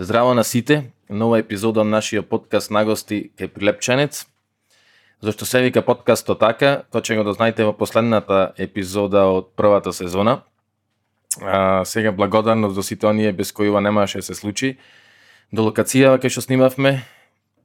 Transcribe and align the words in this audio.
Здраво 0.00 0.34
на 0.34 0.44
сите, 0.44 0.90
нова 1.10 1.38
епизода 1.38 1.84
на 1.84 1.90
нашиот 1.90 2.28
подкаст 2.28 2.70
на 2.70 2.84
гости 2.86 3.32
кај 3.34 3.48
Прилепченец. 3.50 4.28
Зошто 5.20 5.42
се 5.42 5.58
вика 5.58 5.82
подкастот 5.82 6.38
така, 6.38 6.84
тоа 6.94 7.02
ќе 7.02 7.16
го 7.18 7.24
дознаете 7.26 7.66
во 7.66 7.72
последната 7.74 8.52
епизода 8.62 9.24
од 9.26 9.48
првата 9.58 9.90
сезона. 9.90 10.46
А, 11.42 11.82
сега 11.82 12.12
благодарност 12.12 12.78
до 12.78 12.82
сите 12.86 13.10
оние 13.10 13.32
без 13.32 13.50
кои 13.50 13.74
ова 13.74 13.80
немаше 13.80 14.22
да 14.22 14.22
се 14.22 14.38
случи. 14.38 14.78
До 15.50 15.66
локацијава 15.66 16.22
кај 16.22 16.30
што 16.30 16.46
снимавме, 16.46 17.02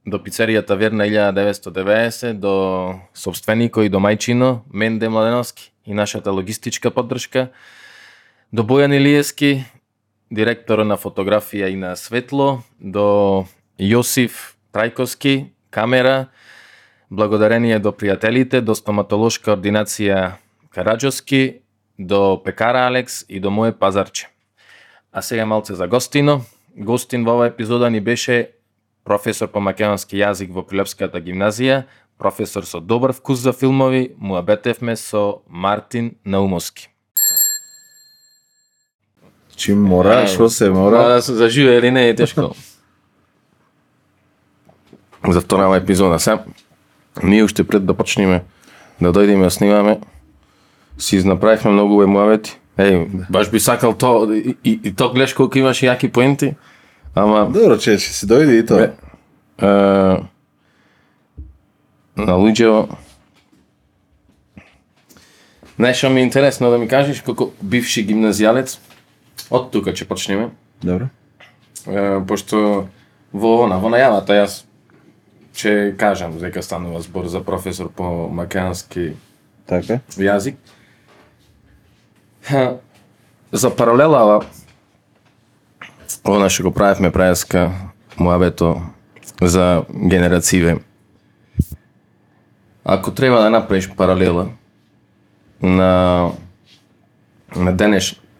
до 0.02 0.18
пицеријата 0.18 0.74
Верна 0.74 1.06
1990, 1.06 2.34
до 2.34 2.98
собственикот 3.14 3.86
и 3.86 3.94
до 3.94 4.02
мајчино, 4.02 4.66
Менде 4.74 5.06
Младеновски 5.06 5.70
и 5.86 5.94
нашата 5.94 6.34
логистичка 6.34 6.90
поддршка, 6.90 7.54
до 8.50 8.66
Бојан 8.66 8.90
Илиевски, 8.90 9.62
директор 10.30 10.84
на 10.84 10.96
фотографија 10.96 11.68
и 11.72 11.76
на 11.76 11.96
светло, 11.96 12.62
до 12.78 13.46
Јосиф 13.78 14.54
Трајковски, 14.74 15.50
камера, 15.70 16.30
благодарение 17.10 17.78
до 17.78 17.92
пријателите, 17.92 18.60
до 18.60 18.74
стоматолошка 18.74 19.54
ординација 19.54 20.36
Караджоски, 20.70 21.60
до 21.98 22.42
пекара 22.44 22.86
Алекс 22.86 23.24
и 23.28 23.40
до 23.40 23.50
моје 23.50 23.72
пазарче. 23.72 24.28
А 25.12 25.22
сега 25.22 25.46
малце 25.46 25.74
за 25.74 25.86
гостино. 25.86 26.42
Гостин 26.76 27.24
во 27.24 27.36
оваа 27.38 27.52
епизода 27.52 27.90
ни 27.90 28.00
беше 28.00 28.50
професор 29.04 29.50
по 29.52 29.60
македонски 29.60 30.18
јазик 30.18 30.50
во 30.50 30.64
Прилепската 30.66 31.20
гимназија, 31.22 31.84
професор 32.18 32.66
со 32.66 32.80
добар 32.80 33.12
вкус 33.12 33.38
за 33.38 33.52
филмови, 33.52 34.14
муабетевме 34.18 34.96
со 34.96 35.42
Мартин 35.46 36.16
Наумовски. 36.24 36.93
Чим 39.56 39.82
мора, 39.82 40.26
што 40.26 40.48
се 40.50 40.70
мора. 40.70 41.08
Да 41.08 41.22
се 41.22 41.34
заживе 41.34 41.78
или 41.78 41.90
не 41.90 42.08
е 42.08 42.14
тешко. 42.14 42.54
За 45.28 45.40
вторава 45.40 45.76
епизода 45.76 46.18
се. 46.18 46.38
Ние 47.22 47.44
уште 47.44 47.64
пред 47.64 47.86
да 47.86 47.94
почнеме 47.94 48.42
да 49.00 49.12
дојдеме 49.12 49.42
да 49.42 49.50
снимаме, 49.50 49.98
си 50.98 51.22
направивме 51.26 51.70
многу 51.70 52.02
емуавети. 52.02 52.58
Еј, 52.78 53.26
баш 53.30 53.50
би 53.50 53.60
сакал 53.60 53.94
то, 53.94 54.26
и, 54.34 54.56
и, 54.64 54.80
и 54.84 54.90
то 54.94 55.12
гледаш 55.14 55.34
колку 55.34 55.58
имаш 55.58 55.82
јаки 55.82 56.10
поенти, 56.10 56.56
ама... 57.14 57.46
Добро, 57.46 57.78
че 57.78 57.94
ќе 57.94 58.10
си 58.10 58.26
дојде 58.26 58.58
и 58.58 58.66
тоа. 58.66 58.88
Е, 58.90 59.70
на 62.18 62.34
Луѓево, 62.34 62.96
Нешто 65.78 66.10
ми 66.10 66.20
е 66.20 66.24
интересно 66.24 66.70
да 66.70 66.78
ми 66.78 66.86
кажеш 66.88 67.20
како 67.26 67.48
бивши 67.62 68.04
гимназијалец, 68.06 68.76
од 69.54 69.70
тука 69.70 69.94
ќе 69.94 70.06
почнеме. 70.10 70.50
Добро. 70.82 71.08
Е, 71.86 72.20
пошто 72.26 72.88
во 73.32 73.52
она, 73.64 73.78
во 73.78 73.90
најавата 73.92 74.36
јас 74.36 74.62
ќе 75.54 75.94
кажам 75.98 76.38
дека 76.42 76.62
станува 76.62 77.02
збор 77.04 77.28
за 77.30 77.44
професор 77.44 77.90
по 77.94 78.28
македонски 78.28 79.14
Така. 79.66 80.00
јазик. 80.18 80.56
Ха, 82.42 82.78
За 83.54 83.70
паралелава, 83.70 84.42
она 86.24 86.48
што 86.50 86.64
го 86.66 86.70
правевме 86.74 87.12
преска 87.14 87.70
муабето 88.18 88.82
за 89.40 89.84
генерације. 89.88 90.80
Ако 92.84 93.14
треба 93.14 93.38
да 93.40 93.50
направиш 93.50 93.88
паралела 93.96 94.48
на 95.62 96.32
на 97.56 97.72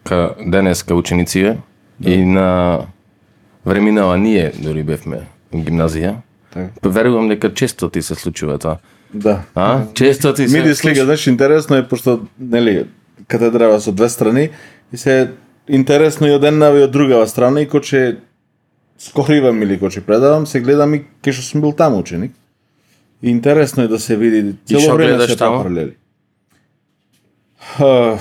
денешка 0.09 0.35
денеска 0.45 0.95
ученициве 0.95 1.57
и 2.05 2.25
на 2.25 2.79
времинава 3.65 4.17
ние 4.17 4.51
дори 4.59 4.83
бевме 4.83 5.27
во 5.51 5.59
гимназија. 5.59 6.15
Така. 6.53 6.89
Верувам 6.89 7.27
дека 7.29 7.53
често 7.53 7.89
ти 7.89 8.01
се 8.01 8.15
случува 8.15 8.57
тоа. 8.57 8.77
Да. 9.13 9.43
А? 9.55 9.85
Често 9.93 10.33
ти 10.33 10.47
се 10.47 10.57
Миди 10.57 10.75
слика, 10.75 11.05
знаеш, 11.05 11.27
интересно 11.27 11.75
е 11.75 11.87
пошто 11.87 12.27
нели 12.39 12.85
катедрава 13.27 13.81
со 13.81 13.91
две 13.91 14.09
страни 14.09 14.49
и 14.93 14.97
се 14.97 15.31
интересно 15.67 16.27
и 16.27 16.35
од 16.35 16.43
еднава 16.43 16.79
и 16.79 16.83
од 16.83 16.91
другава 16.91 17.27
страна 17.27 17.61
и 17.61 17.67
кога 17.67 18.15
скоривам 18.97 19.63
или 19.63 19.79
кога 19.79 20.01
предавам, 20.05 20.47
се 20.47 20.61
гледам 20.61 20.93
и 20.93 21.05
кај 21.23 21.31
што 21.31 21.41
сум 21.41 21.61
бил 21.61 21.73
таму 21.73 21.99
ученик. 21.99 22.31
И 23.23 23.29
интересно 23.29 23.83
е 23.83 23.87
да 23.87 23.99
се 23.99 24.17
види 24.17 24.55
цело 24.65 24.95
време 24.95 25.11
гледаш 25.17 25.31
се 25.31 25.37
таму? 25.37 25.63
паралели. 25.63 25.95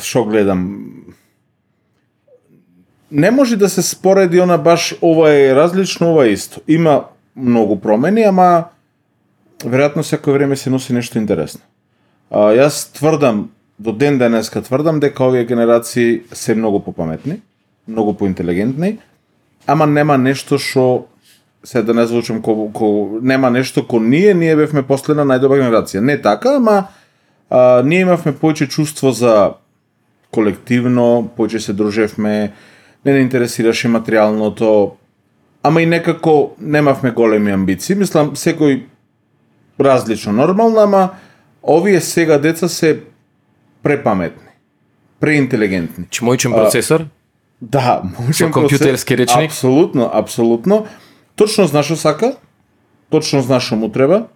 Што 0.00 0.24
гледам? 0.24 1.03
Не 3.14 3.30
може 3.30 3.56
да 3.56 3.68
се 3.68 3.82
спореди 3.82 4.40
она 4.40 4.58
баш 4.58 4.94
ова 5.02 5.30
е 5.30 5.54
различно, 5.54 6.10
ова 6.12 6.26
е 6.26 6.32
исто. 6.34 6.60
Има 6.68 7.04
многу 7.36 7.76
промени, 7.78 8.24
ама 8.26 8.74
веројатно 9.62 10.02
секој 10.02 10.34
време 10.34 10.56
се 10.58 10.70
носи 10.70 10.90
нешто 10.92 11.18
интересно. 11.22 11.62
А, 12.30 12.50
јас 12.50 12.90
тврдам, 12.90 13.54
до 13.78 13.94
ден 13.94 14.18
денеска 14.18 14.62
тврдам 14.62 14.98
дека 15.00 15.24
овие 15.30 15.44
генерации 15.46 16.22
се 16.32 16.54
многу 16.58 16.80
попаметни, 16.80 17.38
многу 17.88 18.14
поинтелигентни, 18.18 18.98
ама 19.66 19.86
нема 19.86 20.18
нешто 20.18 20.58
што 20.58 21.06
се 21.64 21.86
да 21.86 21.94
не 21.94 22.06
звучам 22.10 22.42
ко, 22.42 22.70
ко 22.74 23.18
нема 23.22 23.50
нешто 23.50 23.86
ко 23.86 24.00
ние, 24.00 24.34
ние 24.34 24.56
бевме 24.56 24.82
последна 24.82 25.22
најдобра 25.22 25.62
генерација. 25.62 26.02
Не 26.02 26.18
така, 26.18 26.58
ама 26.58 26.90
а, 27.50 27.82
ние 27.86 28.02
имавме 28.02 28.34
повеќе 28.34 28.68
чувство 28.68 29.14
за 29.14 29.54
колективно, 30.34 31.30
повеќе 31.38 31.62
се 31.62 31.72
дружевме, 31.72 32.50
не 33.04 33.12
не 33.12 33.20
интересираше 33.20 33.88
материјалното, 33.88 34.92
ама 35.62 35.82
и 35.82 35.86
некако 35.86 36.54
немавме 36.60 37.10
големи 37.10 37.52
амбиции. 37.52 37.94
Мислам, 37.94 38.34
секој 38.36 38.82
различно 39.80 40.32
нормално, 40.32 40.80
ама 40.80 41.10
овие 41.62 42.00
сега 42.00 42.38
деца 42.38 42.68
се 42.68 43.00
препаметни, 43.82 44.48
преинтелигентни. 45.20 46.04
Чмојчен 46.10 46.54
процесор? 46.54 47.06
Да, 47.60 48.02
можем 48.18 48.50
Со 48.50 48.52
компјутерски 48.52 49.16
речник? 49.16 49.50
Апсолутно, 49.50 50.10
апсолутно. 50.12 50.86
Точно 51.36 51.66
зна 51.66 51.82
што 51.82 51.96
сака, 51.96 52.34
точно 53.10 53.42
зна 53.42 53.60
што 53.60 53.76
му 53.76 53.88
треба. 53.88 54.28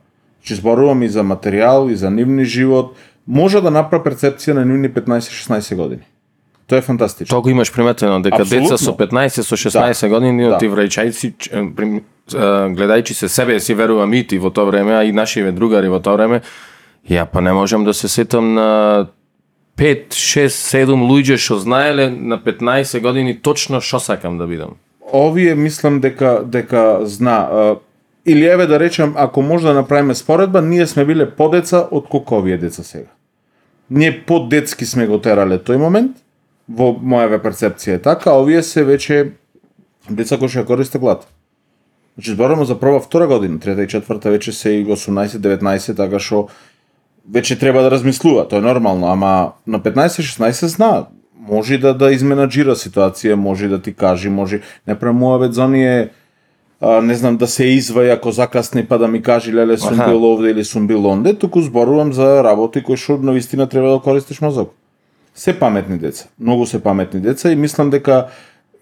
Че 0.42 0.54
зборувам 0.54 1.02
и 1.02 1.08
за 1.08 1.24
материјал, 1.26 1.90
и 1.90 1.96
за 1.96 2.10
нивни 2.10 2.44
живот. 2.44 2.96
Може 3.26 3.60
да 3.60 3.70
направи 3.70 4.04
перцепција 4.06 4.54
на 4.54 4.64
нивни 4.64 4.88
15-16 4.88 5.76
години. 5.76 6.06
Тоа 6.68 6.78
е 6.78 6.82
фантастично. 6.82 7.32
Тоа 7.34 7.40
го 7.42 7.48
имаш 7.48 7.72
приметено 7.72 8.20
дека 8.22 8.42
Апсолутно. 8.42 8.68
деца 8.68 8.84
со 8.84 8.92
15 8.92 9.42
со 9.42 9.56
16 9.56 10.08
години 10.08 10.48
Да. 10.48 10.58
ти 10.58 10.68
а, 12.34 12.68
гледајќи 12.68 13.12
се 13.12 13.28
себе 13.28 13.60
си 13.60 13.74
верувам 13.74 14.12
и 14.14 14.26
ти 14.26 14.38
во 14.38 14.50
тоа 14.50 14.64
време 14.64 14.92
а 14.92 15.04
и 15.04 15.12
нашиве 15.12 15.52
другари 15.52 15.88
во 15.88 16.00
тоа 16.00 16.16
време 16.16 16.42
ја 17.08 17.24
па 17.32 17.40
не 17.40 17.52
можам 17.52 17.84
да 17.84 17.94
се 17.94 18.08
сетам 18.08 18.54
на 18.54 19.06
5, 19.78 20.12
6, 20.12 20.84
7 20.84 20.92
луѓе 21.08 21.38
што 21.38 21.58
знаеле 21.58 22.10
на 22.10 22.38
15 22.38 23.00
години 23.00 23.38
точно 23.40 23.80
што 23.80 24.00
сакам 24.00 24.38
да 24.38 24.46
бидам. 24.46 24.76
Овие 25.12 25.54
мислам 25.54 26.00
дека 26.00 26.42
дека 26.44 27.00
зна 27.04 27.76
или 28.26 28.44
еве 28.44 28.66
да 28.66 28.80
речем 28.80 29.14
ако 29.16 29.42
може 29.42 29.66
да 29.66 29.74
направиме 29.74 30.14
споредба, 30.14 30.60
ние 30.62 30.86
сме 30.86 31.04
биле 31.04 31.30
подеца 31.30 31.88
од 31.90 32.08
колку 32.08 32.36
овие 32.36 32.58
деца 32.58 32.82
сега. 32.82 33.08
Ние 33.90 34.24
поддетски 34.26 34.84
сме 34.84 35.06
го 35.06 35.16
терале 35.18 35.56
тој 35.58 35.76
момент, 35.76 36.16
во 36.68 36.92
мојава 36.92 37.40
перцепција 37.42 37.96
е 37.96 38.02
така, 38.02 38.30
а 38.30 38.42
овие 38.42 38.62
се 38.62 38.84
веќе 38.84 39.32
деца 40.08 40.38
кои 40.38 40.48
што 40.48 40.62
ја 40.62 40.68
користе 40.68 40.98
глад. 40.98 41.26
Значи 42.16 42.34
зборуваме 42.34 42.64
за 42.64 42.78
прва 42.80 43.00
втора 43.00 43.26
година, 43.26 43.60
трета 43.60 43.82
и 43.82 43.88
четврта 43.88 44.32
веќе 44.34 44.52
се 44.52 44.74
и 44.76 44.84
18, 44.84 45.38
19, 45.38 45.96
така 45.96 46.18
што 46.18 46.48
веќе 47.30 47.58
треба 47.60 47.82
да 47.82 47.90
размислува, 47.90 48.48
тоа 48.48 48.58
е 48.58 48.66
нормално, 48.66 49.06
ама 49.06 49.52
на 49.66 49.80
15-16 49.80 50.66
зна, 50.66 51.06
може 51.48 51.78
да 51.78 51.94
да 51.94 52.12
изменаџира 52.12 52.76
ситуација, 52.76 53.34
може 53.34 53.68
да 53.68 53.82
ти 53.82 53.94
кажи, 53.94 54.28
може 54.28 54.60
не 54.86 54.98
премуавет 54.98 55.54
за 55.54 55.64
оние 55.64 56.10
а, 56.80 57.00
не 57.00 57.14
знам 57.14 57.36
да 57.36 57.46
се 57.46 57.64
изваја 57.64 58.16
ако 58.16 58.32
закасни 58.32 58.84
па 58.86 58.98
да 58.98 59.08
ми 59.08 59.22
кажи 59.22 59.54
леле 59.54 59.78
сум 59.78 60.00
Аха. 60.00 60.10
бил 60.10 60.24
овде 60.32 60.50
или 60.50 60.64
сум 60.64 60.86
бил 60.86 61.06
онде, 61.06 61.34
туку 61.34 61.62
зборувам 61.62 62.12
за 62.12 62.44
работи 62.44 62.82
кои 62.82 62.96
што 62.96 63.18
на 63.18 63.32
вистина 63.32 63.66
треба 63.66 63.90
да 63.90 63.98
користиш 63.98 64.40
мозок. 64.40 64.74
Се 65.38 65.58
паметни 65.58 65.98
деца, 65.98 66.26
многу 66.40 66.66
се 66.66 66.82
паметни 66.82 67.20
деца 67.20 67.52
и 67.52 67.56
мислам 67.56 67.90
дека 67.90 68.26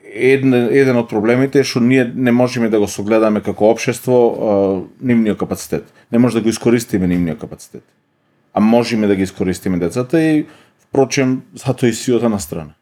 еден, 0.01 0.55
еден 0.55 0.97
од 0.97 1.11
проблемите 1.11 1.61
е 1.61 1.69
што 1.69 1.83
ние 1.85 2.07
не 2.15 2.33
можеме 2.33 2.71
да 2.73 2.81
го 2.81 2.89
согледаме 2.89 3.43
како 3.45 3.69
општество 3.69 4.17
нивниот 5.05 5.37
капацитет. 5.37 5.93
Не 6.13 6.19
може 6.19 6.41
да 6.41 6.43
го 6.43 6.49
искористиме 6.49 7.13
нивниот 7.13 7.45
капацитет. 7.45 7.85
А 8.55 8.61
можеме 8.61 9.07
да 9.07 9.17
ги 9.17 9.29
искористиме 9.29 9.77
децата 9.79 10.23
и 10.23 10.47
впрочем 10.89 11.43
затоа 11.53 11.93
и 11.93 11.93
сиота 11.93 12.33
на 12.33 12.41
страна. 12.41 12.73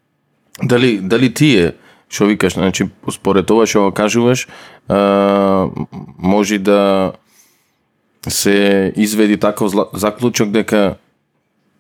Дали 0.63 1.01
дали 1.03 1.35
тие 1.35 1.75
што 2.07 2.31
викаш, 2.31 2.55
значи 2.55 2.87
според 3.11 3.51
ова 3.51 3.67
што 3.67 3.91
кажуваш, 3.91 4.47
а, 4.87 5.67
може 6.19 6.63
да 6.63 7.13
се 8.29 8.93
изведи 8.97 9.37
таков 9.37 9.75
заклучок 9.99 10.55
дека 10.55 10.95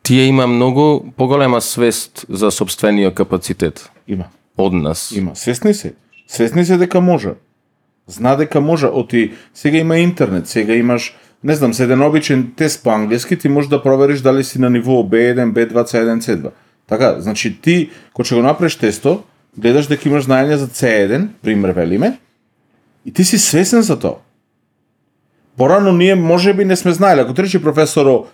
тие 0.05 0.25
има 0.25 0.47
многу 0.47 1.11
поголема 1.17 1.61
свест 1.61 2.27
за 2.29 2.51
собствениот 2.51 3.15
капацитет 3.15 3.91
Има. 4.09 4.25
од 4.57 4.73
нас. 4.73 5.13
Има. 5.17 5.37
Свесни 5.37 5.75
се. 5.75 5.95
Свесни 6.29 6.65
се 6.65 6.77
дека 6.77 7.01
може. 7.01 7.31
Зна 8.07 8.37
дека 8.37 8.61
може, 8.61 8.87
оти 8.87 9.33
сега 9.55 9.79
има 9.79 9.99
интернет, 9.99 10.49
сега 10.49 10.75
имаш 10.75 11.17
не 11.45 11.55
знам, 11.55 11.73
за 11.73 11.85
еден 11.85 12.03
обичен 12.03 12.53
тест 12.57 12.83
по 12.83 12.91
англиски 12.91 13.39
ти 13.39 13.49
можеш 13.49 13.69
да 13.69 13.83
провериш 13.83 14.21
дали 14.21 14.45
си 14.45 14.61
на 14.61 14.71
ниво 14.71 14.93
B1, 14.93 15.53
B2, 15.53 15.73
C1, 15.73 16.21
C2. 16.21 16.51
Така, 16.87 17.21
значи 17.21 17.61
ти, 17.61 17.91
кога 18.13 18.29
ќе 18.29 18.35
го 18.35 18.43
направиш 18.43 18.77
тесто, 18.77 19.23
гледаш 19.59 19.89
дека 19.89 20.09
имаш 20.09 20.25
знаење 20.25 20.57
за 20.57 20.69
C1, 20.69 21.29
пример 21.43 21.77
велиме, 21.77 22.19
и 23.05 23.13
ти 23.13 23.25
си 23.25 23.39
свесен 23.39 23.83
за 23.83 23.99
тоа. 23.99 24.17
Порано 25.57 25.93
ние 25.93 26.15
може 26.15 26.55
би 26.55 26.65
не 26.65 26.77
сме 26.77 26.93
знаеле, 26.93 27.21
ако 27.21 27.35
ти 27.35 27.43
речи 27.43 27.63
професоро 27.63 28.27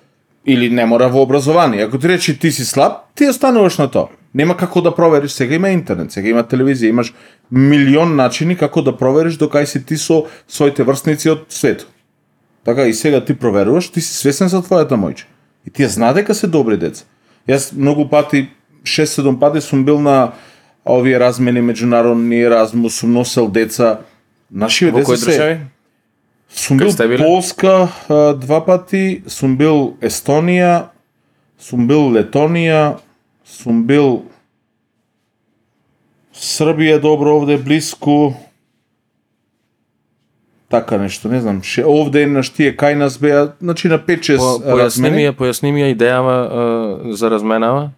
или 0.47 0.71
не 0.71 0.87
мора 0.87 1.09
во 1.09 1.23
образование, 1.23 1.85
ако 1.85 1.99
ти 1.99 2.09
речи 2.09 2.39
ти 2.39 2.53
си 2.53 2.65
слаб, 2.65 2.93
ти 3.15 3.29
остануваш 3.29 3.79
на 3.79 3.91
тоа. 3.91 4.09
Нема 4.35 4.57
како 4.57 4.81
да 4.81 4.95
провериш, 4.95 5.31
сега 5.31 5.55
има 5.55 5.71
интернет, 5.71 6.13
сега 6.13 6.29
има 6.29 6.45
телевизија, 6.45 6.89
имаш 6.89 7.15
милион 7.51 8.15
начини 8.17 8.57
како 8.57 8.83
да 8.83 8.97
провериш 8.97 9.39
докај 9.39 9.65
си 9.65 9.85
ти 9.85 9.99
со 9.99 10.25
своите 10.49 10.87
врсници 10.87 11.31
од 11.31 11.47
светот. 11.49 11.89
Така 12.65 12.87
и 12.87 12.95
сега 12.95 13.25
ти 13.25 13.35
проверуваш, 13.35 13.89
ти 13.91 14.01
си 14.01 14.15
свесен 14.15 14.49
за 14.49 14.63
твојата 14.63 14.95
мојче. 14.95 15.25
И 15.67 15.71
тие 15.71 15.89
знае 15.89 16.15
дека 16.15 16.35
се 16.35 16.47
добри 16.47 16.77
деца. 16.77 17.05
Јас 17.49 17.73
многу 17.77 18.09
пати, 18.09 18.49
6-7 18.85 19.39
пати 19.39 19.61
сум 19.61 19.85
бил 19.85 20.01
на 20.01 20.33
овие 20.85 21.21
размени 21.21 21.61
меѓународни 21.61 22.47
Еразмус, 22.47 23.01
сум 23.01 23.13
носел 23.13 23.49
деца. 23.49 24.01
Нашиве 24.51 24.91
Во 24.91 24.99
деца 24.99 25.17
се? 25.17 25.61
Сум 26.55 26.79
бил? 26.79 27.19
Полска 27.19 27.89
два 28.37 28.61
пати, 28.65 29.23
сум 29.27 29.57
бил 29.57 29.97
Естонија, 30.03 30.91
сум 31.61 31.87
бил 31.89 32.11
Летонија, 32.15 32.99
сум 33.47 33.85
бил 33.87 34.25
Србија 36.35 37.01
добро 37.01 37.37
овде 37.37 37.59
блиску. 37.59 38.35
Така 40.71 40.99
нешто, 40.99 41.29
не 41.29 41.41
знам, 41.41 41.63
ше, 41.63 41.83
овде 41.85 42.27
на 42.31 42.43
тие 42.43 42.71
кај 42.77 42.95
нас 42.95 43.19
беа, 43.19 43.53
значи 43.61 43.89
на 43.89 43.99
5-6 43.99 44.39
По, 44.39 44.51
појасни 44.63 44.79
размени. 44.85 45.17
ми 45.17 45.25
ја, 45.27 45.33
појасни 45.35 45.73
ми 45.75 45.83
ја 45.83 45.95
идејава 45.97 47.13
за 47.13 47.31
разменава. 47.31 47.91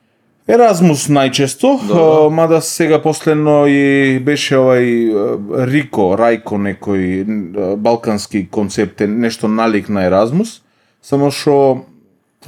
Еразмус 0.47 1.06
најчесто, 1.06 1.77
Добро. 1.87 2.27
а, 2.27 2.31
мада 2.31 2.61
сега 2.61 2.99
последно 3.03 3.62
и 3.71 4.19
беше 4.19 4.59
овај 4.59 5.67
Рико, 5.71 6.17
Рајко 6.19 6.59
некој 6.59 7.77
балкански 7.79 8.49
концепт, 8.50 9.00
е 9.00 9.06
нешто 9.06 9.49
налик 9.49 9.89
на 9.89 10.03
Еразмус, 10.09 10.62
само 11.03 11.31
што 11.31 11.85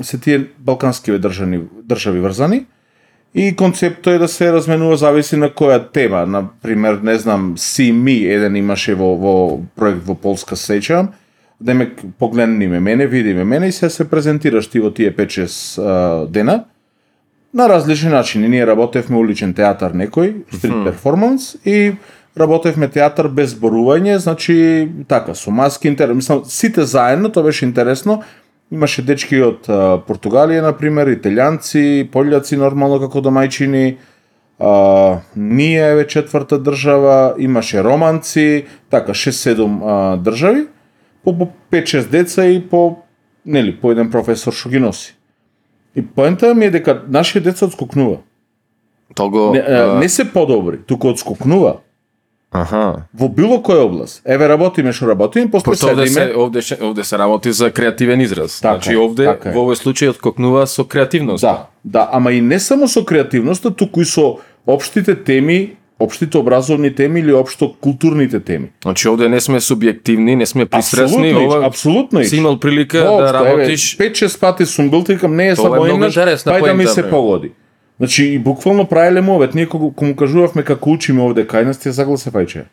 се 0.03 0.19
тие 0.19 0.47
балкански 0.59 1.15
држави, 1.19 1.63
држави 1.87 2.21
врзани. 2.21 2.65
И 3.35 3.55
концептот 3.57 4.15
е 4.15 4.19
да 4.19 4.29
се 4.29 4.53
разменува 4.53 4.97
зависи 4.97 5.37
на 5.37 5.49
која 5.51 5.79
тема, 5.93 6.27
на 6.27 6.49
пример, 6.63 6.99
не 7.03 7.19
знам, 7.19 7.55
See 7.57 7.91
еден 8.27 8.57
имаше 8.57 8.95
во, 8.95 9.15
во 9.17 9.61
проект 9.77 10.03
во 10.07 10.15
Полска 10.15 10.55
сеќавам, 10.57 11.09
демек 11.61 12.03
погледни 12.19 12.67
ме 12.67 12.81
мене, 12.81 13.07
види 13.07 13.35
ме 13.35 13.45
мене 13.45 13.69
и 13.69 13.73
се 13.73 13.91
се 13.91 14.11
презентираш 14.11 14.67
ти 14.67 14.81
во 14.81 14.91
тие 14.91 15.15
5-6 15.15 15.79
а, 15.79 16.27
дена 16.27 16.65
на 17.55 17.69
различни 17.69 18.11
начини. 18.11 18.49
Ние 18.49 18.67
работевме 18.67 19.19
уличен 19.19 19.55
театар 19.55 19.95
некој, 19.95 20.43
стрит 20.51 20.75
перформанс 20.85 21.55
и 21.65 21.95
работевме 22.37 22.89
театар 22.91 23.29
без 23.31 23.55
зборување, 23.55 24.17
значи 24.19 24.89
така 25.09 25.35
со 25.35 25.55
маски 25.55 25.89
интерес, 25.89 26.17
мислам 26.17 26.43
сите 26.45 26.83
заедно, 26.83 27.31
тоа 27.31 27.47
беше 27.47 27.65
интересно. 27.65 28.23
Имаше 28.73 29.05
дечки 29.07 29.39
од 29.39 29.69
а, 29.69 30.01
Португалија 30.03 30.65
на 30.65 30.73
пример, 30.75 31.13
италијанци, 31.15 32.11
пољаци 32.11 32.59
нормално 32.59 32.99
како 32.99 33.23
домајчини. 33.23 33.97
А, 34.59 35.21
ние 35.37 35.91
еве 35.93 36.07
четврта 36.09 36.59
држава, 36.59 37.35
имаше 37.39 37.85
романци, 37.85 38.65
така 38.91 39.13
6-7 39.13 39.79
а, 39.85 40.17
држави, 40.17 40.67
по, 41.25 41.39
по 41.39 41.49
5-6 41.71 42.09
деца 42.11 42.47
и 42.47 42.61
по 42.61 43.05
нели 43.45 43.77
по 43.77 43.93
еден 43.93 44.11
професор 44.11 44.53
што 44.57 44.73
ги 44.73 44.81
носи. 44.81 45.15
И 45.97 46.03
поента 46.05 46.55
ми 46.55 46.65
е 46.65 46.71
дека 46.71 47.03
нашите 47.09 47.41
деца 47.43 47.65
одскокнува. 47.65 48.17
Того, 49.15 49.53
Не, 49.53 49.59
а, 49.61 49.95
не 49.95 50.09
се 50.09 50.25
подобри, 50.27 50.79
туку 50.79 51.09
одскокнува 51.09 51.77
аха. 52.53 52.95
во 53.15 53.29
било 53.29 53.57
која 53.59 53.79
област. 53.81 54.23
Еве 54.27 54.49
работиме 54.49 54.93
што 54.93 55.07
работиме, 55.07 55.51
после 55.51 55.65
Пошто 55.67 55.87
овде 55.89 56.07
се, 56.07 56.13
седиме. 56.15 56.35
овде, 56.37 56.59
ше- 56.61 56.79
овде 56.81 57.05
се 57.05 57.19
работи 57.19 57.53
за 57.53 57.71
креативен 57.71 58.21
израз. 58.21 58.61
Така 58.61 58.75
значи 58.75 58.97
овде 58.97 59.25
така 59.27 59.51
во 59.51 59.61
овој 59.61 59.77
случај 59.77 60.09
откокнува 60.09 60.67
со 60.67 60.85
креативност. 60.85 61.43
Да, 61.43 61.67
да, 61.85 62.09
ама 62.13 62.33
и 62.33 62.41
не 62.41 62.59
само 62.61 62.89
со 62.89 63.03
креативноста, 63.03 63.71
туку 63.71 64.01
и 64.01 64.05
со 64.07 64.37
општите 64.67 65.15
теми, 65.17 65.77
општите 66.01 66.39
образовни 66.39 66.95
теми 66.95 67.21
или 67.21 67.33
општо 67.33 67.75
културните 67.81 68.41
теми. 68.41 68.71
Значи 68.83 69.09
овде 69.09 69.29
не 69.29 69.41
сме 69.41 69.61
субјективни, 69.61 70.35
не 70.35 70.47
сме 70.47 70.67
пристрасни, 70.67 71.35
ова 71.35 71.67
апсолутно. 71.67 72.25
си 72.25 72.37
имал 72.37 72.61
прилика 72.61 72.99
да 72.99 73.05
Воопшто, 73.05 73.37
еве, 73.37 73.51
работиш 73.51 73.99
5-6 73.99 74.41
пати 74.41 74.67
сум 74.67 74.91
бил, 74.91 75.05
тикам 75.05 75.37
не 75.37 75.49
е 75.49 75.57
само 75.57 75.87
еднаш, 75.87 76.15
пај 76.15 76.65
да 76.65 76.75
ми 76.75 76.87
се 76.87 77.11
погоди. 77.11 77.53
Значи, 77.99 78.25
и 78.25 78.39
буквално 78.39 78.87
правеле 78.87 79.21
мовет. 79.21 79.55
Ние 79.55 79.67
кога 79.67 79.95
кому 79.97 80.17
кажувавме 80.17 80.63
како 80.63 80.91
учиме 80.91 81.23
овде 81.23 81.47
кај 81.47 81.65
нас, 81.65 81.79
тие 81.79 81.93
загласе 81.93 82.31
фајче. 82.31 82.65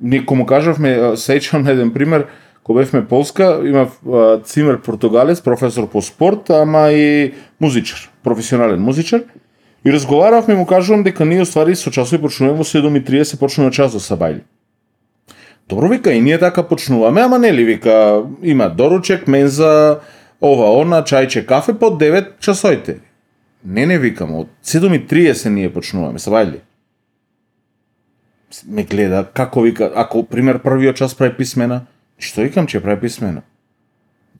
Ние 0.00 0.24
кому 0.24 0.46
кажавме, 0.46 1.12
сеќавам 1.20 1.68
на 1.68 1.76
еден 1.76 1.92
пример, 1.92 2.26
кога 2.64 2.80
бевме 2.80 3.04
Полска, 3.04 3.60
имав 3.64 4.00
а, 4.08 4.40
цимер 4.40 4.80
португалец, 4.80 5.40
професор 5.40 5.88
по 5.88 6.02
спорт, 6.02 6.50
ама 6.50 6.92
и 6.92 7.32
музичар, 7.60 8.10
професионален 8.24 8.80
музичар. 8.80 9.22
И 9.84 9.92
разговаравме 9.92 10.54
и 10.54 10.56
му 10.56 10.66
кажувам 10.66 11.02
дека 11.02 11.24
ние 11.24 11.42
оствари 11.42 11.76
со 11.76 11.90
часови 11.90 12.20
почнуваме 12.22 12.58
во 12.58 12.64
7:30 12.64 13.38
почнува 13.38 13.70
час 13.70 13.92
да 13.92 13.98
до 13.98 14.04
Сабајли. 14.04 14.42
Добро 15.68 15.88
вика, 15.88 16.12
и 16.12 16.20
ние 16.20 16.38
така 16.38 16.62
почнуваме, 16.62 17.20
ама 17.20 17.38
нели 17.38 17.64
вика, 17.64 18.22
има 18.42 18.68
доручек, 18.68 19.28
менза, 19.28 20.00
ова, 20.40 20.80
она, 20.80 21.02
чајче, 21.02 21.46
кафе 21.46 21.74
по 21.78 21.86
9 21.86 22.40
часоите. 22.40 22.98
Не, 23.64 23.86
не 23.86 23.98
викам, 23.98 24.34
од 24.34 24.48
7.30 24.64 25.48
ние 25.48 25.72
почнуваме, 25.72 26.18
Сабајли. 26.18 26.60
Ме 28.66 28.82
гледа, 28.82 29.24
како 29.34 29.62
вика, 29.62 29.92
ако, 29.94 30.24
пример, 30.26 30.58
првиот 30.58 30.96
час 30.96 31.14
прави 31.14 31.36
писмена, 31.36 31.86
што 32.18 32.42
викам, 32.42 32.66
че 32.66 32.80
прави 32.80 33.00
писмена? 33.00 33.42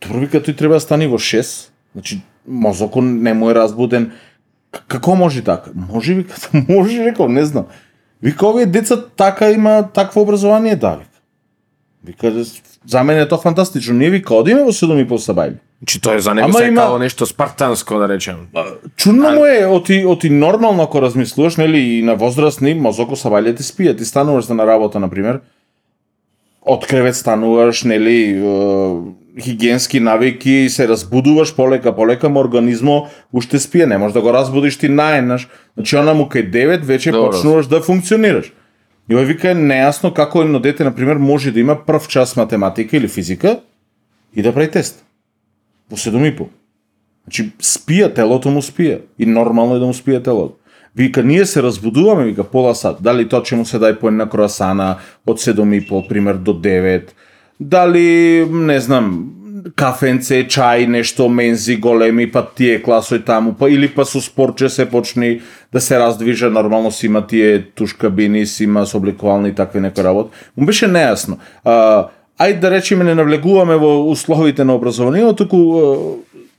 Добро 0.00 0.20
вика, 0.20 0.40
тој 0.40 0.56
треба 0.56 0.74
да 0.74 0.80
стани 0.80 1.06
во 1.06 1.16
6, 1.16 1.70
значи, 1.94 2.20
мозокот 2.46 3.04
не 3.04 3.34
му 3.34 3.50
е 3.50 3.54
разбуден, 3.54 4.12
Како 4.88 5.16
може 5.16 5.42
така? 5.42 5.70
Може 5.74 6.14
вика, 6.14 6.36
може 6.68 7.04
рекол, 7.04 7.28
не 7.28 7.44
знам. 7.44 7.66
Вика 8.22 8.46
овие 8.46 8.66
деца 8.66 9.04
така 9.16 9.50
има 9.50 9.88
такво 9.94 10.20
образование 10.20 10.76
да 10.76 10.96
вика. 10.96 11.10
Вика 12.04 12.44
за 12.86 13.04
мене 13.04 13.20
е 13.20 13.28
тоа 13.28 13.38
фантастично. 13.38 13.94
Ние 13.94 14.10
вика 14.10 14.34
одиме 14.34 14.62
во 14.62 14.72
7 14.72 15.02
и 15.02 15.08
пол 15.08 15.18
сабајли. 15.18 15.54
Значи 15.78 16.00
тоа 16.00 16.14
е 16.14 16.20
за 16.20 16.34
него 16.34 16.52
се 16.52 16.64
има- 16.64 16.80
као 16.80 16.98
нешто 16.98 17.26
спартанско 17.26 17.98
да 17.98 18.08
речем. 18.08 18.36
Чудно 18.96 19.32
му 19.32 19.44
е, 19.44 19.66
оти, 19.66 20.04
оти 20.06 20.30
нормално 20.30 20.82
ако 20.82 21.02
размислуваш, 21.02 21.56
нели, 21.56 21.78
и 21.78 22.02
на 22.02 22.14
возрастни, 22.14 22.74
мозоко 22.74 23.16
сабајле 23.16 23.56
ти 23.56 23.62
спијат. 23.62 23.98
Ти 23.98 24.04
стануваш 24.04 24.44
за 24.44 24.54
на 24.54 24.66
работа, 24.66 25.00
например, 25.00 25.40
од 26.62 26.86
кревет 26.86 27.16
стануваш, 27.16 27.84
нели, 27.84 28.42
хигиенски 29.40 30.00
навики, 30.00 30.66
се 30.70 30.88
разбудуваш 30.88 31.56
полека, 31.56 31.96
полека, 31.96 32.28
ма 32.28 32.40
организмо 32.40 33.06
уште 33.32 33.58
спие, 33.58 33.86
не 33.86 33.98
можеш 33.98 34.12
да 34.12 34.20
го 34.20 34.32
разбудиш 34.32 34.78
ти 34.78 34.88
наеднаш. 34.88 35.48
Значи, 35.74 35.96
она 35.96 36.14
му 36.14 36.24
кај 36.24 36.50
9 36.50 36.80
вече 36.80 37.10
Добро. 37.10 37.30
почнуваш 37.30 37.66
да 37.66 37.80
функционираш. 37.80 38.52
И 39.10 39.14
овој 39.14 39.26
вика 39.26 39.50
е 39.50 39.58
нејасно 39.58 40.12
како 40.14 40.42
едно 40.42 40.60
дете, 40.60 40.84
например, 40.84 41.16
може 41.16 41.50
да 41.50 41.60
има 41.60 41.74
прв 41.86 42.08
час 42.08 42.36
математика 42.36 42.96
или 42.96 43.08
физика 43.08 43.60
и 44.36 44.42
да 44.42 44.54
прави 44.54 44.70
тест. 44.70 45.04
Во 45.90 45.96
7 45.96 46.28
и 46.28 46.36
пол. 46.36 46.48
Значи, 47.24 47.52
спија, 47.58 48.14
телото 48.14 48.50
му 48.50 48.62
спија. 48.62 49.00
И 49.18 49.26
нормално 49.26 49.76
е 49.76 49.78
да 49.78 49.86
му 49.86 49.94
спие 49.94 50.22
телото. 50.22 50.56
Вика, 50.96 51.22
ние 51.22 51.46
се 51.46 51.62
разбудуваме, 51.62 52.24
вика, 52.24 52.44
пола 52.44 52.74
сат. 52.74 53.02
Дали 53.02 53.28
тоа 53.28 53.42
ќе 53.42 53.56
му 53.56 53.64
се 53.64 53.78
дај 53.78 53.98
по 54.00 54.08
една 54.10 54.28
круасана 54.28 54.96
од 55.26 55.38
7 55.38 55.76
и 55.76 55.86
пол, 55.86 56.06
пример, 56.08 56.34
до 56.34 56.54
9. 56.54 57.14
Дали, 57.60 58.46
не 58.50 58.80
знам, 58.80 59.40
кафенце, 59.76 60.44
чај, 60.48 60.86
нешто, 60.88 61.28
мензи 61.28 61.76
големи, 61.76 62.26
па 62.30 62.42
тие 62.56 62.78
класој 62.80 63.22
таму, 63.26 63.52
па 63.58 63.68
или 63.70 63.88
па 63.92 64.06
со 64.08 64.20
спорче 64.24 64.68
се 64.68 64.86
почни 64.88 65.40
да 65.72 65.80
се 65.80 65.98
раздвижа, 65.98 66.50
нормално 66.50 66.90
си 66.90 67.06
има 67.06 67.26
тие 67.26 67.62
туш 67.74 67.92
кабини, 67.92 68.46
си 68.46 68.64
има 68.64 68.86
собликувални 68.86 69.48
и 69.48 69.54
такви 69.54 69.80
некои 69.80 70.04
работи. 70.04 70.30
Му 70.56 70.66
беше 70.66 70.88
нејасно. 70.88 71.36
А, 71.64 72.08
ајде 72.40 72.60
да 72.60 72.70
речеме 72.70 73.04
не 73.04 73.14
навлегуваме 73.14 73.76
во 73.76 74.10
условите 74.10 74.64
на 74.64 74.74
образованието, 74.74 75.44
туку 75.44 75.56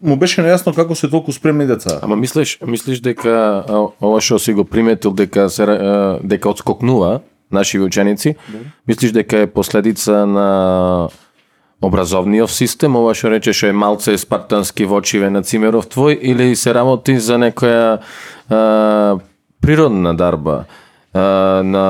му 0.01 0.17
беше 0.17 0.41
нејасно 0.41 0.75
како 0.75 0.95
се 0.95 1.09
толку 1.09 1.31
спремни 1.31 1.65
деца. 1.65 1.99
Ама 2.01 2.15
мислиш, 2.15 2.57
мислиш 2.65 3.01
дека 3.01 3.63
ова 4.01 4.21
што 4.21 4.39
си 4.39 4.53
го 4.53 4.65
приметил 4.65 5.13
дека 5.13 5.49
се 5.49 5.65
дека 6.23 6.49
одскокнува 6.49 7.21
нашиви 7.51 7.83
ученици, 7.83 8.35
мислиш 8.87 9.11
дека 9.11 9.37
е 9.37 9.47
последица 9.47 10.25
на 10.25 11.09
образовниот 11.81 12.51
систем, 12.51 12.95
ова 12.95 13.15
што 13.17 13.31
речеш 13.33 13.63
е 13.63 13.73
малце 13.73 14.17
спартански 14.17 14.85
во 14.85 15.01
очиве 15.01 15.29
на 15.29 15.41
Цимеров 15.43 15.89
твој 15.89 16.19
или 16.21 16.55
се 16.55 16.73
работи 16.73 17.17
за 17.17 17.39
некоја 17.41 17.99
а, 18.49 19.17
природна 19.61 20.13
дарба? 20.13 20.65
а, 21.13 21.61
на 21.63 21.85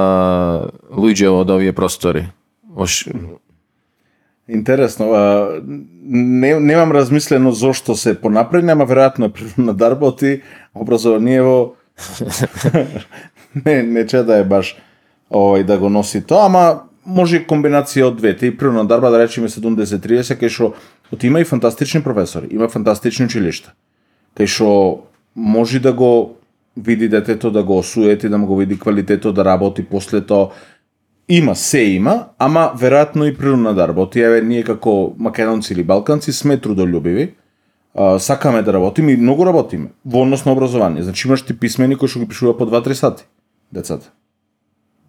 луѓе 0.91 1.29
од 1.29 1.53
овие 1.53 1.73
простори. 1.73 2.27
Ош, 2.75 3.05
Интересно, 4.51 5.05
а, 5.15 5.61
не, 5.63 6.59
немам 6.59 6.91
размислено 6.91 7.51
зошто 7.51 7.95
се 7.95 8.17
понапредни, 8.19 8.73
ама 8.73 8.87
веројатно 8.89 9.31
природна 9.31 9.73
дарба, 9.73 10.11
оти 10.11 10.41
образованиево 10.73 11.75
не, 13.65 13.83
не 13.83 14.07
че 14.07 14.23
да 14.23 14.41
е 14.41 14.43
баш 14.43 14.75
овој 15.31 15.63
да 15.63 15.77
го 15.77 15.89
носи 15.89 16.21
тоа, 16.21 16.45
ама 16.45 16.91
може 17.05 17.41
и 17.41 17.45
комбинација 17.47 18.09
од 18.11 18.19
двете. 18.19 18.51
И 18.51 18.57
прво 18.57 18.73
на 18.75 18.85
дарба, 18.85 19.11
да 19.11 19.21
речеме 19.23 19.49
70-30, 19.49 20.37
кај 20.37 20.49
што 20.49 20.73
оти 21.11 21.27
има 21.27 21.41
и 21.41 21.47
фантастични 21.47 22.03
професори, 22.03 22.51
има 22.51 22.69
фантастични 22.69 23.25
училишта, 23.25 23.73
кај 24.37 24.47
што 24.47 24.69
може 25.35 25.79
да 25.79 25.93
го 25.93 26.37
види 26.77 27.09
детето, 27.09 27.51
да 27.51 27.63
го 27.63 27.77
осуети, 27.77 28.29
да 28.29 28.37
му 28.37 28.47
го 28.47 28.57
види 28.57 28.79
квалитето, 28.79 29.33
да 29.33 29.45
работи 29.45 29.83
после 29.83 30.21
тоа. 30.21 30.51
Има, 31.29 31.55
се 31.55 31.83
има, 31.83 32.25
ама 32.39 32.73
веројатно 32.75 33.23
и 33.23 33.37
природна 33.37 33.73
дарба. 33.73 34.01
Оти 34.01 34.19
еве 34.19 34.41
ние 34.41 34.63
како 34.63 35.13
македонци 35.17 35.73
или 35.73 35.83
балканци 35.83 36.33
сме 36.33 36.57
трудолюбиви, 36.57 37.33
а, 37.95 38.19
сакаме 38.19 38.61
да 38.61 38.73
работиме 38.73 39.11
и 39.11 39.17
многу 39.17 39.45
работиме 39.45 39.91
во 40.05 40.23
однос 40.23 40.45
на 40.45 40.51
образование. 40.51 41.03
Значи 41.03 41.27
имаш 41.27 41.41
ти 41.41 41.53
писмени 41.59 41.95
кои 41.95 42.07
што 42.07 42.19
ги 42.19 42.27
пишува 42.27 42.57
по 42.57 42.67
2-3 42.67 42.93
сати 42.93 43.23
децата. 43.71 44.11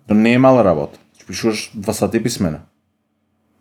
То 0.08 0.14
не 0.14 0.34
е 0.34 0.38
мала 0.38 0.64
работа. 0.64 0.98
ќе 1.22 1.26
пишуваш 1.26 1.70
два 1.74 1.92
сати 1.92 2.22
писмена. 2.22 2.62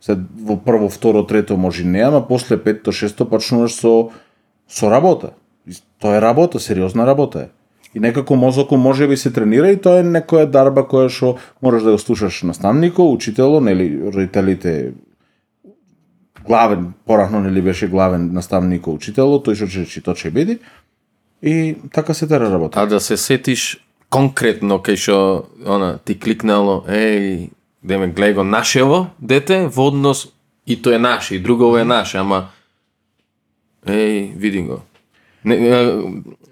Се 0.02 0.18
во 0.18 0.58
прво, 0.58 0.90
второ, 0.90 1.24
трето 1.28 1.58
може 1.58 1.84
и 1.84 1.86
не, 1.86 2.02
ама 2.02 2.28
после 2.28 2.58
петто, 2.58 2.92
шесто 2.92 3.30
почнуваш 3.30 3.74
со 3.74 4.10
со 4.68 4.90
работа. 4.90 5.34
Тоа 6.00 6.18
е 6.18 6.22
работа, 6.22 6.60
сериозна 6.60 7.06
работа 7.06 7.40
е. 7.40 7.48
И 7.94 8.00
некако 8.00 8.36
мозокот 8.36 8.80
може 8.80 9.08
би 9.08 9.18
се 9.18 9.32
тренира 9.34 9.72
и 9.72 9.78
тоа 9.78 10.00
е 10.00 10.04
некоја 10.04 10.48
дарба 10.50 10.88
која 10.88 11.10
што 11.12 11.36
можеш 11.62 11.84
да 11.84 11.92
го 11.92 12.00
слушаш 12.00 12.42
наставникот, 12.44 13.14
учителот, 13.14 13.64
нели 13.64 14.00
родителите 14.00 14.94
главен, 16.46 16.94
порано 17.06 17.40
нели 17.40 17.62
беше 17.62 17.88
главен 17.88 18.32
наставникот, 18.34 18.96
учителот, 18.96 19.46
тој 19.46 19.60
што 19.60 19.68
ќе 19.68 19.86
чито 19.86 20.16
ќе 20.16 20.32
биде. 20.32 20.58
И 21.42 21.76
така 21.94 22.14
се 22.14 22.28
тера 22.28 22.50
работа. 22.50 22.82
а 22.82 22.86
да 22.86 23.00
се 23.00 23.18
сетиш 23.18 23.84
конкретно 24.12 24.78
кај 24.84 25.00
што 25.00 25.18
она 25.66 25.96
ти 26.04 26.18
кликнало, 26.20 26.84
еј, 26.92 27.50
деме 27.82 28.12
гледај 28.12 28.42
го 28.42 28.44
нашево 28.44 29.08
дете 29.20 29.66
во 29.72 29.88
однос 29.90 30.28
и 30.68 30.76
тој 30.76 31.00
е 31.00 31.00
наше, 31.00 31.36
и 31.36 31.40
друго 31.40 31.72
е 31.80 31.86
наше, 31.88 32.20
ама 32.20 32.52
еј, 33.88 34.36
види 34.36 34.62
го. 34.68 34.82
Не, 35.44 35.58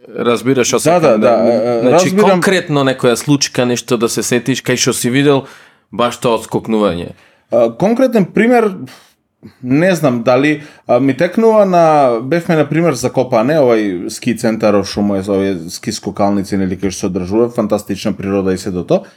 разбираш 0.07 0.67
што 0.67 0.79
Да, 0.83 0.99
да, 0.99 1.17
да, 1.17 1.33
е, 1.45 1.81
Значи 1.81 2.05
разбирам. 2.05 2.29
конкретно 2.29 2.83
некоја 2.87 3.15
случка, 3.15 3.65
нешто 3.65 3.97
да 3.97 4.09
се 4.09 4.23
сетиш 4.23 4.63
кај 4.63 4.79
што 4.79 4.93
си 4.93 5.09
видел 5.09 5.45
баш 5.91 6.17
тоа 6.17 6.39
одскокнување. 6.39 7.13
Конкретен 7.77 8.25
пример 8.25 8.71
не 9.63 9.95
знам 9.95 10.23
дали 10.23 10.61
а, 10.87 10.99
ми 10.99 11.17
текнува 11.17 11.65
на 11.65 12.13
бевме 12.23 12.55
на 12.55 12.69
пример 12.69 12.93
за 12.93 13.09
Копане, 13.09 13.55
овај 13.59 14.09
ски 14.11 14.35
центар 14.35 14.75
што 14.83 15.01
му 15.01 15.15
е 15.15 15.23
за 15.23 15.33
овие 15.33 15.55
ски 15.71 15.91
скокалници 15.95 16.59
нели 16.59 16.75
кај 16.75 16.91
што 16.91 16.99
се 16.99 17.07
одржува, 17.07 17.49
фантастична 17.49 18.13
природа 18.13 18.53
и 18.53 18.57
се 18.57 18.71
до 18.71 18.83
тоа. 18.83 19.07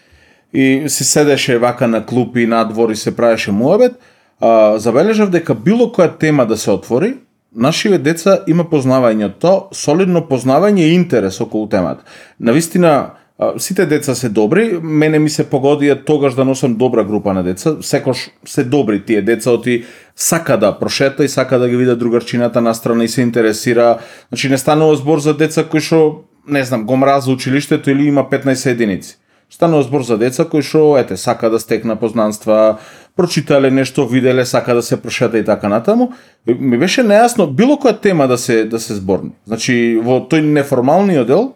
И 0.53 0.85
се 0.89 1.05
седеше 1.05 1.59
вака 1.59 1.89
на 1.89 2.07
клупи 2.07 2.47
надвор 2.47 2.91
и 2.91 2.97
се 2.97 3.17
правеше 3.17 3.53
муабет. 3.53 3.99
А, 4.41 4.79
забележав 4.79 5.31
дека 5.31 5.55
било 5.55 5.91
која 5.91 6.19
тема 6.19 6.47
да 6.47 6.57
се 6.57 6.71
отвори, 6.71 7.17
нашиве 7.55 7.99
деца 7.99 8.45
има 8.47 8.65
познавање 8.65 9.33
тоа, 9.41 9.75
солидно 9.75 10.23
познавање 10.29 10.87
и 10.87 10.95
интерес 10.95 11.41
околу 11.41 11.67
темата. 11.69 12.05
Навистина, 12.41 12.89
вистина 12.89 13.22
сите 13.59 13.87
деца 13.87 14.15
се 14.15 14.29
добри, 14.29 14.79
мене 14.83 15.19
ми 15.19 15.31
се 15.31 15.45
погодија 15.49 16.05
тогаш 16.07 16.35
да 16.35 16.45
носам 16.45 16.75
добра 16.75 17.05
група 17.05 17.35
на 17.35 17.43
деца, 17.43 17.77
секош 17.81 18.31
се 18.45 18.65
добри 18.65 19.03
тие 19.05 19.23
деца, 19.23 19.51
оти 19.51 19.85
сака 20.17 20.59
да 20.59 20.79
прошета 20.79 21.25
и 21.25 21.29
сака 21.29 21.59
да 21.59 21.69
ги 21.69 21.77
види 21.77 21.97
другарчината 21.97 22.61
настрана 22.61 23.05
и 23.05 23.09
се 23.09 23.23
интересира. 23.23 23.99
Значи 24.29 24.49
не 24.49 24.59
станува 24.59 24.97
збор 24.97 25.19
за 25.19 25.35
деца 25.35 25.65
кои 25.65 25.81
што, 25.81 26.25
не 26.49 26.65
знам, 26.65 26.85
го 26.85 26.97
мраза 26.97 27.31
училиштето 27.31 27.91
или 27.91 28.07
има 28.07 28.25
15 28.31 28.71
единици. 28.71 29.17
Станува 29.51 29.83
збор 29.83 30.03
за 30.03 30.19
деца 30.19 30.45
кои 30.45 30.63
што 30.63 30.97
ете 30.97 31.17
сака 31.17 31.51
да 31.51 31.61
стекна 31.61 31.97
познанства, 31.97 32.79
прочитале 33.17 33.71
нешто, 33.71 34.07
виделе, 34.09 34.47
сака 34.47 34.75
да 34.75 34.83
се 34.83 35.03
прошета 35.03 35.39
и 35.39 35.45
така 35.45 35.69
натаму. 35.69 36.13
Ми 36.47 36.79
беше 36.79 37.05
нејасно 37.05 37.51
било 37.53 37.77
која 37.77 38.01
тема 38.01 38.29
да 38.29 38.39
се 38.39 38.65
да 38.65 38.81
се 38.81 38.95
зборни. 38.95 39.37
Значи 39.47 40.01
во 40.01 40.25
тој 40.25 40.41
неформалниот 40.41 41.27
дел 41.27 41.53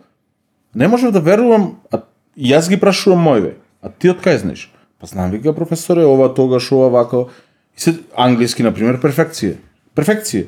не 0.76 0.88
можев 0.88 1.12
да 1.12 1.20
верувам, 1.24 1.78
а 1.90 2.04
јас 2.36 2.68
ги 2.68 2.76
прашувам 2.76 3.24
мојве. 3.24 3.56
А 3.80 3.88
ти 3.88 4.12
од 4.12 4.20
кај 4.20 4.42
знаеш? 4.44 4.68
Па 5.00 5.08
знам 5.08 5.32
вика 5.32 5.54
професоре, 5.56 6.04
ова 6.04 6.28
тогаш 6.34 6.68
ова 6.72 6.88
вако. 6.92 7.28
И 7.76 7.80
се 7.80 7.96
англиски 8.16 8.62
на 8.62 8.74
пример 8.76 9.00
перфекција. 9.00 9.56
Перфекција. 9.96 10.46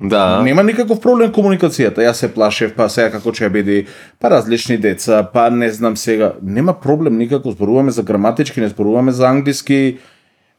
Да. 0.00 0.42
Нема 0.42 0.62
никаков 0.62 1.00
проблем 1.02 1.32
комуникацијата. 1.34 2.02
Јас 2.02 2.22
се 2.22 2.30
плашев, 2.34 2.74
па 2.74 2.86
сега 2.90 3.10
како 3.14 3.30
ќе 3.34 3.50
биде, 3.50 3.78
па 4.18 4.30
различни 4.30 4.78
деца, 4.78 5.22
па 5.22 5.48
не 5.50 5.70
знам 5.70 5.96
сега. 5.96 6.34
Нема 6.42 6.74
проблем 6.74 7.18
никако, 7.18 7.50
зборуваме 7.50 7.90
за 7.90 8.02
граматички, 8.02 8.60
не 8.60 8.68
зборуваме 8.68 9.12
за 9.12 9.26
англиски, 9.26 9.98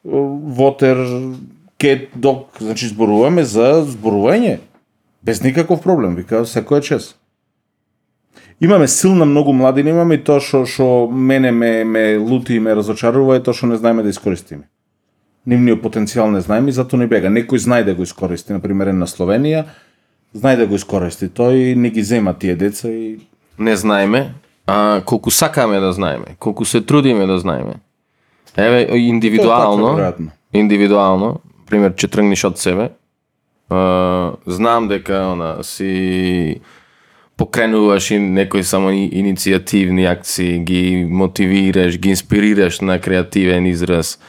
вотер, 0.03 0.99
кет, 1.77 2.09
док, 2.15 2.59
значи 2.59 2.87
зборуваме 2.87 3.43
за 3.43 3.83
зборување. 3.87 4.59
Без 5.23 5.43
никаков 5.43 5.83
проблем, 5.83 6.15
вика, 6.15 6.43
секој 6.47 6.83
чест. 6.83 7.18
Имаме 8.61 8.87
силна 8.87 9.25
многу 9.25 9.53
младини, 9.53 9.89
имаме 9.89 10.15
и 10.19 10.23
тоа 10.23 10.43
што 10.43 10.65
што 10.67 11.07
мене 11.07 11.51
ме 11.51 11.83
ме 11.83 12.17
лути 12.17 12.55
и 12.55 12.59
ме 12.59 12.75
разочарува 12.75 13.37
е 13.37 13.43
тоа 13.43 13.55
што 13.55 13.71
не 13.71 13.77
знаеме 13.79 14.03
да 14.03 14.11
искористиме. 14.11 14.67
Нивниот 15.47 15.79
потенцијал 15.79 16.27
не 16.31 16.41
знаеме 16.43 16.69
и 16.69 16.75
затоа 16.75 16.99
не 16.99 17.07
бега. 17.07 17.31
Некој 17.31 17.57
знае 17.57 17.83
да 17.87 17.95
го 17.95 18.03
искористи, 18.03 18.53
на 18.53 18.59
пример 18.59 18.91
на 18.91 19.07
Словенија, 19.07 19.63
знае 20.33 20.57
да 20.59 20.67
го 20.67 20.75
искористи 20.75 21.31
тој 21.31 21.71
и 21.71 21.75
не 21.75 21.89
ги 21.89 22.03
зема 22.03 22.33
тие 22.33 22.55
деца 22.55 22.91
и 22.91 23.19
не 23.59 23.75
знаеме, 23.75 24.33
а 24.67 25.01
колку 25.05 25.31
сакаме 25.31 25.79
да 25.79 25.93
знаеме, 25.93 26.35
колку 26.39 26.65
се 26.65 26.81
трудиме 26.81 27.25
да 27.25 27.39
знаеме. 27.39 27.79
Еве 28.57 28.87
индивидуално, 28.97 29.95
така, 29.95 30.23
индивидуално, 30.53 31.39
пример 31.65 31.93
ќе 31.93 32.11
тргнеш 32.11 32.43
од 32.43 32.59
себе, 32.59 32.89
а, 33.69 34.35
знам 34.45 34.87
дека 34.87 35.31
она 35.31 35.63
си 35.63 36.59
покренуваш 37.39 38.11
и 38.11 38.19
некои 38.19 38.63
само 38.67 38.91
иницијативни 38.91 40.03
акции, 40.11 40.59
ги 40.59 41.07
мотивираш, 41.07 41.95
ги 41.97 42.09
инспирираш 42.09 42.79
на 42.83 42.99
креативен 42.99 43.65
израз. 43.65 44.19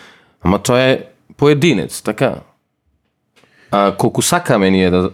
Ама 0.42 0.62
тоа 0.62 0.80
е 0.80 1.00
поединец, 1.36 2.02
така. 2.02 2.40
А 3.70 3.96
колку 3.96 4.22
сакаме 4.22 4.70
ние 4.70 4.90
да 4.90 5.10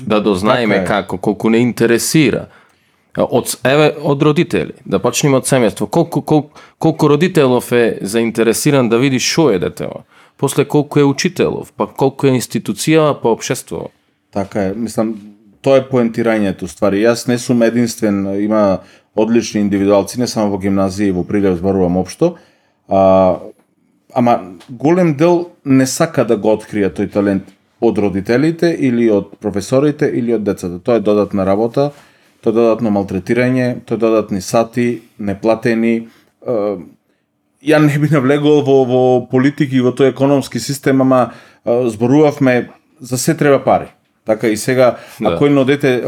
да 0.00 0.20
дознаеме 0.22 0.74
Така 0.74 1.02
како, 1.02 1.18
колку 1.18 1.50
не 1.50 1.58
интересира. 1.58 2.46
Од, 3.18 3.56
еве, 3.66 3.90
од 4.02 4.22
родители, 4.22 4.72
да 4.86 4.98
почнеме 5.02 5.40
од 5.40 5.46
семејство. 5.46 5.86
Колку, 5.90 6.22
колку, 6.22 6.58
колку 6.78 7.08
родителов 7.10 7.72
е 7.72 7.98
заинтересиран 8.02 8.88
да 8.88 8.98
види 8.98 9.18
шо 9.18 9.50
е 9.50 9.58
детево. 9.58 10.04
После 10.38 10.64
колку 10.64 10.98
е 10.98 11.04
учителов, 11.04 11.72
па 11.76 11.86
колку 11.86 12.26
е 12.26 12.38
институција, 12.38 13.14
па 13.22 13.34
обшество. 13.34 13.90
Така 14.32 14.70
е, 14.70 14.74
мислам, 14.74 15.14
тоа 15.62 15.80
е 15.80 15.86
поентирањето 15.88 16.68
ствари. 16.68 17.02
Јас 17.04 17.26
не 17.28 17.38
сум 17.38 17.62
единствен, 17.62 18.24
има 18.42 18.80
одлични 19.16 19.60
индивидуалци, 19.60 20.20
не 20.20 20.26
само 20.26 20.54
во 20.54 20.60
гимназија 20.62 21.10
и 21.10 21.16
во 21.16 21.24
прилеп 21.24 21.58
зборувам 21.58 21.98
општо. 22.00 22.34
А, 22.88 23.38
ама 24.14 24.38
голем 24.68 25.14
дел 25.16 25.50
не 25.64 25.86
сака 25.86 26.24
да 26.24 26.36
го 26.36 26.54
открие 26.56 26.90
тој 26.90 27.10
талент 27.12 27.50
од 27.80 27.98
родителите 27.98 28.72
или 28.78 29.10
од 29.10 29.36
професорите 29.40 30.08
или 30.08 30.34
од 30.34 30.44
децата. 30.44 30.78
Тоа 30.78 31.00
е 31.00 31.04
додатна 31.04 31.46
работа, 31.46 31.90
тоа 32.40 32.52
е 32.52 32.56
додатно 32.56 32.92
малтретирање, 32.96 33.84
тоа 33.84 33.96
е 33.96 34.04
додатни 34.06 34.40
сати, 34.40 35.02
неплатени. 35.18 36.08
Ја 37.60 37.78
не 37.84 37.98
би 38.00 38.08
навлегол 38.08 38.62
во, 38.64 38.82
во 38.88 39.04
политики 39.28 39.76
и 39.76 39.84
во 39.84 39.92
тој 39.92 40.14
економски 40.14 40.60
систем, 40.60 41.02
ама 41.04 41.32
зборувавме 41.64 42.70
за 43.00 43.18
се 43.18 43.34
треба 43.36 43.64
пари. 43.64 43.92
Така 44.24 44.48
и 44.48 44.56
сега, 44.56 44.96
Да. 45.20 45.28
ако 45.32 45.46
едно 45.46 45.64
дете 45.64 46.02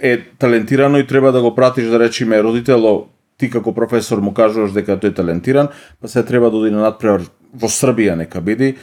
е, 0.00 0.20
талентирано 0.38 0.98
и 0.98 1.06
треба 1.06 1.32
да 1.32 1.42
го 1.42 1.54
пратиш 1.54 1.84
да 1.84 1.98
речеме 2.00 2.42
родитело, 2.42 3.06
ти 3.38 3.50
како 3.50 3.74
професор 3.74 4.18
му 4.18 4.32
кажуваш 4.34 4.72
дека 4.72 4.96
тој 4.96 5.10
е 5.10 5.14
талентиран, 5.14 5.68
па 6.00 6.08
се 6.08 6.22
треба 6.22 6.50
да 6.50 6.56
оди 6.56 6.70
на 6.70 6.80
надпревар 6.86 7.26
во 7.54 7.68
Србија 7.68 8.14
нека 8.16 8.40
биде, 8.40 8.74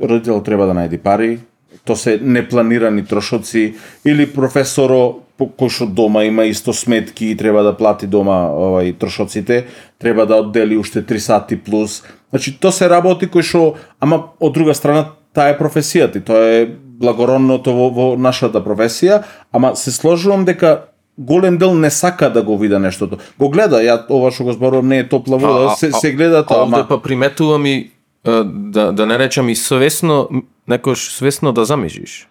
родител 0.00 0.40
треба 0.42 0.66
да 0.66 0.74
најди 0.74 0.98
пари, 0.98 1.38
то 1.84 1.96
се 1.96 2.18
непланирани 2.22 3.04
трошоци 3.04 3.74
или 4.04 4.26
професоро 4.26 5.20
кој 5.40 5.70
што 5.72 5.86
дома 5.86 6.24
има 6.28 6.44
исто 6.44 6.72
сметки 6.72 7.30
и 7.30 7.36
треба 7.36 7.62
да 7.62 7.72
плати 7.76 8.06
дома 8.06 8.50
овај 8.52 8.98
трошоците, 8.98 9.66
треба 9.98 10.26
да 10.26 10.36
оддели 10.36 10.76
уште 10.76 11.02
3 11.02 11.18
сати 11.18 11.56
плюс. 11.56 12.02
Значи 12.30 12.58
то 12.60 12.72
се 12.72 12.88
работи 12.88 13.26
кои 13.26 13.42
што 13.42 13.76
ама 14.00 14.32
од 14.40 14.52
друга 14.52 14.74
страна 14.74 15.12
таа 15.32 15.54
е 15.54 15.58
професијата 15.58 16.16
и 16.16 16.24
тоа 16.24 16.44
е 16.44 16.68
благородното 17.00 17.72
во, 17.72 17.90
во 17.90 18.06
нашата 18.16 18.60
професија, 18.60 19.22
ама 19.52 19.74
се 19.76 19.92
сложувам 19.92 20.44
дека 20.44 20.90
голем 21.18 21.58
дел 21.58 21.74
не 21.74 21.90
сака 21.90 22.30
да 22.32 22.42
го 22.42 22.58
види 22.58 22.78
нештото. 22.78 23.18
Го 23.38 23.48
гледа, 23.48 23.80
ја 23.84 24.00
ова 24.08 24.30
што 24.30 24.44
го 24.44 24.52
зборувам 24.52 24.88
не 24.88 25.00
е 25.04 25.08
топла 25.08 25.38
вода, 25.38 25.76
се, 25.76 25.92
се 25.92 26.12
гледа 26.12 26.44
тоа, 26.46 26.64
Овде 26.64 26.80
ама 26.80 26.88
па 26.88 27.00
приметувам 27.02 27.66
и 27.66 27.90
да, 28.24 28.92
да 28.92 29.06
не 29.06 29.18
речам 29.18 29.48
и 29.48 29.56
свесно, 29.56 30.28
некош 30.68 31.12
свесно 31.12 31.52
да 31.52 31.64
замижиш. 31.64 32.26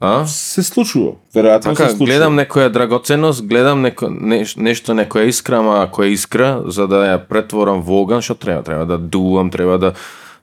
А? 0.00 0.26
се 0.26 0.62
случува. 0.62 1.12
Веројатно 1.34 1.72
Така, 1.72 1.88
се 1.88 1.96
случува. 1.96 2.06
гледам 2.06 2.36
некоја 2.36 2.68
драгоценност, 2.68 3.46
гледам 3.46 3.80
неко, 3.80 4.10
неш, 4.10 4.56
нешто, 4.56 4.92
некоја 4.92 5.32
искра, 5.32 5.58
ама 5.58 5.82
ако 5.82 6.04
е 6.04 6.12
искра, 6.12 6.62
за 6.66 6.86
да 6.86 7.00
ја 7.06 7.18
претворам 7.28 7.80
во 7.80 8.02
оган, 8.04 8.20
што 8.20 8.34
треба? 8.34 8.62
Треба 8.62 8.84
да 8.86 8.98
дувам, 8.98 9.50
треба 9.50 9.78
да 9.78 9.92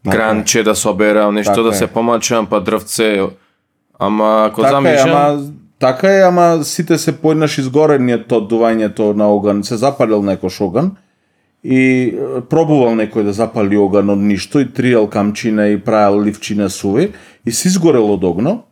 гранче 0.04 0.64
да 0.64 0.76
соберам, 0.76 1.36
нешто 1.36 1.54
Така 1.54 1.70
да 1.70 1.74
се 1.74 1.88
помачам, 1.88 2.48
па 2.48 2.62
дрвце. 2.62 3.30
Ама 4.00 4.46
ако 4.50 4.62
Така 4.62 4.68
е, 4.68 4.72
замижам, 4.72 5.10
ама 5.10 5.44
така 5.80 6.18
е, 6.18 6.22
ама 6.22 6.64
сите 6.64 6.98
се 6.98 7.12
поеднаш 7.22 7.58
изгорениот 7.58 8.32
од 8.32 8.50
дувањето 8.52 9.14
на 9.16 9.30
оган, 9.30 9.64
се 9.64 9.78
запалил 9.78 10.24
некош 10.24 10.62
оган 10.62 10.96
и 11.64 11.80
е, 12.12 12.42
пробувал 12.50 12.96
некој 12.98 13.24
да 13.24 13.34
запали 13.34 13.78
оган 13.78 14.10
од 14.10 14.20
ништо 14.20 14.60
и 14.60 14.68
триел 14.68 15.08
камчина 15.08 15.68
и 15.68 15.80
правил 15.80 16.24
ливчина 16.24 16.70
суви 16.70 17.12
и 17.46 17.52
се 17.52 17.68
изгорел 17.68 18.12
од 18.14 18.24
огно 18.24 18.64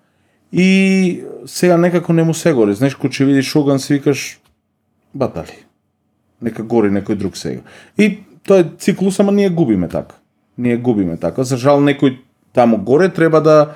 и 0.51 1.23
сега 1.45 1.77
некако 1.77 2.13
не 2.13 2.23
му 2.23 2.33
се 2.33 2.53
гори. 2.53 2.73
Знаеш, 2.73 2.95
кога 2.95 3.13
ќе 3.13 3.25
видиш 3.25 3.55
оган 3.55 3.79
си 3.79 3.93
викаш 3.93 4.39
батали. 5.13 5.55
Нека 6.41 6.63
гори 6.63 6.89
некој 6.91 7.15
друг 7.15 7.37
сега. 7.37 7.61
И 7.97 8.19
тоа 8.43 8.59
е 8.59 8.71
циклус, 8.77 9.19
ама 9.19 9.31
ние 9.31 9.49
губиме 9.49 9.87
така. 9.87 10.15
Ние 10.57 10.77
губиме 10.77 11.17
така. 11.17 11.43
За 11.43 11.57
жал 11.57 11.79
некој 11.79 12.19
таму 12.53 12.77
горе 12.77 13.09
треба 13.09 13.41
да 13.41 13.75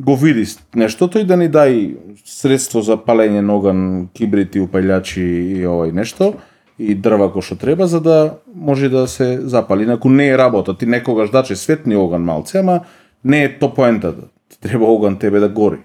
го 0.00 0.16
види 0.16 0.46
нештото 0.74 1.18
и 1.18 1.24
да 1.24 1.36
ни 1.36 1.48
дај 1.48 1.96
средство 2.24 2.82
за 2.82 2.96
палење 2.96 3.40
на 3.40 3.56
оган, 3.56 3.80
кибрити, 4.14 4.60
упаљачи 4.60 5.24
и 5.56 5.64
овој 5.64 5.92
нешто 5.92 6.34
и 6.78 6.94
дрва 6.94 7.30
кој 7.32 7.42
што 7.42 7.56
треба 7.56 7.86
за 7.86 8.00
да 8.00 8.16
може 8.54 8.88
да 8.88 9.06
се 9.08 9.40
запали. 9.40 9.84
Инаку 9.84 10.08
не 10.08 10.28
е 10.28 10.38
работа, 10.38 10.76
ти 10.76 10.86
некогаш 10.86 11.30
даче 11.30 11.56
светни 11.56 11.96
оган 11.96 12.22
малце, 12.22 12.58
ама 12.58 12.80
не 13.24 13.44
е 13.44 13.58
то 13.58 13.74
поентата. 13.74 14.28
Ти 14.48 14.60
треба 14.60 14.84
оган 14.84 15.18
тебе 15.18 15.40
да 15.40 15.48
гори. 15.48 15.78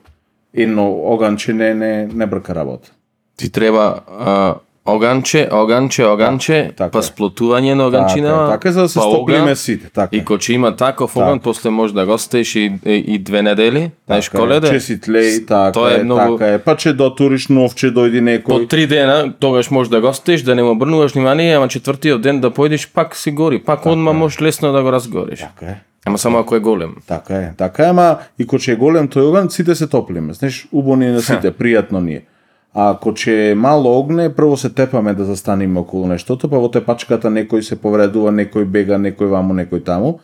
Едно 0.53 0.91
оганче 0.91 1.53
не 1.53 1.73
не 1.73 2.09
не 2.13 2.25
брка 2.25 2.55
работа. 2.55 2.91
ти 3.37 3.51
треба 3.51 4.01
а, 4.19 4.55
оганче, 4.85 5.49
оганче, 5.51 6.05
оганче, 6.05 6.71
така 6.77 6.91
па 6.91 7.01
сплотување 7.01 7.73
на 7.73 7.87
оганчинава, 7.87 8.45
Така, 8.45 8.51
така 8.51 8.71
за 8.71 8.81
да 8.81 8.89
се 8.89 8.93
па 8.95 9.01
стоплиме 9.01 9.55
сите, 9.55 9.89
така. 9.89 10.15
И 10.15 10.25
кога 10.25 10.39
има 10.49 10.75
таков 10.75 11.15
оган, 11.15 11.29
Така. 11.29 11.43
после 11.43 11.69
може 11.69 11.93
да 11.93 12.05
го 12.05 12.17
стееш 12.17 12.55
и, 12.55 12.73
и, 12.85 12.93
и 13.07 13.19
две 13.19 13.41
недели, 13.41 13.91
знаеш 14.07 14.25
Така 14.25 14.37
е, 14.37 14.41
коледе? 14.41 14.69
Чесит 14.69 15.05
леј, 15.05 15.47
така 15.47 15.71
Тоа 15.71 15.91
е 15.91 15.95
е, 15.95 16.03
многу- 16.03 16.37
така 16.37 16.53
е. 16.53 16.59
Па 16.59 16.75
че 16.75 16.93
дотуриш 16.93 17.47
нов, 17.47 17.75
че 17.75 17.87
дојди 17.87 18.19
По 18.43 18.51
некој. 18.51 18.69
три 18.69 18.87
дена, 18.87 19.33
тогаш 19.39 19.71
можеш 19.71 19.89
да 19.89 20.01
го 20.01 20.13
стеш, 20.13 20.41
да 20.41 20.55
не 20.55 20.63
му 20.63 20.71
обрнуваш 20.71 21.11
внимание, 21.11 21.55
ама 21.55 21.67
четвртиот 21.67 22.21
ден 22.21 22.41
да 22.41 22.51
појдеш, 22.51 22.93
пак 22.93 23.15
си 23.15 23.31
гори, 23.31 23.59
пак 23.59 23.85
одма 23.85 24.13
можеш 24.13 24.41
лесно 24.41 24.71
да 24.71 24.83
го 24.83 24.91
разгориш. 24.91 25.39
Така 25.39 25.65
е. 25.65 25.75
Ама 26.05 26.17
само 26.17 26.37
ако 26.39 26.55
е 26.55 26.59
голем. 26.59 26.95
Така 27.07 27.35
е, 27.35 27.53
така 27.57 27.83
е, 27.83 27.89
ама 27.89 28.17
и 28.39 28.47
кога 28.47 28.63
е 28.67 28.75
голем 28.75 29.07
тој 29.07 29.21
оган, 29.21 29.49
сите 29.49 29.75
се 29.75 29.87
топлиме. 29.87 30.33
Знаеш, 30.33 30.67
убаво 30.71 30.95
ни 30.95 31.05
е 31.05 31.11
на 31.11 31.21
сите, 31.21 31.51
пријатно 31.51 31.99
ни 31.99 32.13
е. 32.13 32.21
А 32.73 32.91
ако 32.91 33.13
че 33.13 33.51
е 33.51 33.55
мало 33.55 33.99
огне, 33.99 34.35
прво 34.35 34.57
се 34.57 34.69
тепаме 34.69 35.13
да 35.13 35.25
застанеме 35.25 35.79
околу 35.79 36.07
нештото, 36.07 36.47
па 36.47 36.59
во 36.59 36.71
тепачката 36.71 37.27
некој 37.27 37.61
се 37.67 37.75
повредува, 37.75 38.31
некој 38.31 38.63
бега, 38.63 38.95
некој 38.95 39.27
ваму, 39.27 39.53
некој 39.53 39.83
таму. 39.83 40.19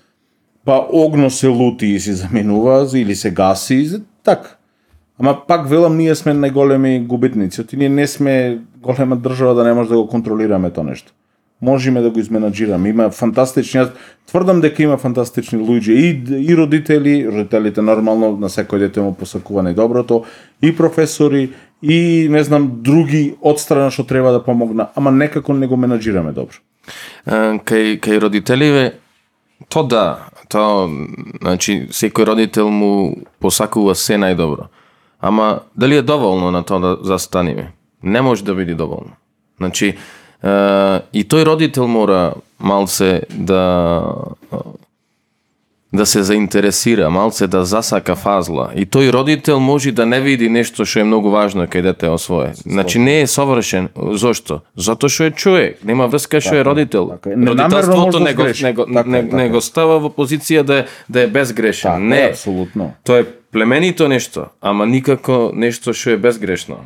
Па 0.63 0.79
огно 0.91 1.29
се 1.29 1.47
лути 1.47 1.87
и 1.95 1.99
се 1.99 2.13
заминува, 2.13 2.87
или 2.93 3.15
се 3.15 3.31
гаси, 3.31 3.99
така. 4.23 4.57
Ама 5.19 5.37
пак 5.47 5.69
велам, 5.69 5.97
ние 5.97 6.15
сме 6.15 6.33
најголеми 6.33 7.07
губитници. 7.07 7.61
Оти 7.61 7.77
ние 7.77 7.89
не 7.89 8.07
сме 8.07 8.59
голема 8.81 9.17
држава 9.17 9.53
да 9.55 9.63
не 9.63 9.73
може 9.73 9.89
да 9.89 9.97
го 9.97 10.07
контролираме 10.07 10.69
тоа 10.69 10.83
нешто. 10.83 11.13
Можеме 11.61 12.01
да 12.01 12.09
го 12.09 12.19
изменаджираме. 12.19 12.89
Има 12.89 13.09
фантастични, 13.09 13.79
аз 13.79 13.89
тврдам 14.27 14.61
дека 14.61 14.83
има 14.83 14.97
фантастични 14.97 15.59
луѓе 15.59 15.91
и, 15.91 16.51
и 16.51 16.57
родители, 16.57 17.27
родителите 17.27 17.81
нормално 17.81 18.37
на 18.37 18.49
секој 18.49 18.77
дете 18.85 19.01
му 19.01 19.15
посакува 19.17 19.65
најдоброто, 19.65 20.21
и 20.61 20.75
професори, 20.75 21.49
и 21.81 22.27
не 22.29 22.43
знам 22.43 22.81
други 22.83 23.35
одстрана 23.41 23.91
што 23.91 24.03
треба 24.03 24.31
да 24.31 24.43
помогна, 24.43 24.89
ама 24.95 25.11
некако 25.11 25.53
не 25.53 25.67
го 25.67 25.77
менаџираме 25.77 26.33
добро. 26.33 26.57
Кај, 27.27 27.99
кај 27.99 28.19
родителиве, 28.19 28.99
то 29.69 29.83
да, 29.83 30.29
то, 30.49 30.89
значи, 31.41 31.87
секој 31.91 32.25
родител 32.25 32.69
му 32.69 33.17
посакува 33.39 33.95
се 33.95 34.17
најдобро. 34.17 34.69
Ама, 35.19 35.59
дали 35.75 35.97
е 35.97 36.01
доволно 36.01 36.51
на 36.51 36.63
тоа 36.63 36.79
да 36.79 36.97
застанеме? 37.01 37.73
Не 38.03 38.21
може 38.21 38.43
да 38.43 38.55
биде 38.55 38.75
доволно. 38.75 39.17
Значи, 39.57 39.97
и 41.13 41.23
тој 41.25 41.45
родител 41.45 41.87
мора 41.87 42.33
малце 42.59 43.23
да 43.29 44.13
да 45.93 46.05
се 46.05 46.23
заинтересира, 46.23 47.09
малце 47.09 47.47
да 47.47 47.65
засака 47.65 48.15
фазла. 48.15 48.69
И 48.75 48.85
тој 48.85 49.11
родител 49.13 49.59
може 49.59 49.91
да 49.91 50.05
не 50.05 50.19
види 50.21 50.49
нешто 50.49 50.85
што 50.85 50.99
е 50.99 51.03
многу 51.03 51.29
важно 51.29 51.63
кај 51.67 51.81
дете 51.81 52.09
освое. 52.09 52.51
Значи 52.55 52.99
не 52.99 53.21
е 53.21 53.27
совршен. 53.27 53.87
Зошто? 53.95 54.61
Затоа 54.75 55.09
што 55.09 55.23
е 55.23 55.31
човек, 55.31 55.79
нема 55.83 56.07
врска 56.07 56.41
што 56.41 56.55
е 56.55 56.65
родител. 56.65 57.07
така 57.07 57.37
може 57.37 57.51
Родителството 57.51 58.19
да 58.19 58.19
не 58.19 58.33
го, 58.33 58.43
не 58.43 58.73
го, 58.73 58.85
Така 58.85 59.09
не, 59.09 59.21
така 59.23 59.35
не 59.37 59.45
е. 59.45 59.49
го 59.49 59.61
става 59.61 59.99
во 59.99 60.09
позиција 60.09 60.63
да, 60.63 60.77
е- 60.79 60.85
да 61.09 61.21
е 61.21 61.27
безгрешен. 61.27 61.91
Така, 61.91 61.99
не, 62.03 62.21
е, 62.21 62.29
апсолутно. 62.29 62.93
тоа 63.03 63.19
е 63.19 63.25
племенито 63.51 64.07
нешто, 64.07 64.45
ама 64.61 64.85
никако 64.85 65.51
нешто 65.55 65.93
што 65.93 66.09
е 66.09 66.17
безгрешно. 66.17 66.77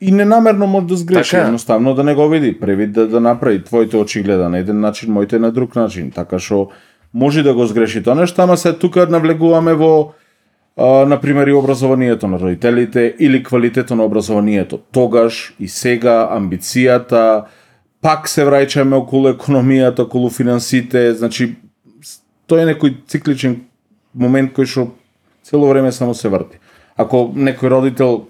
И 0.00 0.12
ненамерно 0.12 0.66
може 0.66 0.86
да 0.86 0.96
сгреши, 0.96 1.30
Така. 1.30 1.44
едноставно 1.44 1.94
да 1.94 2.04
не 2.04 2.14
го 2.14 2.28
види, 2.28 2.60
превид 2.60 2.92
да, 2.92 3.06
да 3.08 3.20
направи 3.20 3.64
твоите 3.64 3.96
очи 3.96 4.22
гледа 4.22 4.48
на 4.48 4.58
еден 4.58 4.80
начин, 4.80 5.12
моите 5.12 5.38
на 5.38 5.50
друг 5.52 5.76
начин, 5.76 6.10
така 6.10 6.38
што 6.38 6.70
може 7.14 7.42
да 7.42 7.54
го 7.54 7.66
сгреши 7.66 8.02
тоа 8.02 8.14
нешто, 8.14 8.42
ама 8.42 8.56
се 8.56 8.72
тука 8.72 9.06
навлегуваме 9.06 9.74
во 9.74 10.12
а, 10.76 11.06
на 11.06 11.20
пример 11.20 11.46
и 11.46 11.52
образованието 11.52 12.28
на 12.28 12.38
родителите 12.38 13.14
или 13.18 13.42
квалитетот 13.42 13.96
на 13.96 14.04
образованието. 14.04 14.78
Тогаш 14.92 15.54
и 15.60 15.68
сега 15.68 16.28
амбицијата, 16.34 17.44
пак 18.02 18.28
се 18.28 18.44
враќаме 18.44 18.98
околу 18.98 19.30
економијата, 19.30 20.04
околу 20.04 20.30
финансите, 20.30 21.14
значи 21.14 21.54
тоа 22.46 22.66
е 22.66 22.74
некој 22.74 23.06
цикличен 23.06 23.62
момент 24.14 24.52
кој 24.52 24.66
што 24.66 24.90
цело 25.46 25.70
време 25.70 25.92
само 25.92 26.14
се 26.14 26.28
врти. 26.28 26.58
Ако 26.96 27.30
некој 27.34 27.70
родител 27.70 28.28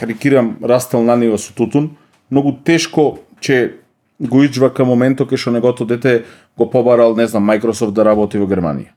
карикирам 0.00 0.56
растел 0.64 1.02
на 1.04 1.16
него 1.16 1.38
со 1.38 1.52
тутун, 1.52 1.96
многу 2.30 2.56
тешко 2.64 3.18
ќе 3.40 3.79
го 4.20 4.42
иджва 4.44 4.70
кај 4.70 4.84
моментот 4.84 5.30
кај 5.30 5.40
што 5.40 5.50
негото 5.50 5.84
дете 5.84 6.24
го 6.58 6.70
побарал, 6.70 7.16
не 7.16 7.26
знам, 7.26 7.48
Microsoft 7.48 7.96
да 7.96 8.04
работи 8.04 8.38
во 8.38 8.46
Германија. 8.46 8.92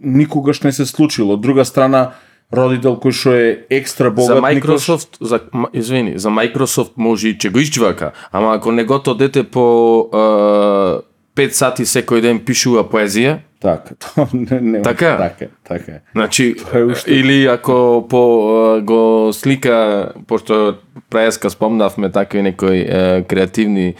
Никогаш 0.00 0.62
не 0.62 0.72
се 0.72 0.86
случило. 0.86 1.34
Од 1.34 1.40
друга 1.40 1.64
страна, 1.64 2.12
родител 2.52 2.96
кој 3.00 3.12
што 3.12 3.32
е 3.34 3.48
екстра 3.70 4.10
богат, 4.10 4.36
за 4.36 4.42
Microsoft, 4.44 5.18
за, 5.20 5.40
м- 5.52 5.68
извини, 5.72 6.18
за 6.18 6.28
Microsoft 6.28 6.92
може 6.96 7.28
и 7.28 7.38
че 7.38 7.50
го 7.50 7.58
исчвака, 7.58 8.12
ама 8.32 8.54
ако 8.54 8.72
негото 8.72 9.14
дете 9.14 9.44
по 9.44 10.08
е, 10.12 11.07
5 11.38 11.50
сати 11.52 11.84
секој 11.84 12.20
ден 12.20 12.40
пишува 12.40 12.82
поезија, 12.84 13.38
Така, 13.60 13.94
тоа 14.04 14.26
не, 14.32 14.60
не, 14.62 14.82
Така? 14.82 15.16
така, 15.18 15.44
е, 15.44 15.48
така 15.64 15.92
е. 15.92 16.00
Значи, 16.12 16.44
е 16.72 16.78
уште- 16.78 17.08
или 17.10 17.46
ако 17.46 17.74
по 18.08 18.20
го 18.82 19.00
слика, 19.32 19.76
пошто 20.26 20.74
преска 21.10 21.50
спомнавме 21.50 22.10
такви 22.10 22.42
некои 22.42 22.80
а, 22.82 23.24
креативни 23.24 23.94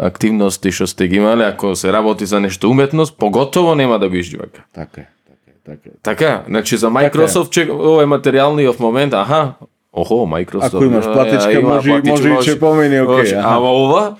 активности 0.00 0.70
што 0.70 0.86
сте 0.86 1.08
ги 1.08 1.16
имале, 1.16 1.44
ако 1.44 1.76
се 1.76 1.92
работи 1.92 2.26
за 2.26 2.40
нешто 2.40 2.70
уметност, 2.70 3.18
поготово 3.18 3.74
нема 3.74 3.98
да 3.98 4.08
го 4.08 4.16
изживака. 4.16 4.64
Така 4.74 5.00
е, 5.00 5.06
така 5.26 5.40
е, 5.46 5.54
така 5.66 5.80
е. 5.86 5.92
Така, 6.02 6.42
значи 6.48 6.76
за 6.76 6.88
Microsoft 6.88 7.50
че 7.50 7.68
ова 7.70 8.02
е 8.02 8.06
материјалниот 8.08 8.80
момент, 8.80 9.12
аха, 9.14 9.52
охо, 9.92 10.14
Microsoft. 10.14 10.74
Ако 10.74 10.84
имаш 10.84 11.04
платичка, 11.06 11.52
има 11.52 11.68
може, 11.68 11.90
и- 11.90 12.02
може 12.04 12.28
и 12.30 12.36
че 12.42 12.58
помени, 12.58 13.00
окей. 13.00 13.16
Може. 13.16 13.34
Ама 13.36 13.68
ова, 13.68 14.16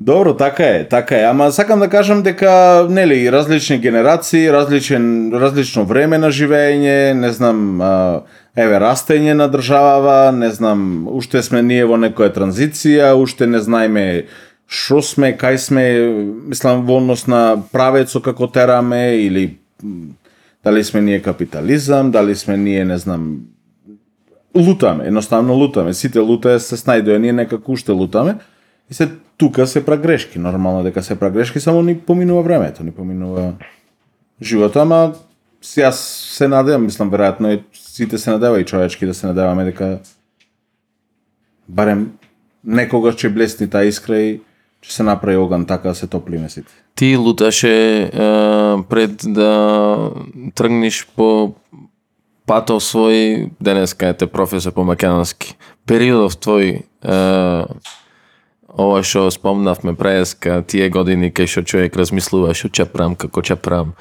Добро, 0.00 0.36
така 0.36 0.64
е, 0.64 0.88
така 0.88 1.16
е. 1.16 1.22
Ама 1.22 1.52
сакам 1.52 1.80
да 1.80 1.88
кажам 1.88 2.22
дека 2.22 2.86
нели 2.90 3.32
различни 3.32 3.78
генерации, 3.78 4.52
различен 4.52 5.32
различно 5.34 5.84
време 5.84 6.18
на 6.18 6.30
живење, 6.30 7.12
не 7.18 7.30
знам, 7.34 7.80
еве 8.54 8.78
растење 8.78 9.34
на 9.34 9.48
државава, 9.50 10.30
не 10.32 10.50
знам, 10.54 11.08
уште 11.10 11.42
сме 11.42 11.64
ние 11.66 11.82
во 11.82 11.98
некоја 11.98 12.30
транзиција, 12.30 13.10
уште 13.18 13.50
не 13.50 13.58
знаеме 13.58 14.06
што 14.68 15.02
сме, 15.02 15.32
кај 15.34 15.58
сме, 15.58 15.84
мислам 16.46 16.86
во 16.86 17.02
однос 17.02 17.26
на 17.26 17.58
правецо 17.72 18.22
како 18.22 18.46
тераме 18.46 19.18
или 19.18 19.58
дали 20.64 20.84
сме 20.84 21.00
ние 21.00 21.22
капитализам, 21.22 22.10
дали 22.10 22.36
сме 22.36 22.56
ние, 22.56 22.84
не 22.84 22.98
знам, 22.98 23.40
лутаме, 24.54 25.06
едноставно 25.06 25.54
лутаме. 25.54 25.94
Сите 25.94 26.20
лутае 26.20 26.60
се 26.60 26.76
снајдоа, 26.76 27.18
ние 27.18 27.32
некако 27.32 27.72
уште 27.72 27.92
лутаме. 27.92 28.36
И 28.90 28.94
се 28.94 29.08
тука 29.38 29.66
се 29.66 29.84
пра 29.86 29.96
грешки, 29.96 30.38
нормално 30.38 30.82
дека 30.82 31.02
се 31.02 31.18
пра 31.18 31.30
грешки, 31.30 31.60
само 31.60 31.82
ни 31.82 31.98
поминува 31.98 32.42
времето, 32.42 32.84
ни 32.84 32.90
поминува 32.90 33.52
животот, 34.42 34.76
ама 34.82 35.14
јас 35.62 35.98
се 36.34 36.48
надевам, 36.48 36.84
мислам 36.86 37.10
веројатно 37.10 37.54
е 37.54 37.62
сите 37.72 38.18
се 38.18 38.30
надева 38.30 38.60
и 38.60 38.66
човечки 38.66 39.06
да 39.06 39.14
се 39.14 39.26
надеваме 39.26 39.64
дека 39.64 39.98
барем 41.68 42.12
некогаш 42.64 43.18
ќе 43.18 43.32
блесни 43.34 43.70
таа 43.70 43.86
искра 43.86 44.18
и 44.18 44.40
ќе 44.82 44.90
се 44.90 45.02
направи 45.02 45.36
оган 45.36 45.66
така 45.66 45.88
да 45.88 45.94
се 45.94 46.06
топлиме 46.06 46.48
сите. 46.48 46.72
Ти 46.94 47.16
луташе 47.16 48.02
е, 48.02 48.10
пред 48.88 49.22
да 49.26 49.50
тргнеш 50.54 51.06
по 51.16 51.54
патов 52.46 52.82
свој, 52.82 53.50
денеска 53.60 54.08
ете 54.08 54.26
професор 54.26 54.72
по 54.72 54.84
македонски. 54.84 55.54
Периодов 55.86 56.38
твој 56.38 56.82
е, 56.82 57.18
ова 58.78 59.02
што 59.02 59.26
спомнавме 59.34 59.94
преска, 59.98 60.62
тие 60.62 60.88
години 60.94 61.32
кај 61.34 61.50
што 61.50 61.64
човек 61.66 61.96
размислува 61.98 62.54
што 62.54 62.70
ќе 62.70 62.86
правам, 62.92 63.16
како 63.18 63.42
ќе 63.42 63.58
правам. 63.58 63.94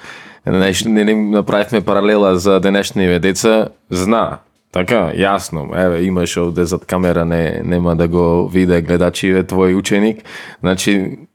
Неш, 0.46 0.86
не, 0.86 1.04
не 1.04 1.16
направивме 1.16 1.82
паралела 1.82 2.38
за 2.40 2.60
денешниве 2.64 3.20
деца, 3.20 3.74
зна, 3.90 4.40
така, 4.72 5.10
јасно, 5.18 5.66
еве, 5.76 6.06
имаш 6.08 6.38
овде 6.38 6.66
зад 6.66 6.86
камера, 6.86 7.26
не, 7.26 7.62
нема 7.66 7.96
да 7.96 8.08
го 8.08 8.48
виде 8.48 8.82
гледачиве 8.82 9.44
твој 9.44 9.76
ученик, 9.76 10.24
значи, 10.62 11.28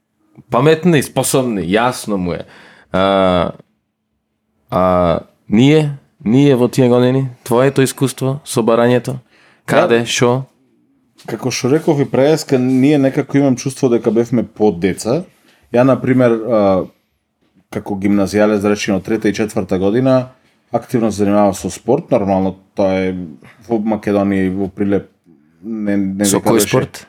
паметни, 0.50 1.02
способни, 1.02 1.66
јасно 1.66 2.16
му 2.16 2.32
е. 2.38 2.46
А, 2.92 3.52
а 4.70 5.20
ние, 5.48 5.98
ние 6.24 6.56
во 6.56 6.68
тие 6.68 6.88
години, 6.88 7.28
твоето 7.44 7.82
искуство 7.82 8.40
со 8.44 8.62
барањето, 8.62 9.18
каде, 9.66 10.06
што? 10.06 10.46
Како 11.26 11.50
што 11.54 11.70
реков 11.70 12.00
и 12.02 12.06
преска, 12.08 12.58
ние 12.58 12.98
некако 12.98 13.38
имам 13.38 13.56
чувство 13.56 13.88
дека 13.88 14.10
бевме 14.10 14.42
под 14.42 14.80
деца. 14.80 15.22
Ја, 15.72 15.84
на 15.86 15.96
пример, 16.00 16.32
а, 16.32 16.84
како 17.70 17.96
гимназијалец, 17.96 18.60
да 18.60 18.72
речеме, 18.74 18.98
од 18.98 19.06
трета 19.06 19.30
и 19.30 19.34
четврта 19.34 19.78
година, 19.78 20.34
активно 20.72 21.12
се 21.12 21.24
занимава 21.24 21.54
со 21.54 21.70
спорт, 21.70 22.10
нормално 22.10 22.56
тоа 22.74 23.06
е 23.06 23.14
во 23.68 23.78
Македонија 23.78 24.48
и 24.48 24.52
во 24.52 24.68
Прилеп 24.68 25.08
не, 25.62 25.96
не 25.96 26.26
Со 26.26 26.42
кој 26.42 26.60
спорт? 26.64 27.06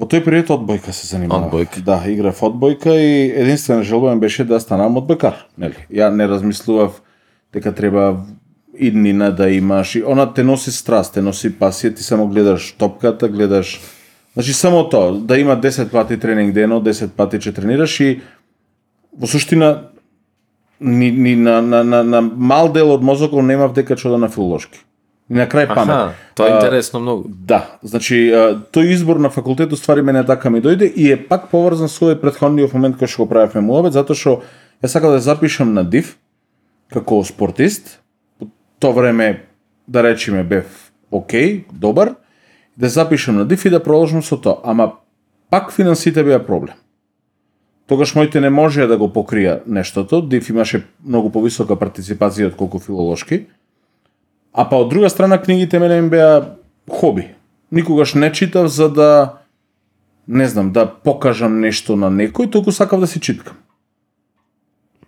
Во 0.00 0.08
тој 0.08 0.24
период 0.24 0.50
одбојка 0.54 0.94
се 0.96 1.06
занимава. 1.06 1.46
Одбојка. 1.46 1.82
Да, 1.84 2.00
играв 2.08 2.40
одбојка 2.42 2.94
и 2.96 3.28
единствена 3.30 3.84
желба 3.84 4.14
беше 4.16 4.44
да 4.48 4.60
станам 4.60 4.96
одбојкар, 4.96 5.44
нели? 5.60 5.76
Ја 5.92 6.08
не 6.10 6.26
размислував 6.26 7.02
дека 7.52 7.72
треба 7.76 8.24
иднина 8.80 9.30
да 9.30 9.50
имаш 9.50 9.94
и 9.94 10.04
она 10.06 10.32
те 10.34 10.42
носи 10.42 10.72
страст, 10.72 11.14
те 11.14 11.22
носи 11.22 11.50
пасија, 11.50 11.94
ти 11.96 12.02
само 12.02 12.28
гледаш 12.28 12.72
топката, 12.72 13.28
гледаш 13.28 13.80
Значи 14.34 14.52
само 14.52 14.88
тоа, 14.88 15.12
да 15.12 15.38
има 15.38 15.56
10 15.56 15.90
пати 15.90 16.18
тренинг 16.18 16.54
дено, 16.54 16.80
10 16.80 17.08
пати 17.18 17.38
ќе 17.42 17.54
тренираш 17.54 18.00
и 18.00 18.20
во 19.12 19.26
суштина 19.26 19.90
ни, 20.80 21.10
ни 21.10 21.34
на, 21.36 21.60
на, 21.62 21.82
на, 21.84 22.02
на 22.04 22.20
мал 22.22 22.70
дел 22.72 22.94
од 22.94 23.02
мозокот 23.02 23.44
немав 23.44 23.74
дека 23.74 23.98
одам 24.04 24.20
на 24.20 24.28
филолошки. 24.28 24.78
И 25.30 25.34
на 25.34 25.46
крај 25.46 25.66
памет. 25.74 25.94
Аха, 25.94 26.14
тоа 26.34 26.46
е 26.46 26.50
А, 26.50 26.56
интересно 26.56 27.00
многу. 27.00 27.28
Да, 27.28 27.78
значи 27.82 28.30
а, 28.30 28.62
тој 28.72 28.94
избор 28.94 29.16
на 29.16 29.30
факултет 29.30 29.76
ствари 29.78 30.02
мене 30.02 30.24
така 30.26 30.50
ми 30.50 30.62
дојде 30.62 30.92
и 30.94 31.12
е 31.12 31.16
пак 31.16 31.50
поврзан 31.50 31.88
со 31.88 32.06
овој 32.06 32.20
претходниот 32.20 32.72
момент 32.72 32.96
кој 32.98 33.06
што 33.06 33.24
го 33.24 33.28
правевме 33.28 33.60
муабет, 33.60 33.92
затоа 33.92 34.16
што 34.16 34.42
јас 34.82 34.94
сакав 34.94 35.10
да 35.10 35.20
запишам 35.20 35.74
на 35.74 35.84
ДИВ 35.84 36.16
како 36.92 37.24
спортист. 37.24 37.98
То 38.80 38.92
време 38.92 39.44
да 39.88 40.02
речеме 40.02 40.44
бев 40.44 40.92
окей, 41.10 41.64
добар, 41.72 42.14
да 42.76 42.88
запишам 42.88 43.36
на 43.36 43.44
ДИВ 43.44 43.64
и 43.64 43.70
да 43.70 43.82
продолжам 43.82 44.22
со 44.22 44.36
тоа, 44.36 44.60
ама 44.64 44.92
пак 45.50 45.72
финансите 45.72 46.24
беа 46.24 46.46
проблем. 46.46 46.74
Тогаш 47.86 48.14
моите 48.14 48.40
не 48.40 48.50
можеа 48.50 48.86
да 48.86 48.96
го 48.96 49.10
покрија 49.12 49.60
нештото, 49.66 50.22
ДИВ 50.22 50.50
имаше 50.50 50.84
многу 51.04 51.30
повисока 51.30 51.76
партиципација 51.76 52.52
од 52.52 52.56
колку 52.56 52.78
филолошки. 52.78 53.46
А 54.52 54.64
па 54.64 54.80
од 54.80 54.88
друга 54.88 55.10
страна 55.10 55.38
книгите 55.42 55.78
мене 55.78 55.98
им 55.98 56.10
беа 56.10 56.56
хоби. 56.88 57.28
Никогаш 57.70 58.14
не 58.14 58.32
читав 58.32 58.68
за 58.68 58.88
да 58.88 59.38
не 60.26 60.48
знам, 60.48 60.72
да 60.72 60.86
покажам 60.86 61.60
нешто 61.60 61.96
на 61.96 62.08
некој, 62.08 62.50
толку 62.50 62.72
сакав 62.72 63.00
да 63.00 63.06
си 63.06 63.20
читкам. 63.20 63.56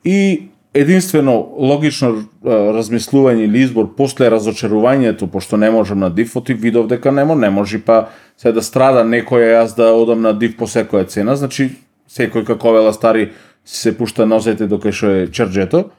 И 0.04 0.50
единствено 0.74 1.34
логично 1.58 2.24
размислување 2.44 3.44
или 3.44 3.62
избор 3.62 3.90
после 3.96 4.30
разочарувањето, 4.32 5.28
пошто 5.30 5.56
не 5.56 5.70
можам 5.70 6.00
на 6.00 6.10
див, 6.10 6.36
оти 6.36 6.54
видов 6.54 6.88
дека 6.88 7.12
немо, 7.12 7.34
не 7.34 7.50
може 7.50 7.78
па 7.84 8.08
се 8.36 8.52
да 8.52 8.62
страда 8.62 9.04
некој 9.04 9.44
а 9.44 9.62
јас 9.62 9.76
да 9.76 9.92
одам 9.92 10.22
на 10.22 10.32
див 10.32 10.56
по 10.56 10.66
секоја 10.66 11.06
цена, 11.08 11.36
значи 11.36 11.70
секој 12.08 12.46
како 12.48 12.72
вела 12.72 12.92
стари 12.92 13.30
се 13.64 13.92
пушта 13.96 14.26
нозете 14.26 14.66
докај 14.66 14.92
што 14.92 15.06
е 15.06 15.28
чрџето. 15.28 15.90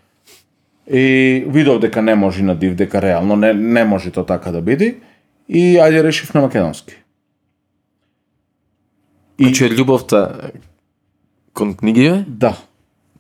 И 0.88 1.46
видов 1.48 1.80
дека 1.80 2.02
не 2.02 2.16
може 2.16 2.44
на 2.44 2.56
див, 2.56 2.76
дека 2.76 3.02
реално 3.02 3.36
не, 3.36 3.54
не 3.54 3.84
може 3.86 4.12
то 4.12 4.24
така 4.24 4.52
да 4.52 4.62
биде. 4.62 4.98
И 5.48 5.78
ајде 5.80 6.04
решив 6.04 6.34
на 6.34 6.42
македонски. 6.42 6.96
И 9.40 9.44
Значи 9.44 9.70
љубовта 9.70 10.52
кон 11.54 11.74
книгиве, 11.74 12.26
да, 12.28 12.58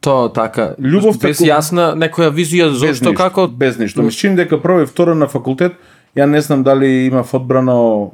тоа 0.03 0.29
така, 0.33 0.73
Љубовта 0.79 1.31
без 1.31 1.41
јасна 1.43 1.93
некоја 1.95 2.31
визија 2.33 2.69
без 2.71 2.81
зошто 2.81 3.11
ништо, 3.11 3.15
како 3.17 3.47
без 3.47 3.79
ништо. 3.79 4.03
Ми 4.03 4.11
чини 4.11 4.35
дека 4.43 4.59
прво 4.61 4.83
и 4.83 4.89
второ 4.89 5.15
на 5.15 5.29
факултет, 5.31 5.79
ја 6.17 6.27
не 6.29 6.41
знам 6.41 6.63
дали 6.63 7.07
има 7.07 7.23
одбрано 7.31 8.13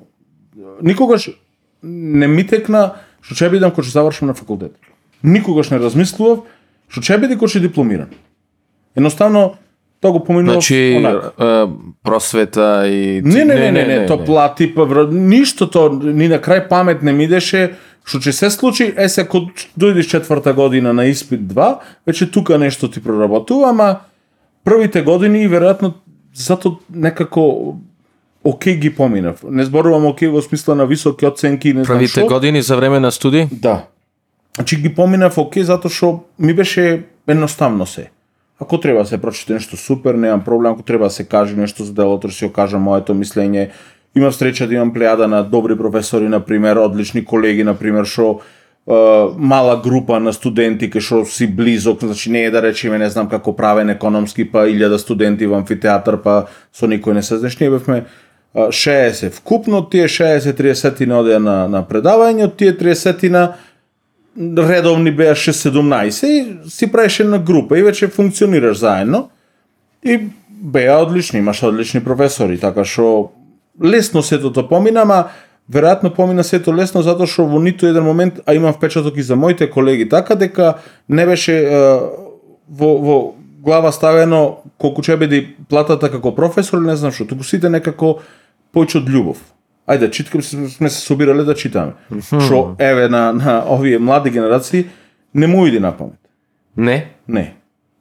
никогаш 0.82 1.30
не 1.84 2.28
ми 2.28 2.46
текна 2.48 3.00
што 3.22 3.36
ќе 3.36 3.52
бидам 3.52 3.72
кога 3.72 3.88
ќе 3.88 3.96
завршам 3.98 4.32
на 4.32 4.34
факултет. 4.34 4.76
Никогаш 5.24 5.72
не 5.74 5.80
размислував 5.80 6.46
што 6.88 7.02
ќе 7.02 7.20
биде 7.20 7.38
кога 7.38 7.52
ќе 7.52 7.64
дипломирам. 7.64 8.14
Едноставно 8.96 9.58
тоа 10.02 10.12
го 10.12 10.24
поминував 10.24 10.54
Значи, 10.54 10.96
онака. 10.98 11.32
е, 11.40 11.66
просвета 12.04 12.88
и... 12.88 13.22
Не, 13.22 13.46
не, 13.46 13.56
не, 13.56 13.72
не, 13.72 13.86
не, 13.86 14.06
то 14.06 14.26
плати, 14.26 14.74
па 14.76 15.08
ништо 15.12 15.68
то 15.68 15.90
ни 15.90 16.28
на 16.28 16.40
крај 16.40 16.68
памет 16.68 17.04
не 17.04 17.14
ми 17.14 17.24
идеше 17.24 17.76
што 18.10 18.18
ќе 18.18 18.32
се 18.32 18.50
случи, 18.50 18.94
е 18.98 19.10
се 19.10 19.28
кога 19.28 19.54
дојдеш 19.78 20.08
четврта 20.10 20.54
година 20.54 20.94
на 20.94 21.06
испит 21.06 21.42
2, 21.42 21.78
веќе 22.08 22.32
тука 22.32 22.58
нешто 22.58 22.90
ти 22.90 23.04
проработува, 23.04 23.70
ама 23.70 24.00
првите 24.66 25.04
години 25.04 25.46
веројатно 25.50 25.94
зато 26.34 26.80
некако 26.90 27.76
окей 28.44 28.76
ги 28.76 28.90
поминав. 28.96 29.44
Не 29.44 29.66
зборувам 29.66 30.06
окей 30.06 30.28
во 30.28 30.42
смисла 30.42 30.76
на 30.76 30.86
високи 30.86 31.26
оценки 31.26 31.70
и 31.70 31.74
не 31.74 31.84
знам 31.84 31.98
Првите 31.98 32.26
што. 32.26 32.28
години 32.28 32.62
за 32.62 32.76
време 32.76 33.00
на 33.00 33.12
студии? 33.12 33.48
Да. 33.52 33.86
Значи 34.56 34.82
ги 34.82 34.90
поминав 34.96 35.38
окей 35.38 35.64
затоа 35.64 35.92
што 35.92 36.24
ми 36.40 36.54
беше 36.54 37.04
едноставно 37.28 37.86
се. 37.86 38.10
Ако 38.60 38.80
треба 38.80 39.00
да 39.00 39.06
се 39.06 39.18
прочита 39.18 39.54
нешто 39.54 39.78
супер, 39.78 40.14
немам 40.14 40.44
проблем, 40.44 40.72
ако 40.72 40.84
треба 40.84 41.04
да 41.04 41.10
се 41.10 41.24
каже 41.28 41.56
нешто 41.56 41.84
за 41.84 41.94
делото, 41.94 42.28
да 42.28 42.34
си 42.34 42.46
го 42.46 42.52
кажам 42.52 42.82
моето 42.82 43.16
мислење. 43.16 43.70
Имав 44.16 44.34
среќа 44.36 44.68
да 44.68 44.76
имам 44.76 44.94
плејада 44.94 45.28
на 45.32 45.44
добри 45.44 45.78
професори, 45.78 46.28
на 46.28 46.40
пример, 46.40 46.76
одлични 46.76 47.26
колеги, 47.26 47.64
на 47.64 47.76
пример, 47.78 48.06
што 48.06 48.42
мала 49.38 49.82
група 49.84 50.20
на 50.20 50.34
студенти 50.34 50.90
кај 50.90 51.00
што 51.00 51.26
си 51.26 51.48
близок, 51.48 52.02
значи 52.02 52.32
не 52.32 52.44
е 52.48 52.52
да 52.52 52.62
речеме 52.62 52.98
не 52.98 53.10
знам 53.10 53.30
како 53.30 53.54
правен 53.54 53.90
економски, 53.90 54.48
па 54.52 54.66
илјада 54.66 54.98
студенти 54.98 55.46
во 55.46 55.60
амфитеатар, 55.62 56.18
па 56.24 56.48
со 56.74 56.90
никој 56.90 57.14
не 57.14 57.24
се 57.24 57.38
знаеш, 57.38 57.60
ние 57.60 57.70
бевме 57.70 58.06
60 58.56 59.30
вкупно, 59.30 59.84
тие 59.90 60.08
60-30 60.08 61.06
на 61.06 61.20
одеа 61.20 61.40
на, 61.40 61.68
на 61.68 61.84
предавање, 61.86 62.50
тие 62.58 62.74
30 62.74 63.30
на 63.30 63.54
редовни 64.40 65.12
беше 65.12 65.54
17 65.54 66.26
и 66.26 66.70
си 66.70 66.92
правеше 66.92 67.24
една 67.24 67.40
група 67.40 67.78
и 67.78 67.84
веќе 67.84 68.12
функционираш 68.12 68.78
заедно. 68.78 69.30
И 70.04 70.20
беа 70.50 71.02
одлични, 71.04 71.40
имаш 71.40 71.64
одлични 71.64 72.04
професори, 72.04 72.60
така 72.60 72.86
што 72.86 73.32
лесно 73.84 74.24
сето 74.24 74.52
тоа 74.54 74.68
помина, 74.70 75.04
ама 75.04 75.20
веројатно 75.72 76.14
помина 76.16 76.44
сето 76.44 76.74
лесно 76.76 77.04
затоа 77.04 77.28
што 77.28 77.46
во 77.46 77.60
ниту 77.60 77.88
еден 77.88 78.04
момент, 78.04 78.40
а 78.46 78.56
имам 78.56 78.74
впечаток 78.74 79.18
и 79.18 79.24
за 79.24 79.36
моите 79.36 79.70
колеги 79.70 80.10
така 80.10 80.36
дека 80.36 80.80
не 81.10 81.26
беше 81.26 81.60
е, 81.60 82.00
во, 82.70 82.96
во 82.98 83.20
глава 83.60 83.92
ставено 83.92 84.64
колку 84.78 85.02
ќе 85.02 85.20
биде 85.20 85.42
да 85.42 85.68
платата 85.70 86.10
како 86.12 86.36
професор 86.36 86.80
не 86.80 86.96
знам 86.96 87.12
што, 87.12 87.28
туку 87.28 87.44
сите 87.44 87.70
некако 87.70 88.20
појче 88.74 89.04
од 89.04 89.10
љубов. 89.10 89.44
Ајде, 89.90 90.12
читкам, 90.12 90.42
сме 90.42 90.90
се 90.90 91.02
собирале 91.02 91.44
да 91.44 91.56
читаме. 91.56 91.92
Што, 92.22 92.76
еве, 92.80 93.08
на, 93.10 93.34
на 93.34 93.64
овие 93.68 94.00
млади 94.00 94.30
генерации, 94.30 94.86
не 95.34 95.48
му 95.48 95.66
иди 95.68 95.80
на 95.80 95.92
памет. 95.98 96.20
Не. 96.78 97.06
Не. 97.28 97.54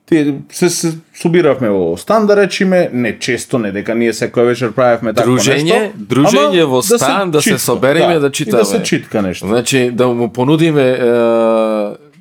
Тие 0.06 0.34
се, 0.52 0.70
се 0.70 0.92
собиравме 1.14 1.68
во 1.68 1.96
стан 1.96 2.26
да 2.26 2.36
речиме, 2.36 2.88
не 2.92 3.18
често, 3.18 3.58
не 3.58 3.72
дека 3.72 3.94
ние 3.94 4.12
секој 4.12 4.46
вечер 4.46 4.72
правевме 4.72 5.12
такво 5.12 5.34
Дружење, 5.36 5.80
нешто. 5.80 5.98
дружење 5.98 6.64
во 6.64 6.80
стан, 6.82 7.30
да 7.30 7.42
се 7.42 7.50
читка, 7.50 7.60
собереме, 7.60 8.18
да 8.18 8.26
И 8.26 8.32
читаме. 8.32 8.58
да 8.58 8.64
се 8.64 8.82
читка 8.82 9.22
нешто. 9.22 9.46
Значи, 9.46 9.90
да 9.90 10.08
му 10.08 10.28
понудиме 10.32 10.82
е, 10.82 10.96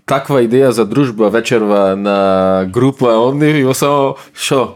таква 0.06 0.44
идеја 0.44 0.70
за 0.70 0.86
дружба 0.86 1.30
вечерва 1.30 1.96
на 1.96 2.66
група 2.68 3.08
од 3.08 3.36
нив 3.36 3.56
и 3.56 3.74
само 3.74 4.16
шо? 4.36 4.76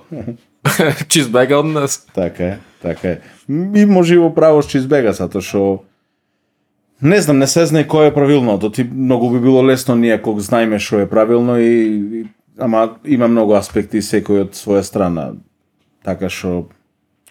Чизбега 1.11 1.59
од 1.59 1.65
нас. 1.65 2.07
Така 2.15 2.43
е, 2.43 2.59
така 2.81 3.07
е. 3.07 3.21
И 3.49 3.85
може 3.85 4.15
и 4.15 4.17
во 4.17 4.29
право 4.33 4.61
што 4.61 4.77
избега, 4.77 5.13
затоа 5.13 5.41
што 5.41 5.83
не 7.01 7.21
знам, 7.21 7.39
не 7.41 7.47
се 7.49 7.65
знае 7.65 7.87
кој 7.89 8.11
е 8.11 8.13
правилното. 8.13 8.69
Ти 8.69 8.83
многу 8.83 9.31
би 9.33 9.39
било 9.39 9.65
лесно 9.65 9.95
ние 9.95 10.21
кога 10.21 10.41
знаеме 10.41 10.79
што 10.79 11.01
е 11.01 11.09
правилно 11.09 11.57
и, 11.57 12.21
и 12.21 12.25
ама 12.57 12.97
има 13.05 13.27
многу 13.27 13.57
аспекти 13.57 14.01
секој 14.01 14.45
од 14.45 14.53
своја 14.53 14.83
страна. 14.85 15.33
Така 16.05 16.29
што 16.29 16.69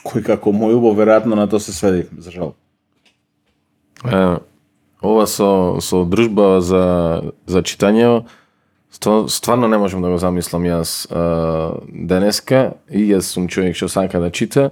кој 0.06 0.24
како 0.26 0.50
мој 0.50 0.74
убо 0.74 0.94
веројатно 0.98 1.38
на 1.38 1.46
тоа 1.46 1.60
се 1.60 1.72
сведи 1.72 2.08
за 2.18 2.30
жал. 2.30 2.54
Е, 4.04 4.40
ова 5.02 5.26
со 5.26 5.78
со 5.80 6.04
дружба 6.04 6.60
за 6.60 7.32
за 7.46 7.62
читање 7.62 8.24
стварно 9.28 9.68
не 9.68 9.78
можам 9.78 10.02
да 10.02 10.10
го 10.10 10.18
замислам 10.18 10.66
јас 10.66 11.06
е, 11.06 11.20
денеска 11.86 12.74
и 12.90 13.06
јас 13.12 13.30
сум 13.32 13.48
човек 13.48 13.76
што 13.76 13.88
сака 13.88 14.20
да 14.20 14.30
чита 14.30 14.70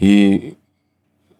и 0.00 0.54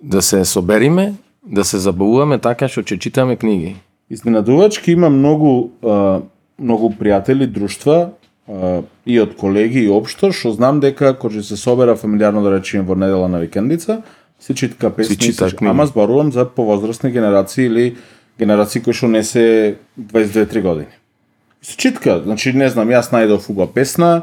да 0.02 0.22
се 0.22 0.44
собериме, 0.44 1.14
да 1.46 1.64
се 1.64 1.78
забавуваме 1.78 2.38
така 2.38 2.68
што 2.68 2.82
ќе 2.82 2.98
читаме 2.98 3.36
книги. 3.36 3.76
Изненадувачки 4.10 4.92
има 4.92 5.10
многу 5.10 5.70
а, 5.82 6.20
многу 6.60 6.90
пријатели, 6.94 7.46
друштва 7.46 8.10
а, 8.48 8.82
и 9.06 9.20
од 9.20 9.34
колеги 9.36 9.84
и 9.86 9.90
општо 9.90 10.32
што 10.32 10.52
знам 10.52 10.80
дека 10.80 11.14
кога 11.18 11.42
се 11.42 11.56
собера 11.56 11.96
фамилиарно 11.96 12.42
да 12.42 12.52
речеме 12.58 12.84
во 12.84 12.94
недела 12.94 13.28
на 13.28 13.38
викендица, 13.40 14.02
се 14.40 14.54
читка 14.54 14.90
песни, 14.90 15.16
чита 15.16 15.48
се- 15.50 15.56
книги. 15.56 15.70
ама 15.70 15.86
зборувам 15.86 16.32
за 16.32 16.44
повозрастни 16.48 17.10
генерации 17.10 17.66
или 17.66 17.96
генерации 18.38 18.82
кои 18.82 18.92
што 18.92 19.08
не 19.08 19.22
се 19.24 19.76
22-3 20.00 20.62
години. 20.62 20.92
Се 21.62 21.76
читка, 21.76 22.20
значи 22.24 22.52
не 22.52 22.68
знам, 22.68 22.88
јас 22.90 23.12
најдов 23.14 23.50
убава 23.50 23.70
песна, 23.72 24.22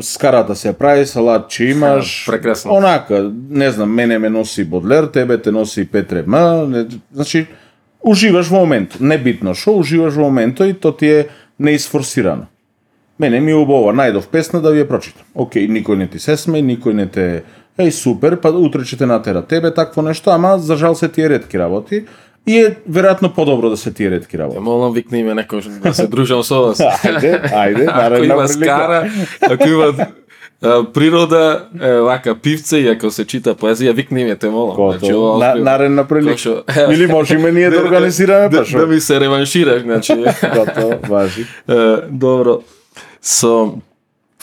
скарата 0.00 0.56
се 0.56 0.72
прави, 0.72 1.06
салат 1.06 1.48
че 1.48 1.64
имаш. 1.64 2.26
Прекрасно. 2.26 2.72
Онака, 2.74 3.32
не 3.50 3.70
знам, 3.70 3.94
мене 3.94 4.18
ме 4.18 4.28
носи 4.28 4.64
Бодлер, 4.64 5.04
тебе 5.04 5.42
те 5.42 5.50
носи 5.50 5.86
Петре 5.90 6.24
М, 6.26 6.66
не, 6.68 6.86
значи 7.12 7.46
уживаш 8.04 8.48
во 8.48 8.60
моментот, 8.60 9.00
не 9.00 9.18
битно 9.18 9.54
што, 9.54 9.78
уживаш 9.78 10.14
во 10.14 10.28
моментот 10.28 10.68
и 10.68 10.74
то 10.74 10.92
ти 10.92 11.08
е 11.08 11.28
неисфорсирано. 11.58 12.46
Мене 13.18 13.40
ми 13.40 13.52
е 13.52 13.54
убаво, 13.54 13.92
најдов 13.92 14.26
песна 14.26 14.60
да 14.60 14.72
ви 14.72 14.82
ја 14.82 14.88
прочитам. 14.88 15.24
Океј, 15.34 15.70
никој 15.70 15.96
не 15.96 16.06
ти 16.06 16.18
се 16.18 16.36
сме, 16.36 16.60
никој 16.62 16.92
не 16.92 17.06
те 17.06 17.44
Еј, 17.74 17.90
супер, 17.90 18.36
па 18.38 18.52
утре 18.54 18.84
ќе 18.86 19.00
те 19.00 19.06
натера 19.06 19.40
тебе, 19.42 19.72
такво 19.74 20.02
нешто, 20.02 20.30
ама 20.30 20.58
за 20.62 20.76
жал 20.78 20.94
се 20.94 21.08
тие 21.08 21.28
ретки 21.28 21.58
работи. 21.58 22.04
И 22.46 22.58
е 22.58 22.76
веројатно 22.84 23.28
подобро 23.28 23.70
да 23.70 23.76
се 23.76 23.92
тие 23.92 24.10
ретки 24.10 24.38
работи. 24.38 24.58
Молам 24.60 24.92
викни 24.92 25.22
ме 25.22 25.32
некој 25.34 25.80
да 25.80 25.94
се 25.94 26.06
дружам 26.06 26.42
со 26.42 26.62
вас. 26.62 26.78
Ајде, 27.04 27.40
ајде, 27.42 27.88
ако 27.90 28.24
има 28.24 28.48
скара, 28.48 29.10
ако 29.42 29.68
има 29.68 29.92
природа, 30.94 31.68
е, 31.74 31.92
вака 31.92 32.34
пивце 32.34 32.76
и 32.78 32.88
ако 32.88 33.10
се 33.10 33.24
чита 33.24 33.54
поезија, 33.54 33.92
викни 33.92 34.24
ме 34.24 34.36
те 34.36 34.48
молам. 34.48 34.76
Значи, 34.90 35.06
Готово. 35.06 35.26
ова 35.26 35.38
На, 35.48 35.54
наредна 35.54 36.04
прилика. 36.04 36.32
Кошо. 36.32 36.62
Или 36.90 37.06
можеме 37.06 37.52
ние 37.52 37.70
да 37.70 37.80
организираме, 37.80 38.48
да, 38.48 38.58
па 38.58 38.64
што? 38.64 38.78
да 38.78 38.86
ми 38.86 39.00
се 39.00 39.20
реваншираш, 39.20 39.82
значи. 39.82 40.12
Готово, 40.54 40.94
важи. 41.08 41.46
Е, 41.68 41.74
Добро. 42.10 42.60
Со 43.22 43.72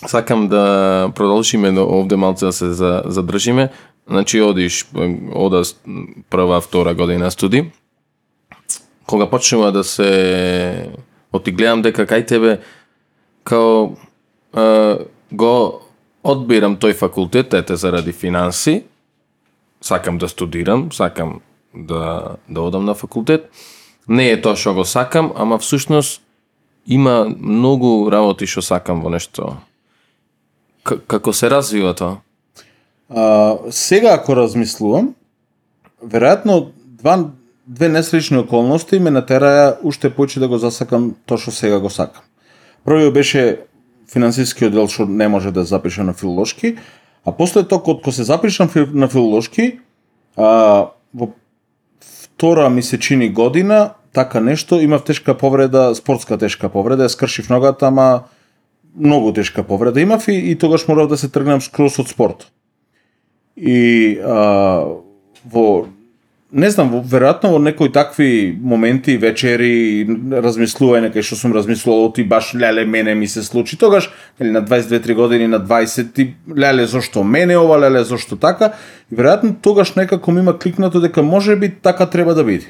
сакам 0.06 0.48
да 0.48 0.64
продолжиме 1.16 1.72
до 1.72 1.84
овде 1.84 2.16
малце 2.16 2.46
да 2.46 2.52
се 2.52 2.66
за- 2.68 3.04
задржиме. 3.06 3.70
Значи 4.10 4.42
одиш 4.42 4.86
ода 5.36 5.62
прва, 6.30 6.62
втора 6.62 6.94
година 6.94 7.32
студи. 7.32 7.72
Кога 9.08 9.30
почнува 9.30 9.72
да 9.72 9.84
се 9.84 10.92
оти 11.34 11.52
гледам 11.52 11.82
дека 11.82 12.06
кај 12.06 12.28
тебе 12.28 12.60
као 13.44 13.96
е, 14.56 15.06
го 15.32 15.82
одбирам 16.24 16.78
тој 16.78 16.94
факултет 16.94 17.54
ете 17.54 17.76
заради 17.76 18.12
финанси. 18.12 18.84
Сакам 19.82 20.18
да 20.18 20.30
студирам, 20.30 20.92
сакам 20.92 21.42
да 21.74 22.36
да 22.50 22.62
одам 22.62 22.86
на 22.86 22.94
факултет. 22.94 23.50
Не 24.08 24.32
е 24.32 24.42
тоа 24.42 24.56
што 24.56 24.74
го 24.74 24.86
сакам, 24.86 25.32
ама 25.36 25.58
всушност 25.58 26.22
има 26.86 27.26
многу 27.40 28.12
работи 28.12 28.46
што 28.46 28.62
сакам 28.62 29.02
во 29.02 29.10
нешто. 29.10 29.58
К 30.84 30.98
како 31.08 31.34
се 31.34 31.50
развива 31.50 31.94
тоа? 31.94 32.22
А, 33.10 33.58
сега 33.72 34.16
ако 34.18 34.36
размислувам, 34.36 35.14
веројатно 36.04 36.72
два 37.02 37.32
две 37.72 37.90
несречни 37.90 38.38
околности 38.38 39.00
ме 39.00 39.14
натераа 39.16 39.78
уште 39.88 40.10
повеќе 40.12 40.44
да 40.44 40.48
го 40.52 40.58
засакам 40.60 41.14
тоа 41.26 41.40
што 41.40 41.54
сега 41.56 41.80
го 41.80 41.90
сакам. 41.90 42.26
Првиот 42.84 43.14
беше 43.16 43.64
финансискиот 44.12 44.74
дел 44.76 44.90
што 44.92 45.08
не 45.08 45.28
може 45.32 45.54
да 45.56 45.64
запишам 45.64 46.12
на 46.12 46.14
филолошки, 46.14 46.76
а 47.24 47.32
после 47.32 47.64
тоа 47.64 47.80
кога 47.80 48.12
се 48.12 48.28
запишам 48.28 48.68
на 48.76 49.08
филолошки, 49.08 49.80
а, 50.36 50.92
во 51.16 51.32
втора 52.02 52.70
ми 52.70 52.84
се 52.84 53.00
чини 53.00 53.30
година, 53.30 53.94
така 54.14 54.40
нешто, 54.40 54.82
имав 54.82 55.04
тешка 55.04 55.38
повреда, 55.38 55.96
спортска 55.96 56.38
тешка 56.38 56.70
повреда, 56.70 57.10
скршив 57.10 57.50
ногата, 57.50 57.88
ама 57.88 58.24
многу 58.96 59.32
тешка 59.34 59.64
повреда 59.64 60.02
имав 60.02 60.28
и, 60.28 60.36
и 60.52 60.58
тогаш 60.58 60.88
морав 60.88 61.08
да 61.08 61.18
се 61.18 61.32
тргнам 61.32 61.62
скроз 61.62 62.00
од 62.00 62.12
спорт. 62.12 62.52
И 63.56 64.20
а, 64.20 64.84
во 65.48 65.88
не 66.52 66.70
знам, 66.70 66.92
веројатно 67.08 67.54
во 67.54 67.60
некои 67.64 67.92
такви 67.92 68.52
моменти, 68.52 69.16
вечери, 69.18 70.04
размислување 70.44 71.12
кај 71.14 71.24
што 71.24 71.38
сум 71.40 71.54
размислувал, 71.56 72.10
оти 72.10 72.26
баш 72.28 72.52
леле 72.54 72.84
мене 72.86 73.16
ми 73.16 73.28
се 73.28 73.44
случи 73.44 73.78
тогаш, 73.78 74.10
или 74.40 74.52
на 74.52 74.64
22-3 74.64 75.16
години, 75.16 75.48
на 75.48 75.60
20 75.60 76.14
ти 76.14 76.34
леле 76.58 76.86
зошто 76.86 77.24
мене 77.24 77.58
ова, 77.58 77.80
леле 77.80 78.04
зошто 78.04 78.36
така, 78.36 78.74
и 79.12 79.16
веројатно 79.16 79.56
тогаш 79.62 79.96
некако 79.96 80.32
ми 80.32 80.40
има 80.40 80.58
кликнато 80.60 81.00
дека 81.00 81.24
може 81.24 81.56
би 81.56 81.70
така 81.70 82.06
треба 82.06 82.36
да 82.36 82.44
биде. 82.44 82.68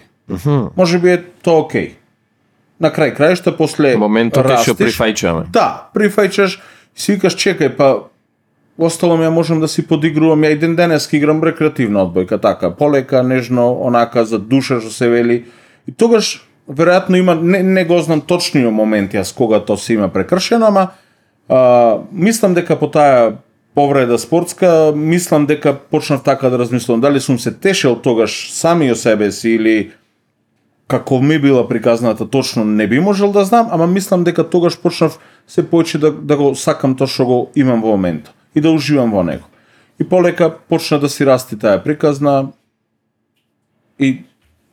Може 0.77 0.99
би 0.99 1.11
е 1.11 1.23
тоа 1.41 1.65
окей. 1.65 1.95
На 2.79 2.89
крај 2.89 3.17
крајшта 3.17 3.57
после 3.57 3.95
Моментот 3.97 4.45
е 4.45 4.61
што 4.61 4.77
прифајчаме. 4.77 5.49
Да, 5.53 5.89
прифајчаш, 5.93 6.59
си 6.95 7.17
викаш 7.17 7.33
чекај, 7.33 7.75
па 7.77 8.10
Осталом 8.77 9.21
ја 9.21 9.29
можам 9.29 9.59
да 9.59 9.67
си 9.67 9.83
подигрувам, 9.87 10.41
ја 10.41 10.55
и 10.55 10.59
ден 10.59 10.75
денес 10.75 11.09
играм 11.13 11.43
рекреативна 11.43 12.05
одбојка, 12.05 12.41
така, 12.41 12.71
полека, 12.71 13.23
нежно, 13.23 13.71
онака, 13.81 14.25
за 14.25 14.39
душа, 14.39 14.79
што 14.79 14.89
се 14.89 15.09
вели. 15.09 15.45
И 15.87 15.91
тогаш, 15.91 16.47
веројатно 16.69 17.19
има, 17.19 17.35
не, 17.35 17.63
не 17.63 17.85
го 17.85 17.99
знам 18.01 18.21
точниот 18.21 18.73
момент 18.73 19.13
јас 19.13 19.35
кога 19.35 19.59
тоа 19.59 19.77
се 19.77 19.93
има 19.93 20.09
прекршено, 20.09 20.65
ама 20.67 20.91
а, 21.49 21.99
мислам 22.11 22.53
дека 22.53 22.79
по 22.79 22.87
таа 22.87 23.37
повреда 23.75 24.17
спортска, 24.17 24.93
мислам 24.95 25.45
дека 25.45 25.75
почнав 25.75 26.23
така 26.23 26.49
да 26.49 26.59
размислувам, 26.59 27.01
дали 27.01 27.19
сум 27.19 27.39
се 27.39 27.51
тешел 27.51 27.95
тогаш 27.95 28.51
сами 28.51 28.91
о 28.91 28.95
себе 28.95 29.31
си 29.31 29.49
или 29.49 29.91
како 30.87 31.21
ми 31.21 31.39
била 31.39 31.67
приказната 31.67 32.29
точно 32.29 32.65
не 32.65 32.87
би 32.87 32.99
можел 32.99 33.31
да 33.31 33.45
знам, 33.45 33.67
ама 33.71 33.87
мислам 33.87 34.23
дека 34.23 34.43
тогаш 34.49 34.77
почнав 34.81 35.19
се 35.47 35.63
повеќе 35.63 35.97
да, 35.97 36.11
да 36.11 36.37
го 36.37 36.55
сакам 36.55 36.95
тоа 36.95 37.07
што 37.07 37.25
го 37.25 37.37
имам 37.55 37.81
во 37.81 37.95
моментот 37.95 38.35
и 38.55 38.61
да 38.61 38.71
уживам 38.71 39.11
во 39.11 39.23
него. 39.23 39.47
И 39.99 40.03
полека 40.03 40.49
почна 40.69 40.99
да 40.99 41.09
си 41.09 41.25
расти 41.25 41.59
таа 41.59 41.83
приказна 41.83 42.51
и 43.99 44.23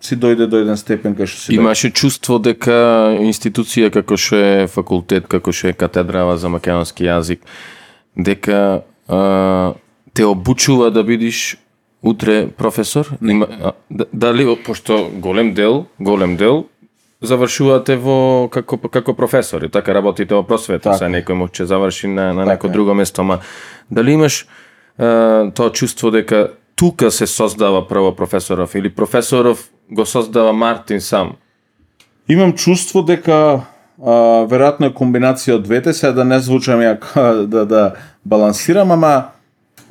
си 0.01 0.17
дојде 0.17 0.47
до 0.47 0.63
еден 0.63 0.79
степен 0.79 1.17
кај 1.19 1.27
што 1.27 1.41
си 1.41 1.53
дојде. 1.53 1.61
Имаше 1.61 1.91
чувство 1.91 2.39
дека 2.39 3.19
институција 3.21 3.91
како 3.91 4.17
што 4.17 4.39
е 4.39 4.67
факултет, 4.71 5.29
како 5.29 5.53
што 5.53 5.73
е 5.73 5.77
катедрава 5.77 6.39
за 6.39 6.49
македонски 6.49 7.05
јазик, 7.05 7.43
дека 8.17 8.85
а, 9.09 9.75
те 10.15 10.25
обучува 10.25 10.91
да 10.91 11.05
бидиш 11.05 11.59
утре 12.03 12.49
професор? 12.49 13.11
Има, 13.23 13.75
дали, 13.91 14.47
пошто 14.65 15.11
голем 15.15 15.55
дел, 15.55 15.87
голем 15.99 16.37
дел, 16.37 16.67
завршувате 17.23 17.97
во 17.97 18.49
како 18.51 18.79
како 18.79 19.15
професори, 19.15 19.69
така 19.69 19.95
работите 19.95 20.35
во 20.35 20.43
просвета, 20.47 20.93
Така. 20.93 20.99
се 20.99 21.11
некој 21.11 21.35
може 21.35 21.53
ќе 21.53 21.65
заврши 21.65 22.09
на 22.09 22.33
на 22.33 22.45
Така 22.45 22.53
некое 22.55 22.71
е. 22.71 22.73
друго 22.73 22.95
место, 22.95 23.21
ама 23.23 23.39
дали 23.91 24.13
имаш 24.13 24.47
а, 24.99 25.51
тоа 25.51 25.73
чувство 25.73 26.11
дека 26.11 26.51
тука 26.77 27.11
се 27.11 27.27
создава 27.27 27.89
прво 27.89 28.15
професоров 28.15 28.75
или 28.75 28.95
професоров 28.95 29.71
го 29.91 30.07
создава 30.07 30.53
Мартин 30.53 31.01
сам? 31.01 31.33
Имам 32.29 32.53
чувство 32.53 33.03
дека 33.03 33.35
а, 33.35 33.63
веројатно 34.47 34.87
е 34.87 34.95
комбинација 34.95 35.59
од 35.59 35.67
двете, 35.67 35.93
сега 35.93 36.13
да 36.13 36.25
не 36.25 36.39
звучам 36.41 36.81
ја 36.81 37.47
да 37.47 37.67
да 37.67 37.95
балансирам, 38.25 38.93
ама 38.93 39.25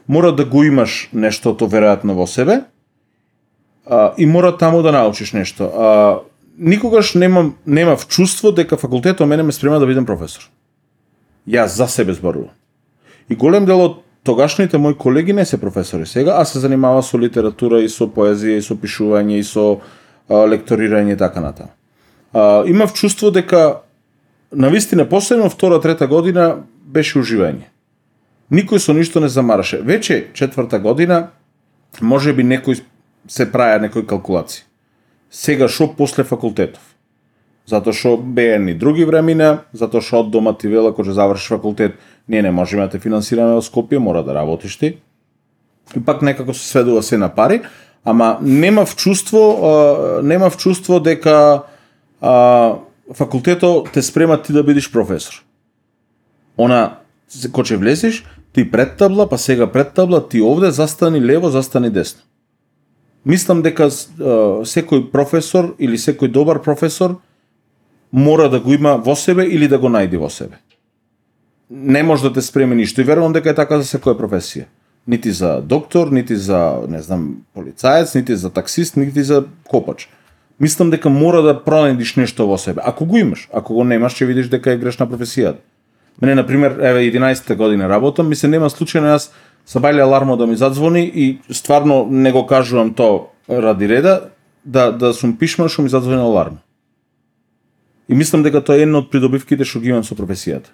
мора 0.08 0.32
да 0.32 0.46
го 0.46 0.63
имаш 0.63 1.10
нештото 1.13 1.68
веројатно 1.68 2.16
во 2.16 2.28
себе 2.28 2.62
а, 3.86 4.13
и 4.18 4.26
мора 4.26 4.58
таму 4.58 4.82
да 4.82 4.92
научиш 4.92 5.34
нешто. 5.34 5.63
А, 5.63 6.20
никогаш 6.58 7.13
немам 7.13 7.56
немав 7.65 8.08
чувство 8.08 8.52
дека 8.52 8.78
факултетот 8.78 9.28
мене 9.28 9.43
ме 9.43 9.52
спрема 9.52 9.80
да 9.80 9.88
бидам 9.88 10.06
професор. 10.06 10.50
Јас 11.48 11.65
за 11.65 11.88
себе 11.88 12.13
зборувам. 12.13 12.52
И 13.30 13.36
голем 13.36 13.65
дел 13.65 13.82
од 13.82 13.98
тогашните 14.24 14.78
мои 14.78 14.93
колеги 14.93 15.34
не 15.34 15.46
се 15.46 15.62
професори 15.62 16.06
сега, 16.06 16.36
а 16.38 16.46
се 16.46 16.60
занимава 16.60 17.04
со 17.04 17.17
литература 17.17 17.82
и 17.82 17.89
со 17.89 18.08
поезија 18.08 18.58
и 18.58 18.62
со 18.62 18.76
пишување 18.76 19.39
и 19.39 19.43
со 19.43 19.80
а, 20.28 20.43
лекторирање 20.48 21.13
и 21.13 21.17
така 21.17 21.41
натаму. 21.41 21.72
А, 22.34 22.63
имав 22.67 22.93
чувство 22.93 23.32
дека 23.32 23.82
на 24.52 24.70
вистина 24.70 25.10
последно 25.10 25.50
втора 25.50 25.80
трета 25.82 26.08
година 26.08 26.63
беше 26.84 27.20
уживање. 27.20 27.72
Никој 28.52 28.80
со 28.80 28.93
ништо 28.93 29.20
не 29.20 29.30
замараше. 29.30 29.82
Веќе 29.84 30.34
четврта 30.34 30.80
година 30.80 31.30
може 32.02 32.34
би 32.34 32.43
некој 32.43 32.82
се 33.28 33.48
праја 33.52 33.80
некој 33.84 34.08
калкулација. 34.08 34.66
Сега 35.32 35.68
шо 35.68 35.94
после 35.98 36.24
факултетов? 36.24 36.82
Затоа 37.68 37.94
што 37.94 38.16
беа 38.18 38.60
ни 38.60 38.74
други 38.74 39.04
времена, 39.06 39.68
затоа 39.74 40.02
што 40.02 40.22
од 40.24 40.32
дома 40.32 40.54
ти 40.54 40.72
вела 40.72 40.94
кога 40.94 41.10
ќе 41.10 41.18
завршиш 41.18 41.52
факултет, 41.52 41.98
ние 42.28 42.42
не 42.42 42.52
можеме 42.52 42.88
да 42.88 42.96
те 42.96 43.00
финансираме 43.00 43.60
во 43.60 43.62
Скопје, 43.62 44.00
мора 44.00 44.24
да 44.24 44.34
работиш 44.34 44.78
ти. 44.78 44.98
И 45.96 46.00
пак 46.00 46.22
некако 46.22 46.54
се 46.54 46.68
сведува 46.68 47.04
се 47.04 47.18
на 47.18 47.30
пари, 47.36 47.62
Ама 48.08 48.38
немав 48.42 48.96
чувство, 48.96 49.60
нема 50.16 50.24
немав 50.24 50.58
чувство 50.58 51.00
дека 51.00 51.63
а, 52.22 52.76
факултетот 53.13 53.92
те 53.92 54.02
спрема 54.02 54.42
ти 54.42 54.54
да 54.54 54.63
бидеш 54.63 54.92
професор. 54.92 55.44
Она, 56.58 57.04
кога 57.52 57.68
ќе 57.68 57.76
влезеш, 57.76 58.24
ти 58.56 58.63
пред 58.72 58.96
табла, 58.98 59.28
па 59.28 59.38
сега 59.38 59.68
пред 59.68 59.92
табла, 59.92 60.22
ти 60.24 60.40
овде 60.42 60.72
застани 60.72 61.20
лево, 61.20 61.50
застани 61.50 61.90
десно. 61.90 62.24
Мислам 63.25 63.62
дека 63.62 63.89
секој 63.89 65.10
професор 65.12 65.75
или 65.80 65.97
секој 65.97 66.32
добар 66.32 66.62
професор 66.62 67.17
мора 68.12 68.49
да 68.49 68.60
го 68.60 68.73
има 68.73 68.97
во 68.97 69.15
себе 69.15 69.45
или 69.45 69.67
да 69.67 69.77
го 69.77 69.89
најди 69.89 70.17
во 70.17 70.30
себе. 70.30 70.60
Не 71.69 72.03
може 72.03 72.23
да 72.23 72.34
те 72.34 72.41
спреми 72.41 72.75
ништо 72.75 73.01
и 73.01 73.03
верувам 73.03 73.34
дека 73.34 73.49
е 73.49 73.56
така 73.56 73.82
за 73.82 73.97
секоја 73.97 74.15
професија. 74.15 74.65
Нити 75.08 75.32
за 75.32 75.62
доктор, 75.62 76.08
нити 76.12 76.36
за, 76.36 76.84
не 76.89 77.01
знам, 77.01 77.43
полицаец, 77.53 78.15
нити 78.15 78.36
за 78.36 78.49
таксист, 78.49 78.97
нити 78.97 79.23
за 79.23 79.45
копач. 79.67 80.10
Мислам 80.60 80.89
дека 80.89 81.10
мора 81.10 81.41
да 81.41 81.53
пронајдиш 81.53 82.17
нешто 82.17 82.47
во 82.47 82.58
себе. 82.58 82.82
Ако 82.86 83.06
го 83.06 83.17
имаш, 83.17 83.49
ако 83.53 83.73
го 83.73 83.84
немаш, 83.84 84.15
ќе 84.15 84.25
видиш 84.25 84.47
дека 84.49 84.71
е 84.71 84.77
грешна 84.77 85.08
професијата. 85.08 85.63
Мене, 86.21 86.36
на 86.36 86.47
пример, 86.47 86.77
еве 86.82 87.12
11 87.12 87.56
година 87.56 87.89
работам, 87.89 88.27
ми 88.27 88.36
се 88.36 88.47
нема 88.47 88.69
случајно 88.69 89.13
јас 89.13 89.30
са 89.65 89.80
бајле 89.80 90.01
алармо 90.01 90.38
да 90.38 90.47
ми 90.47 90.56
задзвони 90.56 91.03
и 91.06 91.39
стварно 91.51 92.08
не 92.10 92.32
го 92.32 92.45
кажувам 92.47 92.93
то 92.93 93.30
ради 93.49 93.89
реда, 93.89 94.30
да, 94.65 94.91
да 94.91 95.13
сум 95.13 95.38
пишман 95.38 95.69
што 95.69 95.82
ми 95.82 95.89
задзвони 95.89 96.21
аларм. 96.21 96.58
И 98.10 98.15
мислам 98.15 98.43
дека 98.43 98.63
тоа 98.63 98.80
е 98.80 98.88
една 98.88 99.03
од 99.03 99.12
придобивките 99.12 99.65
што 99.65 99.80
ги 99.80 99.91
имам 99.91 100.03
со 100.03 100.15
професијата. 100.15 100.73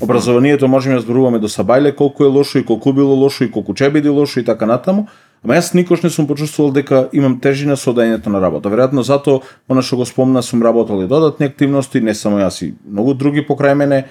Образованието 0.00 0.68
можеме 0.68 0.94
да 0.94 1.02
зборуваме 1.02 1.38
до 1.38 1.48
сабајле 1.48 1.94
колку 1.94 2.24
е 2.24 2.26
лошо 2.26 2.58
и 2.58 2.64
колку 2.64 2.92
било 2.92 3.14
лошо 3.14 3.44
и 3.44 3.50
колку 3.50 3.74
ќе 3.74 3.90
биде 3.90 4.08
лошо 4.08 4.40
и 4.40 4.44
така 4.44 4.66
натаму, 4.66 5.08
ама 5.44 5.54
јас 5.54 5.74
никош 5.74 6.02
не 6.02 6.10
сум 6.10 6.26
почувствувал 6.26 6.72
дека 6.72 7.08
имам 7.12 7.40
тежина 7.40 7.76
со 7.76 7.90
одењето 7.92 8.30
на 8.30 8.40
работа. 8.40 8.70
Веројатно 8.70 9.02
затоа, 9.02 9.42
она 9.68 9.82
што 9.82 9.96
го 9.96 10.06
спомна, 10.06 10.42
сум 10.42 10.62
работел 10.62 11.02
и 11.02 11.06
додатни 11.06 11.46
активности, 11.46 12.00
не 12.00 12.14
само 12.14 12.38
јас 12.38 12.62
и 12.62 12.74
многу 12.86 13.14
други 13.14 13.42
покрај 13.42 13.74
мене, 13.74 14.06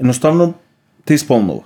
едноставно 0.00 0.54
те 1.04 1.14
исполнува. 1.14 1.62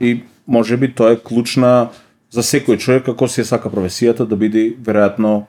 И 0.00 0.22
може 0.46 0.76
би 0.76 0.92
тоа 0.94 1.14
е 1.14 1.20
клучна 1.20 1.90
за 2.30 2.42
секој 2.42 2.78
човек 2.78 3.06
како 3.06 3.28
си 3.28 3.42
ја 3.42 3.54
сака 3.54 3.70
професијата 3.70 4.26
да 4.26 4.36
биде 4.36 4.74
веројатно 4.74 5.46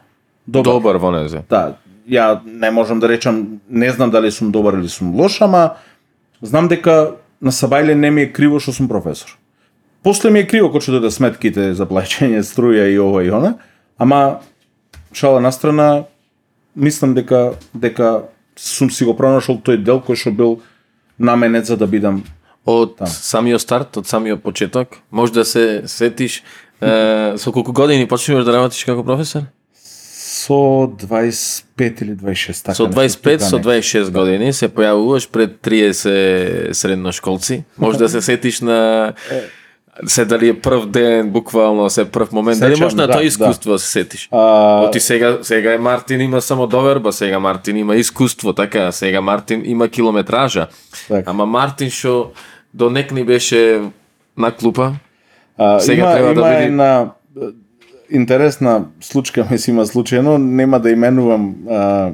добар. 0.48 0.74
Добар 0.74 1.00
во 1.02 1.12
незе. 1.12 1.42
Да, 1.50 1.78
ја 2.08 2.40
не 2.46 2.72
можам 2.72 3.00
да 3.00 3.10
речам, 3.10 3.60
не 3.70 3.90
знам 3.92 4.12
дали 4.12 4.32
сум 4.32 4.52
добар 4.52 4.78
или 4.78 4.90
сум 4.90 5.16
лош, 5.16 5.42
ама 5.42 5.76
знам 6.42 6.68
дека 6.68 7.16
на 7.42 7.52
Сабајле 7.52 7.94
не 7.94 8.12
ми 8.12 8.22
е 8.22 8.32
криво 8.32 8.60
што 8.60 8.74
сум 8.74 8.88
професор. 8.88 9.38
После 10.04 10.30
ми 10.32 10.40
е 10.40 10.48
криво 10.48 10.70
кога 10.70 10.86
ќе 10.86 11.00
дојде 11.00 11.10
сметките 11.10 11.74
за 11.74 11.90
плаќање 11.90 12.46
струја 12.46 12.86
и 12.94 13.00
ова 13.02 13.24
и 13.26 13.32
она, 13.34 13.56
ама 13.98 14.40
шала 15.14 15.42
на 15.42 15.52
страна, 15.52 16.06
мислам 16.76 17.14
дека 17.14 17.56
дека 17.74 18.30
сум 18.56 18.92
си 18.92 19.06
го 19.06 19.16
пронашол 19.18 19.58
тој 19.58 19.82
дел 19.84 20.04
кој 20.06 20.16
што 20.16 20.32
бил 20.32 20.60
наменет 21.20 21.66
за 21.66 21.78
да 21.78 21.88
бидам 21.88 22.24
Од 22.66 22.98
самиот 23.06 23.62
старт, 23.62 23.98
од 23.98 24.08
самиот 24.10 24.42
почеток, 24.42 24.98
може 25.12 25.34
да 25.34 25.46
се 25.46 25.84
сетиш 25.86 26.42
е, 26.82 27.38
со 27.38 27.52
колку 27.52 27.74
години 27.74 28.08
почнуваш 28.08 28.46
да 28.46 28.56
работиш 28.58 28.84
како 28.84 29.04
професор? 29.06 29.46
со 30.46 30.88
25 30.88 32.02
или 32.02 32.16
26 32.16 32.64
така. 32.64 32.76
Со 32.76 32.88
нешто 32.88 33.00
25, 33.00 33.38
тука 33.38 33.46
со 33.46 33.58
некако. 33.58 33.70
26 33.70 34.12
години 34.12 34.54
се 34.54 34.70
појавуваш 34.70 35.30
пред 35.32 35.62
30 35.62 36.74
средношколци. 36.74 37.64
Може 37.78 37.98
да 37.98 38.10
се 38.10 38.22
сетиш 38.22 38.62
на 38.62 39.14
се 40.06 40.26
дали 40.26 40.50
е 40.50 40.60
прв 40.60 40.86
ден, 40.86 41.30
буквално 41.30 41.90
се 41.90 42.06
прв 42.06 42.32
момент, 42.32 42.60
дали 42.60 42.76
Сеќам, 42.76 42.80
може 42.80 42.96
на 42.96 43.08
да, 43.08 43.14
тоа 43.14 43.22
да. 43.22 43.28
искуство 43.28 43.72
да 43.72 43.80
се 43.80 43.88
сетиш? 43.88 44.30
А, 44.32 44.38
Оти 44.82 45.00
сега 45.00 45.38
сега 45.42 45.74
е 45.74 45.78
Мартин 45.78 46.22
има 46.22 46.42
само 46.42 46.68
доверба, 46.68 47.12
сега 47.12 47.40
Мартин 47.40 47.78
има 47.78 47.96
искуство, 47.96 48.54
така, 48.54 48.92
сега 48.92 49.22
Мартин 49.22 49.62
има 49.66 49.90
километража. 49.90 50.68
Така. 51.08 51.32
Ама 51.32 51.46
Мартин 51.46 51.90
што 51.90 52.32
до 52.74 52.90
некни 52.90 53.24
беше 53.24 53.82
на 54.38 54.52
клупа, 54.52 54.94
А, 55.58 55.80
Сега 55.80 56.02
има, 56.02 56.12
треба 56.14 56.28
да 56.28 56.42
има 56.42 56.50
биде- 56.50 56.64
една 56.64 57.08
интересна 58.10 58.86
случка, 59.02 59.48
си 59.58 59.72
има 59.72 59.86
случајно, 59.86 60.38
нема 60.38 60.80
да 60.80 60.90
именувам 60.92 61.56
а, 61.70 62.10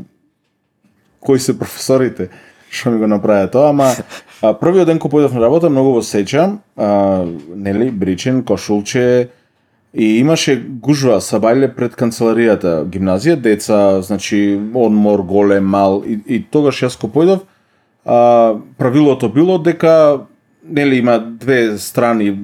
кои 1.20 1.39
се 1.39 1.60
професорите 1.60 2.30
што 2.70 2.91
ми 2.91 3.00
го 3.00 3.06
направија 3.06 3.52
тоа, 3.52 3.70
ама 3.70 3.91
а, 4.41 4.54
првиот 4.54 4.88
ден 4.89 4.99
кога 4.99 5.17
појдов 5.17 5.36
на 5.38 5.41
работа, 5.41 5.69
многу 5.69 5.93
го 5.97 6.01
сеќам, 6.06 6.58
а, 6.75 7.25
нели, 7.56 7.91
бричен, 7.91 8.43
кошулче, 8.43 9.30
и 9.93 10.17
имаше 10.19 10.56
гужва 10.82 11.19
сабајле 11.19 11.71
пред 11.75 11.95
канцеларијата 11.99 12.82
гимназија, 12.89 13.36
деца, 13.36 14.01
значи, 14.01 14.60
одмор, 14.73 15.21
голем, 15.21 15.65
мал, 15.67 16.01
и, 16.08 16.19
и 16.25 16.41
тогаш 16.43 16.84
јас 16.84 16.99
кога 16.99 17.13
појдов, 17.19 17.47
а, 18.06 18.58
правилото 18.77 19.30
било 19.30 19.60
дека 19.60 20.27
нели 20.63 20.97
има 20.97 21.19
две 21.19 21.77
страни 21.77 22.27
е, 22.27 22.36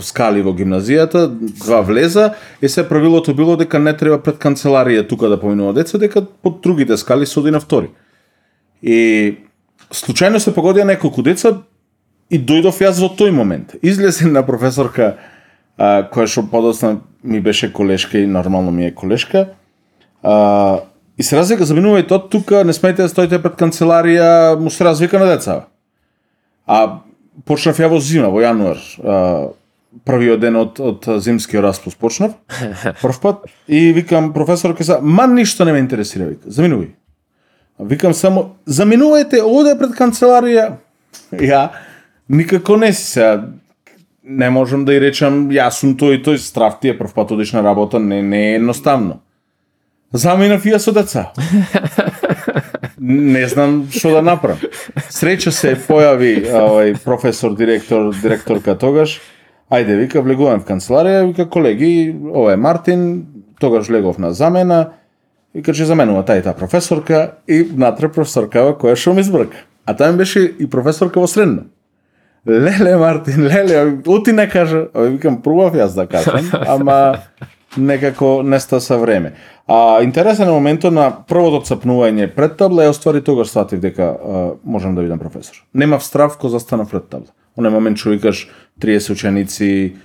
скали 0.00 0.42
во 0.42 0.52
гимназијата, 0.54 1.28
два 1.64 1.80
влеза, 1.80 2.34
и 2.62 2.68
се 2.68 2.88
правилото 2.88 3.34
било 3.34 3.56
дека 3.56 3.78
не 3.78 3.92
треба 3.96 4.18
пред 4.18 4.40
канцеларија 4.42 5.06
тука 5.08 5.28
да 5.28 5.38
поминува 5.40 5.72
деца, 5.72 5.98
дека 5.98 6.24
под 6.42 6.60
другите 6.62 6.96
скали 6.96 7.26
се 7.26 7.40
оди 7.40 7.50
на 7.50 7.60
втори. 7.60 7.90
И 8.82 9.36
случајно 9.90 10.38
се 10.38 10.54
погодија 10.54 10.86
неколку 10.86 11.22
деца 11.22 11.56
и 12.30 12.38
дојдов 12.38 12.78
јас 12.82 13.00
во 13.02 13.10
тој 13.18 13.34
момент. 13.34 13.74
Излезе 13.82 14.28
на 14.30 14.42
професорка 14.46 15.16
а, 15.76 16.06
која 16.12 16.28
што 16.30 16.46
подоцна 16.50 17.00
ми 17.22 17.40
беше 17.40 17.72
колешка 17.72 18.18
и 18.18 18.26
нормално 18.26 18.70
ми 18.70 18.86
е 18.86 18.94
колешка. 18.94 19.48
А, 20.22 20.80
и 21.18 21.22
се 21.22 21.36
развика, 21.36 21.66
заминувајте 21.66 22.16
од 22.16 22.30
тука, 22.32 22.64
не 22.64 22.72
смејте 22.72 23.04
да 23.04 23.08
стоите 23.12 23.40
пред 23.42 23.58
канцеларија, 23.60 24.58
му 24.60 24.70
се 24.70 24.84
развика 24.84 25.18
на 25.18 25.26
деца. 25.32 25.64
А 26.66 27.00
почнав 27.44 27.80
ја 27.80 27.90
во 27.90 27.98
зима, 28.00 28.30
во 28.30 28.44
јануар. 28.44 28.78
А, 29.02 29.50
првиот 30.06 30.40
ден 30.40 30.56
од, 30.56 30.78
од 30.78 31.08
зимскиот 31.22 31.64
распуст 31.64 31.98
почнав, 31.98 32.36
прв 33.02 33.20
пат, 33.20 33.48
и 33.66 33.90
викам 33.92 34.32
професорка 34.32 34.86
са, 34.86 35.00
ма 35.02 35.26
ништо 35.26 35.66
не 35.66 35.74
ме 35.74 35.82
интересира, 35.82 36.30
вика, 36.30 36.46
заминувај. 36.46 36.92
Викам 37.80 38.14
само, 38.14 38.56
заминувајте 38.66 39.40
оде 39.44 39.74
пред 39.78 39.94
канцеларија. 39.96 40.66
Ја, 41.32 41.68
никако 42.28 42.76
не 42.76 42.92
си 42.92 43.04
сега, 43.14 43.48
не 44.22 44.50
можам 44.50 44.84
да 44.84 44.92
ја 44.92 45.06
речам, 45.06 45.48
јас 45.50 45.80
сум 45.80 45.96
тој 45.98 46.18
и 46.18 46.22
тој, 46.24 46.38
страв 46.38 46.78
ти 46.80 46.92
е 46.92 46.98
прв 46.98 47.14
пат 47.14 47.32
одиш 47.32 47.52
на 47.56 47.64
работа, 47.64 47.98
не, 47.98 48.22
не 48.22 48.42
е 48.50 48.54
едноставно. 48.60 49.20
Заминав 50.12 50.66
ја 50.66 50.78
со 50.78 50.92
деца. 50.92 51.30
не 53.00 53.46
знам 53.48 53.88
што 53.90 54.12
да 54.18 54.22
направам. 54.22 54.60
Среќа 55.08 55.52
се 55.54 55.74
појави 55.88 56.34
овај 56.46 56.96
професор, 57.04 57.56
директор, 57.56 58.12
директорка 58.22 58.76
тогаш. 58.78 59.20
Ајде, 59.70 59.96
вика, 59.96 60.20
влегувам 60.20 60.60
в 60.60 60.66
канцеларија, 60.68 61.28
вика, 61.30 61.46
колеги, 61.48 62.10
ова 62.34 62.52
е 62.52 62.58
Мартин, 62.58 63.26
тогаш 63.60 63.88
влегов 63.88 64.18
на 64.18 64.32
замена, 64.34 64.99
вика, 65.54 65.74
че 65.74 65.84
заменува 65.84 66.24
таа 66.24 66.38
и 66.38 66.42
таа 66.42 66.54
професорка 66.54 67.32
и 67.48 67.66
натре 67.76 68.08
професоркава 68.08 68.76
која 68.78 68.96
што 68.96 69.14
ми 69.14 69.22
збрка. 69.22 69.66
А 69.86 69.96
таа 69.96 70.12
ми 70.12 70.18
беше 70.18 70.44
и 70.58 70.70
професорка 70.70 71.20
во 71.20 71.26
средно. 71.26 71.70
Леле, 72.48 72.96
Мартин, 72.96 73.46
леле, 73.46 73.98
ути 74.06 74.32
не 74.32 74.48
кажа. 74.48 74.86
Викам, 74.94 75.42
пробав 75.42 75.74
јас 75.74 75.94
да 75.94 76.06
кажам, 76.06 76.50
ама 76.66 77.18
некако 77.76 78.42
неста 78.42 78.80
со 78.80 78.98
време. 78.98 79.34
А 79.68 80.02
интересен 80.02 80.48
е 80.48 80.52
моментот 80.52 80.92
на 80.92 81.10
првото 81.28 81.60
цапнување 81.62 82.30
пред 82.34 82.56
табла, 82.58 82.88
ја 82.88 82.94
оствари 82.94 83.20
тогаш 83.22 83.52
сватив 83.52 83.80
дека 83.80 84.02
а, 84.02 84.40
можам 84.64 84.94
да 84.94 85.02
бидам 85.02 85.18
професор. 85.18 85.62
Немав 85.74 86.04
страв 86.04 86.38
кога 86.38 86.50
застанав 86.50 86.90
пред 86.90 87.08
табла. 87.08 87.30
Оне 87.56 87.70
момент 87.70 87.98
што 87.98 88.10
викаш 88.10 88.48
30 88.80 89.12
ученици, 89.12 89.96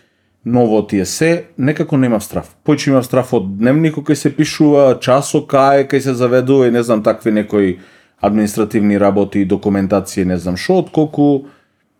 ново 0.45 0.87
ти 0.87 0.99
е 0.99 1.05
се, 1.05 1.45
некако 1.57 1.97
немав 1.97 2.23
страв. 2.23 2.55
Појче 2.65 2.89
имав 2.89 3.05
страв 3.05 3.33
од 3.33 3.47
дневникот 3.57 4.05
кај 4.05 4.13
се 4.13 4.29
пишува, 4.29 4.99
часо 5.01 5.41
кај 5.49 5.87
кај 5.89 5.99
се 5.99 6.13
заведува 6.13 6.67
и 6.67 6.71
не 6.71 6.83
знам 6.83 7.03
такви 7.03 7.31
некои 7.31 7.79
административни 8.21 8.99
работи, 8.99 9.45
документација, 9.47 10.25
не 10.25 10.37
знам 10.37 10.57
што, 10.57 10.79
отколку 10.85 11.49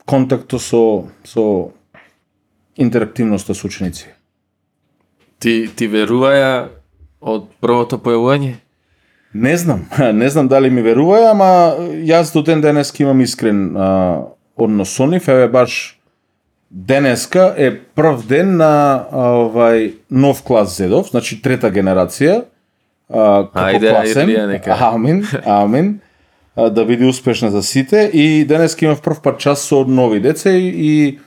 контакто 0.05 0.59
со 0.59 1.09
со 1.25 1.73
интерактивноста 2.77 3.53
со 3.53 3.67
ученици. 3.67 4.13
Ти, 5.39 5.67
ти 5.75 5.89
веруваја 5.89 6.69
од 7.21 7.49
првото 7.59 7.97
појавување? 7.97 8.55
Не 9.33 9.57
знам, 9.57 9.89
не 10.13 10.29
знам 10.29 10.47
дали 10.47 10.69
ми 10.69 10.81
верува, 10.85 11.31
ама 11.31 11.75
јас 12.05 12.33
до 12.33 12.45
ден 12.45 12.61
денеска 12.61 13.03
имам 13.03 13.21
искрен 13.21 13.75
а, 13.75 14.21
однос 14.55 14.93
со 14.95 15.07
нив, 15.09 15.27
еве 15.27 15.47
баш 15.47 15.94
денеска 16.71 17.53
е 17.57 17.71
прв 17.95 18.25
ден 18.27 18.57
на 18.57 19.05
овај 19.11 19.93
нов 20.11 20.43
клас 20.43 20.77
Зедов, 20.77 21.11
значи 21.13 21.41
трета 21.41 21.71
генерација. 21.71 22.43
А, 23.09 23.45
како 23.53 23.69
Ајде, 23.69 23.91
класен. 23.91 24.33
Нека. 24.49 24.77
Амин, 24.91 25.23
амин. 25.45 25.99
А, 26.55 26.69
да 26.69 26.85
биде 26.85 27.05
успешна 27.05 27.51
за 27.51 27.63
сите 27.63 28.09
и 28.13 28.45
денеска 28.45 28.85
имав 28.85 29.01
прв 29.01 29.21
пат 29.21 29.39
час 29.39 29.61
со 29.61 29.85
нови 29.85 30.19
деца 30.19 30.51
и, 30.51 30.67
и 30.67 31.19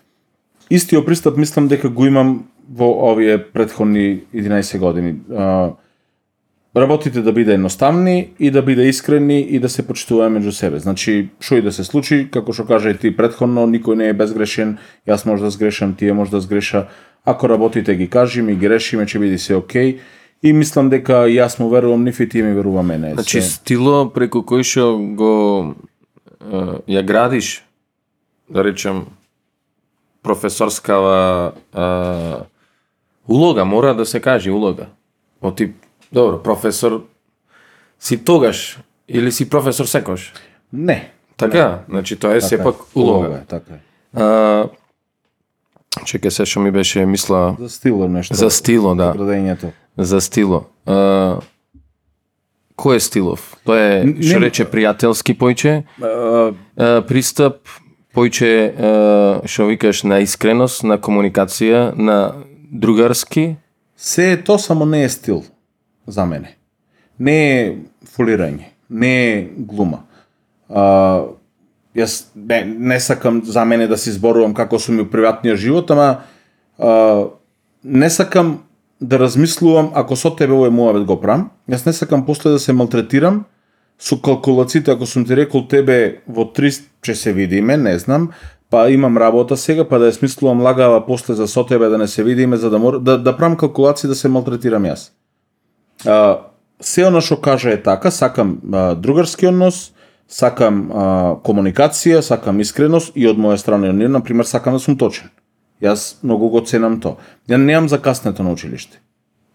истиот 0.71 1.07
пристап 1.07 1.37
мислам 1.37 1.69
дека 1.69 1.89
го 1.89 2.07
имам 2.07 2.49
во 2.69 2.89
овие 3.13 3.39
предходни 3.39 4.21
11 4.35 4.79
години. 4.79 5.15
А, 5.33 5.71
работите 6.81 7.23
да 7.23 7.33
биде 7.33 7.55
едноставни 7.55 8.29
и 8.39 8.51
да 8.51 8.63
биде 8.63 8.89
искрени 8.89 9.41
и 9.41 9.59
да 9.59 9.69
се 9.69 9.87
почитува 9.87 10.29
меѓу 10.31 10.51
себе. 10.51 10.79
Значи, 10.79 11.29
што 11.41 11.57
и 11.57 11.63
да 11.63 11.73
се 11.73 11.85
случи, 11.85 12.29
како 12.31 12.53
што 12.53 12.67
кажа 12.67 12.91
и 12.91 12.99
ти 12.99 13.11
предходно, 13.17 13.67
никој 13.67 13.95
не 13.95 14.09
е 14.09 14.17
безгрешен, 14.17 14.79
јас 15.09 15.27
може 15.27 15.43
да 15.45 15.51
сгрешам, 15.51 15.95
тие 15.95 16.13
може 16.13 16.31
да 16.31 16.41
сгреша. 16.41 16.87
Ако 17.25 17.49
работите 17.49 17.95
ги 17.95 18.09
кажи 18.09 18.43
ми, 18.43 18.55
ги 18.57 18.69
решиме, 18.69 19.07
ќе 19.07 19.19
биде 19.19 19.39
се 19.39 19.55
окей. 19.57 19.99
И 20.43 20.53
мислам 20.53 20.91
дека 20.91 21.27
јас 21.27 21.59
му 21.61 21.69
верувам 21.69 22.05
нив 22.05 22.21
и 22.21 22.29
тие 22.29 22.43
ми 22.43 22.55
верува 22.55 22.83
мене. 22.83 23.15
Значи 23.15 23.41
Се- 23.43 23.51
стило 23.51 24.11
преку 24.13 24.39
кој 24.47 24.63
што 24.63 24.99
го 25.17 25.75
е, 26.41 26.55
ја 26.89 27.03
градиш, 27.03 27.65
да 28.51 28.65
речем 28.65 29.07
професорскава 30.23 31.53
е, 31.75 31.81
улога, 33.29 33.65
мора 33.65 33.95
да 33.95 34.07
се 34.07 34.21
каже 34.21 34.51
улога. 34.51 34.87
Од 35.43 35.57
тип, 35.57 35.75
добро, 36.13 36.43
професор 36.43 37.07
си 38.01 38.25
тогаш 38.25 38.79
или 39.09 39.33
си 39.33 39.49
професор 39.51 39.85
секош. 39.85 40.33
не. 40.73 41.13
Така, 41.37 41.79
значи 41.89 42.17
тоа 42.17 42.31
е 42.31 42.35
Така 42.35 42.47
сепак 42.47 42.75
е, 42.77 42.99
улога. 42.99 43.37
е, 43.37 43.41
така 43.41 43.75
е. 43.75 43.79
А, 44.15 44.69
чекај 46.01 46.29
се 46.29 46.45
што 46.45 46.61
ми 46.61 46.71
беше 46.71 47.07
мисла 47.07 47.57
За 47.59 47.69
стило 47.69 48.09
нешто. 48.09 48.35
за 48.35 48.51
стило, 48.51 48.95
да. 48.95 49.15
Градењето. 49.15 49.71
За 49.99 50.21
стило. 50.21 50.65
А, 50.87 51.39
кој 52.77 52.97
е 52.97 53.01
стилов? 53.01 53.57
Тоа 53.65 53.79
е, 53.79 54.05
Не- 54.05 54.23
што 54.23 54.41
рече, 54.41 54.65
пријателски 54.65 55.35
појче, 55.35 55.83
А, 56.77 57.03
пристап, 57.03 57.55
појче, 58.15 58.75
што 59.47 59.67
викаш, 59.67 60.03
на 60.03 60.19
искреност, 60.19 60.83
на 60.83 60.99
комуникација, 60.99 61.95
на 61.95 62.35
другарски, 62.73 63.57
Се 63.97 64.33
е 64.33 64.43
то, 64.43 64.59
само 64.59 64.87
не 64.87 65.05
е 65.05 65.09
стил 65.09 65.45
за 66.09 66.27
мене. 66.27 66.57
Не 67.19 67.39
е 67.61 67.77
фолирање, 68.09 68.73
не 68.91 69.13
е 69.33 69.49
глума. 69.57 70.05
А, 70.69 71.27
јас 71.97 72.31
не, 72.35 72.63
не 72.65 73.01
сакам 73.01 73.43
за 73.45 73.65
мене 73.65 73.87
да 73.87 73.99
се 73.99 74.11
изборувам 74.11 74.55
како 74.55 74.79
сум 74.79 75.01
и 75.01 75.11
приватниот 75.11 75.59
живот, 75.59 75.91
ама 75.91 76.23
а, 76.79 77.27
не 77.85 78.11
сакам 78.11 78.59
да 79.01 79.19
размислувам 79.19 79.93
ако 79.95 80.17
со 80.17 80.31
тебе 80.35 80.55
овој 80.55 80.75
муавет 80.75 81.07
го 81.07 81.19
прам, 81.21 81.51
јас 81.71 81.87
не 81.87 81.93
сакам 81.93 82.27
после 82.27 82.51
да 82.57 82.59
се 82.59 82.73
малтретирам 82.73 83.45
со 83.99 84.19
калкулациите, 84.23 84.91
ако 84.91 85.07
сум 85.07 85.25
ти 85.25 85.37
рекол 85.37 85.67
тебе 85.69 86.23
во 86.27 86.47
3 86.47 86.83
ќе 87.03 87.15
се 87.15 87.33
видиме, 87.33 87.77
не 87.77 87.99
знам, 87.99 88.31
па 88.71 88.91
имам 88.91 89.19
работа 89.19 89.57
сега, 89.57 89.85
па 89.85 89.99
да 89.99 90.11
ја 90.11 90.19
смислувам 90.19 90.63
лагава 90.63 91.05
после 91.07 91.35
за 91.35 91.49
со 91.49 91.65
тебе 91.67 91.89
да 91.89 91.99
не 91.99 92.07
се 92.07 92.25
видиме, 92.25 92.57
за 92.57 92.71
да 92.71 92.79
мор... 92.79 92.99
да, 92.99 93.19
да 93.19 93.37
правам 93.37 93.57
калкулации 93.57 94.09
да 94.09 94.15
се 94.15 94.29
малтретирам 94.29 94.85
јас. 94.85 95.11
А, 96.07 96.39
се 96.81 97.07
оно 97.07 97.21
што 97.21 97.41
кажа 97.41 97.73
е 97.75 97.83
така, 97.83 98.11
сакам 98.11 98.59
а, 98.73 98.95
другарски 98.95 99.47
однос, 99.47 99.93
сакам 100.29 100.91
а, 100.93 101.03
комуникација, 101.43 102.21
сакам 102.23 102.61
искреност 102.61 103.17
и 103.17 103.27
од 103.27 103.39
моја 103.39 103.57
страна 103.59 103.89
и 103.89 104.09
на 104.09 104.21
пример 104.21 104.47
сакам 104.47 104.77
да 104.77 104.79
сум 104.79 104.99
точен. 104.99 105.31
Јас 105.83 106.19
многу 106.23 106.49
го 106.51 106.61
ценам 106.61 107.01
то. 107.01 107.19
Ја 107.49 107.57
немам 107.57 107.89
закаснето 107.89 108.43
на 108.43 108.53
училиште. 108.53 109.01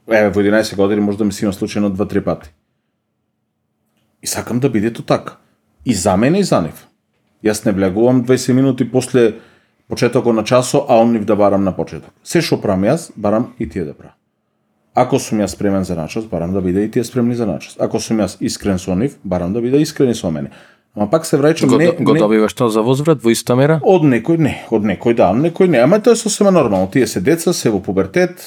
Еве, 0.07 0.29
во 0.29 0.41
11 0.41 0.75
години 0.75 1.01
може 1.01 1.17
да 1.17 1.25
ми 1.25 1.31
се 1.31 1.45
има 1.45 1.53
случајно 1.53 1.93
2-3 1.95 2.23
пати. 2.23 2.49
И 4.21 4.27
сакам 4.27 4.59
да 4.59 4.69
биде 4.69 4.93
то 4.93 5.03
така. 5.03 5.37
И 5.85 5.93
за 5.93 6.17
мене 6.17 6.39
и 6.39 6.43
за 6.43 6.61
нив. 6.61 6.87
Јас 7.43 7.65
не 7.65 7.71
влегувам 7.71 8.25
20 8.25 8.53
минути 8.53 8.91
после 8.91 9.35
почетокот 9.87 10.35
на 10.35 10.43
часо, 10.43 10.85
а 10.89 10.95
он 10.95 11.11
нив 11.11 11.25
да 11.25 11.35
барам 11.35 11.63
на 11.63 11.75
почеток. 11.75 12.11
Се 12.23 12.41
што 12.41 12.61
правам 12.61 12.87
јас, 12.87 13.11
барам 13.15 13.53
и 13.59 13.69
тие 13.69 13.83
да 13.83 13.93
правам. 13.93 14.15
Ако 14.95 15.17
сум 15.19 15.41
јас 15.41 15.55
спремен 15.55 15.83
за 15.83 15.95
начас, 15.95 16.25
барам 16.29 16.53
да 16.53 16.61
биде 16.61 16.83
и 16.85 16.91
тие 16.91 17.03
спремни 17.03 17.35
за 17.35 17.47
начас. 17.49 17.77
Ако 17.79 17.99
сум 17.99 18.21
јас 18.21 18.37
искрен 18.41 18.79
со 18.79 18.95
нив, 18.95 19.17
барам 19.23 19.53
да 19.53 19.61
биде 19.61 19.81
искрени 19.81 20.13
со 20.15 20.31
мене. 20.31 20.51
Ама 20.95 21.09
пак 21.09 21.25
се 21.25 21.39
враќам 21.41 21.71
го, 21.71 21.77
не, 21.77 21.87
го 21.97 22.13
не, 22.13 22.19
добиваш 22.21 22.53
тоа 22.53 22.69
за 22.69 22.83
возврат 22.85 23.23
во 23.23 23.33
иста 23.33 23.55
мера? 23.57 23.79
Од 23.81 24.05
некој 24.05 24.37
не, 24.37 24.53
од 24.69 24.85
некој 24.85 25.17
да, 25.17 25.31
од 25.33 25.41
некој 25.41 25.71
не, 25.73 25.81
ама 25.81 25.97
тоа 25.97 26.13
е 26.13 26.21
сосема 26.21 26.51
нормално. 26.53 26.91
Тие 26.93 27.07
се 27.09 27.23
деца, 27.25 27.53
се 27.53 27.71
во 27.73 27.81
пубертет, 27.81 28.37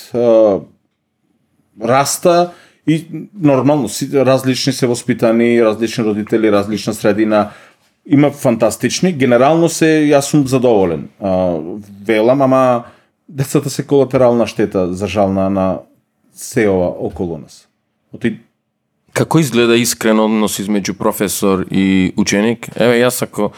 раста 1.83 2.53
и 2.87 3.03
нормално 3.35 3.89
си 3.89 4.07
различни 4.15 4.73
се 4.73 4.87
воспитани, 4.87 5.65
различни 5.65 6.05
родители, 6.05 6.53
различна 6.53 6.95
средина. 6.95 7.51
Има 8.07 8.31
фантастични, 8.31 9.11
генерално 9.13 9.69
се 9.69 10.07
јас 10.07 10.31
сум 10.31 10.47
задоволен. 10.47 11.09
А, 11.19 11.59
велам, 12.07 12.43
ама 12.43 12.85
децата 13.29 13.71
се 13.71 13.83
колатерална 13.83 14.47
штета 14.47 14.93
за 14.95 15.07
жал 15.11 15.33
на, 15.33 15.51
на 15.51 15.79
се 16.37 16.69
ова 16.69 16.93
околу 16.99 17.39
нас. 17.39 17.69
Оти 18.15 18.39
Како 19.17 19.41
изгледа 19.41 19.79
искрен 19.81 20.19
однос 20.21 20.59
измеѓу 20.61 20.93
професор 20.99 21.65
и 21.73 22.13
ученик? 22.21 22.69
Еве 22.77 23.01
јас 23.01 23.23
ако 23.25 23.51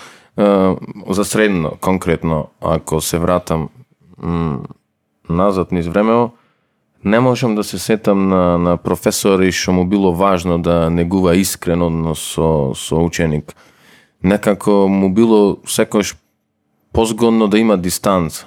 за 1.11 1.25
средно 1.25 1.73
конкретно 1.81 2.49
ако 2.61 3.01
се 3.01 3.19
вратам 3.19 3.69
назад 5.29 5.73
низ 5.73 5.87
времево, 5.87 6.31
не 7.05 7.21
можам 7.21 7.55
да 7.55 7.65
се 7.65 7.79
сетам 7.79 8.29
на, 8.29 8.59
на 8.59 8.77
професори 8.77 9.51
што 9.53 9.73
му 9.73 9.85
било 9.85 10.13
важно 10.15 10.59
да 10.63 10.91
негува 10.91 11.35
искрен 11.37 11.83
однос 11.83 12.23
со, 12.23 12.73
со 12.75 13.03
ученик. 13.03 13.55
Некако 14.23 14.87
му 14.87 15.11
било 15.11 15.59
секој 15.67 16.15
позгодно 16.93 17.49
да 17.49 17.59
има 17.59 17.77
дистанца. 17.77 18.47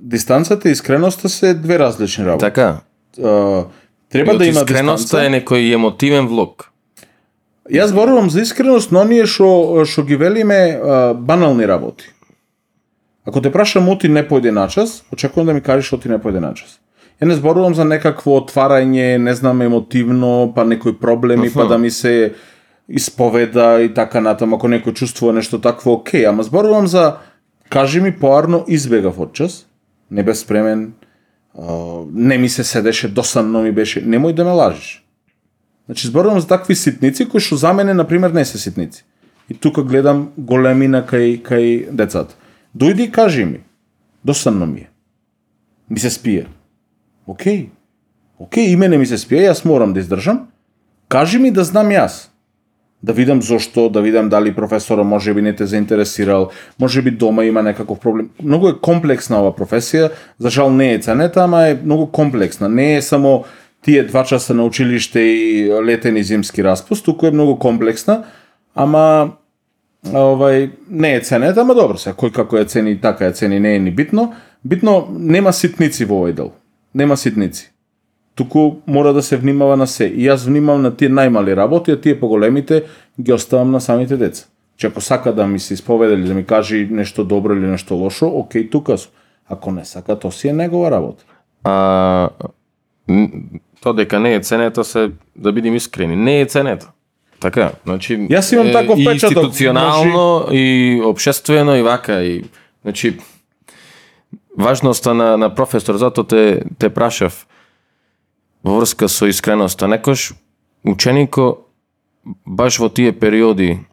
дистанцата 0.00 0.68
и 0.68 0.72
искреноста 0.72 1.28
се 1.28 1.54
две 1.54 1.78
различни 1.78 2.24
работи. 2.24 2.40
Така? 2.40 2.80
А, 3.18 3.64
треба 4.10 4.34
И 4.34 4.38
да 4.38 4.46
има 4.46 4.64
дистанца. 4.64 5.24
е 5.24 5.28
некој 5.28 5.74
емотивен 5.74 6.26
влог. 6.26 6.70
Јас 7.70 7.86
зборувам 7.86 8.30
за 8.30 8.40
искреност, 8.40 8.92
но 8.92 9.00
оние 9.00 9.26
што 9.26 9.84
што 9.84 10.02
ги 10.04 10.16
велиме 10.16 10.76
а, 10.76 11.14
банални 11.14 11.66
работи. 11.66 12.04
Ако 13.24 13.40
те 13.40 13.52
прашам 13.52 13.88
оти 13.88 14.08
не 14.08 14.22
појде 14.28 14.50
на 14.50 14.68
час, 14.68 15.04
очекувам 15.12 15.46
да 15.46 15.54
ми 15.54 15.60
кажеш 15.60 15.92
оти 15.92 16.08
не 16.08 16.18
појде 16.18 16.40
на 16.40 16.54
час. 16.54 16.80
Ја 17.22 17.26
не 17.26 17.34
зборувам 17.34 17.74
за 17.74 17.84
некакво 17.84 18.36
отварање, 18.40 19.16
не 19.18 19.34
знам, 19.34 19.62
емотивно, 19.62 20.52
па 20.54 20.64
некои 20.64 20.92
проблеми, 20.92 21.50
па 21.54 21.66
да 21.66 21.78
ми 21.78 21.90
се 21.90 22.34
исповеда 22.88 23.80
и 23.82 23.94
така 23.94 24.20
натаму, 24.20 24.56
ако 24.56 24.68
некој 24.68 24.92
чувствува 24.92 25.32
нешто 25.32 25.58
такво, 25.58 25.92
окей, 25.92 26.26
ама 26.26 26.42
зборувам 26.42 26.86
за 26.86 27.16
кажи 27.68 28.00
ми 28.00 28.12
поарно 28.12 28.64
избегав 28.68 29.20
од 29.20 29.32
час, 29.32 29.66
не 30.10 30.22
бе 30.22 30.34
спремен, 30.34 30.92
не 32.12 32.38
ми 32.38 32.48
се 32.48 32.64
седеше, 32.64 33.08
досадно 33.08 33.62
ми 33.62 33.72
беше, 33.72 34.02
немој 34.02 34.34
да 34.34 34.44
ме 34.44 34.50
лажеш. 34.50 35.04
Значи 35.86 36.06
зборувам 36.06 36.40
за 36.40 36.46
такви 36.46 36.74
ситници 36.74 37.28
кои 37.28 37.40
што 37.40 37.56
за 37.56 37.72
мене 37.72 37.94
на 37.94 38.06
пример 38.08 38.30
не 38.30 38.44
се 38.44 38.58
ситници. 38.58 39.04
И 39.48 39.54
тука 39.54 39.82
гледам 39.82 40.32
големина 40.36 41.04
кај 41.06 41.42
кај 41.42 41.90
децата. 41.90 42.34
Дојди 42.76 43.08
и 43.08 43.12
кажи 43.12 43.44
ми. 43.44 43.60
Досадно 44.24 44.66
ми 44.66 44.80
е. 44.80 44.88
Ми 45.90 46.00
се 46.00 46.10
спие. 46.10 46.46
Океј. 47.28 47.68
Океј, 48.40 48.72
и 48.72 48.76
мене 48.76 48.98
ми 48.98 49.06
се 49.06 49.18
спие, 49.18 49.44
јас 49.46 49.64
морам 49.64 49.92
да 49.92 50.00
издржам. 50.00 50.48
Кажи 51.08 51.38
ми 51.38 51.50
да 51.50 51.64
знам 51.64 51.92
јас. 51.92 52.33
Да 53.04 53.12
видам 53.12 53.42
зошто, 53.42 53.88
да 53.88 54.00
видам 54.02 54.28
дали 54.28 54.54
професорот 54.54 55.06
може 55.06 55.34
би 55.34 55.42
не 55.42 55.52
те 55.56 55.66
заинтересирал, 55.66 56.48
може 56.80 57.02
би 57.02 57.10
дома 57.10 57.44
има 57.44 57.62
некаков 57.62 58.00
проблем. 58.00 58.30
Многу 58.42 58.68
е 58.68 58.78
комплексна 58.80 59.42
ова 59.42 59.50
професија, 59.52 60.10
за 60.38 60.50
жал 60.50 60.70
не 60.72 60.94
е 60.94 60.98
ценета, 60.98 61.44
ама 61.44 61.68
е 61.68 61.76
многу 61.84 62.06
комплексна. 62.06 62.68
Не 62.68 62.96
е 62.96 63.02
само 63.02 63.44
тие 63.84 64.04
два 64.04 64.24
часа 64.24 64.54
на 64.54 64.64
училиште 64.64 65.20
и 65.20 65.68
летен 65.84 66.16
и 66.16 66.24
зимски 66.24 66.64
распуст, 66.64 67.04
туку 67.04 67.26
е 67.26 67.30
многу 67.30 67.58
комплексна, 67.60 68.22
ама 68.74 69.36
овај 70.08 70.70
не 70.88 71.14
е 71.14 71.20
ценета, 71.20 71.60
ама 71.60 71.76
добро 71.76 72.00
се, 72.00 72.16
кој 72.16 72.32
како 72.32 72.56
ја 72.56 72.64
цени, 72.64 72.96
така 73.00 73.28
ја 73.28 73.36
цени, 73.36 73.60
не 73.60 73.76
е 73.76 73.84
ни 73.84 73.92
битно. 73.92 74.32
Битно 74.64 75.04
нема 75.12 75.52
ситници 75.52 76.08
во 76.08 76.24
овој 76.24 76.32
дел. 76.32 76.52
Нема 76.94 77.20
ситници. 77.20 77.73
Туку 78.34 78.76
мора 78.86 79.12
да 79.12 79.22
се 79.22 79.36
внимава 79.36 79.76
на 79.76 79.86
се. 79.86 80.06
И 80.06 80.26
јас 80.26 80.46
внимавам 80.46 80.82
на 80.82 80.90
тие 80.96 81.08
најмали 81.08 81.56
работи, 81.56 81.90
а 81.90 82.00
тие 82.00 82.20
поголемите 82.20 82.84
ги 83.20 83.32
оставам 83.32 83.70
на 83.70 83.80
самите 83.80 84.16
деца. 84.16 84.46
Че 84.76 84.86
ако 84.86 85.00
сака 85.00 85.32
да 85.32 85.46
ми 85.46 85.58
се 85.58 85.74
исповеда 85.74 86.14
или 86.14 86.28
да 86.28 86.34
ми 86.34 86.44
кажи 86.44 86.88
нешто 86.90 87.24
добро 87.24 87.54
или 87.54 87.66
нешто 87.66 87.94
лошо, 87.94 88.26
окей, 88.26 88.70
тука 88.70 88.98
сум. 88.98 89.12
Ако 89.48 89.72
не 89.72 89.84
сака, 89.84 90.18
то 90.18 90.30
си 90.30 90.48
е 90.48 90.52
негова 90.52 90.90
работа. 90.90 91.24
А, 91.64 92.28
то 93.82 93.92
дека 93.92 94.20
не 94.20 94.34
е 94.34 94.40
ценето 94.40 94.84
се, 94.84 95.10
да 95.36 95.52
бидем 95.52 95.74
искрени, 95.74 96.16
не 96.16 96.40
е 96.40 96.46
ценето. 96.46 96.86
Така, 97.40 97.72
значи... 97.84 98.18
Јас 98.18 98.52
имам 98.54 98.72
таков 98.72 98.98
и 98.98 99.04
печаток, 99.04 99.44
институционално, 99.44 100.46
и 100.50 101.00
обшествено, 101.04 101.76
и 101.76 101.82
вака, 101.82 102.22
и... 102.22 102.44
Значи, 102.82 103.18
важноста 104.58 105.14
на, 105.14 105.36
на 105.36 105.54
професор, 105.54 105.94
затоа 105.94 106.24
те, 106.24 106.62
те 106.78 106.88
прашав 106.88 107.46
во 108.64 108.78
врска 108.80 109.08
со 109.08 109.28
искреноста. 109.28 109.86
Некош 109.86 110.32
ученико 110.84 111.66
баш 112.44 112.78
во 112.78 112.88
тие 112.88 113.12
периоди, 113.12 113.84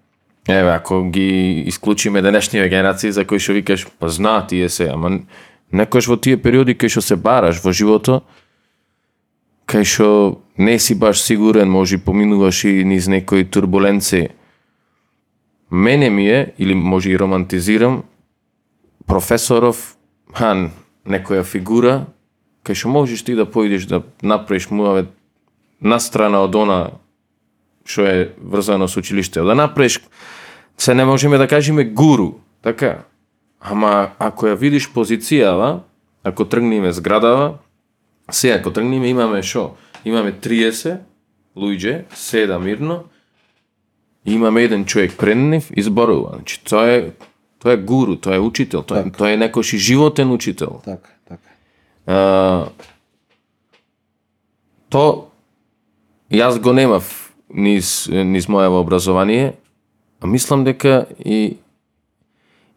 еве, 0.48 0.72
ако 0.72 1.04
ги 1.04 1.64
исклучиме 1.68 2.22
денешниве 2.22 2.70
генерации 2.70 3.12
за 3.12 3.26
кои 3.26 3.40
што 3.40 3.54
викаш, 3.54 3.88
па 4.00 4.10
знаат 4.10 4.50
тие 4.50 4.70
се, 4.70 4.90
ама 4.90 5.22
Некојаш 5.72 6.10
во 6.12 6.18
тие 6.20 6.36
периоди 6.36 6.76
кај 6.76 6.92
што 6.92 7.02
се 7.02 7.16
бараш 7.16 7.62
во 7.64 7.72
живото, 7.72 8.22
кај 9.72 9.88
што 9.88 10.08
не 10.60 10.76
си 10.80 10.98
баш 11.00 11.22
сигурен, 11.24 11.72
може 11.72 11.96
и 11.96 12.04
поминуваш 12.04 12.66
и 12.68 12.84
низ 12.84 13.08
некои 13.08 13.48
турбуленци. 13.48 14.30
Мене 15.72 16.10
ми 16.10 16.28
е, 16.28 16.54
или 16.58 16.76
може 16.76 17.10
и 17.10 17.18
романтизирам, 17.18 18.04
професоров, 19.08 19.96
хан, 20.36 20.72
некоја 21.08 21.44
фигура, 21.48 22.12
кај 22.64 22.76
што 22.78 22.90
можеш 22.90 23.24
ти 23.24 23.36
да 23.36 23.46
поидеш 23.46 23.86
да 23.86 24.04
направиш 24.22 24.70
муавет 24.70 25.10
настрана 25.82 26.44
од 26.46 26.56
она 26.56 26.92
што 27.86 28.06
е 28.06 28.30
врзано 28.38 28.88
со 28.88 29.00
училиште, 29.00 29.42
да 29.42 29.56
направиш 29.56 30.00
се 30.78 30.94
не 30.94 31.06
можеме 31.06 31.38
да 31.38 31.48
кажеме 31.48 31.84
гуру, 31.84 32.42
така? 32.62 33.04
Ама 33.60 34.12
ако 34.20 34.48
ја 34.48 34.58
видиш 34.58 34.90
позицијава, 34.90 35.82
ако 36.24 36.46
тргнеме 36.46 36.92
зградава, 36.92 37.58
се 38.32 38.52
ако 38.52 38.74
тргнеме 38.74 39.10
имаме 39.10 39.44
шо? 39.44 39.76
Имаме 40.06 40.34
30 40.34 41.00
луѓе, 41.58 42.06
седа 42.16 42.60
мирно, 42.60 43.04
имаме 44.26 44.64
еден 44.64 44.86
човек 44.86 45.18
пред 45.18 45.38
нив 45.38 45.70
и 45.76 45.82
зборува. 45.82 46.32
Значи, 46.36 46.64
тоа 46.64 46.90
е 46.90 47.12
тоа 47.62 47.74
е 47.74 47.78
гуру, 47.78 48.16
тоа 48.16 48.36
е 48.36 48.40
учител, 48.40 48.82
тоа, 48.82 49.06
е, 49.06 49.12
тоа 49.12 49.30
е 49.32 49.38
некој 49.38 49.78
животен 49.78 50.32
учител. 50.32 50.82
Така, 50.86 50.98
така 50.98 51.14
то 54.90 55.32
јас 56.32 56.60
го 56.60 56.74
немав 56.74 57.32
низ, 57.54 58.08
низ 58.10 58.48
моево 58.48 58.80
образование, 58.80 59.54
а 60.22 60.28
мислам 60.28 60.64
дека 60.64 61.06
и 61.20 61.58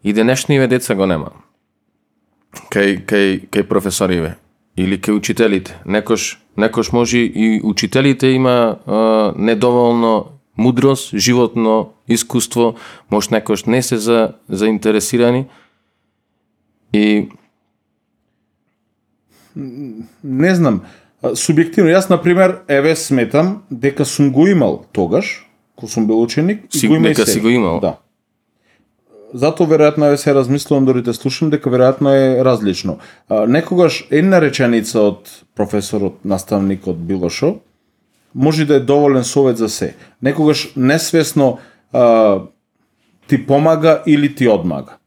и 0.05 0.13
денешниве 0.13 0.67
деца 0.67 0.95
го 0.95 1.05
нема. 1.09 1.31
Кај, 2.69 3.01
кај, 3.09 3.49
кај 3.49 3.63
професориве 3.65 4.35
или 4.77 4.99
кај 5.01 5.17
учителите. 5.17 5.79
Некош, 5.85 6.37
некош 6.57 6.91
може 6.91 7.17
и 7.25 7.59
учителите 7.63 8.27
има 8.27 8.77
а, 8.85 9.33
недоволно 9.35 10.37
мудрост, 10.57 11.15
животно 11.15 11.93
искуство, 12.07 12.75
може 13.09 13.29
некош 13.31 13.65
не 13.65 13.81
се 13.81 13.97
за, 13.97 14.33
заинтересирани 14.49 15.45
и 16.93 17.29
Не 20.23 20.55
знам, 20.55 20.81
субјективно, 21.23 21.89
јас, 21.89 22.09
на 22.09 22.21
пример, 22.21 22.59
еве 22.67 22.95
сметам 22.95 23.61
дека 23.71 24.05
сум 24.05 24.31
го 24.31 24.47
имал 24.47 24.85
тогаш, 24.91 25.47
кога 25.75 25.91
сум 25.91 26.07
бил 26.07 26.21
ученик, 26.21 26.63
и 26.73 26.79
Си- 26.79 26.87
го 26.87 26.95
има 26.95 27.07
и 27.07 27.09
дека 27.09 27.21
сега. 27.25 27.31
си 27.33 27.39
го 27.39 27.49
имал. 27.49 27.79
Да. 27.79 27.97
Зато 29.33 29.63
веројатно 29.63 30.07
еве 30.07 30.17
се 30.17 30.35
размислувам 30.35 30.85
дори 30.85 31.03
те 31.03 31.13
слушам 31.13 31.49
дека 31.49 31.69
веројатно 31.69 32.09
е 32.09 32.45
различно. 32.45 32.97
А, 33.29 33.47
некогаш 33.47 34.07
една 34.11 34.41
реченица 34.41 34.99
од 35.01 35.43
професорот, 35.55 36.25
наставникот 36.25 36.97
било 36.97 37.29
шо, 37.29 37.55
може 38.35 38.65
да 38.65 38.75
е 38.75 38.79
доволен 38.79 39.23
совет 39.23 39.57
за 39.57 39.69
се. 39.69 39.95
Некогаш 40.23 40.73
несвесно 40.75 41.57
а, 41.93 42.39
ти 43.27 43.45
помага 43.47 44.03
или 44.07 44.35
ти 44.35 44.47
одмага. 44.47 44.97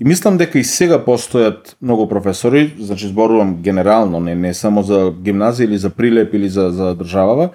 И 0.00 0.04
мислам 0.04 0.38
дека 0.40 0.58
и 0.58 0.64
сега 0.64 0.96
постојат 1.04 1.74
многу 1.82 2.06
професори, 2.08 2.70
значи 2.80 3.08
зборувам 3.08 3.58
генерално, 3.60 4.20
не 4.20 4.34
не 4.34 4.54
само 4.54 4.82
за 4.82 5.12
гимназија 5.12 5.68
или 5.68 5.78
за 5.78 5.90
прилеп 5.90 6.34
или 6.34 6.48
за 6.48 6.70
за 6.70 6.94
државава, 6.96 7.50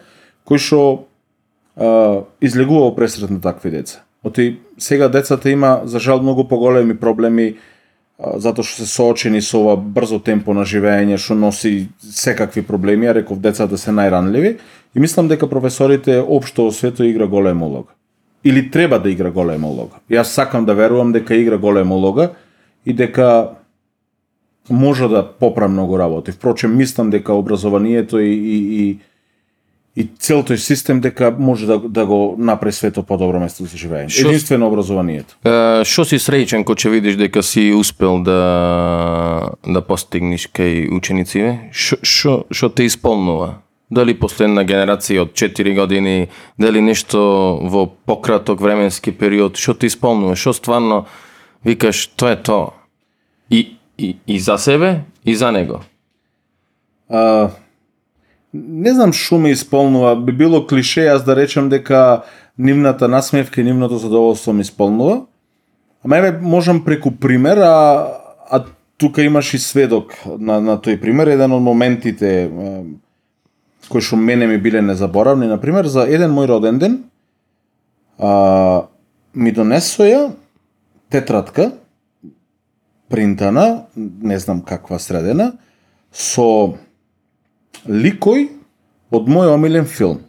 кои 0.45 0.61
што 0.61 1.07
а, 1.75 2.21
излегува 2.41 2.91
во 2.91 2.95
пресрет 2.95 3.29
на 3.29 3.41
такви 3.41 3.71
деца. 3.71 4.03
Оти 4.23 4.59
сега 4.77 5.09
децата 5.09 5.49
има 5.49 5.81
за 5.85 5.99
жал 5.99 6.21
многу 6.21 6.45
поголеми 6.47 6.93
проблеми 6.93 7.55
а, 8.19 8.37
затоа 8.39 8.63
што 8.63 8.85
се 8.85 8.93
соочени 8.93 9.41
со 9.41 9.63
ова 9.65 9.75
брзо 9.75 10.21
темпо 10.21 10.53
на 10.53 10.69
живење 10.69 11.17
што 11.17 11.33
носи 11.33 11.89
секакви 11.97 12.61
проблеми, 12.61 13.07
а 13.07 13.13
реков 13.13 13.41
децата 13.41 13.77
се 13.77 13.89
најранливи 13.89 14.57
и 14.95 14.99
мислам 14.99 15.27
дека 15.27 15.49
професорите 15.49 16.21
општо 16.21 16.69
во 16.69 16.71
светот 16.71 17.09
игра 17.09 17.25
голема 17.25 17.65
улога 17.65 17.97
или 18.45 18.71
треба 18.71 18.99
да 18.99 19.09
игра 19.09 19.31
голема 19.31 19.67
улога. 19.67 19.99
Јас 20.09 20.37
сакам 20.37 20.65
да 20.65 20.73
верувам 20.73 21.11
дека 21.11 21.35
игра 21.35 21.57
голема 21.57 21.95
улога 21.95 22.29
и 22.85 22.93
дека 22.93 23.49
може 24.69 25.07
да 25.07 25.25
попра 25.39 25.67
многу 25.67 25.97
работи. 25.99 26.31
Впрочем, 26.31 26.77
мислам 26.77 27.09
дека 27.09 27.33
образованието 27.33 28.19
и, 28.19 28.33
и, 28.33 28.57
и, 28.81 28.99
и 29.95 30.07
цел 30.19 30.43
тој 30.45 30.55
систем 30.55 31.01
дека 31.01 31.33
може 31.39 31.65
да, 31.65 31.79
да 31.79 32.05
го 32.05 32.35
направи 32.37 32.73
светот 32.73 33.07
подобро 33.07 33.39
место 33.39 33.65
за 33.65 33.77
живење. 33.77 34.13
Единствено 34.13 34.69
образованието. 34.69 35.37
Што 35.81 36.05
си 36.05 36.21
среќен 36.21 36.65
кога 36.69 36.77
ќе 36.77 36.93
видиш 36.93 37.17
дека 37.17 37.41
си 37.43 37.73
успел 37.73 38.21
да 38.21 39.57
да 39.65 39.81
постигнеш 39.81 40.45
кај 40.53 40.93
што 41.73 42.45
што 42.51 42.69
те 42.69 42.85
исполнува? 42.85 43.64
Дали 43.95 44.13
последна 44.19 44.65
генерација 44.67 45.23
од 45.23 45.33
4 45.39 45.75
години, 45.75 46.27
дали 46.59 46.81
нешто 46.83 47.19
во 47.63 47.85
пократок 47.87 48.59
временски 48.59 49.13
период, 49.15 49.55
што 49.55 49.73
ти 49.73 49.87
исполнува? 49.87 50.35
Што 50.35 50.51
стварно 50.53 51.05
викаш 51.63 52.07
тоа 52.19 52.35
е 52.35 52.41
тоа? 52.43 52.73
И, 53.49 53.77
и, 53.97 54.17
и 54.27 54.39
за 54.39 54.57
себе, 54.57 55.05
и 55.23 55.35
за 55.35 55.51
него. 55.55 55.79
А, 57.09 57.51
не 58.53 58.93
знам 58.93 59.13
што 59.13 59.39
ме 59.39 59.53
исполнува, 59.55 60.15
би 60.15 60.35
било 60.35 60.65
клише 60.67 61.07
јас 61.07 61.23
да 61.23 61.35
речем 61.35 61.69
дека 61.69 62.25
нивната 62.57 63.07
насмевка 63.07 63.61
и 63.61 63.63
нивното 63.63 63.97
задоволство 63.97 64.53
ме 64.53 64.61
исполнува. 64.61 65.25
Ама 66.03 66.17
еве 66.17 66.31
можам 66.41 66.83
преку 66.83 67.11
пример, 67.11 67.57
а, 67.57 68.07
а 68.49 68.63
тука 68.97 69.23
имаш 69.23 69.53
и 69.53 69.57
сведок 69.57 70.13
на, 70.25 70.61
на 70.61 70.77
тој 70.77 70.99
пример, 71.01 71.27
еден 71.27 71.51
од 71.51 71.63
моментите 71.63 72.49
кои 73.89 74.01
што 74.01 74.17
мене 74.17 74.47
ми 74.47 74.57
биле 74.57 74.81
незаборавни, 74.81 75.47
на 75.47 75.57
пример, 75.61 75.87
за 75.87 76.07
еден 76.09 76.33
мој 76.33 76.47
роден 76.47 76.79
ден, 76.79 76.97
а, 78.19 78.87
ми 79.35 79.53
донесоја 79.53 80.31
тетратка, 81.09 81.71
принтана, 83.09 83.85
не 83.95 84.39
знам 84.39 84.61
каква 84.61 84.99
средена, 84.99 85.53
со 86.11 86.75
ликој 87.87 88.49
од 89.11 89.27
мој 89.29 89.53
омилен 89.53 89.85
филм. 89.85 90.23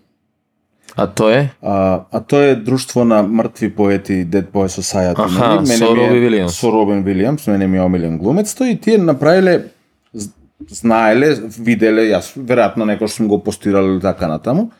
А 0.96 1.06
тоа 1.06 1.32
е? 1.36 1.40
А, 1.60 2.04
а 2.10 2.20
тоа 2.20 2.52
е 2.52 2.56
друштво 2.56 3.04
на 3.04 3.22
мртви 3.22 3.68
поети 3.74 4.24
Dead 4.26 4.46
Poets 4.52 4.80
Society. 4.80 5.20
Аха? 5.20 5.60
Мене 5.60 5.76
со 5.76 5.92
ми 5.92 6.00
е- 6.00 6.06
Роби 6.06 6.20
Вилијамс. 6.20 6.48
Со 6.48 6.70
Робин 6.72 7.04
Вилијамс, 7.04 7.50
мене 7.50 7.66
ми 7.66 7.78
е 7.78 7.82
омилен 7.82 8.18
глумец 8.18 8.54
тој 8.56 8.72
и 8.72 8.80
тие 8.80 8.98
направиле 8.98 9.75
знаеле, 10.70 11.34
виделе, 11.58 12.08
јас 12.10 12.32
веројатно 12.36 12.86
некој 12.88 13.10
сум 13.10 13.28
го 13.28 13.38
постирал 13.42 13.92
или 13.92 14.00
така 14.00 14.28
натаму, 14.28 14.70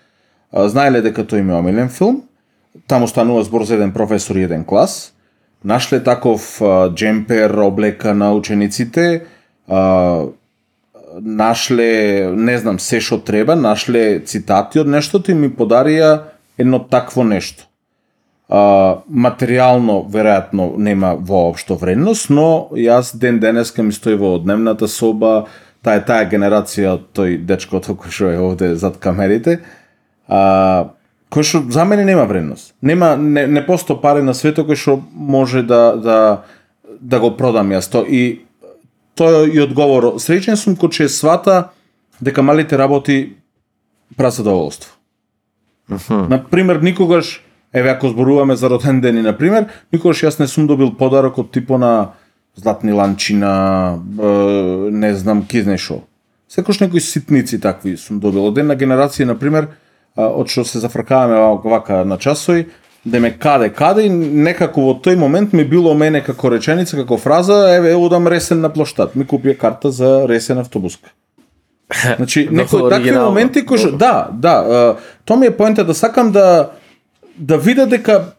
знаеле 0.53 1.03
дека 1.03 1.25
тој 1.25 1.43
ми 1.43 1.53
е 1.53 1.61
омилен 1.61 1.89
филм, 1.89 2.23
таму 2.87 3.09
станува 3.09 3.45
збор 3.45 3.65
за 3.65 3.75
еден 3.75 3.93
професор 3.93 4.37
и 4.37 4.47
еден 4.47 4.65
клас, 4.65 5.13
нашле 5.65 6.03
таков 6.03 6.61
джемпер, 6.95 7.51
облека 7.51 8.15
на 8.15 8.33
учениците, 8.35 9.25
а, 9.69 10.27
нашле, 11.21 12.31
не 12.37 12.59
знам, 12.59 12.79
се 12.79 13.01
што 13.01 13.19
треба, 13.25 13.57
нашле 13.57 14.21
цитати 14.21 14.83
од 14.83 14.91
нештото 14.91 15.33
и 15.33 15.39
ми 15.39 15.51
подарија 15.51 16.33
едно 16.59 16.81
такво 16.81 17.25
нешто. 17.25 17.67
А, 18.49 19.03
материјално, 19.11 20.05
веројатно, 20.13 20.77
нема 20.79 21.17
воопшто 21.19 21.77
вредност, 21.81 22.31
но 22.31 22.69
јас 22.77 23.17
ден 23.17 23.41
денеска 23.41 23.83
ми 23.83 23.93
стои 23.93 24.15
во 24.15 24.37
дневната 24.39 24.89
соба, 24.89 25.47
таа 25.87 26.01
е 26.01 26.05
таа 26.07 26.27
генерација 26.27 26.97
од 26.97 27.07
тој 27.15 27.39
дечкото 27.47 27.95
кој 27.95 28.11
што 28.11 28.31
е 28.33 28.41
овде 28.43 28.73
зад 28.75 28.99
камерите, 29.03 29.61
а, 30.27 30.91
кој 31.31 31.47
што 31.47 31.63
за 31.71 31.87
мене 31.87 32.05
нема 32.09 32.27
вредност. 32.27 32.75
Нема 32.83 33.15
не, 33.17 33.47
не 33.47 33.63
посто 33.67 34.01
пари 34.03 34.25
на 34.27 34.35
светот 34.35 34.67
кој 34.67 34.81
што 34.83 34.99
може 35.15 35.63
да 35.63 35.95
да 35.97 36.19
да 37.01 37.21
го 37.21 37.31
продам 37.37 37.71
јас 37.71 37.91
то 37.93 38.03
и 38.03 38.43
тој 39.17 39.55
и 39.55 39.63
одговор. 39.63 40.17
Среќен 40.19 40.59
сум 40.59 40.75
кој 40.75 40.91
че 40.91 41.09
свата 41.09 41.71
дека 42.21 42.43
малите 42.43 42.79
работи 42.79 43.37
прават 44.17 44.35
задоволство. 44.35 44.93
На 46.11 46.43
пример, 46.51 46.81
никогаш, 46.83 47.45
еве 47.73 47.91
ако 47.91 48.09
зборуваме 48.09 48.57
за 48.57 48.71
роден 48.71 49.01
ден 49.01 49.19
и 49.19 49.23
на 49.23 49.37
пример, 49.39 49.69
никогаш 49.93 50.23
јас 50.23 50.41
не 50.41 50.47
сум 50.51 50.67
добил 50.67 50.97
подарок 50.99 51.39
од 51.39 51.53
типо 51.55 51.79
на 51.79 52.17
златни 52.57 52.93
ланчина, 52.93 53.99
е, 54.23 54.27
не 54.91 55.15
знам 55.15 55.47
ки 55.47 55.79
шо. 55.79 56.01
Секош 56.49 56.81
некои 56.81 57.01
ситници 57.01 57.61
такви 57.61 57.97
сум 57.97 58.21
добил. 58.21 58.47
Од 58.47 58.59
една 58.59 58.77
генерација, 58.77 59.25
на 59.25 59.35
пример, 59.35 59.69
а, 60.17 60.29
од 60.31 60.49
што 60.49 60.65
се 60.65 60.79
зафркаваме 60.79 61.59
вака, 61.65 62.05
на 62.05 62.19
часови, 62.19 62.69
да 63.05 63.21
ме 63.21 63.33
каде 63.39 63.69
каде 63.71 64.07
и 64.07 64.11
некако 64.11 64.81
во 64.81 64.95
тој 64.95 65.17
момент 65.19 65.53
ми 65.53 65.65
било 65.65 65.95
мене 65.95 66.23
како 66.23 66.51
реченица, 66.51 66.97
како 66.97 67.19
фраза, 67.19 67.75
еве 67.75 67.95
одам 67.95 68.27
ресен 68.29 68.61
на 68.61 68.71
плоштад. 68.71 69.17
Ми 69.17 69.27
купија 69.27 69.59
карта 69.59 69.91
за 69.91 70.29
ресен 70.29 70.59
автобуска. 70.59 71.11
Значи, 72.17 72.49
некои 72.51 72.91
такви 72.91 73.13
моменти 73.13 73.67
кои 73.67 73.79
што 73.79 73.93
да, 73.97 74.29
да, 74.33 74.97
тоа 75.25 75.37
ми 75.37 75.47
е 75.47 75.57
поента 75.57 75.85
да 75.85 75.95
сакам 75.95 76.33
да 76.33 76.71
да 77.37 77.59
видя 77.59 77.87
дека 77.87 78.36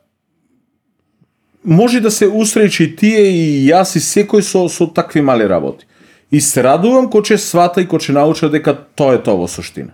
може 1.68 2.00
да 2.00 2.12
се 2.12 2.28
усречи 2.28 2.84
и 2.84 2.96
тие 2.96 3.28
и 3.28 3.68
јас 3.68 3.98
и 3.98 4.00
секој 4.00 4.42
со 4.42 4.68
со 4.72 4.88
такви 4.88 5.22
мали 5.22 5.44
работи. 5.44 5.86
И 6.32 6.42
се 6.42 6.64
радувам 6.64 7.10
кој 7.12 7.34
ќе 7.34 7.38
свата 7.38 7.82
и 7.82 7.88
кој 7.88 8.08
ќе 8.08 8.14
науча 8.16 8.50
дека 8.50 8.74
тоа 8.96 9.16
е 9.16 9.24
тоа 9.24 9.36
во 9.36 9.48
суштина. 9.48 9.92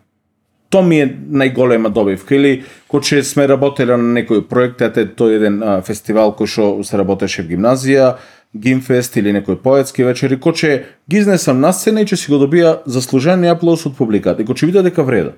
Тоа 0.70 0.86
ми 0.86 1.02
е 1.02 1.08
најголема 1.10 1.90
добивка 1.90 2.36
или 2.36 2.64
кој 2.90 3.02
ќе 3.02 3.24
сме 3.24 3.48
работеле 3.48 3.98
на 3.98 4.22
некој 4.22 4.46
проект, 4.50 4.82
ете 4.82 5.06
тој 5.06 5.36
еден 5.40 5.64
а, 5.64 5.82
фестивал 5.82 6.36
кој 6.38 6.48
што 6.48 6.84
се 6.84 6.98
работеше 6.98 7.44
в 7.44 7.50
гимназија, 7.50 8.16
Гимфест 8.54 9.18
или 9.18 9.34
некој 9.34 9.58
поетски 9.58 10.04
вечери, 10.06 10.38
кој 10.38 10.54
ќе 10.54 10.84
ги 11.10 11.18
изнесам 11.18 11.60
на 11.60 11.74
сцена 11.74 12.02
и 12.02 12.06
ќе 12.06 12.18
си 12.22 12.30
го 12.30 12.38
добија 12.38 12.84
заслужен 12.86 13.46
аплоз 13.50 13.88
од 13.90 13.98
публиката 13.98 14.44
и 14.44 14.46
кој 14.46 14.62
ќе 14.62 14.70
види 14.70 14.84
дека 14.86 15.04
вреда. 15.04 15.34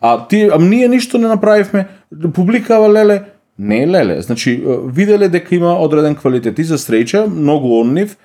А 0.00 0.26
ти, 0.28 0.48
а 0.50 0.58
ние 0.58 0.88
ништо 0.88 1.18
не 1.18 1.28
направивме, 1.28 1.86
публикава 2.34 2.88
леле, 2.88 3.22
не 3.58 3.82
е 3.82 3.86
леле. 3.86 4.20
Значи, 4.22 4.64
виделе 4.84 5.28
дека 5.28 5.54
има 5.54 5.78
одреден 5.78 6.14
квалитет 6.14 6.58
и 6.58 6.64
за 6.64 6.78
среќа, 6.78 7.26
многу 7.26 7.80
од 7.80 7.92
нив 7.92 8.16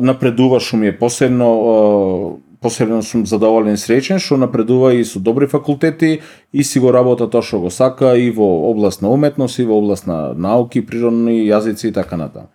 напредува 0.00 0.60
што 0.60 0.76
ми 0.76 0.92
е 0.92 0.98
посебно 0.98 2.38
посебно 2.62 3.02
сум 3.02 3.26
задоволен 3.26 3.74
и 3.74 3.80
среќен 3.80 4.18
што 4.22 4.38
напредува 4.40 4.92
и 4.94 5.04
со 5.04 5.20
добри 5.20 5.46
факултети 5.46 6.20
и 6.52 6.64
си 6.64 6.80
го 6.80 6.92
работа 6.94 7.28
тоа 7.30 7.42
што 7.42 7.60
го 7.60 7.70
сака 7.70 8.16
и 8.16 8.30
во 8.30 8.46
област 8.70 9.02
на 9.02 9.10
уметност 9.10 9.58
и 9.58 9.64
во 9.64 9.78
област 9.78 10.06
на 10.06 10.34
науки, 10.34 10.86
природни 10.86 11.42
јазици 11.46 11.88
и 11.88 11.92
така 11.92 12.16
натаму. 12.16 12.48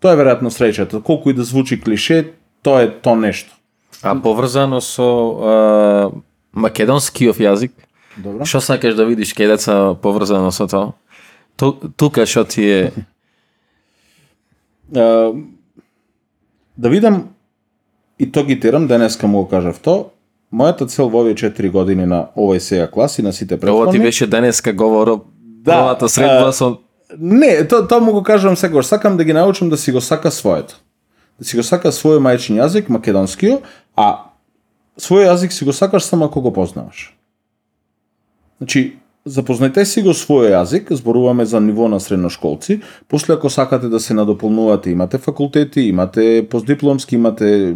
Тоа 0.00 0.16
е 0.16 0.20
веројатно 0.20 0.52
среќата. 0.52 1.00
Колку 1.02 1.30
и 1.30 1.34
да 1.34 1.44
звучи 1.44 1.80
клише, 1.80 2.34
тоа 2.62 2.82
е 2.84 2.90
то 2.90 3.14
нешто. 3.16 3.52
А 4.02 4.14
поврзано 4.20 4.80
со 4.80 5.06
а, 5.08 6.10
македонскиот 6.52 7.40
јазик, 7.40 7.72
Добро. 8.16 8.44
што 8.44 8.60
сакаш 8.60 8.94
да 8.94 9.06
видиш 9.08 9.32
кај 9.32 9.54
деца 9.54 9.94
поврзано 9.94 10.50
со 10.52 10.66
тоа? 10.66 10.92
Ту, 11.56 11.72
тука 11.96 12.26
што 12.26 12.44
ти 12.44 12.64
е 12.70 12.92
А, 14.96 15.32
да 16.76 16.88
видам 16.88 17.28
и 18.18 18.32
то 18.32 18.44
ги 18.44 18.60
терам, 18.60 18.86
денеска 18.86 19.26
му 19.26 19.42
го 19.42 19.48
кажав 19.48 19.80
то, 19.80 20.10
мојата 20.52 20.86
цел 20.86 21.08
во 21.08 21.24
овие 21.24 21.34
4 21.34 21.70
години 21.70 22.06
на 22.06 22.28
овој 22.36 22.60
сеја 22.62 22.90
клас 22.90 23.18
и 23.18 23.22
на 23.22 23.32
сите 23.32 23.54
Ова 23.54 23.60
ти 23.60 23.66
претходни... 23.66 23.98
беше 23.98 24.26
денеска 24.26 24.72
говоро 24.72 25.24
Да, 25.36 25.72
првата 25.72 26.08
средба 26.08 26.52
со 26.52 26.78
Не, 27.18 27.68
то, 27.68 27.86
то 27.88 28.00
му 28.00 28.12
го 28.12 28.22
кажам 28.22 28.56
секогаш. 28.56 28.86
Сакам 28.86 29.16
да 29.16 29.24
ги 29.24 29.32
научам 29.32 29.68
да 29.68 29.76
си 29.76 29.92
го 29.92 30.00
сака 30.00 30.30
своето. 30.30 30.80
Да 31.38 31.44
си 31.44 31.56
го 31.56 31.62
сака 31.62 31.92
својот 31.92 32.22
мајчин 32.22 32.58
јазик, 32.58 32.88
македонскиот, 32.88 33.62
а 33.96 34.30
својот 34.98 35.30
јазик 35.30 35.50
си 35.50 35.64
го 35.64 35.72
сакаш 35.72 36.02
само 36.02 36.24
ако 36.24 36.40
го 36.40 36.52
познаваш. 36.52 37.16
Значи, 38.58 38.96
запознајте 39.24 39.84
си 39.88 40.02
го 40.04 40.12
својот 40.12 40.52
јазик, 40.52 40.92
зборуваме 40.92 41.44
за 41.44 41.60
ниво 41.60 41.88
на 41.88 42.00
средношколци, 42.00 42.80
после 43.08 43.34
ако 43.34 43.50
сакате 43.50 43.88
да 43.88 44.00
се 44.00 44.14
надополнувате, 44.14 44.90
имате 44.90 45.18
факултети, 45.18 45.80
имате 45.80 46.46
постдипломски, 46.50 47.14
имате 47.14 47.74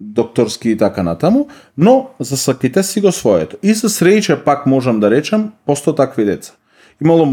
докторски 0.00 0.70
и 0.70 0.76
така 0.76 1.02
натаму, 1.02 1.46
но 1.78 2.08
засаките 2.20 2.82
си 2.82 3.00
го 3.00 3.12
своето. 3.12 3.56
И 3.62 3.74
за 3.74 3.88
среќа 3.88 4.44
пак 4.44 4.66
можам 4.66 5.00
да 5.00 5.10
речам, 5.10 5.52
посто 5.66 5.92
такви 5.94 6.24
деца. 6.24 6.52
Имало 7.00 7.26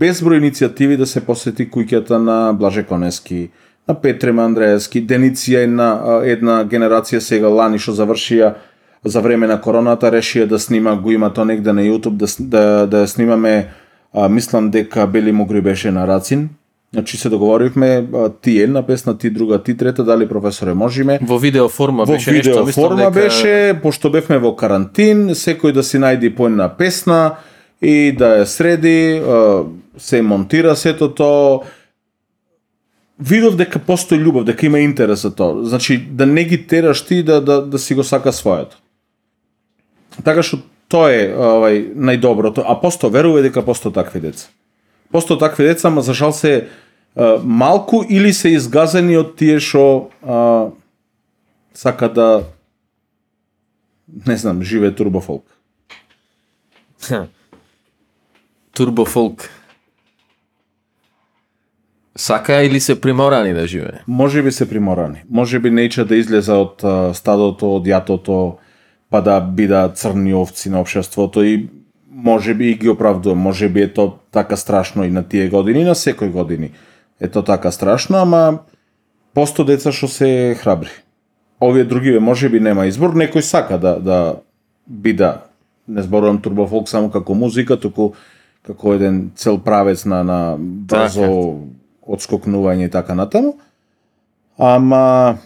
безброј 0.00 0.40
иницијативи 0.40 0.96
да 0.96 1.06
се 1.06 1.20
посети 1.20 1.68
куќата 1.70 2.16
на 2.16 2.52
Блаже 2.52 2.82
Конески, 2.82 3.50
на 3.88 3.94
Петре 4.00 4.32
Мандреевски, 4.32 5.04
Дениција 5.06 5.64
една, 5.68 6.20
една 6.24 6.64
генерација 6.64 7.20
сега 7.20 7.48
лани 7.48 7.78
што 7.78 7.92
завршија 7.92 8.54
за 9.04 9.20
време 9.20 9.46
на 9.46 9.60
короната 9.60 10.10
решија 10.10 10.46
да 10.46 10.58
снима, 10.58 10.96
го 10.96 11.10
има 11.10 11.32
тоа 11.32 11.44
негде 11.44 11.72
на 11.72 11.82
YouTube, 11.82 12.16
да, 12.16 12.26
да, 12.38 12.86
да 12.86 13.04
ја 13.04 13.06
снимаме, 13.06 13.68
а, 14.12 14.28
мислам 14.28 14.70
дека 14.70 15.06
Бели 15.06 15.32
Могри 15.32 15.60
беше 15.60 15.90
на 15.90 16.06
Рацин, 16.06 16.48
Значи 16.94 17.16
се 17.16 17.28
договоривме 17.28 18.06
ти 18.42 18.60
една 18.60 18.86
песна, 18.86 19.18
ти 19.18 19.30
друга, 19.30 19.62
ти 19.62 19.76
трета, 19.76 20.04
дали 20.04 20.28
професоре 20.28 20.74
можеме. 20.74 21.18
во 21.22 21.38
видео 21.38 21.68
форма 21.68 22.04
Во 22.04 22.12
беше 22.12 22.32
видео 22.32 22.52
нешто, 22.52 22.66
мислам 22.66 22.84
форма 22.84 23.10
дека 23.10 23.10
беше, 23.10 23.80
пошто 23.82 24.10
бевме 24.10 24.38
во 24.38 24.54
карантин, 24.54 25.34
секој 25.34 25.72
да 25.74 25.82
си 25.82 25.98
најди 25.98 26.30
по 26.36 26.46
една 26.46 26.68
песна 26.70 27.34
и 27.82 28.14
да 28.14 28.38
ја 28.38 28.44
среди, 28.44 29.22
се 29.98 30.22
монтира 30.22 30.76
сето 30.76 31.10
тоа. 31.10 31.66
Видов 33.18 33.56
дека 33.56 33.78
постои 33.78 34.18
љубов, 34.18 34.44
дека 34.44 34.66
има 34.66 34.78
интерес 34.78 35.26
за 35.26 35.34
тоа. 35.34 35.64
Значи, 35.66 35.98
да 35.98 36.26
не 36.26 36.44
ги 36.44 36.66
тераш 36.66 37.02
ти 37.02 37.22
да, 37.22 37.40
да, 37.40 37.62
да 37.66 37.78
си 37.78 37.94
го 37.94 38.04
сака 38.04 38.32
своето. 38.32 38.78
Така 40.22 40.44
што 40.46 40.60
тоа 40.88 41.10
е 41.10 41.32
овај 41.34 41.80
најдоброто, 41.96 42.62
а 42.62 42.76
посто 42.78 43.10
верувај 43.10 43.48
дека 43.48 43.64
посто 43.66 43.90
такви 43.90 44.20
деца. 44.20 44.46
Посто 45.10 45.38
такви 45.40 45.66
деца, 45.66 45.90
ма 45.90 46.02
за 46.02 46.14
жал 46.14 46.32
се 46.32 46.68
а, 47.16 47.38
малку 47.42 48.04
или 48.08 48.32
се 48.32 48.54
изгазени 48.54 49.16
од 49.18 49.34
тие 49.40 49.58
што 49.58 50.12
сака 51.74 52.08
да 52.08 52.44
не 54.26 54.36
знам, 54.36 54.62
живее 54.62 54.94
турбофолк. 54.94 55.44
турбофолк. 58.74 59.50
Сака 62.16 62.62
или 62.62 62.80
се 62.80 63.00
приморани 63.00 63.54
да 63.54 63.66
живее? 63.66 64.00
Може 64.06 64.42
би 64.42 64.52
се 64.52 64.68
приморани. 64.68 65.22
Може 65.30 65.58
би 65.58 65.70
неće 65.70 66.04
да 66.04 66.16
излезе 66.16 66.52
од 66.52 66.82
стадото, 67.14 67.74
од 67.76 67.86
јатото, 67.90 68.56
па 69.14 69.20
да 69.22 69.40
бидат 69.40 69.94
црни 69.94 70.34
овци 70.34 70.70
на 70.70 70.80
општеството 70.80 71.44
и 71.44 71.68
може 72.10 72.54
би 72.54 72.70
и 72.70 72.74
ги 72.74 72.88
оправдувам. 72.88 73.38
Може 73.38 73.68
би 73.68 73.82
е 73.82 73.92
то 73.92 74.18
така 74.30 74.56
страшно 74.56 75.04
и 75.04 75.10
на 75.10 75.22
тие 75.22 75.48
години, 75.48 75.80
и 75.80 75.84
на 75.84 75.94
секој 75.94 76.32
години. 76.34 76.72
Е 77.20 77.28
то 77.28 77.42
така 77.42 77.70
страшно, 77.70 78.18
ама 78.18 78.58
посто 79.34 79.62
деца 79.64 79.92
што 79.94 80.10
се 80.10 80.58
храбри. 80.58 80.90
Овие 81.62 81.84
другиве 81.84 82.18
може 82.18 82.50
би 82.50 82.58
нема 82.58 82.88
избор, 82.90 83.14
некој 83.14 83.46
сака 83.46 83.78
да 83.78 84.00
да 84.02 84.18
бида 84.90 85.46
не 85.86 86.02
зборувам 86.02 86.42
турбофолк 86.42 86.90
само 86.90 87.06
како 87.10 87.38
музика, 87.38 87.78
туку 87.78 88.18
како 88.66 88.98
еден 88.98 89.30
цел 89.38 89.62
правец 89.62 90.02
на 90.04 90.24
на 90.26 90.56
брзо 90.58 91.62
одскокнување 92.02 92.90
и 92.90 92.90
така 92.90 93.14
натаму. 93.14 93.54
Ама 94.58 95.38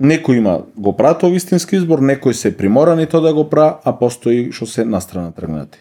некој 0.00 0.38
има 0.38 0.60
го 0.76 0.94
прават 0.96 1.24
овој 1.26 1.36
истински 1.42 1.76
избор, 1.76 2.00
некој 2.00 2.32
се 2.32 2.54
приморани 2.56 3.06
тоа 3.06 3.20
да 3.20 3.34
го 3.34 3.48
пра, 3.50 3.78
а 3.84 3.92
постои 3.98 4.50
што 4.52 4.66
се 4.66 4.84
настрана 4.84 5.32
тргнати. 5.32 5.78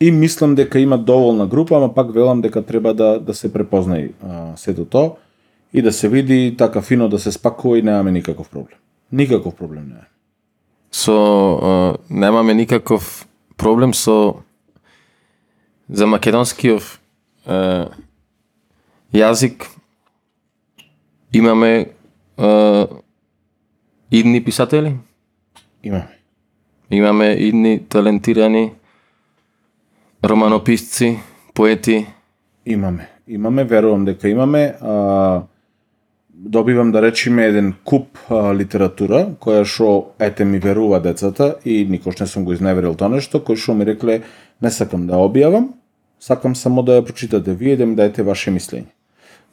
И 0.00 0.10
мислам 0.10 0.54
дека 0.54 0.78
има 0.78 0.98
доволна 0.98 1.46
група, 1.46 1.76
ама 1.76 1.94
пак 1.94 2.14
велам 2.14 2.40
дека 2.40 2.62
треба 2.62 2.94
да 2.94 3.18
да 3.20 3.34
се 3.34 3.52
препознае 3.52 4.10
сето 4.56 4.84
тоа 4.84 5.12
и 5.72 5.82
да 5.82 5.92
се 5.92 6.08
види 6.08 6.54
така 6.58 6.82
фино 6.82 7.08
да 7.08 7.18
се 7.18 7.32
спакува 7.32 7.78
и 7.78 7.82
немаме 7.82 8.10
никаков 8.10 8.50
проблем. 8.50 8.78
Никаков 9.12 9.54
проблем 9.54 9.88
не 9.88 9.94
е. 9.94 10.06
Со 10.92 11.12
а, 11.62 11.96
немаме 12.10 12.54
никаков 12.54 13.26
проблем 13.56 13.94
со 13.94 14.34
за 15.90 16.06
македонскиот 16.06 17.00
а, 17.46 17.88
јазик 19.12 19.66
имаме 21.32 21.97
а, 22.38 22.86
идни 24.10 24.44
писатели, 24.44 24.96
Имаме. 25.84 26.18
имаме 26.90 27.26
идни 27.26 27.86
талентирани 27.88 28.72
романописци, 30.24 31.18
поети, 31.54 32.06
Имаме. 32.68 33.08
Имаме, 33.28 33.64
верувам 33.64 34.04
дека 34.04 34.28
имаме. 34.28 34.74
А, 34.80 35.42
добивам 36.34 36.92
да 36.92 37.02
речеме 37.02 37.44
еден 37.44 37.74
куп 37.84 38.18
а, 38.30 38.54
литература 38.54 39.24
која 39.40 39.64
што 39.66 40.14
ете 40.22 40.44
ми 40.44 40.60
верува 40.62 41.00
децата 41.02 41.56
и 41.64 41.82
никош 41.88 42.20
не 42.20 42.26
сум 42.26 42.44
го 42.44 42.52
изневерил 42.54 42.94
тоа 42.94 43.10
нешто, 43.10 43.40
кој 43.42 43.56
што 43.58 43.74
ми 43.74 43.88
рекле 43.88 44.20
не 44.62 44.70
сакам 44.70 45.08
да 45.08 45.18
ја 45.18 45.26
објавам, 45.26 45.72
сакам 46.20 46.54
само 46.54 46.84
да 46.86 47.00
ја 47.00 47.06
прочитате 47.08 47.56
вие 47.58 47.76
да 47.76 47.86
ми 47.86 47.96
дајте 47.96 48.22
ваше 48.22 48.54
мислење. 48.54 48.92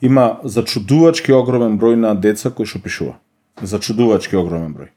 Има 0.06 0.26
зачудувачки 0.44 1.34
огромен 1.34 1.80
број 1.82 1.98
на 1.98 2.14
деца 2.14 2.52
кои 2.54 2.70
што 2.70 2.84
пишува. 2.84 3.18
Зачудувачки 3.62 4.38
огромен 4.38 4.76
број. 4.76 4.92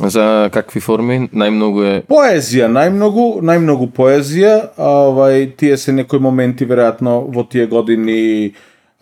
за 0.00 0.50
какви 0.52 0.80
форми 0.82 1.28
најмногу 1.30 1.82
е 1.86 1.98
Поезија, 2.10 2.66
најмногу, 2.66 3.26
најмногу 3.46 3.92
поезија, 3.94 4.54
а, 4.76 4.88
овај 5.10 5.52
тие 5.56 5.76
се 5.78 5.94
некои 5.94 6.18
моменти 6.18 6.66
веројатно 6.66 7.20
во 7.30 7.44
тие 7.46 7.68
години 7.70 8.54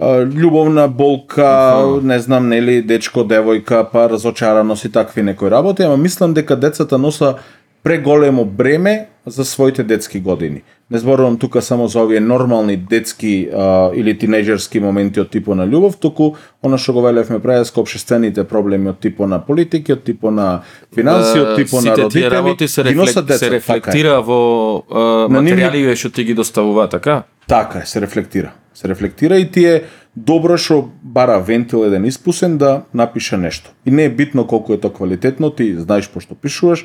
љубовна 0.02 0.88
болка, 0.88 1.80
не 2.02 2.18
знам 2.18 2.48
нели, 2.48 2.82
дечко, 2.82 3.22
девојка, 3.22 3.84
па 3.92 4.08
разочараност 4.10 4.84
и 4.84 4.92
такви 4.92 5.22
некои 5.22 5.50
работи, 5.50 5.82
ама 5.82 5.96
мислам 5.96 6.34
дека 6.34 6.56
децата 6.56 6.98
носа 6.98 7.36
преголемо 7.82 8.44
бреме 8.44 9.08
за 9.26 9.44
своите 9.44 9.82
детски 9.82 10.20
години. 10.20 10.62
Не 10.92 10.98
зборувам 10.98 11.38
тука 11.38 11.62
само 11.62 11.88
за 11.88 12.00
овие 12.00 12.20
нормални 12.20 12.76
детски 12.76 13.48
а, 13.48 13.90
или 13.96 14.12
тинејџерски 14.12 14.80
моменти 14.84 15.22
од 15.22 15.30
типо 15.32 15.54
на 15.56 15.64
љубов, 15.64 15.94
туку 15.96 16.34
она 16.60 16.76
што 16.76 16.92
го 16.92 17.04
велевме 17.06 17.38
преска 17.40 17.80
обшествените 17.80 18.44
проблеми 18.44 18.90
од 18.92 18.98
типо 19.00 19.24
на 19.26 19.38
политики, 19.40 19.94
од 19.96 20.02
типо 20.04 20.28
на 20.30 20.66
финанси, 20.92 21.40
од 21.40 21.56
типо 21.56 21.80
на 21.80 21.96
сите 21.96 21.96
тие 21.96 22.04
родители, 22.04 22.30
работи 22.34 22.68
се, 22.68 22.84
рефлек, 22.84 23.08
се 23.08 23.22
деца, 23.22 23.38
така 23.38 23.46
е. 23.46 23.56
рефлектира 23.56 24.18
во 24.20 24.40
а, 24.84 25.06
материјалите 25.32 25.96
што 25.96 26.12
ти 26.12 26.28
ги 26.28 26.36
доставува, 26.36 26.84
така? 26.92 27.22
Така 27.48 27.78
е, 27.78 27.86
се 27.88 28.04
рефлектира. 28.04 28.52
Се 28.74 28.88
рефлектира 28.88 29.40
и 29.40 29.48
ти 29.48 29.64
е 29.64 29.82
добро 30.16 30.58
што 30.60 30.90
бара 31.02 31.38
вентил 31.40 31.86
еден 31.88 32.04
испусен 32.04 32.58
да 32.58 32.82
напише 32.92 33.40
нешто. 33.40 33.72
И 33.86 33.90
не 33.90 34.04
е 34.04 34.10
битно 34.12 34.44
колку 34.46 34.76
е 34.76 34.80
тоа 34.80 34.92
квалитетно, 34.92 35.50
ти 35.50 35.72
знаеш 35.72 36.10
пошто 36.12 36.34
пишуваш, 36.34 36.84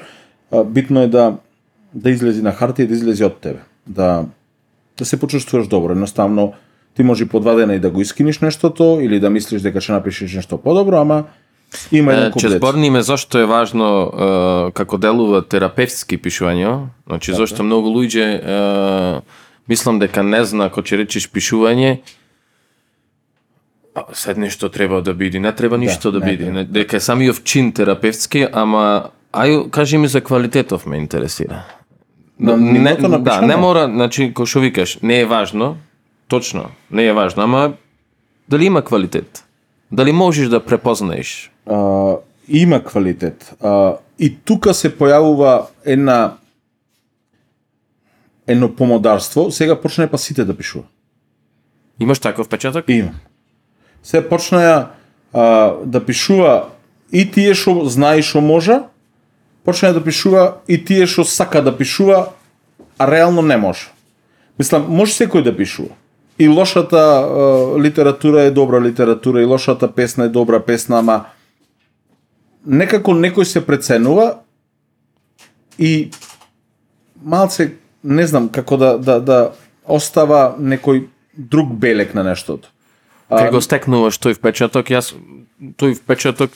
битно 0.71 1.03
е 1.03 1.11
да 1.11 1.33
да 1.93 2.11
излези 2.11 2.43
на 2.43 2.53
хартија 2.53 2.85
и 2.85 2.87
да 2.87 2.95
излези 2.95 3.25
од 3.27 3.41
тебе. 3.41 3.67
Да 3.87 4.25
да 4.97 5.05
се 5.05 5.19
почувствуваш 5.19 5.67
добро. 5.67 5.91
Едноставно 5.91 6.53
ти 6.95 7.03
може 7.03 7.25
по 7.25 7.39
два 7.39 7.53
дена 7.55 7.75
и 7.75 7.79
да 7.79 7.89
го 7.89 8.01
искиниш 8.01 8.39
нештото 8.39 8.99
или 9.01 9.19
да 9.19 9.29
мислиш 9.29 9.61
дека 9.61 9.77
ќе 9.77 9.91
напишеш 9.91 10.33
нешто 10.33 10.57
подобро, 10.57 10.97
ама 10.97 11.23
има 11.91 12.13
еден 12.13 12.25
Е, 12.25 12.29
Ќе 12.29 12.33
куплет. 12.33 12.57
зборниме 12.57 13.01
зашто 13.01 13.37
е 13.37 13.45
важно 13.45 13.85
е, 14.09 14.71
како 14.71 14.97
делува 14.97 15.43
терапевтски 15.45 16.17
пишување, 16.17 16.87
значи 17.07 17.31
Така. 17.31 17.37
зашто 17.37 17.63
многу 17.63 17.89
луѓе 17.93 18.25
е, 18.25 19.21
мислам 19.69 19.99
дека 19.99 20.23
не 20.23 20.41
зна 20.45 20.65
ако 20.65 20.81
ќе 20.81 20.97
речеш 20.97 21.29
пишување 21.29 21.99
сед 24.13 24.37
нешто 24.37 24.69
треба 24.69 25.01
да 25.01 25.13
биде, 25.13 25.39
не 25.39 25.51
треба 25.55 25.77
ништо 25.77 26.11
да, 26.11 26.19
не 26.19 26.25
биде, 26.25 26.63
дека 26.63 26.97
е 26.97 26.99
самиот 26.99 27.43
чин 27.43 27.71
терапевтски, 27.73 28.47
ама 28.53 29.09
ај 29.33 29.69
кажи 29.69 29.97
ми 29.97 30.07
за 30.07 30.21
квалитетов 30.21 30.85
ме 30.85 30.97
интересира. 30.97 31.63
На 32.39 32.57
не, 32.57 32.79
нивото 32.79 33.07
на 33.07 33.19
да, 33.19 33.41
не 33.41 33.55
мора, 33.57 33.87
значи, 33.89 34.29
кој 34.33 34.45
што 34.45 34.61
викаш, 34.61 34.99
не 35.01 35.21
е 35.21 35.25
важно, 35.25 35.77
точно, 36.27 36.69
не 36.91 37.07
е 37.07 37.13
важно, 37.13 37.43
ама 37.43 37.73
дали 38.49 38.65
има 38.65 38.81
квалитет? 38.81 39.43
Дали 39.91 40.11
можеш 40.11 40.49
да 40.49 40.59
препознаеш? 40.65 41.51
а, 41.69 42.15
има 42.49 42.83
квалитет. 42.83 43.55
А, 43.61 43.97
и 44.19 44.35
тука 44.45 44.73
се 44.73 44.89
појавува 44.89 45.67
една 45.85 46.37
едно 48.47 48.69
помодарство, 48.75 49.51
сега 49.51 49.75
почне 49.81 50.07
па 50.07 50.17
сите 50.17 50.45
да 50.45 50.57
пишува. 50.57 50.85
Имаш 51.99 52.19
таков 52.19 52.49
печаток? 52.49 52.85
Има. 52.87 53.11
Се 54.03 54.21
почнаја 54.29 54.87
а, 55.33 55.73
да 55.85 56.05
пишува 56.05 56.69
и 57.11 57.25
тие 57.31 57.53
што 57.53 57.85
знае 57.85 58.23
што 58.23 58.41
може, 58.41 58.81
почнаја 59.67 59.99
да 59.99 60.03
пишува 60.03 60.43
и 60.67 60.79
тие 60.79 61.05
што 61.05 61.27
сака 61.27 61.61
да 61.61 61.75
пишува, 61.75 62.29
а 62.97 63.11
реално 63.11 63.41
не 63.41 63.57
може. 63.57 63.91
Мислам, 64.59 64.87
може 64.87 65.11
секој 65.13 65.43
да 65.43 65.55
пишува. 65.55 65.91
И 66.39 66.47
лошата 66.47 66.97
а, 66.97 67.81
литература 67.81 68.41
е 68.41 68.51
добра 68.51 68.81
литература, 68.81 69.41
и 69.41 69.45
лошата 69.45 69.91
песна 69.91 70.25
е 70.25 70.29
добра 70.29 70.59
песна, 70.59 70.99
ама 70.99 71.25
некако 72.65 73.11
некој 73.11 73.43
се 73.43 73.65
преценува 73.65 74.39
и 75.79 76.09
малце 77.23 77.73
не 78.03 78.27
знам 78.27 78.49
како 78.49 78.77
да 78.77 78.97
да 78.97 79.19
да 79.19 79.39
остава 79.83 80.55
некој 80.59 81.07
друг 81.37 81.73
белек 81.73 82.13
на 82.13 82.23
нештото. 82.23 82.69
Кај 83.29 83.51
го 83.51 83.61
стекнуваш 83.61 84.15
тој 84.15 84.37
впечаток, 84.39 84.87
јас 84.87 85.11
тој 85.59 85.97
впечаток 85.99 86.51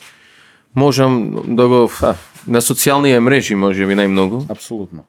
можам 0.75 1.55
да 1.55 1.67
го 1.67 1.89
а, 2.01 2.15
на 2.47 2.61
социјалните 2.61 3.19
мрежи 3.19 3.55
може 3.55 3.85
би 3.85 3.95
најмногу. 3.95 4.45
Апсолутно. 4.49 5.05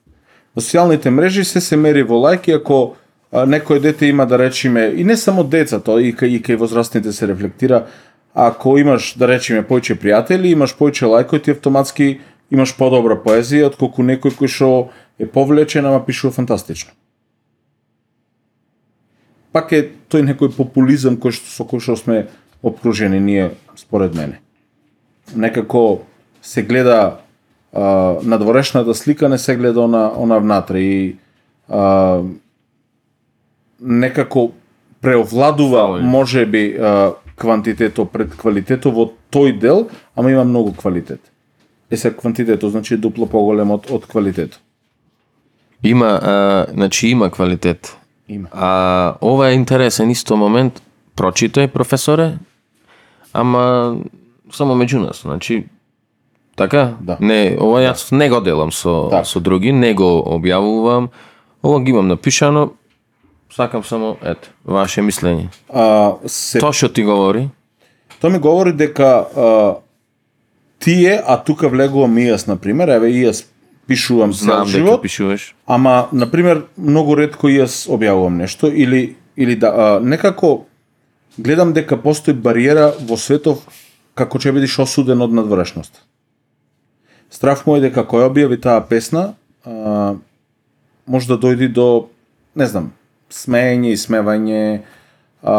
На 0.55 0.63
социјалните 0.63 1.11
мрежи 1.11 1.45
се 1.45 1.61
се 1.61 1.77
мери 1.77 2.03
во 2.03 2.21
лајки 2.21 2.55
ако 2.57 2.97
некој 3.33 3.81
дете 3.81 4.09
има 4.09 4.27
да 4.27 4.39
речеме 4.39 4.93
и 4.97 5.05
не 5.05 5.17
само 5.17 5.45
деца, 5.45 5.81
тоа 5.81 6.03
и 6.03 6.13
кај 6.13 6.37
и 6.37 6.43
кај 6.43 6.57
возрастните 6.61 7.13
се 7.13 7.27
рефлектира, 7.27 7.87
ако 8.35 8.79
имаш 8.79 9.15
да 9.17 9.29
речеме 9.29 9.65
појче 9.65 9.97
пријатели, 9.97 10.53
имаш 10.53 10.77
појче 10.77 11.09
лајкови, 11.09 11.43
ти 11.45 11.51
автоматски 11.57 12.21
имаш 12.51 12.77
подобра 12.77 13.17
поезија 13.17 13.71
отколку 13.73 14.05
некој 14.05 14.37
кој 14.37 14.49
што 14.49 14.91
е 15.19 15.27
повлечен, 15.27 15.87
ама 15.87 16.05
пишува 16.05 16.33
фантастично. 16.37 16.93
Пак 19.53 19.73
е 19.73 19.89
тој 20.13 20.29
некој 20.33 20.53
популизам 20.57 21.17
кој 21.17 21.33
што 21.33 21.49
со 21.49 21.65
кој 21.65 21.81
што 21.81 21.97
сме 21.97 22.27
обкружени 22.63 23.21
ние 23.21 23.51
според 23.77 24.15
мене. 24.15 24.41
Некако 25.35 26.05
се 26.43 26.63
гледа 26.63 27.22
а, 27.73 28.17
надворешната 28.23 28.95
слика, 28.95 29.29
не 29.29 29.39
се 29.39 29.57
гледа 29.57 29.81
она 29.81 30.13
она 30.17 30.39
внатре 30.39 30.79
и 30.79 31.17
а, 31.69 32.21
некако 33.81 34.53
преовладува 35.01 36.01
можеби 36.03 36.77
а, 36.77 37.13
квантитето 37.37 38.05
пред 38.07 38.37
квалитето 38.37 38.93
во 38.93 39.11
тој 39.33 39.59
дел, 39.59 39.89
ама 40.17 40.31
има 40.31 40.45
многу 40.45 40.73
квалитет. 40.73 41.21
Е 41.91 41.97
се 41.97 42.17
квантитето 42.17 42.69
значи 42.71 42.97
дупло 42.97 43.27
поголем 43.27 43.71
од, 43.71 43.91
од 43.91 44.07
квалитето. 44.07 44.61
Има, 45.83 46.21
а, 46.23 46.67
значи 46.73 47.09
има 47.09 47.31
квалитет. 47.31 47.97
Има. 48.29 48.49
А 48.53 49.15
ова 49.21 49.51
е 49.51 49.55
интересен 49.55 50.11
исто 50.11 50.37
момент, 50.37 50.83
прочитај 51.17 51.67
професоре, 51.69 52.39
ама 53.33 53.97
само 54.53 54.77
меѓу 54.79 55.03
нас, 55.03 55.23
значи 55.27 55.67
така? 56.57 56.97
Да. 57.01 57.17
Не, 57.21 57.57
ова 57.61 57.81
јас 57.81 58.13
не 58.13 58.29
го 58.29 58.41
делам 58.41 58.73
со 58.73 59.09
Так. 59.11 59.27
со 59.27 59.41
други, 59.41 59.73
не 59.73 59.95
го 59.95 60.23
објавувам. 60.27 61.09
Ова 61.63 61.81
ги 61.81 61.91
имам 61.91 62.09
напишано. 62.09 62.73
Сакам 63.51 63.85
само 63.85 64.17
ете, 64.23 64.49
ваше 64.65 65.01
мислење. 65.03 65.49
А, 65.69 66.17
се 66.27 66.59
Тоа 66.59 66.73
што 66.73 66.89
ти 66.89 67.05
говори? 67.05 67.49
Тоа 68.21 68.31
ми 68.31 68.39
говори 68.39 68.73
дека 68.73 69.27
а, 69.37 69.75
тие, 70.79 71.23
а 71.27 71.37
тука 71.37 71.69
влегувам 71.69 72.17
и 72.19 72.27
јас, 72.31 72.49
на 72.49 72.57
пример, 72.57 72.89
еве 72.89 73.11
и 73.13 73.25
јас 73.27 73.45
пишувам 73.87 74.33
цел 74.33 74.45
Знам 74.47 74.67
дека 74.67 74.79
живот, 74.79 75.03
пишуваш. 75.03 75.55
ама, 75.67 76.09
на 76.13 76.31
пример, 76.31 76.65
многу 76.79 77.15
ретко 77.15 77.49
и 77.49 77.59
јас 77.61 77.89
објавувам 77.91 78.37
нешто, 78.41 78.67
или, 78.69 79.17
или 79.37 79.55
да, 79.55 79.69
а, 79.69 80.01
некако 80.01 80.65
гледам 81.39 81.73
дека 81.73 81.97
постои 81.97 82.35
бариера 82.35 82.95
во 83.01 83.17
светов 83.17 83.59
како 84.15 84.39
ќе 84.39 84.53
бидеш 84.53 84.79
осуден 84.79 85.21
од 85.23 85.33
надворешност. 85.33 86.03
Страф 87.33 87.65
мој 87.65 87.81
е 87.81 87.89
дека 87.89 88.05
кој 88.05 88.27
објави 88.29 88.59
таа 88.61 88.83
песна, 88.85 89.33
а, 89.65 90.15
може 91.07 91.31
да 91.31 91.39
дојди 91.41 91.71
до, 91.73 92.09
не 92.55 92.67
знам, 92.69 92.91
смеење 93.33 93.95
и 93.95 94.01
смевање, 94.01 94.65
а, 95.41 95.57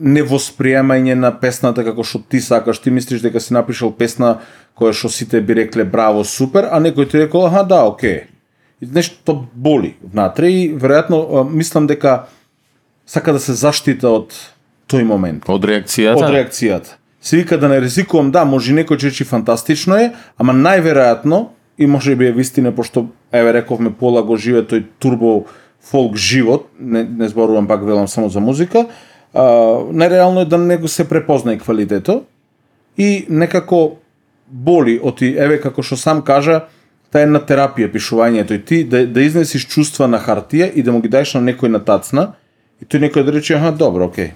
невосприемање 0.00 1.14
на 1.20 1.30
песната 1.36 1.84
како 1.84 2.04
што 2.06 2.22
ти 2.24 2.40
сакаш, 2.40 2.80
ти 2.80 2.90
мислиш 2.90 3.20
дека 3.20 3.40
си 3.40 3.52
напишал 3.52 3.92
песна 3.92 4.38
која 4.78 4.96
што 4.96 5.10
сите 5.12 5.42
би 5.44 5.58
рекле 5.60 5.84
браво, 5.84 6.24
супер, 6.24 6.70
а 6.72 6.80
некој 6.80 7.10
ти 7.10 7.20
рекол, 7.20 7.44
аха, 7.50 7.66
да, 7.68 7.82
окей. 7.84 8.24
И 8.80 8.88
нешто 8.88 9.44
боли 9.52 9.94
внатре 10.00 10.48
и 10.48 10.62
веројатно 10.72 11.44
мислам 11.52 11.86
дека 11.86 12.30
сака 13.04 13.36
да 13.36 13.40
се 13.44 13.52
заштита 13.52 14.08
од 14.08 14.32
тој 14.88 15.04
момент 15.04 15.44
Од 15.52 15.68
реакцијата? 15.68 16.16
од 16.16 16.32
реакцијата. 16.32 16.96
Се 17.20 17.36
вика 17.36 17.58
да 17.58 17.68
не 17.68 17.80
ризикувам, 17.80 18.30
да, 18.30 18.44
може 18.44 18.72
некој 18.72 18.96
ќе 18.96 19.10
речи 19.12 19.24
фантастично 19.28 19.98
е, 20.00 20.12
ама 20.38 20.54
најверојатно 20.56 21.48
и 21.78 21.86
може 21.86 22.16
би 22.16 22.26
е 22.26 22.32
вистина 22.32 22.72
пошто 22.72 23.08
еве 23.32 23.52
рековме 23.52 23.92
пола 23.92 24.22
го 24.22 24.36
живе 24.36 24.62
тој 24.64 24.84
турбо 24.98 25.44
фолк 25.80 26.16
живот, 26.16 26.68
не, 26.80 27.04
не 27.04 27.28
зборувам 27.28 27.68
пак 27.68 27.84
велам 27.84 28.08
само 28.08 28.28
за 28.28 28.40
музика, 28.40 28.86
а, 29.34 29.44
нереално 29.92 30.40
е 30.40 30.44
да 30.44 30.58
не 30.58 30.76
го 30.76 30.88
се 30.88 31.08
препознае 31.08 31.58
квалитето 31.58 32.24
и 32.98 33.26
некако 33.28 33.96
боли 34.48 35.00
оти 35.02 35.34
еве 35.38 35.60
како 35.60 35.82
што 35.82 35.96
сам 35.96 36.24
кажа 36.24 36.64
таа 37.12 37.26
една 37.26 37.40
терапија 37.44 37.90
пишувањето 37.92 38.56
и 38.56 38.64
ти 38.64 38.84
да, 38.84 39.04
да 39.06 39.22
изнесиш 39.22 39.66
чувства 39.68 40.08
на 40.08 40.18
хартија 40.18 40.72
и 40.74 40.82
да 40.82 40.92
му 40.92 41.00
ги 41.00 41.08
даеш 41.08 41.34
на 41.34 41.44
некој 41.44 41.68
на 41.68 41.84
тацна 41.84 42.32
и 42.82 42.84
тој 42.84 43.08
некој 43.08 43.24
да 43.28 43.32
рече 43.32 43.54
аха 43.60 43.72
добро, 43.72 44.08
окей. 44.08 44.32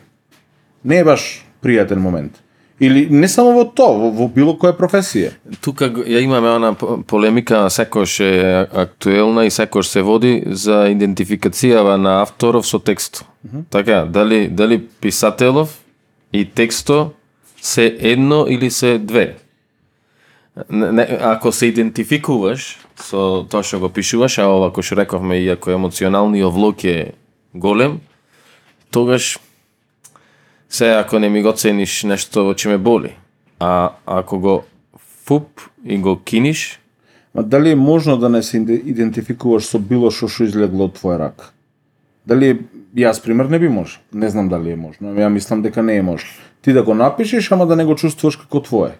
Не 0.84 1.00
е 1.00 1.04
баш 1.04 1.44
пријатен 1.62 1.98
момент. 1.98 2.43
Или 2.80 3.06
не 3.10 3.28
само 3.28 3.52
во 3.54 3.64
тоа, 3.64 3.94
во, 3.94 4.08
во 4.10 4.26
било 4.28 4.56
која 4.58 4.74
професија. 4.74 5.30
Тука 5.62 5.86
ја 5.86 6.20
имаме 6.24 6.48
она 6.50 6.72
по- 6.74 6.98
полемика, 7.06 7.68
секојаш 7.70 8.14
е 8.20 8.66
актуелна 8.72 9.44
и 9.46 9.52
секојаш 9.54 9.92
се 9.94 10.02
води 10.02 10.42
за 10.46 10.88
идентификацијава 10.90 11.94
на 11.96 12.20
авторов 12.22 12.66
со 12.66 12.78
текст. 12.78 13.24
Така, 13.70 14.04
дали 14.04 14.48
дали 14.48 14.80
писателов 15.00 15.78
и 16.32 16.44
тексто 16.44 17.12
се 17.62 17.96
едно 18.00 18.46
или 18.48 18.70
се 18.70 18.98
две? 18.98 19.36
Не, 20.70 20.92
не, 20.92 21.18
ако 21.20 21.52
се 21.52 21.66
идентификуваш 21.66 22.78
со 22.98 23.46
тоа 23.50 23.62
што 23.62 23.78
го 23.78 23.88
пишуваш, 23.88 24.38
а 24.38 24.50
ова 24.50 24.74
кој 24.74 24.82
што 24.82 24.98
рековме, 24.98 25.38
иако 25.46 25.70
емоционалниот 25.70 26.52
влог 26.54 26.84
е 26.84 27.14
голем, 27.54 28.00
тогаш 28.90 29.38
се 30.74 30.90
ако 30.90 31.18
не 31.18 31.28
ми 31.28 31.42
го 31.42 31.52
цениш 31.52 32.02
нешто 32.02 32.54
че 32.54 32.68
ме 32.68 32.78
боли. 32.78 33.16
А 33.60 33.90
ако 34.06 34.38
го 34.38 34.64
фуп 35.24 35.60
и 35.84 35.98
го 35.98 36.20
киниш, 36.22 36.80
Ма 37.34 37.42
дали 37.42 37.70
е 37.70 37.74
можно 37.74 38.16
да 38.16 38.28
не 38.28 38.42
се 38.42 38.58
идентификуваш 38.62 39.66
со 39.66 39.78
било 39.78 40.10
што 40.14 40.28
што 40.30 40.46
излегло 40.46 40.86
од 40.86 40.94
твој 40.94 41.18
рак? 41.18 41.50
Дали 42.26 42.50
е, 42.50 42.58
јас 42.94 43.18
пример 43.22 43.50
не 43.50 43.58
би 43.58 43.68
може. 43.68 43.98
Не 44.14 44.30
знам 44.30 44.48
дали 44.48 44.70
е 44.70 44.78
можно. 44.78 45.10
Ја 45.18 45.28
мислам 45.28 45.62
дека 45.62 45.82
не 45.82 45.96
е 45.98 46.02
можно. 46.02 46.30
Ти 46.62 46.72
да 46.72 46.82
го 46.82 46.94
напишеш, 46.94 47.50
ама 47.52 47.66
да 47.66 47.76
не 47.76 47.84
го 47.84 47.96
чувствуваш 47.98 48.36
како 48.36 48.62
твое. 48.62 48.94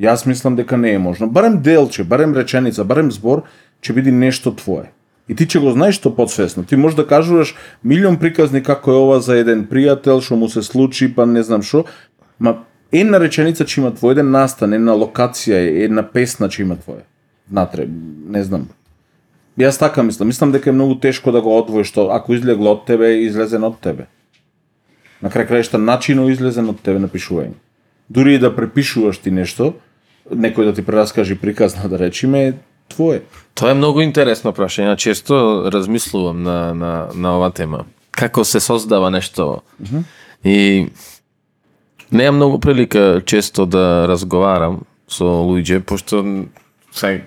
Јас 0.00 0.26
мислам 0.26 0.56
дека 0.56 0.76
не 0.76 0.92
е 0.92 0.98
можно. 0.98 1.30
Барем 1.30 1.62
делче, 1.62 2.04
барем 2.04 2.34
реченица, 2.34 2.84
барем 2.84 3.12
збор, 3.14 3.46
ќе 3.82 3.94
биде 3.94 4.10
нешто 4.10 4.50
твое. 4.50 4.90
И 5.30 5.34
ти 5.38 5.46
ќе 5.46 5.60
го 5.62 5.70
знаеш 5.70 6.00
што 6.00 6.10
подсвесно. 6.10 6.64
Ти 6.66 6.74
можеш 6.76 6.96
да 6.98 7.06
кажуваш 7.06 7.54
милион 7.86 8.16
приказни 8.18 8.62
како 8.66 8.90
е 8.90 8.98
ова 8.98 9.20
за 9.22 9.36
еден 9.38 9.62
пријател, 9.70 10.18
што 10.18 10.34
му 10.34 10.48
се 10.50 10.62
случи, 10.66 11.06
па 11.14 11.22
не 11.26 11.44
знам 11.46 11.62
што, 11.62 11.84
ма 12.42 12.66
една 12.90 13.20
реченица 13.22 13.62
ќе 13.62 13.78
има 13.78 13.92
твој 13.94 14.18
еден 14.18 14.32
настан, 14.34 14.74
една 14.74 14.96
локација, 14.98 15.60
една 15.86 16.02
песна 16.02 16.50
ќе 16.50 16.64
има 16.66 16.76
твоја. 16.82 17.06
Натре, 17.46 17.86
не 17.86 18.42
знам. 18.42 18.66
Јас 19.58 19.78
така 19.78 20.02
мислам. 20.02 20.28
Мислам 20.28 20.52
дека 20.52 20.70
е 20.70 20.74
многу 20.74 20.98
тешко 20.98 21.30
да 21.30 21.40
го 21.40 21.54
одвоиш 21.58 21.86
што 21.92 22.08
ако 22.10 22.34
излегло 22.34 22.74
од 22.74 22.86
тебе, 22.90 23.22
излезен 23.22 23.64
од 23.64 23.78
тебе. 23.78 24.08
На 25.22 25.30
крај 25.30 25.46
краишта 25.46 25.78
начинот 25.78 26.30
излезен 26.34 26.74
од 26.74 26.82
тебе 26.82 26.98
напишување. 27.06 27.54
Дури 28.10 28.34
и 28.34 28.42
да 28.42 28.50
препишуваш 28.50 29.22
ти 29.22 29.30
нешто, 29.30 29.76
некој 30.26 30.70
да 30.70 30.74
ти 30.74 30.82
прераскажи 30.82 31.38
приказна 31.38 31.86
да 31.88 31.98
речиме, 32.02 32.58
твое. 32.88 33.22
Тоа 33.54 33.70
е 33.70 33.74
многу 33.74 34.00
интересно 34.00 34.52
прашање. 34.52 34.96
Често 34.96 35.70
размислувам 35.72 36.42
на, 36.42 36.74
на, 36.74 36.92
на 37.14 37.36
ова 37.36 37.50
тема. 37.50 37.84
Како 38.10 38.44
се 38.44 38.60
создава 38.60 39.10
нешто. 39.10 39.62
Mm 39.82 39.86
-hmm. 39.86 40.04
И 40.44 40.88
неам 42.12 42.36
многу 42.36 42.60
прилика 42.60 43.22
често 43.26 43.66
да 43.66 44.08
разговарам 44.08 44.80
со 45.08 45.24
луѓе, 45.24 45.80
пошто 45.80 46.24
се 46.92 47.24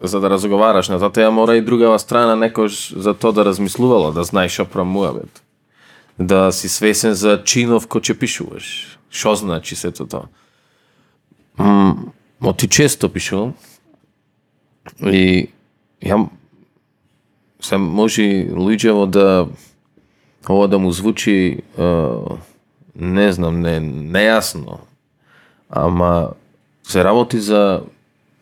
за 0.00 0.20
да 0.20 0.30
разговараш 0.30 0.88
на 0.88 1.10
тоа, 1.10 1.30
мора 1.30 1.56
и 1.56 1.62
другава 1.62 1.98
страна 1.98 2.36
некош 2.36 2.92
за 2.96 3.14
тоа 3.14 3.32
да 3.32 3.44
размислувала, 3.44 4.12
да 4.12 4.24
знаеш 4.24 4.52
што 4.52 4.64
промуавет. 4.64 5.42
Да 6.18 6.52
си 6.52 6.68
свесен 6.68 7.14
за 7.14 7.42
чинов 7.44 7.88
кој 7.88 8.10
ќе 8.10 8.14
пишуваш. 8.14 8.98
Што 9.10 9.34
значи 9.34 9.74
сето 9.74 10.06
тоа? 10.06 10.26
Мо 11.58 12.52
ти 12.52 12.68
често 12.68 13.08
пишувам, 13.08 13.54
И 15.02 15.48
ја 16.02 16.28
се 17.60 17.76
може 17.76 18.22
луѓево 18.54 19.06
да 19.06 19.48
ова 20.48 20.68
да 20.68 20.78
му 20.78 20.92
звучи 20.92 21.62
не 22.94 23.32
знам, 23.32 23.60
не 23.60 23.78
нејасно. 23.80 24.78
Ама 25.70 26.30
се 26.82 27.04
работи 27.04 27.40
за 27.40 27.82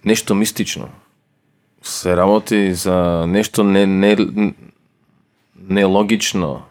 нешто 0.05 0.35
мистично. 0.35 0.89
Се 1.83 2.17
работи 2.17 2.75
за 2.75 3.25
нешто 3.29 3.65
не 3.65 3.87
не 3.87 4.17
нелогично, 5.69 6.63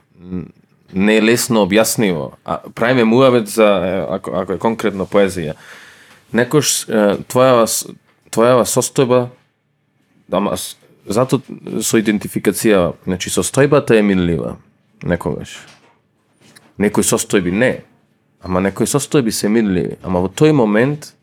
не 0.93 1.21
лесно 1.21 1.65
објасниво. 1.65 2.31
А 2.45 2.59
правиме 2.75 3.03
муавет 3.03 3.47
за 3.47 4.07
ако 4.09 4.31
ако 4.31 4.53
е 4.53 4.57
конкретно 4.57 5.05
поезија. 5.05 5.55
Некош 6.33 6.87
твоја 7.27 7.65
твоја 8.31 8.63
состојба 8.63 9.27
Ама 10.31 10.55
зато 11.05 11.41
со 11.81 11.99
идентификација, 12.01 12.93
значи 13.05 13.29
состојбата 13.29 13.97
е 13.97 14.05
минлива 14.05 14.55
некогаш. 15.03 15.59
Некои 16.77 17.05
состојби 17.05 17.53
не, 17.53 17.83
ама 18.41 18.61
некои 18.61 18.89
состојби 18.89 19.31
се 19.31 19.49
минливи. 19.49 19.99
Ама 20.03 20.23
во 20.23 20.29
тој 20.29 20.51
момент 20.51 21.13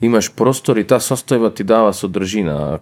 имаш 0.00 0.32
простор 0.32 0.78
и 0.78 0.86
таа 0.86 1.02
состојба 1.02 1.52
ти 1.54 1.64
дава 1.64 1.92
содржина, 1.92 2.78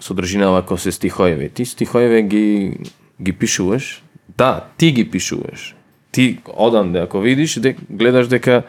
содржина 0.00 0.56
ако 0.58 0.78
се 0.78 0.92
стихоеви. 0.92 1.48
Ти 1.48 1.64
стихоеви 1.64 2.22
ги 2.22 2.78
ги 3.22 3.32
пишуваш, 3.32 4.02
да, 4.38 4.66
ти 4.76 4.92
ги 4.92 5.10
пишуваш. 5.10 5.76
Ти 6.12 6.38
оданде 6.56 6.98
ако 6.98 7.20
видиш, 7.20 7.58
де, 7.58 7.76
гледаш 7.90 8.28
дека 8.28 8.62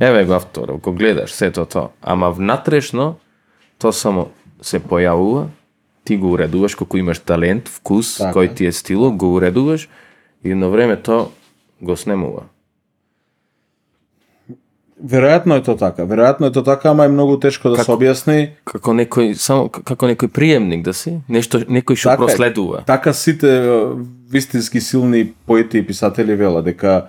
еве 0.00 0.24
го 0.24 0.32
автор, 0.32 0.68
ако 0.68 0.92
гледаш 0.92 1.32
сето 1.32 1.66
тоа, 1.66 1.88
ама 2.02 2.30
внатрешно 2.30 3.18
тоа 3.78 3.92
само 3.92 4.30
се 4.62 4.80
појавува, 4.80 5.48
ти 6.04 6.16
го 6.16 6.32
уредуваш 6.32 6.74
колку 6.74 6.96
имаш 6.96 7.18
талент, 7.18 7.68
вкус, 7.68 8.16
така. 8.18 8.32
кој 8.38 8.54
ти 8.54 8.66
е 8.66 8.72
стило, 8.72 9.12
го 9.12 9.34
уредуваш 9.34 9.88
и 10.44 10.54
на 10.54 10.68
време 10.68 10.96
то 10.96 11.30
го 11.82 11.96
снемува. 11.96 12.48
Веројатно 15.00 15.56
е 15.56 15.62
тоа 15.64 15.78
така. 15.80 16.04
Веројатно 16.04 16.50
е 16.50 16.52
тоа 16.52 16.64
така, 16.64 16.90
ама 16.90 17.04
е 17.04 17.12
многу 17.12 17.38
тешко 17.40 17.70
да 17.72 17.80
како, 17.80 17.84
се 17.84 17.96
објасни. 17.96 18.38
Како 18.68 18.92
некој 18.92 19.32
само 19.34 19.70
како 19.70 20.10
некој 20.10 20.28
приемник 20.28 20.84
да 20.84 20.92
си, 20.92 21.20
нешто 21.28 21.62
некој 21.64 21.96
што 21.96 22.12
така, 22.12 22.26
проследува. 22.26 22.82
Така 22.86 23.12
сите 23.16 23.48
вистински 24.30 24.80
силни 24.80 25.32
поети 25.46 25.80
и 25.80 25.86
писатели 25.86 26.36
вела 26.36 26.60
дека 26.62 27.08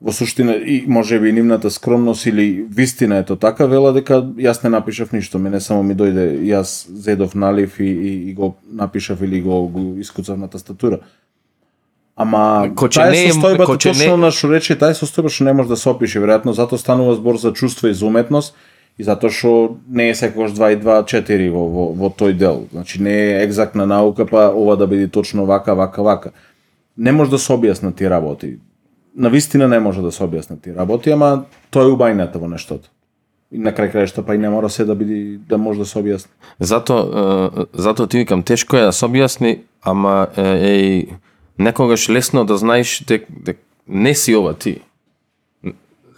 во 0.00 0.12
суштина 0.12 0.54
и 0.54 0.84
може 0.88 1.20
би 1.20 1.32
нивната 1.32 1.70
скромност 1.70 2.26
или 2.26 2.64
вистина 2.70 3.18
е 3.18 3.24
тоа 3.24 3.36
така 3.36 3.66
вела 3.68 3.92
дека 3.92 4.22
јас 4.40 4.64
не 4.64 4.70
напишав 4.72 5.12
ништо, 5.12 5.38
мене 5.38 5.60
само 5.60 5.82
ми 5.82 5.94
дојде 5.94 6.40
јас 6.40 6.88
зедов 6.88 7.34
налив 7.34 7.80
и, 7.80 7.84
и, 7.84 8.30
и 8.30 8.34
го 8.34 8.54
напишав 8.72 9.22
или 9.22 9.40
го, 9.40 9.68
го 9.68 10.00
искуцав 10.00 10.38
на 10.38 10.48
тастатура. 10.48 10.98
Ама 12.16 12.72
ко 12.74 12.88
таа 12.88 13.10
не 13.12 13.28
состојба 13.28 13.66
ко 13.66 13.76
точно 13.76 14.16
не... 14.16 14.24
на 14.24 14.30
што 14.32 14.48
рече, 14.48 14.78
таа 14.80 14.96
состојба 14.96 15.28
што 15.28 15.44
не 15.44 15.52
може 15.52 15.68
да 15.68 15.76
се 15.76 15.92
опише, 15.92 16.20
веројатно 16.20 16.56
затоа 16.56 16.80
станува 16.80 17.14
збор 17.20 17.36
за 17.36 17.52
чувство 17.52 17.88
и 17.88 17.94
за 17.94 18.06
уметност 18.06 18.56
и 18.96 19.04
затоа 19.04 19.28
што 19.28 19.76
не 19.84 20.08
е 20.08 20.14
секогаш 20.16 20.56
2 20.56 20.72
и 20.72 20.80
2 20.80 20.96
4 21.12 21.50
во, 21.52 21.68
во, 21.68 21.84
во 21.92 22.08
тој 22.08 22.32
дел. 22.40 22.64
Значи 22.72 23.02
не 23.02 23.12
е 23.12 23.44
екзактна 23.44 23.84
наука, 23.86 24.24
па 24.24 24.48
ова 24.48 24.80
да 24.80 24.86
биде 24.86 25.08
точно 25.08 25.44
вака, 25.44 25.74
вака, 25.74 26.02
вака. 26.02 26.32
Не 26.96 27.12
може 27.12 27.30
да 27.30 27.38
се 27.38 27.52
објаснат 27.52 27.96
тие 28.00 28.08
работи 28.08 28.56
на 29.20 29.30
вистина 29.30 29.68
не 29.68 29.80
може 29.80 30.00
да 30.02 30.12
се 30.12 30.24
објасни 30.24 30.56
ти 30.62 30.72
работи, 30.72 31.12
ама 31.12 31.44
тоа 31.70 31.84
е 31.84 31.92
убајната 31.92 32.40
во 32.40 32.48
нештото. 32.48 32.88
И 33.52 33.58
на 33.60 33.74
крај 33.76 33.92
крајшта 33.92 34.24
па 34.24 34.34
и 34.34 34.38
не 34.40 34.48
мора 34.48 34.70
се 34.70 34.86
да 34.88 34.94
биде 34.96 35.38
да 35.48 35.58
може 35.58 35.84
да 35.84 35.86
се 35.86 36.00
објасни. 36.00 36.32
Зато 36.60 36.96
зато 37.74 38.06
ти 38.06 38.24
викам 38.24 38.42
тешко 38.42 38.76
е 38.76 38.88
да 38.88 38.92
се 38.92 39.04
објасни, 39.04 39.58
ама 39.82 40.28
е, 40.36 40.42
е 40.42 41.06
некогаш 41.58 42.08
лесно 42.08 42.44
да 42.44 42.56
знаеш 42.56 43.04
дека 43.04 43.26
дек 43.28 43.60
не 43.88 44.14
си 44.14 44.34
ова 44.36 44.54
ти. 44.54 44.80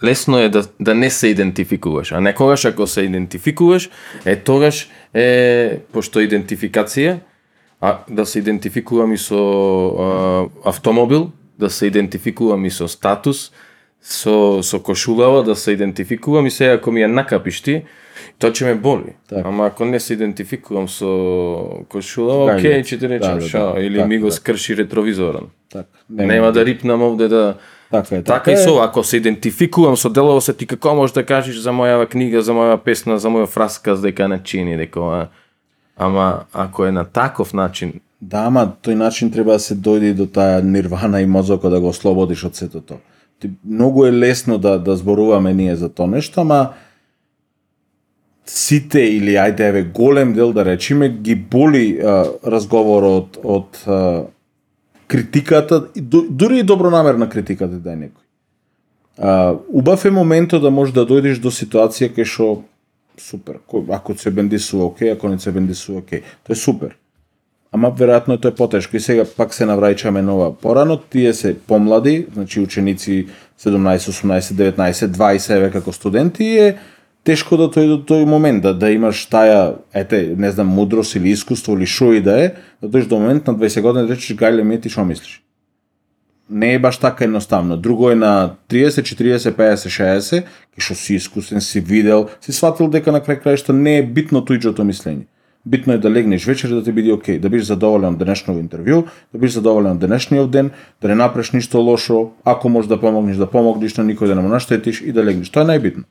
Лесно 0.03 0.39
е 0.39 0.49
да, 0.49 0.63
да 0.79 0.95
не 0.95 1.09
се 1.09 1.27
идентификуваш, 1.27 2.11
а 2.11 2.21
некогаш 2.21 2.65
ако 2.65 2.87
се 2.87 3.01
идентификуваш, 3.01 3.89
е 4.25 4.35
тогаш 4.35 4.87
е 5.13 5.79
пошто 5.91 6.19
идентификација, 6.19 7.19
а 7.81 7.97
да 8.09 8.25
се 8.25 8.39
идентификувам 8.39 9.13
и 9.13 9.17
со 9.17 9.35
а, 9.35 10.69
автомобил, 10.69 11.31
да 11.59 11.69
се 11.69 11.85
идентификувам 11.85 12.65
и 12.65 12.71
со 12.71 12.87
статус, 12.87 13.51
со, 14.01 14.63
со 14.63 14.79
кошулава, 14.79 15.43
да 15.43 15.55
се 15.55 15.71
идентификувам 15.71 16.45
и 16.45 16.51
се 16.51 16.73
ако 16.73 16.91
ми 16.91 17.01
ја 17.01 17.07
накапиш 17.07 17.61
ти, 17.61 17.83
тоа 18.39 18.51
ќе 18.51 18.65
ме 18.65 18.75
боли. 18.75 19.15
Так. 19.29 19.45
Ама 19.45 19.67
ако 19.67 19.85
не 19.85 19.99
се 19.99 20.13
идентификувам 20.13 20.89
со 20.89 21.85
кошулава, 21.89 22.57
окей, 22.57 22.83
ќе 22.83 22.99
ти 22.99 23.07
речем 23.07 23.39
да, 23.39 23.47
да, 23.47 23.73
да. 23.73 23.81
или 23.81 23.97
так, 23.97 24.07
ми 24.07 24.19
го 24.19 24.27
так. 24.27 24.37
скрши 24.37 24.77
ретровизоран. 24.77 25.47
Так. 25.71 25.87
Нема, 26.09 26.33
Нема 26.33 26.51
да 26.51 26.65
рипнам 26.65 27.01
овде 27.01 27.27
да 27.27 27.57
Така 27.93 28.15
е. 28.15 28.23
Така, 28.23 28.39
така 28.39 28.51
и 28.51 28.57
со, 28.57 28.77
ако 28.81 29.03
се 29.03 29.17
идентификувам 29.17 29.97
со 29.97 30.09
делово 30.09 30.41
се 30.41 30.53
ти 30.53 30.65
како 30.65 30.95
можеш 30.95 31.13
да 31.13 31.25
кажеш 31.25 31.61
за 31.61 31.69
мојава 31.69 32.09
книга, 32.09 32.41
за 32.41 32.53
моја 32.53 32.77
песна, 32.81 33.19
за 33.19 33.29
мојот 33.29 33.53
фрасказ 33.53 34.01
дека 34.01 34.27
не 34.27 34.39
чини, 34.43 34.77
дека 34.77 35.29
ама 35.97 36.45
ако 36.53 36.85
е 36.85 36.91
на 36.91 37.05
таков 37.05 37.53
начин 37.53 38.01
Да, 38.23 38.45
ама 38.47 38.67
тој 38.83 38.95
начин 38.95 39.31
треба 39.31 39.57
да 39.57 39.59
се 39.59 39.75
дојде 39.75 40.13
до 40.15 40.27
таа 40.31 40.61
нирвана 40.63 41.19
и 41.21 41.27
мозокот 41.27 41.73
да 41.73 41.81
го 41.83 41.91
ослободиш 41.91 42.45
од 42.47 42.55
сето 42.55 42.79
тоа. 42.79 43.01
Ти, 43.39 43.51
многу 43.65 44.05
е 44.05 44.11
лесно 44.11 44.57
да, 44.57 44.77
да 44.79 44.95
зборуваме 44.95 45.53
ние 45.53 45.75
за 45.75 45.89
тоа 45.89 46.07
нешто, 46.07 46.41
ама 46.41 46.73
сите 48.45 49.03
или 49.17 49.35
ајде 49.35 49.67
еве 49.67 49.83
голем 49.83 50.33
дел 50.33 50.53
да 50.53 50.65
речиме 50.65 51.09
ги 51.09 51.35
боли 51.35 51.99
а, 51.99 52.23
разговорот 52.47 53.39
од 53.43 53.83
а, 53.87 54.23
критиката, 55.07 55.83
дури 56.29 56.59
и 56.59 56.63
добронамерна 56.63 57.27
критиката 57.29 57.75
да 57.75 57.91
е 57.91 57.99
некој. 58.07 58.23
А, 59.19 59.55
убав 59.67 60.05
е 60.05 60.15
моментот 60.15 60.63
да 60.63 60.71
можеш 60.71 60.95
да 60.95 61.03
дојдеш 61.03 61.43
до 61.43 61.51
ситуација 61.51 62.13
кај 62.15 62.23
што 62.23 62.63
супер, 63.19 63.59
ако 63.91 64.15
се 64.15 64.31
бендисува 64.31 64.85
окей, 64.85 65.11
ако 65.11 65.27
не 65.27 65.39
се 65.39 65.51
бендисува 65.51 65.99
окей. 65.99 66.23
Тоа 66.47 66.55
е 66.55 66.63
супер 66.63 66.95
ама 67.73 67.91
веројатно 67.91 68.37
тоа 68.37 68.53
е 68.53 68.55
потешко. 68.55 68.97
И 68.97 69.01
сега 69.01 69.25
пак 69.25 69.53
се 69.53 69.65
навраќаме 69.65 70.21
нова 70.21 70.53
порано, 70.53 70.97
тие 70.97 71.33
се 71.33 71.55
помлади, 71.57 72.27
значи 72.33 72.61
ученици 72.61 73.27
17, 73.59 74.11
18, 74.13 74.73
19, 74.77 75.07
20 75.17 75.55
еве 75.55 75.71
како 75.71 75.91
студенти 75.91 76.45
е 76.59 76.75
тешко 77.23 77.57
да 77.57 77.69
тој 77.71 77.87
до 77.87 77.97
тој 78.03 78.25
момент 78.27 78.63
да 78.63 78.73
да 78.73 78.91
имаш 78.91 79.25
таа 79.31 79.79
ете 79.93 80.35
не 80.37 80.51
знам 80.51 80.67
мудрост 80.67 81.15
или 81.15 81.31
искуство 81.31 81.77
или 81.77 81.85
шо 81.85 82.13
и 82.13 82.21
да 82.21 82.37
е, 82.43 82.53
да 82.81 82.89
дојдеш 82.89 83.07
до 83.07 83.19
момент 83.19 83.47
на 83.47 83.55
20 83.55 83.81
години 83.81 84.07
да 84.07 84.15
речеш 84.15 84.37
гајле 84.37 84.63
ми 84.63 84.79
ти 84.81 84.89
што 84.89 85.05
мислиш. 85.05 85.39
Не 86.49 86.73
е 86.73 86.79
баш 86.79 86.97
така 86.97 87.23
едноставно. 87.23 87.77
Друго 87.77 88.11
е 88.11 88.15
на 88.15 88.55
30, 88.69 89.01
40, 89.01 89.55
50, 89.55 89.89
60, 89.89 90.43
што 90.77 90.95
си 90.95 91.15
искусен, 91.15 91.61
си 91.61 91.79
видел, 91.79 92.27
си 92.41 92.51
сватил 92.51 92.91
дека 92.91 93.11
на 93.11 93.21
крај 93.23 93.41
крајшта 93.41 93.71
не 93.71 93.97
е 93.97 94.03
битно 94.03 94.43
туѓото 94.43 94.83
мислење. 94.83 95.25
Битно 95.65 95.93
е 95.93 95.97
да 95.97 96.11
легнеш 96.11 96.45
вечер 96.45 96.69
да 96.69 96.83
ти 96.83 96.91
биде 96.91 97.13
окей, 97.13 97.39
да 97.39 97.49
бидеш 97.49 97.67
задоволен 97.71 98.15
од 98.15 98.19
денешното 98.19 98.59
интервју, 98.59 99.05
да 99.31 99.39
бидеш 99.39 99.53
задоволен 99.55 99.95
од 99.95 100.01
денешниот 100.01 100.51
ден, 100.51 100.71
да 101.01 101.07
не 101.07 101.15
направиш 101.15 101.51
ништо 101.51 101.79
лошо, 101.79 102.31
ако 102.43 102.69
можеш 102.69 102.89
да 102.89 102.99
помогнеш, 102.99 103.37
да 103.37 103.47
помогнеш 103.47 103.95
на 103.95 104.03
никој 104.03 104.27
да 104.27 104.35
не 104.35 104.41
му 104.43 104.51
наштетиш 104.51 105.01
и 105.01 105.15
да 105.15 105.23
легнеш. 105.23 105.49
Тоа 105.49 105.63
е 105.63 105.71
најбитно. 105.71 106.03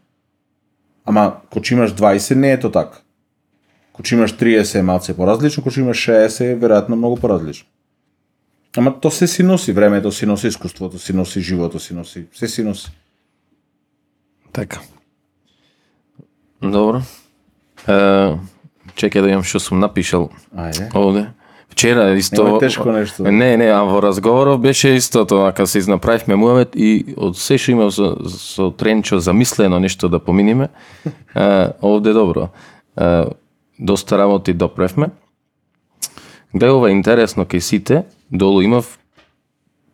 Ама, 1.05 1.43
кога 1.51 1.69
имаш 1.73 1.93
20, 1.93 2.35
не 2.35 2.53
е 2.53 2.61
то 2.61 2.71
така. 2.71 3.05
Кога 3.93 4.09
имаш 4.13 4.33
30 4.33 4.79
е 4.79 4.83
малце 4.83 5.17
поразлично, 5.17 5.63
кога 5.63 5.81
имаш 5.81 6.07
60 6.09 6.53
е 6.53 6.57
веројатно 6.57 6.97
многу 6.97 7.21
поразлично. 7.21 7.69
Ама 8.77 9.01
то 9.01 9.11
се 9.11 9.27
си 9.27 9.43
носи, 9.43 9.73
времето 9.73 10.13
си 10.13 10.27
носи, 10.27 10.47
искуството 10.47 10.99
си 10.99 11.13
носи, 11.13 11.41
живото 11.41 11.79
си 11.79 11.95
носи, 11.95 12.27
се 12.33 12.49
си 12.49 12.65
носи. 12.65 12.91
Така. 14.53 14.81
Добро. 16.63 17.03
Е, 17.89 18.35
чекај 18.97 19.23
да 19.23 19.31
имам 19.31 19.45
што 19.45 19.61
сум 19.61 19.81
напишал 19.81 20.31
Ајде. 20.55 20.91
овде. 20.95 21.27
Вчера 21.73 22.19
исто... 22.19 22.45
Нема 22.45 22.59
тешко 22.59 22.93
нешто. 22.93 23.23
Не, 23.23 23.57
не, 23.57 23.71
а 23.73 23.83
во 23.89 24.03
разговоров 24.03 24.61
беше 24.61 24.97
исто 24.97 25.25
тоа, 25.25 25.53
кога 25.53 25.67
се 25.67 25.79
изнаправивме 25.79 26.37
муавет 26.37 26.77
и 26.77 27.15
од 27.17 27.37
се 27.41 27.57
што 27.57 27.73
имав 27.73 27.95
со, 27.97 28.17
со 28.29 28.69
Тренчо 28.71 29.21
замислено 29.25 29.81
нешто 29.81 30.09
да 30.13 30.21
поминиме, 30.21 30.69
е, 31.35 31.73
овде 31.81 32.13
добро. 32.13 32.51
Е, 33.01 33.25
доста 33.79 34.19
работи 34.19 34.53
допревме. 34.53 35.11
Гледа 36.53 36.77
ова 36.77 36.91
е 36.91 36.93
интересно 36.93 37.49
кај 37.49 37.65
сите, 37.65 38.05
долу 38.31 38.61
имав 38.61 38.99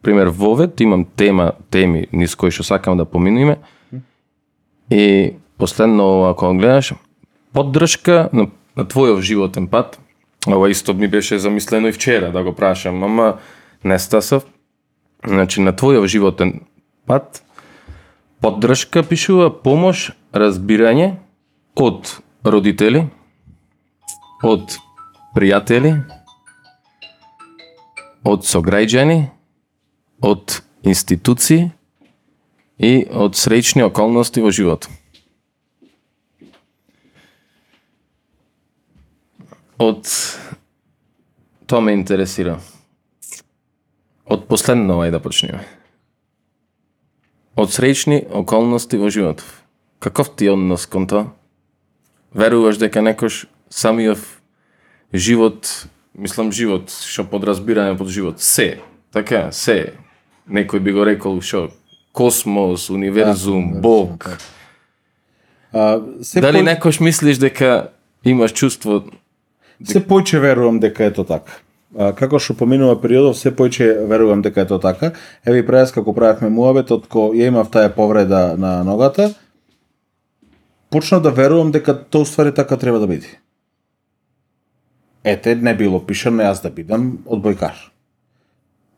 пример 0.02 0.26
вовет, 0.34 0.80
имам 0.80 1.04
тема, 1.04 1.52
теми 1.70 2.08
низ 2.12 2.34
кои 2.34 2.50
што 2.50 2.66
сакам 2.66 2.98
да 2.98 3.04
поминиме. 3.04 3.58
И 4.90 5.34
последно 5.58 6.34
кога 6.38 6.58
гледаш, 6.58 6.94
поддршка 7.52 8.28
на, 8.32 8.48
на 8.78 8.86
твојов 8.86 9.20
животен 9.26 9.66
пат, 9.66 9.98
ова 10.46 10.70
исто 10.70 10.94
ми 10.94 11.08
беше 11.08 11.38
замислено 11.38 11.88
и 11.88 11.92
вчера 11.92 12.30
да 12.32 12.42
го 12.44 12.54
прашам, 12.54 13.02
ама 13.02 13.38
не 13.84 13.98
стасав. 13.98 14.46
Значи 15.26 15.60
на 15.60 15.72
твојов 15.72 16.06
животен 16.06 16.60
пат, 17.06 17.42
поддршка 18.40 19.02
пишува 19.02 19.50
помош, 19.50 20.12
разбирање 20.32 21.16
од 21.74 22.20
родители, 22.44 23.08
од 24.46 24.78
пријатели, 25.34 25.96
од 28.22 28.46
сограѓани, 28.46 29.26
од 30.22 30.62
институции 30.86 31.70
и 32.78 33.02
од 33.10 33.34
среќни 33.34 33.82
околности 33.82 34.42
во 34.44 34.54
животот. 34.54 34.97
Од 39.78 40.06
тоа 41.66 41.80
ме 41.80 41.92
интересира. 41.94 42.58
Од 44.28 44.46
последно 44.50 44.98
ај 45.04 45.12
да 45.14 45.20
почнеме. 45.22 45.62
Од 47.58 47.70
среќни 47.74 48.24
околности 48.38 48.98
во 48.98 49.10
животот. 49.10 49.44
Каков 49.98 50.30
ти 50.36 50.46
е 50.46 50.52
однос 50.54 50.86
кон 50.86 51.06
тоа? 51.10 51.30
Веруваш 52.34 52.78
дека 52.78 53.02
некош 53.02 53.46
самиот 53.70 54.20
живот, 55.14 55.66
мислам 56.14 56.52
живот, 56.52 56.90
што 56.92 57.24
подразбираме 57.24 57.96
под 57.98 58.10
живот, 58.12 58.40
се, 58.40 58.78
така, 59.12 59.48
се, 59.52 59.94
некој 60.46 60.78
би 60.84 60.92
го 60.92 61.06
рекол 61.08 61.40
што 61.40 61.70
космос, 62.12 62.90
универзум, 62.90 63.80
Бог. 63.80 64.28
А, 65.72 65.98
се 66.22 66.40
Дали 66.40 66.58
пој- 66.60 66.64
некош 66.74 67.00
мислиш 67.00 67.38
дека 67.38 67.90
имаш 68.24 68.52
чувство 68.52 69.04
Се 69.84 70.02
појче 70.02 70.40
верувам 70.42 70.80
дека 70.80 71.04
е 71.04 71.12
тоа 71.14 71.26
така. 71.26 71.60
А, 71.96 72.12
како 72.12 72.38
што 72.42 72.56
поминува 72.58 72.98
периодов, 73.00 73.38
се 73.38 73.52
појче 73.54 74.06
верувам 74.10 74.42
дека 74.42 74.64
е 74.64 74.68
тоа 74.70 74.82
така. 74.82 75.12
Еве 75.46 75.62
и 75.62 75.66
прес 75.66 75.92
како 75.94 76.14
правевме 76.14 76.50
муабет, 76.50 76.90
од 76.90 77.06
ко 77.08 77.30
ја 77.34 77.52
имав 77.52 77.70
таа 77.70 77.90
повреда 77.94 78.56
на 78.58 78.82
ногата, 78.84 79.30
почнав 80.90 81.22
да 81.22 81.30
верувам 81.30 81.70
дека 81.70 81.94
тоа 81.94 82.26
уствари 82.26 82.54
така 82.54 82.76
треба 82.76 82.98
да 82.98 83.06
биде. 83.06 83.38
Ете, 85.24 85.54
не 85.54 85.74
било 85.74 86.00
пишано 86.00 86.42
јас 86.42 86.62
да 86.62 86.70
бидам 86.70 87.18
одбојкар. 87.26 87.74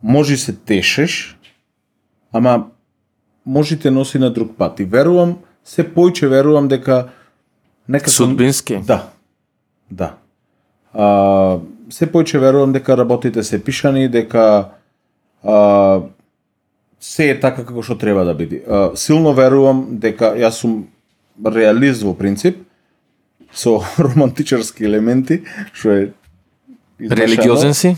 Може 0.03 0.37
се 0.37 0.53
тешеш, 0.57 1.37
ама 2.33 2.71
може 3.45 3.79
те 3.79 3.91
носи 3.91 4.19
на 4.19 4.31
друг 4.31 4.57
пат. 4.57 4.81
И 4.81 4.85
верувам, 4.85 5.39
се 5.65 5.85
појче 5.85 6.29
верувам 6.29 6.69
дека 6.69 7.11
некако 7.89 8.11
судбински? 8.11 8.81
Да. 8.87 9.11
Да. 9.91 10.15
А, 10.95 11.59
се 11.91 12.07
појче 12.07 12.39
верувам 12.39 12.73
дека 12.73 12.97
работите 12.97 13.43
се 13.43 13.63
пишани, 13.65 14.09
дека 14.09 14.71
а, 15.43 16.01
се 17.01 17.31
е 17.31 17.41
така 17.41 17.65
како 17.65 17.83
што 17.83 17.99
треба 17.99 18.25
да 18.25 18.35
биде. 18.35 18.63
А, 18.69 18.91
силно 18.95 19.33
верувам 19.35 19.99
дека 20.03 20.35
јас 20.39 20.63
сум 20.63 20.85
реалист 21.41 22.03
во 22.03 22.15
принцип, 22.15 22.59
со 23.53 23.81
романтичарски 23.99 24.85
елементи, 24.85 25.43
што 25.73 25.91
е 25.91 26.01
измешано. 26.99 27.23
Религиозен 27.23 27.75
си? 27.75 27.97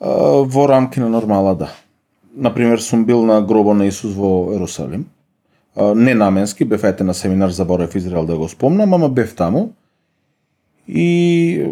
А, 0.00 0.08
во 0.44 0.66
рамки 0.68 1.00
на 1.00 1.08
нормала, 1.08 1.54
да. 1.54 1.72
Например, 2.34 2.78
сум 2.78 3.04
бил 3.04 3.24
на 3.26 3.40
гробо 3.42 3.74
на 3.74 3.86
Исус 3.86 4.14
во 4.14 4.52
Ерусалим. 4.54 5.06
А, 5.76 5.94
не 5.94 6.14
наменски, 6.14 6.64
бев 6.64 6.84
ете 6.84 7.04
на 7.04 7.14
семинар 7.14 7.50
за 7.50 7.64
Борев 7.64 7.94
Израел 7.94 8.26
да 8.26 8.36
го 8.36 8.48
спомнам, 8.48 8.94
ама 8.94 9.08
бев 9.08 9.34
таму. 9.34 9.72
И 10.88 11.66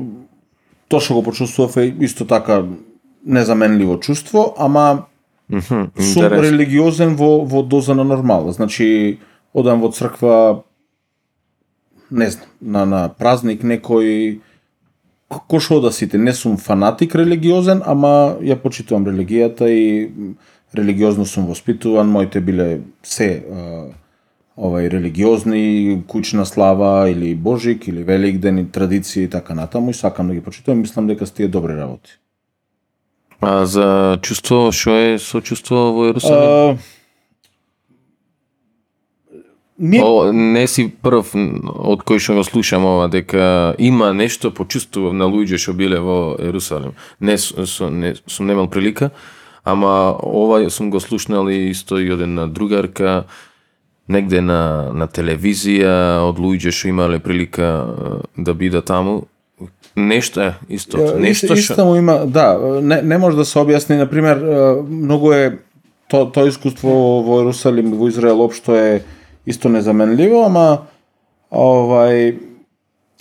тоа 0.89 1.01
што 1.01 1.15
го 1.15 1.23
почувствував 1.23 1.77
е 1.77 1.95
исто 2.01 2.25
така 2.27 2.65
незаменливо 3.25 3.99
чувство, 4.01 4.55
ама 4.59 5.07
Мгм, 5.49 5.63
сум 5.95 6.25
Интересно. 6.25 6.43
религиозен 6.43 7.15
во, 7.17 7.45
во 7.45 7.63
доза 7.63 7.95
на 7.95 8.05
нормала. 8.05 8.53
Значи, 8.53 9.19
одам 9.55 9.81
во 9.81 9.89
црква, 9.93 10.63
не 12.11 12.31
знам, 12.31 12.47
на, 12.61 12.85
на 12.87 13.09
празник 13.09 13.63
некој, 13.63 14.41
ко- 15.31 15.45
кој 15.49 15.61
што 15.61 15.81
да 15.81 15.93
сите, 15.93 16.19
не 16.19 16.33
сум 16.35 16.57
фанатик 16.57 17.15
религиозен, 17.15 17.83
ама 17.87 18.37
ја 18.43 18.57
почитувам 18.59 19.07
религијата 19.07 19.71
и 19.71 20.11
религиозно 20.75 21.25
сум 21.27 21.47
воспитуван, 21.47 22.11
моите 22.11 22.41
биле 22.41 22.81
се 23.03 23.45
а, 23.47 23.87
овај 24.57 24.89
религиозни, 24.89 26.03
куќна 26.09 26.45
слава 26.49 27.11
или 27.11 27.35
Божик 27.35 27.89
или 27.89 28.03
Великден 28.03 28.59
и 28.59 28.71
традиции 28.73 29.25
и 29.25 29.31
така 29.31 29.55
натаму 29.55 29.91
и 29.91 29.95
сакам 29.95 30.29
да 30.29 30.35
ги 30.35 30.41
почитувам, 30.41 30.81
мислам 30.81 31.07
дека 31.07 31.27
сте 31.27 31.49
добри 31.49 31.77
работи. 31.77 32.17
А 33.41 33.67
за 33.67 34.19
чувство, 34.23 34.73
што 34.73 34.97
е 34.97 35.19
со 35.21 35.43
чувство 35.45 35.93
во 35.93 36.09
Јерусалим? 36.09 36.79
О, 39.77 40.33
не 40.33 40.65
си 40.73 40.89
прв 40.89 41.35
од 41.37 42.01
кој 42.09 42.17
што 42.17 42.39
го 42.41 42.45
слушам 42.49 42.87
ова 42.89 43.11
дека 43.13 43.77
има 43.77 44.15
нешто 44.17 44.49
почувствував 44.49 45.13
на 45.13 45.29
луѓе 45.29 45.61
што 45.61 45.77
биле 45.77 46.01
во 46.01 46.33
Ерусалим. 46.41 46.97
Не 47.21 47.37
со, 47.37 47.91
не 47.93 48.15
сум 48.25 48.49
немал 48.49 48.71
прилика, 48.73 49.11
ама 49.65 50.17
ова 50.17 50.65
сум 50.71 50.89
го 50.91 51.01
слушнал 51.01 51.53
и 51.53 51.69
исто 51.77 52.01
и 52.01 52.09
од 52.09 52.25
една 52.25 52.47
другарка 52.49 53.27
негде 54.09 54.41
на 54.41 54.93
на 54.95 55.09
телевизија 55.09 56.23
од 56.27 56.39
луѓе 56.39 56.73
што 56.73 56.91
имале 56.91 57.19
прилика 57.19 57.71
е, 57.85 58.19
да 58.37 58.55
бидат 58.55 58.87
таму. 58.87 59.27
Нешто 59.97 60.41
е 60.41 60.55
исто, 60.69 61.17
нешто 61.19 61.55
исто, 61.57 61.75
што 61.75 61.87
му 61.89 61.97
има, 61.97 62.27
да, 62.27 62.59
не, 62.83 63.01
не 63.03 63.19
може 63.19 63.37
да 63.37 63.45
се 63.49 63.59
објасни, 63.59 63.97
на 63.97 64.07
пример, 64.07 64.37
е, 64.37 64.83
многу 64.85 65.33
е 65.33 65.59
то 66.09 66.27
тоа 66.31 66.49
искуство 66.49 67.23
во 67.25 67.41
Ерусалим 67.41 67.95
и 67.95 67.97
во 67.97 68.09
Израел 68.09 68.45
општо 68.45 68.77
е 68.77 69.03
исто 69.47 69.73
незаменливо, 69.73 70.45
ама 70.47 70.67
овај 71.51 72.37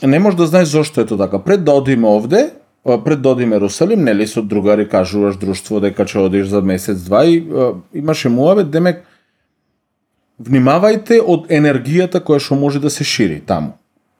не 0.04 0.20
може 0.20 0.38
да 0.38 0.48
знаеш 0.52 0.68
зошто 0.68 1.02
е 1.02 1.06
тоа 1.06 1.18
така. 1.18 1.40
Пред 1.40 1.64
да 1.64 1.72
одиме 1.72 2.08
овде, 2.08 2.52
а, 2.86 2.98
пред 3.04 3.22
да 3.22 3.30
одиме 3.30 3.56
Ерусалим, 3.56 4.04
нели 4.04 4.28
со 4.28 4.42
другари 4.42 4.90
кажуваш 4.90 5.40
друштво 5.40 5.80
дека 5.80 6.06
ќе 6.06 6.28
одиш 6.28 6.52
за 6.52 6.62
месец 6.62 7.08
два 7.08 7.26
и 7.26 7.40
имаше 7.94 8.30
муабет, 8.30 8.70
демек 8.70 9.06
внимавајте 10.40 11.20
од 11.22 11.50
енергијата 11.50 12.22
која 12.24 12.40
што 12.40 12.56
може 12.60 12.80
да 12.80 12.90
се 12.90 13.04
шири 13.04 13.40
таму. 13.40 13.76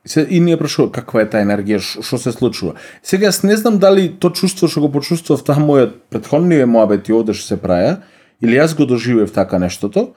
Се, 0.06 0.22
и 0.30 0.38
ние 0.40 0.56
прашува 0.56 0.92
каква 0.92 1.24
е 1.24 1.30
таа 1.30 1.42
енергија, 1.42 1.80
што 1.82 2.18
се 2.18 2.30
случува. 2.32 2.76
Сега 3.02 3.26
јас 3.26 3.42
не 3.42 3.56
знам 3.58 3.80
дали 3.82 4.08
то 4.08 4.30
чувство 4.30 4.68
што 4.70 4.84
го 4.86 4.92
почувствував 4.94 5.42
таа 5.42 5.58
мојот 5.58 5.98
претходниве 6.10 6.66
моабети 6.66 7.12
овде 7.12 7.34
што 7.34 7.54
се 7.54 7.58
праја, 7.58 7.96
или 8.40 8.54
јас 8.54 8.76
го 8.78 8.86
доживев 8.86 9.32
така 9.34 9.58
нештото, 9.58 10.14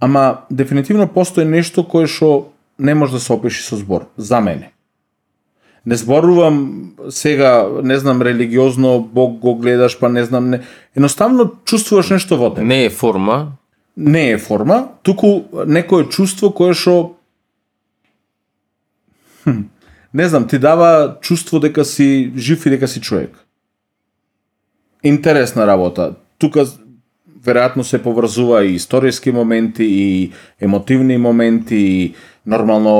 ама 0.00 0.44
дефинитивно 0.50 1.06
постои 1.06 1.44
нешто 1.44 1.84
кое 1.84 2.10
што 2.10 2.50
не 2.78 2.94
може 2.94 3.12
да 3.12 3.20
се 3.20 3.32
опиши 3.32 3.62
со 3.62 3.76
збор, 3.76 4.10
за 4.16 4.40
мене. 4.40 4.72
Не 5.86 5.96
зборувам 5.96 6.92
сега, 7.10 7.68
не 7.82 7.98
знам, 7.98 8.22
религиозно, 8.22 9.00
Бог 9.00 9.38
го 9.38 9.54
гледаш, 9.54 9.98
па 9.98 10.08
не 10.08 10.24
знам, 10.24 10.50
не. 10.50 10.60
Едноставно 10.96 11.52
чувствуваш 11.64 12.10
нешто 12.10 12.36
во 12.36 12.50
тебе 12.50 12.66
не 12.66 12.84
е 12.84 12.90
форма, 12.90 13.52
не 13.96 14.30
е 14.30 14.38
форма, 14.38 14.88
туку 15.02 15.44
некое 15.66 16.08
чувство 16.10 16.50
кое 16.50 16.74
што 16.74 17.16
Хм, 19.44 19.68
не 20.14 20.28
знам, 20.28 20.48
ти 20.48 20.58
дава 20.58 21.16
чувство 21.20 21.60
дека 21.60 21.84
си 21.84 22.32
жив 22.36 22.66
и 22.66 22.70
дека 22.70 22.88
си 22.88 23.00
човек. 23.00 23.36
Интересна 25.02 25.66
работа. 25.66 26.14
Тука 26.38 26.64
веројатно 27.44 27.82
се 27.82 28.02
поврзува 28.02 28.64
и 28.64 28.74
историски 28.74 29.32
моменти 29.32 29.84
и 29.84 30.32
емотивни 30.60 31.18
моменти 31.18 31.76
и 31.76 32.14
нормално 32.46 32.92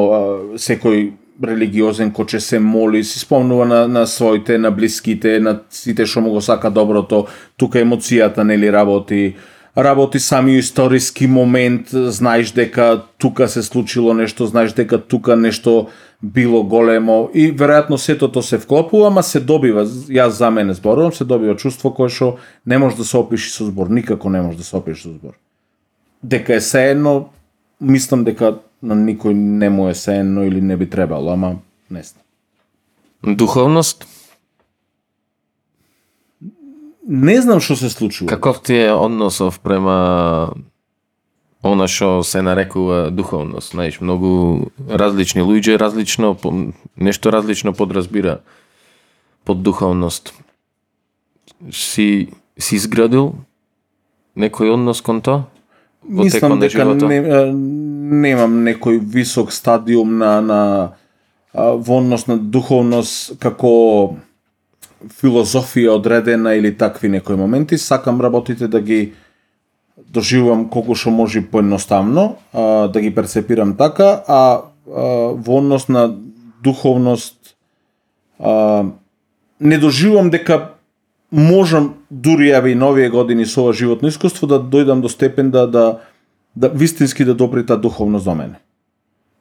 секој 0.61 1.13
религиозен, 1.43 2.13
кој 2.13 2.27
че 2.27 2.41
се 2.41 2.59
моли, 2.61 3.05
си 3.05 3.19
спомнува 3.19 3.65
на, 3.67 3.89
на 3.89 4.07
своите, 4.07 4.59
на 4.59 4.71
блиските, 4.71 5.41
на 5.41 5.59
сите 5.71 6.07
што 6.07 6.21
му 6.21 6.31
го 6.31 6.41
сака 6.45 6.71
доброто, 6.71 7.27
тука 7.57 7.81
емоцијата 7.81 8.45
нели 8.45 8.73
работи, 8.73 9.35
работи 9.79 10.21
сами 10.21 10.53
историски 10.59 11.27
момент, 11.27 11.89
знаеш 11.93 12.51
дека 12.51 13.03
тука 13.19 13.49
се 13.49 13.63
случило 13.63 14.15
нешто, 14.15 14.47
знаеш 14.47 14.73
дека 14.73 15.03
тука 15.03 15.37
нешто 15.37 15.89
било 16.23 16.63
големо 16.65 17.31
и 17.35 17.51
веројатно 17.53 17.97
сето 17.97 18.29
тоа 18.33 18.43
се 18.43 18.59
вклопува, 18.59 19.11
ама 19.11 19.23
се 19.23 19.41
добива, 19.41 19.85
јас 19.85 20.39
за 20.39 20.51
мене 20.51 20.75
зборувам, 20.75 21.13
се 21.13 21.25
добива 21.25 21.57
чувство 21.57 21.91
кое 21.95 22.09
што 22.09 22.37
не 22.67 22.79
може 22.79 22.97
да 22.97 23.05
се 23.05 23.17
опиши 23.17 23.51
со 23.51 23.67
збор, 23.67 23.91
никако 23.91 24.31
не 24.31 24.41
може 24.41 24.57
да 24.57 24.65
се 24.65 24.77
опиши 24.77 25.03
со 25.03 25.13
збор. 25.13 25.35
Дека 26.23 26.55
е 26.55 26.61
сеено, 26.61 27.29
мислам 27.81 28.25
дека 28.25 28.59
на 28.83 28.95
никој 28.95 29.35
не 29.35 29.71
му 29.71 29.89
е 29.89 29.95
сеено 29.95 30.45
или 30.47 30.61
не 30.61 30.77
би 30.77 30.87
требало, 30.91 31.33
ама 31.33 31.57
не 31.91 32.03
знам. 32.03 33.37
Духовност? 33.37 34.07
Не 37.09 37.41
знам 37.43 37.61
што 37.61 37.77
се 37.77 37.91
случува. 37.91 38.29
Каков 38.29 38.63
ти 38.63 38.77
е 38.89 38.93
односов 38.93 39.61
према 39.61 40.55
она 41.63 41.89
што 41.89 42.23
се 42.25 42.43
нарекува 42.43 43.11
духовност? 43.11 43.73
Знаеш, 43.73 44.01
многу 44.01 44.71
различни 44.89 45.43
луѓе 45.45 45.79
различно, 45.79 46.37
нешто 46.97 47.33
различно 47.33 47.73
подразбира 47.73 48.41
под 49.45 49.63
духовност. 49.63 50.33
Си, 51.71 52.29
си 52.59 52.77
изградил 52.77 53.35
некој 54.37 54.73
однос 54.75 55.01
кон 55.05 55.21
тоа? 55.21 55.45
Во 56.05 56.25
Мислам 56.25 56.61
дека 56.61 56.85
не, 56.85 57.21
немам 57.53 58.65
некој 58.65 59.01
висок 59.01 59.53
стадиум 59.53 60.19
на, 60.19 60.41
на 60.41 60.61
во 61.55 62.01
однос 62.01 62.27
на 62.27 62.37
духовност 62.37 63.39
како 63.41 64.17
филозофија 65.09 65.97
одредена 65.97 66.55
или 66.55 66.77
такви 66.77 67.09
некои 67.09 67.37
моменти. 67.37 67.79
Сакам 67.79 68.21
работите 68.21 68.69
да 68.69 68.81
ги 68.81 69.13
доживувам 69.97 70.69
колку 70.69 70.95
што 70.95 71.11
може 71.11 71.43
поедноставно, 71.43 72.37
да 72.55 73.01
ги 73.01 73.15
перцепирам 73.15 73.77
така, 73.77 74.23
а, 74.27 74.63
а 74.91 75.09
во 75.35 75.59
однос 75.59 75.89
на 75.89 76.15
духовност 76.63 77.57
а, 78.39 78.85
не 79.61 79.79
доживувам 79.79 80.31
дека 80.31 80.71
можам 81.33 81.95
дури 82.11 82.51
еве 82.51 82.71
и 82.71 82.75
новие 82.75 83.11
години 83.11 83.47
со 83.47 83.63
ова 83.63 83.73
животно 83.73 84.09
искуство 84.09 84.47
да 84.47 84.61
дојдам 84.61 85.01
до 85.01 85.09
степен 85.09 85.51
да 85.51 85.67
да 85.67 85.99
да 86.57 86.69
вистински 86.69 87.25
да 87.25 87.35
допри 87.35 87.67
таа 87.67 87.77
духовност 87.77 88.25
до 88.25 88.35
мене. 88.35 88.55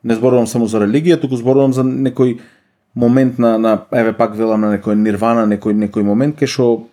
Не 0.03 0.15
зборувам 0.15 0.47
само 0.47 0.67
за 0.67 0.81
религија, 0.81 1.21
туку 1.21 1.37
зборувам 1.37 1.73
за 1.73 1.83
некој 1.83 2.39
момент 2.95 3.39
на 3.39 3.57
на 3.57 3.79
еве 3.91 4.13
пак 4.13 4.35
велам 4.35 4.61
на 4.61 4.77
некој 4.77 4.95
нирвана, 4.95 5.45
некој 5.47 5.73
некој 5.73 6.03
момент 6.03 6.39
кај 6.39 6.47
што 6.47 6.87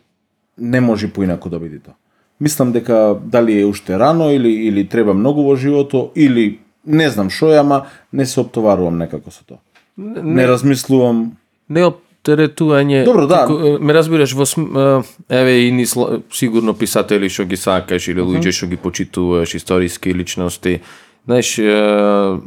не 0.56 0.80
може 0.80 1.08
поинаку 1.08 1.48
да 1.48 1.58
биде 1.58 1.78
тоа. 1.78 1.94
Мислам 2.40 2.72
дека 2.72 3.18
дали 3.24 3.60
е 3.60 3.66
уште 3.66 3.98
рано 3.98 4.30
или 4.30 4.48
или 4.66 4.88
треба 4.88 5.14
многу 5.14 5.42
во 5.42 5.56
живото 5.56 6.12
или 6.14 6.60
не 6.86 7.10
знам 7.10 7.30
што 7.30 7.52
е, 7.52 7.58
ама 7.58 7.86
не 8.12 8.26
се 8.26 8.40
оптоварувам 8.40 8.98
некако 8.98 9.30
со 9.30 9.44
тоа. 9.44 9.58
Не 9.96 10.46
размислувам 10.46 11.36
Не 11.70 11.84
оптеретување. 11.86 13.04
Добро, 13.04 13.26
да. 13.30 13.44
Е, 13.46 13.76
ме 13.78 13.94
разбираш 13.94 14.34
во 14.34 14.46
см... 14.46 15.04
еве 15.28 15.68
и 15.68 15.70
ни 15.72 15.86
сигурно 15.86 16.74
писатели 16.74 17.28
што 17.28 17.46
ги 17.46 17.56
сакаш 17.56 18.08
или 18.10 18.20
луѓе 18.20 18.52
што 18.52 18.66
ги 18.66 18.76
почитуваш, 18.76 19.54
историски 19.54 20.14
личности. 20.14 20.80
Знаеш, 21.26 21.58
е, 21.58 22.40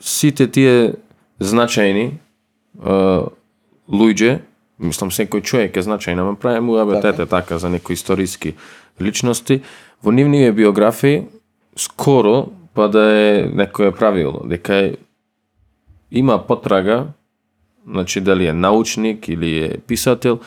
сите 0.00 0.46
тие 0.46 0.94
значајни 1.40 2.22
луѓе, 2.80 4.40
мислам 4.78 5.10
секој 5.10 5.42
човек 5.42 5.76
е 5.76 5.82
значајен, 5.82 6.20
ама 6.20 6.36
правиме 6.36 6.80
абетете 6.80 7.26
така 7.26 7.58
за 7.58 7.70
некои 7.70 7.94
историски 7.94 8.54
личности, 9.00 9.62
во 10.02 10.12
нивниве 10.12 10.52
биографии 10.52 11.26
скоро 11.76 12.48
па 12.74 12.88
да 12.88 13.04
е 13.16 13.48
некое 13.52 13.92
правило, 13.92 14.42
дека 14.44 14.74
е 14.74 14.94
има 16.10 16.46
потрага, 16.46 17.06
значи 17.88 18.20
дали 18.20 18.46
е 18.46 18.52
научник 18.52 19.28
или 19.28 19.64
е 19.64 19.78
писател, 19.78 20.40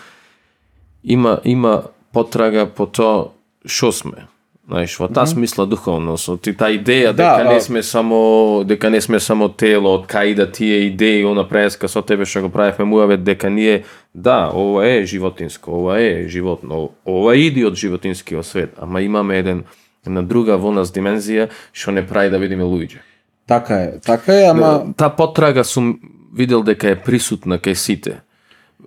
има 1.04 1.40
има 1.44 1.84
потрага 2.14 2.70
по 2.70 2.86
тоа 2.86 3.32
што 3.66 3.92
сме. 3.92 4.28
Знаеш, 4.70 5.00
во 5.00 5.08
таа 5.10 5.26
смисла 5.26 5.66
духовност, 5.66 6.48
и 6.48 6.54
таа 6.54 6.70
идеја 6.70 7.14
Да, 7.14 7.38
дека 7.38 7.50
не 7.50 7.58
а- 7.58 7.62
сме 7.62 7.84
само 7.84 8.64
дека 8.66 8.90
не 8.90 9.02
сме 9.02 9.20
само 9.20 9.50
тело, 9.50 9.96
од 9.98 10.06
кај 10.06 10.36
да 10.36 10.46
тие 10.52 10.86
идеи, 10.88 11.26
она 11.26 11.44
преска 11.44 11.88
со 11.90 12.02
тебе 12.06 12.26
што 12.26 12.42
го 12.46 12.50
правевме 12.50 12.86
муавет 12.86 13.24
дека 13.24 13.50
ние 13.50 13.84
да, 14.14 14.52
ова 14.54 14.86
е 14.86 15.06
животинско, 15.06 15.72
ова 15.72 15.98
е 16.00 16.28
животно, 16.28 16.92
ова 17.06 17.36
иди 17.36 17.66
од 17.66 17.76
животинскиот 17.76 18.46
свет, 18.46 18.74
ама 18.78 19.02
имаме 19.02 19.40
еден 19.40 19.64
една 20.06 20.22
друга 20.22 20.58
во 20.58 20.72
нас 20.72 20.94
димензија 20.94 21.50
што 21.74 21.92
не 21.92 22.06
прави 22.06 22.30
да 22.30 22.38
видиме 22.38 22.64
луѓе. 22.64 23.02
така 23.48 23.76
е, 23.76 24.00
така 24.06 24.34
е, 24.34 24.46
ама 24.46 24.94
Та 24.98 25.10
потрага 25.10 25.64
сум 25.64 26.00
видел 26.34 26.62
дека 26.64 26.90
е 26.90 26.96
присутна 26.96 27.58
кај 27.58 27.74
сите. 27.74 28.22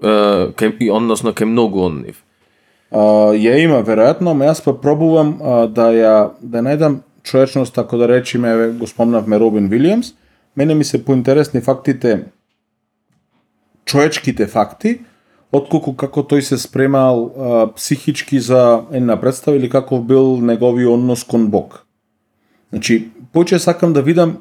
Е, 0.03 0.07
кај, 0.55 0.77
и 0.79 0.91
односно 0.91 1.33
кај 1.33 1.45
многу 1.45 1.83
од 1.83 1.93
нив. 2.07 2.23
А, 2.93 3.33
ја 3.33 3.57
има 3.65 3.81
веројатно, 3.83 4.35
ама 4.37 4.51
јас 4.51 4.61
па 4.65 4.75
пробувам 4.77 5.39
а, 5.41 5.67
да 5.67 5.89
ја 5.97 6.17
да 6.41 6.61
најдам 6.61 7.01
човечност, 7.23 7.79
ако 7.79 7.97
да 7.97 8.09
речеме, 8.09 8.51
еве 8.51 8.71
го 8.73 8.87
спомнавме 8.87 9.39
Робин 9.39 9.71
Вилијамс, 9.71 10.15
мене 10.57 10.75
ми 10.75 10.85
се 10.85 11.05
поинтересни 11.05 11.61
фактите 11.61 12.25
човечките 13.85 14.47
факти, 14.47 15.01
отколку 15.53 15.95
како 15.97 16.23
тој 16.23 16.41
се 16.41 16.59
спремал 16.59 17.25
а, 17.25 17.67
психички 17.77 18.41
за 18.41 18.85
една 18.93 19.21
представа 19.21 19.57
или 19.57 19.71
каков 19.71 20.05
бил 20.07 20.37
негови 20.41 20.87
однос 20.87 21.25
кон 21.25 21.49
Бог. 21.51 21.87
Значи, 22.73 23.11
поќе 23.35 23.57
сакам 23.57 23.93
да 23.93 24.03
видам 24.03 24.39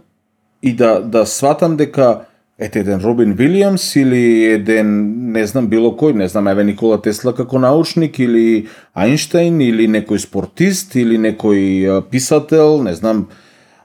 и 0.61 0.75
да 0.75 0.99
да 0.99 1.25
сватам 1.25 1.75
дека 1.77 2.25
ете 2.61 2.83
еден 2.83 3.01
Робин 3.01 3.33
Вилијамс 3.35 3.83
или 3.97 4.21
еден 4.53 4.89
не 5.33 5.45
знам 5.49 5.67
било 5.69 5.95
кој, 5.97 6.13
не 6.13 6.27
знам 6.29 6.47
еве 6.51 6.63
Никола 6.67 6.99
Тесла 7.01 7.33
како 7.33 7.59
научник 7.59 8.19
или 8.21 8.67
Ајнштајн 8.93 9.57
или 9.65 9.87
некој 9.89 10.21
спортист 10.21 10.95
или 10.95 11.17
некој 11.17 12.03
писател, 12.13 12.83
не 12.85 12.93
знам 12.93 13.27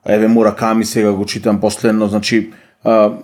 еве 0.05 0.29
Мураками 0.29 0.85
сега 0.85 1.12
го 1.12 1.24
читам 1.24 1.61
последно, 1.61 2.09
значи 2.09 2.53
а, 2.85 3.16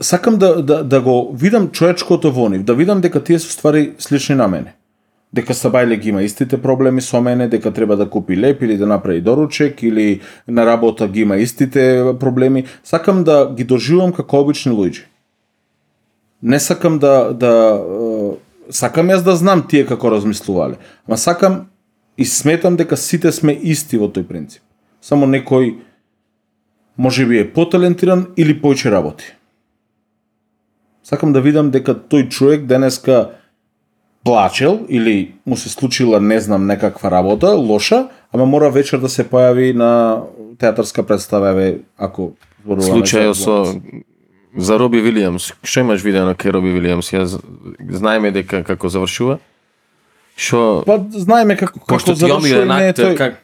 сакам 0.00 0.38
да, 0.38 0.62
да, 0.62 0.84
да 0.84 1.00
го 1.00 1.36
видам 1.36 1.68
човечкото 1.70 2.32
во 2.32 2.48
нив, 2.48 2.64
да 2.64 2.74
видам 2.74 3.00
дека 3.00 3.20
тие 3.24 3.38
се 3.38 3.52
ствари 3.52 3.92
слични 3.98 4.34
на 4.34 4.48
мене. 4.48 4.77
Дека 5.34 5.52
Сабајле 5.52 5.98
ги 6.00 6.08
има 6.08 6.22
истите 6.22 6.56
проблеми 6.62 7.02
со 7.04 7.20
мене, 7.20 7.48
дека 7.48 7.72
треба 7.72 7.96
да 7.96 8.08
купи 8.08 8.36
леп 8.36 8.62
или 8.62 8.76
да 8.76 8.86
направи 8.86 9.20
доручек 9.20 9.82
или 9.82 10.20
на 10.48 10.66
работа 10.66 11.08
ги 11.08 11.20
има 11.20 11.36
истите 11.36 12.14
проблеми. 12.20 12.64
Сакам 12.84 13.24
да 13.24 13.52
ги 13.54 13.64
доживам 13.64 14.12
како 14.12 14.40
обични 14.40 14.72
луѓе. 14.72 15.04
Не 16.42 16.60
сакам 16.60 16.98
да 16.98 17.34
да 17.34 17.52
сакам 18.70 19.08
јас 19.08 19.24
да 19.24 19.36
знам 19.36 19.66
тие 19.68 19.86
како 19.86 20.10
размислувале, 20.10 20.76
ама 21.08 21.16
сакам 21.16 21.66
и 22.16 22.24
сметам 22.24 22.76
дека 22.76 22.96
сите 22.96 23.32
сме 23.32 23.52
исти 23.52 23.98
во 23.98 24.08
тој 24.08 24.26
принцип. 24.28 24.62
Само 25.00 25.26
некој 25.26 25.76
може 26.96 27.26
би 27.26 27.38
е 27.38 27.48
поталентиран 27.52 28.26
или 28.36 28.56
појче 28.60 28.90
работи. 28.90 29.34
Сакам 31.04 31.32
да 31.32 31.40
видам 31.40 31.70
дека 31.70 31.94
тој 31.94 32.28
човек 32.28 32.66
денеска 32.66 33.38
плачел 34.28 34.80
или 34.88 35.32
му 35.46 35.56
се 35.56 35.68
случила 35.68 36.20
не 36.20 36.40
знам 36.40 36.66
некаква 36.66 37.10
работа 37.10 37.48
лоша, 37.56 38.08
ама 38.32 38.46
мора 38.46 38.70
вечер 38.70 39.00
да 39.00 39.08
се 39.08 39.24
појави 39.24 39.72
на 39.72 40.20
театарска 40.60 41.02
представа, 41.02 41.54
еве, 41.56 41.78
ако 41.96 42.32
зборуваме 42.64 42.92
Случајот 42.92 43.38
со 43.40 43.56
за 44.58 44.78
Роби 44.78 45.00
Вилијамс. 45.00 45.54
Што 45.64 45.80
имаш 45.80 46.04
видено 46.04 46.34
кај 46.36 46.52
Роби 46.58 46.74
Вилијамс? 46.76 47.08
Ја 47.14 47.24
знаеме 47.96 48.32
дека 48.36 48.60
како 48.68 48.92
завршува. 48.92 49.38
Што 50.36 50.82
Па 50.84 51.00
знаеме 51.08 51.56
како 51.56 51.80
како 51.80 52.14
завршува 52.14 52.68
не 52.68 52.92
тој. 52.92 53.16
как, 53.16 53.40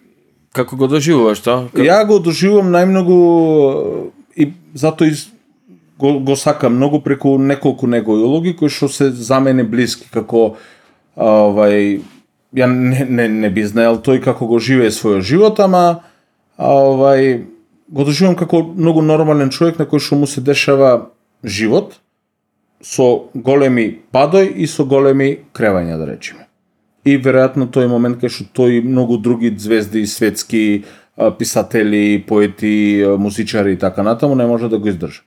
како 0.53 0.77
го 0.77 0.89
доживуваш 0.93 1.41
тоа? 1.41 1.69
Како... 1.73 1.81
Ја 1.81 2.05
го 2.05 2.21
доживувам 2.21 2.69
најмногу 2.77 3.19
и 4.37 4.53
затоа 4.75 5.09
и 5.09 5.17
го, 5.99 6.19
го 6.21 6.37
сакам 6.37 6.77
многу 6.77 7.01
преку 7.01 7.39
неколку 7.39 7.87
негови 7.87 8.23
улоги 8.23 8.57
кои 8.57 8.69
што 8.69 8.89
се 8.89 9.11
за 9.11 9.41
мене 9.41 9.65
блиски 9.65 10.11
како 10.11 10.57
овај 11.17 12.03
ја 12.55 12.69
не, 12.71 13.05
не, 13.05 13.29
не 13.29 13.51
би 13.51 13.65
знаел 13.67 13.99
тој 14.03 14.23
како 14.25 14.47
го 14.47 14.59
живее 14.59 14.91
својот 14.95 15.27
живот, 15.27 15.61
ама 15.61 16.05
овај 16.59 17.45
го 17.89 18.05
доживувам 18.05 18.37
како 18.39 18.63
многу 18.63 19.03
нормален 19.03 19.51
човек 19.51 19.79
на 19.79 19.87
кој 19.87 20.01
што 20.01 20.19
му 20.19 20.27
се 20.27 20.41
дешава 20.41 21.11
живот 21.45 22.01
со 22.85 23.31
големи 23.35 24.01
падој 24.13 24.51
и 24.55 24.67
со 24.67 24.85
големи 24.85 25.45
кревања 25.55 25.99
да 25.99 26.09
речеме. 26.11 26.47
И 27.05 27.19
веројатно 27.19 27.69
тој 27.69 27.89
момент 27.89 28.23
кај 28.23 28.33
што 28.33 28.47
тој 28.63 28.83
многу 28.85 29.19
други 29.19 29.53
звезди 29.57 30.07
светски 30.07 30.85
писатели, 31.39 32.25
поети, 32.27 33.05
музичари 33.19 33.73
и 33.73 33.79
така 33.79 34.03
натаму 34.03 34.35
не 34.35 34.47
може 34.47 34.69
да 34.69 34.79
го 34.79 34.89
издржи. 34.89 35.23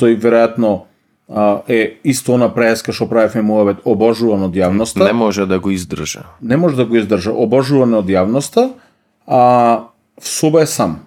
тој 0.00 0.16
веројатно 0.16 0.89
а, 1.30 1.62
е 1.68 2.00
исто 2.04 2.34
она 2.34 2.48
преска 2.54 2.92
што 2.92 3.08
правевме 3.08 3.42
муавет 3.42 3.84
обожуван 3.84 4.48
од 4.48 4.56
јавноста. 4.56 5.04
Не 5.06 5.12
може 5.12 5.46
да 5.46 5.60
го 5.60 5.70
издржа. 5.70 6.26
не 6.42 6.56
може 6.56 6.76
да 6.76 6.84
го 6.84 6.96
издржа, 6.96 7.32
обожуван 7.32 7.94
од 7.94 8.06
јавноста, 8.06 8.70
а 9.26 9.86
в 10.20 10.28
соба 10.28 10.62
е 10.62 10.66
сам. 10.66 11.00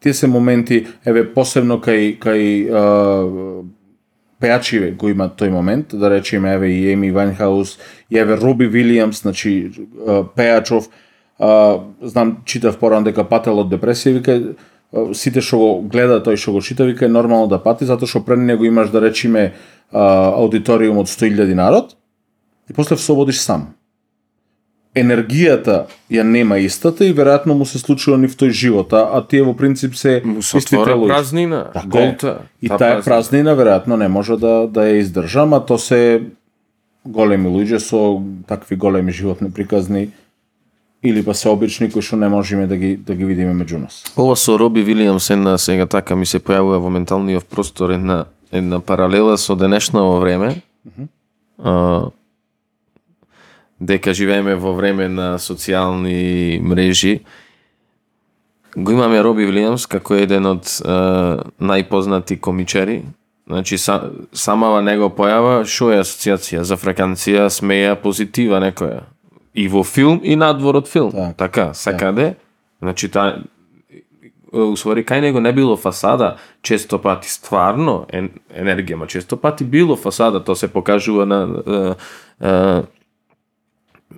Тие 0.00 0.14
се 0.14 0.26
моменти, 0.26 0.86
еве 1.04 1.24
посебно 1.24 1.80
кај 1.80 2.18
кај 2.18 2.44
а, 2.70 3.64
пеачиве 4.40 4.92
го 4.92 5.08
има 5.08 5.30
тој 5.32 5.50
момент, 5.50 5.96
да 5.96 6.10
речеме 6.10 6.52
еве 6.54 6.68
и 6.68 6.92
Еми 6.92 7.12
Вајнхаус, 7.12 7.78
и 8.10 8.18
еве 8.18 8.36
Роби 8.36 8.68
Вилијамс, 8.68 9.22
значи 9.22 9.72
а, 10.06 10.24
пеачов, 10.36 10.90
а, 11.38 11.80
знам 12.02 12.42
читав 12.44 12.78
порано 12.78 13.08
дека 13.08 13.24
пател 13.24 13.58
од 13.64 13.72
депресија, 13.72 14.12
вика 14.20 14.40
сите 15.12 15.40
што 15.40 15.58
го 15.58 15.68
гледа 15.82 16.20
тој 16.22 16.36
што 16.36 16.52
го 16.52 16.60
чита, 16.60 16.84
вика 16.84 17.04
е 17.04 17.08
нормално 17.08 17.46
да 17.46 17.62
пати 17.62 17.84
затоа 17.84 18.08
што 18.08 18.24
пред 18.24 18.38
него 18.38 18.64
имаш 18.64 18.90
да 18.90 19.00
речеме 19.00 19.52
а, 19.92 20.32
аудиториум 20.38 20.98
од 20.98 21.06
100.000 21.06 21.54
народ 21.54 21.96
и 22.70 22.72
после 22.72 22.96
се 22.96 23.12
ободиш 23.12 23.40
сам 23.40 23.74
енергијата 24.96 25.86
ја 26.10 26.22
нема 26.24 26.58
истата 26.58 27.04
и 27.04 27.12
веројатно 27.14 27.52
му 27.58 27.66
се 27.68 27.78
случува 27.78 28.16
ни 28.18 28.28
в 28.28 28.36
тој 28.36 28.50
живот, 28.50 28.92
а, 28.96 29.04
а 29.12 29.20
тие 29.20 29.42
во 29.44 29.52
принцип 29.56 29.94
се 29.94 30.22
Му 30.24 30.42
се 30.42 30.58
истите 30.58 30.78
отвора 30.78 30.96
луѓе. 30.96 31.08
празнина, 31.08 31.60
Така 31.74 31.86
е. 31.86 31.90
голта. 31.90 32.38
И 32.62 32.68
Та 32.68 32.78
таа 32.78 33.02
празнина 33.04 33.56
веројатно 33.56 33.96
не 33.96 34.08
може 34.08 34.36
да 34.40 34.66
да 34.66 34.88
ја 34.88 35.00
издржа, 35.04 35.42
ама 35.42 35.60
то 35.66 35.78
се 35.78 36.22
големи 37.04 37.48
луѓе 37.48 37.78
со 37.78 38.22
такви 38.48 38.76
големи 38.76 39.12
животни 39.12 39.50
приказни 39.50 40.10
или 41.02 41.24
па 41.24 41.34
се 41.34 41.48
обични 41.48 41.90
кои 41.90 42.02
што 42.02 42.16
не 42.16 42.28
можеме 42.28 42.66
да 42.66 42.76
ги 42.76 42.96
да 42.96 43.14
ги 43.14 43.24
видиме 43.24 43.54
меѓу 43.54 43.82
нас. 43.82 44.04
Ова 44.16 44.36
со 44.36 44.58
Роби 44.58 44.84
Вилијамс 44.84 45.32
една 45.32 45.58
сега 45.58 45.86
така 45.86 46.16
ми 46.16 46.26
се 46.26 46.40
појавува 46.40 46.80
во 46.80 46.90
менталниот 46.90 47.44
простор 47.44 47.90
една 47.90 48.24
една 48.52 48.80
паралела 48.80 49.38
со 49.38 49.56
денешно 49.56 50.20
време. 50.20 50.62
А, 51.58 52.10
дека 53.80 54.14
живееме 54.14 54.54
во 54.54 54.72
време 54.74 55.08
на 55.08 55.36
социјални 55.38 56.60
мрежи. 56.60 57.20
Го 58.76 58.92
имаме 58.92 59.22
Роби 59.22 59.46
Вилијамс 59.46 59.88
како 59.88 60.14
еден 60.14 60.46
од 60.46 60.64
а, 60.84 61.44
најпознати 61.60 62.40
комичари. 62.40 63.02
Значи 63.46 63.78
са, 63.78 64.10
самава 64.32 64.82
него 64.82 65.06
појава 65.08 65.64
шо 65.64 65.92
е 65.94 66.00
асоциација 66.02 66.64
за 66.66 66.76
фреканција 66.76 67.46
смеја 67.52 67.94
позитива 67.94 68.58
некоја. 68.60 69.04
И 69.56 69.68
во 69.72 69.82
филм 69.84 70.20
и 70.22 70.36
надвор 70.36 70.82
од 70.82 70.88
филм. 70.88 71.12
Так. 71.12 71.36
Така, 71.36 71.74
секаде. 71.74 72.34
Значи 72.80 73.08
та 73.08 73.42
усвари 74.52 75.04
кај 75.04 75.20
него 75.20 75.40
не 75.40 75.52
било 75.52 75.76
фасада, 75.76 76.36
често 76.62 76.98
пати 77.02 77.28
стварно 77.28 78.06
ен, 78.12 78.30
енергија, 78.54 78.96
ма 78.96 79.06
често 79.06 79.36
пати 79.36 79.64
било 79.64 79.96
фасада, 79.96 80.40
тоа 80.44 80.56
се 80.56 80.68
покажува 80.68 81.26
на 81.26 81.40
е, 81.66 81.94
е, 82.46 82.82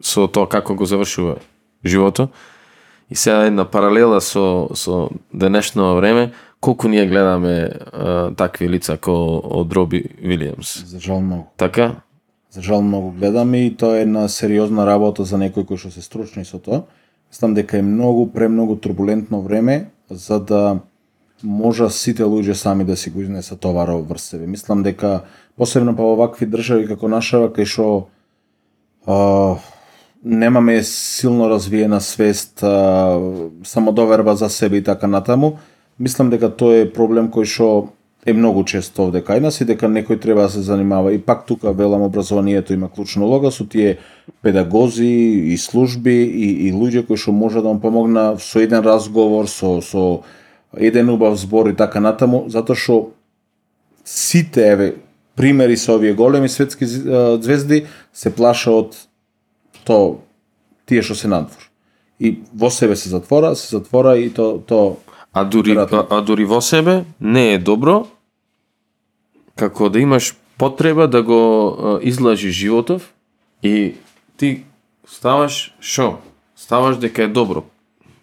со 0.02 0.26
тоа 0.28 0.48
како 0.48 0.74
го 0.74 0.86
завршува 0.86 1.38
живото. 1.84 2.28
И 3.10 3.16
сега 3.16 3.46
една 3.46 3.64
паралела 3.64 4.20
со 4.20 4.68
со 4.74 5.08
денешно 5.32 5.96
време, 5.96 6.32
колку 6.60 6.88
ние 6.88 7.06
гледаме 7.06 7.54
е, 7.54 7.70
такви 8.36 8.68
лица 8.68 8.96
ко 8.96 9.40
од 9.44 9.72
Роби 9.72 10.04
Вилијамс. 10.22 10.84
За 10.84 11.00
жал 11.00 11.20
многу. 11.20 11.48
Така? 11.56 12.02
За 12.50 12.62
жал 12.62 12.82
многу 12.82 13.10
гледаме 13.10 13.66
и 13.66 13.76
тоа 13.76 13.98
е 13.98 14.02
една 14.02 14.28
сериозна 14.28 14.86
работа 14.86 15.24
за 15.24 15.36
некој 15.36 15.68
кој 15.68 15.76
што 15.76 15.90
се 15.92 16.02
стручни 16.02 16.44
со 16.44 16.58
тоа. 16.58 16.86
Мислам 17.28 17.54
дека 17.54 17.78
е 17.78 17.82
многу 17.82 18.26
премногу 18.32 18.76
турбулентно 18.76 19.42
време 19.42 19.90
за 20.10 20.40
да 20.40 20.80
можа 21.42 21.90
сите 21.90 22.24
луѓе 22.24 22.52
сами 22.52 22.84
да 22.84 22.96
си 22.96 23.10
го 23.10 23.20
изнесат 23.22 23.60
товарот 23.60 24.08
врз 24.08 24.22
себе. 24.22 24.46
Мислам 24.46 24.82
дека 24.82 25.24
посебно 25.56 25.96
па 25.96 26.02
во 26.02 26.16
вакви 26.16 26.46
држави 26.46 26.88
како 26.88 27.08
нашава 27.08 27.52
кај 27.52 27.68
што 27.68 28.08
немаме 30.24 30.82
силно 30.82 31.48
развиена 31.48 32.00
свест, 32.00 32.62
а, 32.62 33.20
самодоверба 33.64 34.36
за 34.36 34.48
себе 34.48 34.76
и 34.76 34.84
така 34.84 35.06
натаму, 35.06 35.58
мислам 35.98 36.30
дека 36.30 36.50
тоа 36.50 36.82
е 36.82 36.92
проблем 36.92 37.30
кој 37.30 37.44
што 37.44 37.92
е 38.28 38.32
многу 38.36 38.64
често 38.68 39.08
овде 39.08 39.22
кај 39.24 39.40
нас 39.40 39.60
и 39.60 39.66
дека 39.68 39.88
некој 39.88 40.20
треба 40.20 40.44
да 40.46 40.50
се 40.52 40.62
занимава. 40.62 41.12
И 41.12 41.18
пак 41.18 41.46
тука 41.46 41.72
велам 41.72 42.02
образованието 42.02 42.72
има 42.72 42.88
клучна 42.88 43.24
улога 43.24 43.50
со 43.50 43.64
тие 43.64 43.98
педагози 44.42 45.06
и 45.52 45.58
служби 45.58 46.22
и, 46.22 46.68
и 46.68 46.72
луѓе 46.72 47.06
кои 47.06 47.16
што 47.16 47.32
може 47.32 47.62
да 47.62 47.72
му 47.72 47.80
помогна 47.80 48.36
со 48.38 48.60
еден 48.60 48.84
разговор, 48.84 49.48
со, 49.48 49.80
со 49.80 50.22
еден 50.76 51.08
убав 51.08 51.38
збор 51.38 51.70
и 51.72 51.76
така 51.76 52.00
натаму, 52.00 52.44
затоа 52.48 52.76
што 52.76 52.98
сите 54.04 54.68
еве 54.68 54.94
примери 55.36 55.76
со 55.76 55.96
овие 55.96 56.12
големи 56.14 56.48
светски 56.48 56.86
звезди 56.86 57.86
се 58.12 58.34
плаша 58.34 58.70
од 58.70 58.96
то 59.84 60.20
тие 60.84 61.02
што 61.02 61.14
се 61.14 61.28
надвор. 61.28 61.70
И 62.20 62.42
во 62.52 62.70
себе 62.70 62.96
се 62.96 63.08
затвора, 63.08 63.54
се 63.56 63.78
затвора 63.78 64.18
и 64.18 64.28
то 64.30 64.58
то 64.58 64.98
А 65.32 65.44
дури, 65.44 65.76
а, 65.76 66.06
а 66.10 66.20
дури 66.20 66.44
во 66.44 66.60
себе 66.60 67.04
не 67.20 67.52
е 67.54 67.58
добро 67.58 68.06
како 69.58 69.88
да 69.88 70.00
имаш 70.00 70.36
потреба 70.58 71.08
да 71.08 71.22
го 71.22 71.40
излажи 72.02 72.50
животов 72.50 73.14
и 73.62 73.94
ти 74.36 74.64
ставаш 75.06 75.74
шо? 75.80 76.16
Ставаш 76.56 76.96
дека 76.96 77.22
е 77.22 77.28
добро. 77.28 77.62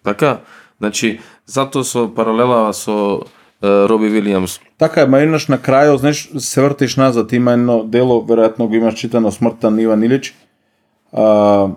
Така? 0.04 0.40
Значи, 0.80 1.20
затоа 1.46 1.84
со 1.84 2.08
паралела 2.08 2.74
со 2.74 3.24
Роби 3.64 4.10
Вилијамс, 4.12 4.60
Така 4.78 5.02
е, 5.02 5.08
ма 5.08 5.22
еднаш 5.24 5.48
на 5.48 5.58
крајот, 5.58 6.04
знаеш, 6.04 6.30
се 6.38 6.62
вртиш 6.62 6.96
назад, 7.00 7.32
има 7.32 7.54
едно 7.56 7.84
дело, 7.84 8.20
веројатно 8.28 8.68
го 8.68 8.76
имаш 8.76 9.00
читано 9.00 9.32
Смртта 9.32 9.72
на 9.72 9.82
Иван 9.82 10.04
Илич. 10.04 10.36
А, 11.14 11.70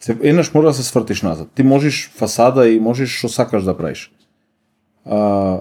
се, 0.00 0.16
еднаш 0.22 0.54
мора 0.54 0.66
да 0.66 0.74
се 0.74 0.82
свртиш 0.82 1.22
назад. 1.22 1.48
Ти 1.54 1.62
можеш 1.62 2.10
фасада 2.16 2.68
и 2.68 2.80
можеш 2.80 3.12
што 3.12 3.28
сакаш 3.28 3.64
да 3.64 3.76
правиш. 3.76 4.10
А, 5.04 5.60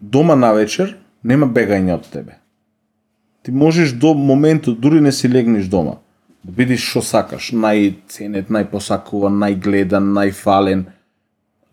дома 0.00 0.36
на 0.36 0.52
вечер 0.52 0.96
нема 1.26 1.46
бегање 1.46 1.94
од 1.94 2.08
тебе. 2.10 2.38
Ти 3.42 3.52
можеш 3.52 3.92
до 3.92 4.14
моментот, 4.14 4.80
дури 4.80 5.00
не 5.00 5.12
си 5.12 5.28
легнеш 5.30 5.66
дома, 5.70 5.98
да 6.44 6.52
бидеш 6.52 6.82
што 6.86 7.02
сакаш, 7.02 7.52
најценет, 7.52 8.50
најпосакуван, 8.50 9.38
најгледан, 9.42 10.12
најфален, 10.14 10.86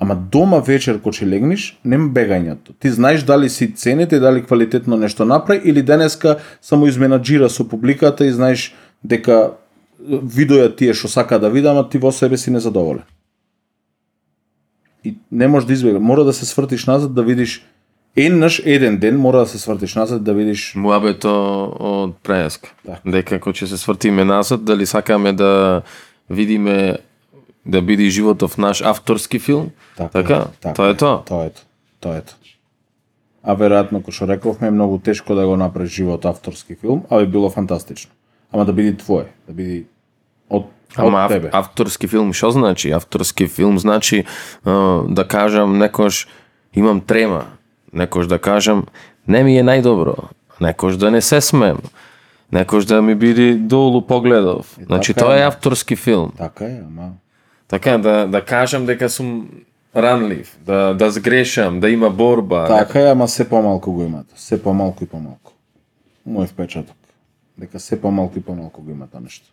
Ама 0.03 0.15
дома 0.15 0.57
вечер 0.59 0.97
кога 0.99 1.15
ќе 1.15 1.27
легнеш, 1.31 1.77
нема 1.87 2.09
бегањето. 2.11 2.73
Ти 2.79 2.89
знаеш 2.91 3.21
дали 3.23 3.47
си 3.49 3.69
ценет 3.71 4.11
и 4.11 4.19
дали 4.19 4.43
квалитетно 4.43 4.97
нешто 4.97 5.25
направи 5.25 5.61
или 5.63 5.81
денеска 5.81 6.39
само 6.61 6.89
изменаџира 6.91 7.47
со 7.47 7.63
публиката 7.63 8.25
и 8.27 8.33
знаеш 8.35 8.73
дека 9.03 9.53
видоја 10.03 10.73
тие 10.75 10.91
што 10.93 11.07
сака 11.07 11.39
да 11.39 11.49
видам, 11.49 11.79
а 11.79 11.87
ти 11.87 12.01
во 12.03 12.11
себе 12.11 12.37
си 12.37 12.51
незадоволен. 12.51 13.07
И 15.03 15.15
не 15.31 15.47
можеш 15.47 15.67
да 15.67 15.73
избегаш, 15.73 16.01
мора 16.01 16.23
да 16.23 16.33
се 16.33 16.45
свртиш 16.45 16.85
назад 16.85 17.13
да 17.13 17.23
видиш 17.23 17.63
еднаш 18.15 18.61
еден 18.65 18.97
ден 18.97 19.17
мора 19.19 19.39
да 19.39 19.47
се 19.47 19.59
свртиш 19.59 19.95
назад 19.95 20.23
да 20.23 20.33
видиш 20.33 20.73
муабето 20.75 21.31
од 21.79 22.17
преска. 22.23 22.73
Така. 22.85 23.01
Дека 23.11 23.39
кога 23.39 23.53
ќе 23.57 23.65
се 23.65 23.77
свртиме 23.77 24.23
назад, 24.25 24.63
дали 24.65 24.85
сакаме 24.85 25.33
да 25.33 25.81
видиме 26.29 26.97
да 27.65 27.81
биде 27.81 28.09
животов 28.09 28.57
наш 28.57 28.81
авторски 28.81 29.39
филм, 29.39 29.71
така? 29.97 30.45
Тоа 30.75 30.89
е 30.89 30.97
тоа. 30.97 31.23
Тоа 31.25 31.45
е 31.45 31.49
тоа. 31.49 31.63
Тоа 31.99 32.17
е 32.17 32.21
тоа. 32.21 32.39
А 33.43 33.55
веројатно, 33.59 33.99
кој 33.99 34.15
што 34.15 34.27
рековме, 34.29 34.69
е 34.69 34.71
многу 34.71 34.99
тешко 35.03 35.35
да 35.35 35.43
го 35.47 35.57
направиш 35.59 35.91
живот 35.91 36.25
авторски 36.25 36.75
филм, 36.79 37.03
а 37.09 37.19
би 37.19 37.27
било 37.27 37.49
фантастично. 37.49 38.11
Ама 38.51 38.65
да 38.65 38.73
биде 38.73 38.95
твое, 38.97 39.25
да 39.47 39.53
биде 39.53 39.83
од, 40.49 40.69
Ама 40.95 41.25
од 41.25 41.31
тебе. 41.31 41.49
ав, 41.51 41.65
авторски 41.67 42.07
филм 42.07 42.31
што 42.33 42.51
значи? 42.51 42.91
Авторски 42.91 43.47
филм 43.47 43.79
значи 43.79 44.23
да 44.63 45.25
кажам 45.27 45.77
некош 45.77 46.27
имам 46.73 47.01
трема, 47.01 47.45
некош 47.93 48.27
да 48.27 48.39
кажам 48.39 48.85
не 49.27 49.43
ми 49.43 49.57
е 49.57 49.63
најдобро, 49.63 50.29
некош 50.61 50.97
да 50.97 51.11
не 51.11 51.21
се 51.21 51.41
смем, 51.41 51.77
некош 52.51 52.85
да 52.85 53.01
ми 53.01 53.15
биде 53.15 53.53
долу 53.55 54.01
погледов. 54.01 54.77
Значи 54.85 55.13
така 55.13 55.25
тоа 55.25 55.35
е 55.35 55.39
е. 55.39 55.43
авторски 55.43 55.95
филм. 55.95 56.31
Така 56.37 56.65
е, 56.65 56.81
ама... 56.87 57.11
Така 57.67 57.97
да 57.97 58.27
да 58.27 58.45
кажам 58.45 58.85
дека 58.85 59.09
сум 59.09 59.49
ранлив, 59.95 60.57
да 60.65 60.93
да 60.93 61.11
сгрешам, 61.11 61.79
да 61.79 61.89
има 61.89 62.09
борба. 62.09 62.67
Така 62.67 62.99
е, 62.99 63.11
ама 63.11 63.27
се 63.27 63.49
помалку 63.49 63.91
го 63.91 64.03
имате. 64.03 64.33
Се 64.35 64.63
помалку 64.63 65.03
и 65.03 65.07
помалку. 65.07 65.53
Мој 66.27 66.47
впечаток. 66.47 66.95
Дека 67.57 67.79
се 67.79 68.01
помалку 68.01 68.39
и 68.39 68.41
помалку 68.41 68.81
го 68.81 68.91
има 68.91 69.07
тоа 69.07 69.21
нешто. 69.21 69.49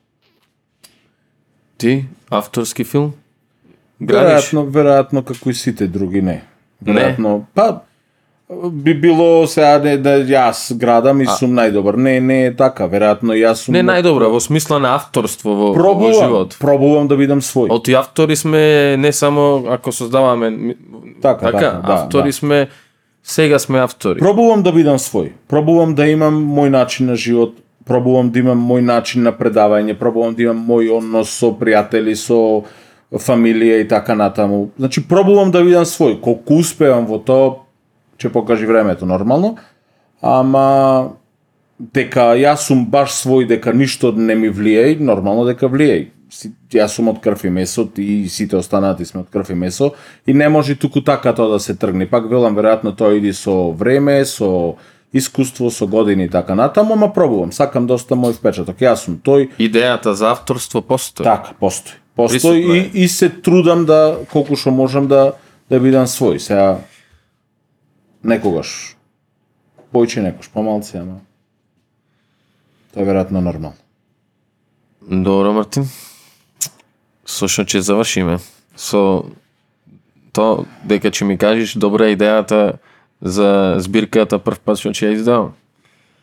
Ти 1.78 2.06
авторски 2.30 2.84
филм? 2.84 3.12
Градиш? 4.00 4.52
Веројатно, 4.52 4.64
веројатно 4.70 5.24
како 5.24 5.50
и 5.50 5.54
сите 5.54 5.86
други 5.86 6.22
не. 6.22 6.42
Веројатно, 6.84 7.44
па 7.54 7.82
би 8.72 8.94
било 8.94 9.46
сега 9.46 9.78
не 9.78 9.96
да 9.96 10.18
јас 10.18 10.74
градам 10.74 11.20
и 11.20 11.26
сум 11.28 11.50
најдобар. 11.50 11.96
Не, 11.96 12.20
не 12.20 12.46
е 12.46 12.56
така. 12.56 12.88
Веројатно 12.88 13.34
јас 13.34 13.54
сум 13.54 13.74
Не 13.74 13.82
најдобро 13.82 14.28
во 14.28 14.40
смисла 14.40 14.78
на 14.78 14.94
авторство 14.94 15.50
во, 15.50 15.66
во 15.68 15.74
пробувам, 15.74 16.14
живот. 16.14 16.56
пробувам 16.60 17.08
да 17.08 17.16
бидам 17.16 17.40
свој. 17.40 17.70
Оти 17.70 17.94
автори 17.94 18.36
сме 18.36 18.96
не 18.96 19.12
само 19.12 19.64
ако 19.68 19.92
создаваме 19.92 20.50
ми- 20.50 20.76
Така, 21.22 21.52
така, 21.52 21.82
да, 21.86 21.92
автори 21.94 22.24
да. 22.24 22.32
сме 22.32 22.68
Сега 23.22 23.58
сме 23.58 23.78
автори. 23.80 24.18
Пробувам 24.18 24.62
да 24.62 24.72
бидам 24.72 24.98
свој. 24.98 25.32
Пробувам 25.48 25.94
да 25.94 26.06
имам 26.06 26.34
мој 26.46 26.68
начин 26.68 27.06
на 27.06 27.16
живот, 27.16 27.54
пробувам 27.84 28.30
да 28.30 28.38
имам 28.38 28.58
мој 28.60 28.80
начин 28.80 29.22
на 29.22 29.32
предавање, 29.32 29.94
пробувам 29.94 30.34
да 30.34 30.42
имам 30.42 30.66
мој 30.66 30.90
однос 30.90 31.28
со 31.30 31.52
пријатели, 31.52 32.14
со 32.14 32.64
фамилија 33.12 33.80
и 33.80 33.88
така 33.88 34.14
натаму. 34.14 34.70
Значи 34.78 35.08
пробувам 35.08 35.50
да 35.50 35.62
бидам 35.62 35.84
свој. 35.84 36.20
Колку 36.20 36.54
успевам 36.54 37.06
во 37.06 37.18
тоа, 37.18 37.54
ќе 38.20 38.28
покажи 38.30 38.66
времето 38.66 39.06
нормално. 39.06 39.56
Ама 40.22 41.10
дека 41.80 42.34
јас 42.36 42.66
сум 42.66 42.84
баш 42.86 43.10
свој, 43.14 43.46
дека 43.48 43.72
ништо 43.72 44.12
не 44.12 44.34
ми 44.34 44.50
влијај, 44.50 44.98
нормално 45.00 45.44
дека 45.46 45.66
влијај. 45.66 46.06
Си- 46.30 46.52
Јас 46.70 46.94
сум 46.94 47.08
од 47.08 47.18
крв 47.18 47.44
и 47.44 47.50
месо, 47.50 47.84
ти 47.86 48.02
и 48.20 48.28
сите 48.28 48.56
останати 48.56 49.04
сме 49.04 49.20
од 49.20 49.28
крв 49.28 49.50
и 49.50 49.54
месо 49.56 49.92
и 50.26 50.34
не 50.34 50.48
може 50.48 50.76
туку 50.76 51.00
така 51.00 51.32
тоа 51.32 51.48
да 51.48 51.58
се 51.58 51.74
тргне. 51.74 52.06
Пак 52.06 52.28
велам 52.30 52.54
веројатно 52.54 52.94
тоа 52.94 53.16
иди 53.16 53.32
со 53.32 53.72
време, 53.72 54.24
со 54.24 54.76
искуство, 55.12 55.70
со 55.70 55.86
години 55.86 56.24
и 56.24 56.30
така 56.30 56.54
натаму, 56.54 56.92
ама 56.92 57.08
пробувам, 57.08 57.50
сакам 57.52 57.86
да 57.86 57.94
оставам 57.94 58.24
мој 58.24 58.34
впечаток. 58.34 58.76
Јас 58.78 58.94
сум 58.96 59.18
тој, 59.18 59.48
Идејата 59.58 60.10
за 60.10 60.30
авторство 60.30 60.82
постои. 60.82 61.24
така, 61.24 61.50
постои. 61.54 61.94
Постои 62.14 62.78
и, 62.78 62.90
и 62.94 63.08
се 63.08 63.28
трудам 63.30 63.86
да 63.86 64.18
колку 64.30 64.54
што 64.54 64.70
можам 64.70 65.08
да 65.08 65.32
да 65.70 65.80
бидам 65.80 66.06
свој. 66.06 66.38
Сега 66.38 66.78
некогаш 68.24 68.96
појче 69.92 70.22
некогаш 70.22 70.48
помалци, 70.48 70.96
ама 70.96 71.20
тоа 72.94 73.02
е 73.02 73.06
веројатно 73.06 73.40
нормално. 73.40 73.76
Добро, 75.02 75.52
Мартин. 75.52 75.88
Со 77.24 77.48
што 77.48 77.62
ќе 77.64 77.80
завршиме? 77.80 78.38
Со 78.76 79.24
то 80.32 80.46
дека 80.84 81.10
ќе 81.10 81.24
ми 81.24 81.38
кажеш 81.38 81.74
добра 81.74 82.06
е 82.06 82.16
идејата 82.16 82.78
за 83.20 83.76
збирката 83.78 84.38
прв 84.38 84.60
пат 84.60 84.78
што 84.78 84.90
ќе 84.90 85.08
ја 85.08 85.14
издавам. 85.14 85.52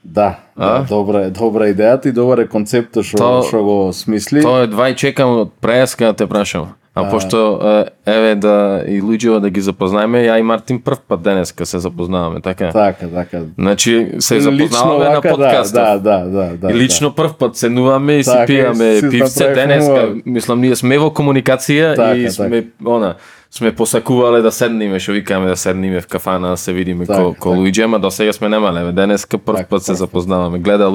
Да, 0.03 0.39
А? 0.55 0.79
да, 0.79 0.85
добра 0.85 1.21
е, 1.21 1.29
добра 1.31 1.67
идејата 1.67 2.07
и 2.07 2.11
добар 2.11 2.39
е 2.39 2.47
концептот 2.47 3.03
што 3.03 3.17
То- 3.17 3.43
што 3.43 3.63
го 3.63 3.77
смисли. 3.91 4.41
Тоа 4.41 4.63
е 4.63 4.67
два 4.67 4.89
и 4.89 4.95
чекам 4.95 5.29
од 5.37 5.53
преска 5.55 6.05
да 6.05 6.13
те 6.15 6.27
прашам. 6.27 6.75
А 6.97 7.09
пошто 7.09 7.59
е, 7.63 7.85
еве 8.11 8.35
да 8.35 8.83
и 8.87 9.01
луѓето 9.01 9.39
да 9.39 9.49
ги 9.49 9.61
запознаеме, 9.61 10.17
ја 10.25 10.39
и 10.39 10.41
Мартин 10.41 10.81
прв 10.81 10.99
пат 11.07 11.21
денеска 11.21 11.65
се 11.65 11.79
запознаваме, 11.79 12.41
така? 12.41 12.71
Така, 12.71 13.07
така. 13.07 13.41
Значи 13.57 14.07
се 14.19 14.39
запознаваме 14.39 15.05
на 15.05 15.15
вака, 15.15 15.29
подкастот. 15.29 15.73
Да, 15.73 15.97
да, 15.97 16.19
да, 16.19 16.57
да. 16.57 16.71
И 16.71 16.75
лично 16.75 17.13
прв 17.13 17.33
пат 17.39 17.55
седнуваме 17.55 18.13
и 18.13 18.23
си 18.23 18.31
Така, 18.31 18.45
пиеме 18.45 18.95
си 18.95 19.09
пивце 19.09 19.53
денеска. 19.53 20.13
Мислам 20.25 20.61
ние 20.61 20.75
сме 20.75 20.97
во 20.97 21.09
комуникација 21.09 21.95
Така, 21.95 22.17
и 22.17 22.23
така. 22.23 22.33
сме 22.33 22.65
она 22.85 23.15
сме 23.51 23.75
посакувале 23.75 24.41
да 24.41 24.51
седнеме, 24.51 24.99
што 24.99 25.11
викаме 25.11 25.47
да 25.47 25.57
седнеме 25.57 26.01
в 26.01 26.07
кафана 26.07 26.49
да 26.49 26.57
се 26.57 26.73
видиме 26.73 27.05
Така, 27.05 27.23
ко, 27.23 27.33
ко 27.33 27.49
така. 27.49 27.49
Луиджи, 27.49 27.81
ама 27.81 27.99
до 27.99 28.11
сега 28.11 28.33
сме 28.33 28.49
немале. 28.49 28.91
Денеска 28.91 29.37
прв 29.37 29.55
Така, 29.55 29.69
пат 29.69 29.83
се 29.83 29.93
запознаваме. 29.93 30.59
Гледа 30.59 30.91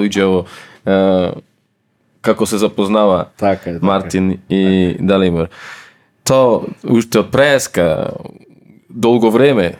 е, 0.86 1.30
како 2.22 2.46
се 2.46 2.58
запознава 2.58 3.24
Така 3.38 3.64
така. 3.64 3.86
Мартин 3.86 4.38
и 4.50 4.96
Далимир. 5.00 5.48
То 6.24 6.64
уште 6.84 7.18
од 7.18 7.30
преска 7.30 8.12
долго 8.88 9.30
време 9.30 9.74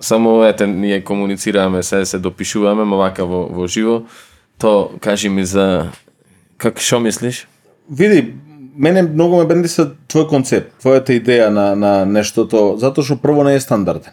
само 0.00 0.44
ете 0.44 0.66
ние 0.66 1.04
комуницираме, 1.04 1.82
се 1.82 2.04
се 2.04 2.18
допишуваме, 2.18 2.84
ма 2.84 2.96
вака 2.96 3.26
во, 3.26 3.46
во 3.46 3.66
живо. 3.66 4.02
То 4.58 4.90
кажи 5.00 5.28
ми 5.28 5.44
за 5.44 5.92
как 6.58 6.80
што 6.80 7.00
мислиш? 7.00 7.46
Види, 7.90 8.34
мене 8.76 9.02
многу 9.02 9.38
ме 9.38 9.46
бендиса 9.46 9.92
твој 10.08 10.28
концепт, 10.28 10.72
твојата 10.82 11.14
идеја 11.14 11.48
на, 11.50 11.74
на 11.76 12.04
нештото, 12.06 12.76
затоа 12.78 13.04
што 13.04 13.18
прво 13.22 13.44
не 13.46 13.54
е 13.54 13.60
стандарден. 13.60 14.12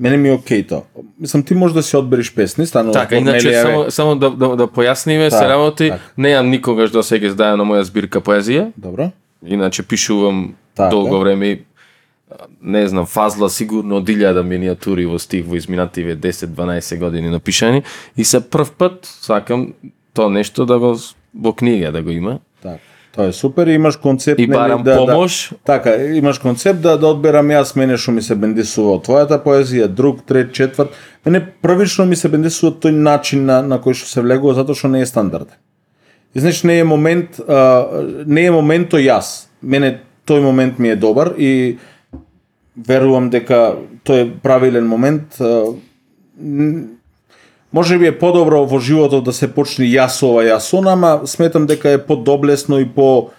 Мене 0.00 0.16
ми 0.16 0.28
е 0.28 0.32
окей 0.32 0.66
тоа. 0.66 0.82
Мислам, 1.20 1.42
ти 1.42 1.54
можеш 1.54 1.74
да 1.74 1.82
си 1.82 1.96
одбереш 1.96 2.34
песни, 2.34 2.66
станува 2.66 2.92
Така, 2.92 3.16
иначе 3.16 3.52
само 3.62 3.90
само 3.90 4.16
да 4.16 4.30
да, 4.30 4.56
да 4.56 4.66
појасниме 4.66 5.28
се 5.28 5.38
Така, 5.38 5.48
работи, 5.48 5.88
така. 5.88 6.02
неам 6.16 6.50
никогаш 6.50 6.90
до 6.90 7.02
сега 7.02 7.26
издаена 7.26 7.64
моја 7.64 7.80
збирка 7.80 8.20
поезија, 8.20 8.72
Добро. 8.76 9.10
Иначе 9.44 9.82
пишувам 9.82 10.54
Така. 10.76 10.88
долго 10.88 11.18
време 11.18 11.46
и, 11.46 11.62
не 12.62 12.88
знам, 12.88 13.06
фазла 13.06 13.50
сигурно 13.50 13.96
од 13.96 14.08
1000 14.08 14.42
миниатури 14.42 15.06
во 15.06 15.18
стих 15.18 15.46
во 15.46 15.56
изминативе 15.56 16.16
10-12 16.16 16.98
години 16.98 17.30
напишани 17.30 17.82
и 18.16 18.24
се 18.24 18.40
прв 18.50 18.72
пат 18.78 19.06
сакам 19.06 19.74
тоа 20.14 20.28
нешто 20.30 20.66
да 20.66 20.78
го 20.78 20.96
во 21.34 21.52
книга 21.52 21.92
да 21.92 22.02
го 22.02 22.10
има. 22.10 22.38
Така. 22.62 22.78
Тоа 23.16 23.26
е 23.26 23.32
супер, 23.32 23.66
имаш 23.66 23.96
концепт 23.96 24.40
И 24.40 24.46
барам 24.46 24.82
да, 24.82 24.96
помош. 24.96 25.48
Да, 25.50 25.56
така, 25.64 25.96
имаш 25.96 26.38
концепт 26.38 26.80
да 26.80 26.98
да 26.98 27.08
одберам 27.08 27.48
јас 27.48 27.72
мене 27.76 27.96
што 27.96 28.12
ми 28.12 28.22
се 28.22 28.36
бендисува 28.36 28.98
од 28.98 29.06
твојата 29.08 29.38
поезија, 29.40 29.88
друг, 29.88 30.20
трет, 30.28 30.52
четврт. 30.52 30.92
Мене 31.24 31.40
првично 31.62 32.04
ми 32.04 32.16
се 32.16 32.28
бендисува 32.28 32.76
тој 32.76 32.92
начин 32.92 33.46
на 33.48 33.62
на 33.62 33.80
кој 33.80 33.96
што 33.96 34.10
се 34.10 34.20
влегува 34.20 34.54
затоа 34.54 34.76
што 34.76 34.92
не 34.92 35.00
е 35.00 35.08
стандарден. 35.08 35.56
И 36.34 36.40
значи 36.40 36.66
не 36.66 36.78
е 36.78 36.84
момент, 36.84 37.40
а, 37.48 37.88
не 38.26 38.46
е 38.46 38.50
моментот 38.50 39.00
јас. 39.00 39.48
Мене 39.62 40.00
тој 40.26 40.42
момент 40.42 40.78
ми 40.78 40.90
е 40.90 40.96
добар 40.96 41.34
и 41.38 41.78
верувам 42.76 43.30
дека 43.30 43.76
тој 44.04 44.22
е 44.22 44.30
правилен 44.42 44.86
момент. 44.86 45.40
А, 45.40 45.72
може 47.72 47.98
би 47.98 48.06
е 48.06 48.18
подобро 48.18 48.64
во 48.66 48.80
животот 48.80 49.24
да 49.24 49.32
се 49.32 49.48
почне 49.48 49.86
јас 49.86 50.22
ова, 50.22 50.44
јас 50.44 50.72
она, 50.76 50.92
ама 50.92 51.26
сметам 51.26 51.66
дека 51.66 51.90
е 51.90 52.02
подоблесно 52.02 52.78
и 52.80 52.88
по 52.88 53.30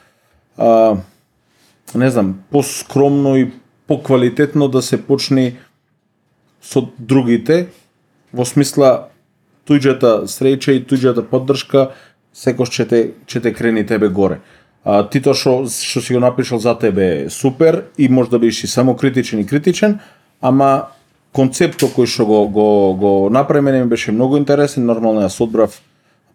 а, 0.57 0.97
не 1.95 2.09
знам, 2.09 2.43
поскромно 2.51 3.37
и 3.37 3.51
поквалитетно 3.87 4.67
да 4.67 4.81
се 4.81 4.97
почне 4.97 5.55
со 6.61 6.83
другите 6.99 7.67
во 8.33 8.45
смисла 8.45 9.09
туѓата 9.67 10.27
среќа 10.27 10.75
и 10.75 10.83
туѓата 10.83 11.23
поддршка 11.23 11.91
секој 12.37 12.69
ќе 12.69 12.85
те 12.89 13.01
ќе 13.25 13.41
те 13.41 13.53
крени 13.53 13.85
тебе 13.85 14.09
горе. 14.09 14.39
А, 14.83 15.01
ти 15.09 15.21
тоа 15.21 15.35
што 15.35 15.65
што 15.67 16.01
си 16.01 16.13
го 16.13 16.21
напишал 16.23 16.61
за 16.63 16.75
тебе 16.77 17.07
е 17.23 17.29
супер 17.29 17.83
и 17.97 18.09
може 18.09 18.29
да 18.29 18.39
бидеш 18.39 18.63
и 18.63 18.67
само 18.67 18.95
критичен 18.95 19.39
и 19.39 19.47
критичен, 19.47 19.99
ама 20.41 20.93
концептот 21.33 21.95
кој 21.97 22.05
што 22.05 22.25
го 22.25 22.47
го 22.47 22.69
го 22.93 23.13
направи 23.29 23.65
мене 23.65 23.83
ми 23.83 23.89
беше 23.89 24.11
многу 24.11 24.37
интересен, 24.37 24.85
нормално 24.85 25.25
јас 25.25 25.41
одбрав 25.43 25.81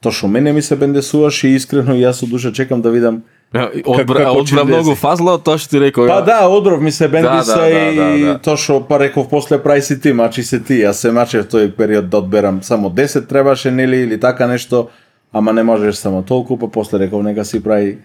тоа 0.02 0.12
што 0.12 0.28
мене 0.28 0.52
ми 0.52 0.62
се 0.62 0.76
бендесуваше 0.76 1.48
и 1.48 1.54
искрено 1.54 1.94
јас 1.94 2.24
од 2.26 2.34
душа 2.34 2.52
чекам 2.52 2.82
да 2.82 2.90
видам 2.90 3.22
Одбра, 3.52 4.22
како 4.24 4.40
ќе 4.40 4.56
одбра 4.56 4.62
многу 4.64 4.94
фазла 4.96 5.34
тоа 5.36 5.60
што 5.60 5.74
ти 5.74 5.80
рекол. 5.82 6.08
Па 6.08 6.22
да, 6.24 6.48
Одров 6.48 6.80
ми 6.80 6.92
се 6.92 7.08
бендиса 7.08 7.56
Да, 7.56 7.68
да, 7.68 7.68
да, 7.68 7.84
и 8.16 8.22
да, 8.24 8.32
да. 8.32 8.38
тоа 8.40 8.56
што 8.56 8.78
па 8.88 8.96
реков 8.98 9.28
после 9.28 9.58
прај 9.60 9.84
си 9.84 10.00
ти, 10.00 10.12
мачи 10.16 10.42
се 10.42 10.60
ти. 10.60 10.80
Јас 10.80 11.04
се 11.04 11.12
мачев 11.12 11.44
тој 11.52 11.68
период 11.76 12.08
да 12.08 12.22
одберам 12.24 12.62
само 12.62 12.90
10 12.90 13.28
требаше 13.28 13.70
нели 13.70 14.00
или 14.08 14.20
така 14.20 14.46
нешто, 14.46 14.88
ама 15.32 15.52
не 15.52 15.62
можеш 15.62 15.96
само 15.96 16.22
толку, 16.22 16.58
па 16.58 16.68
после 16.68 16.98
реков 16.98 17.22
нека 17.22 17.44
си 17.44 17.62
прави 17.62 17.98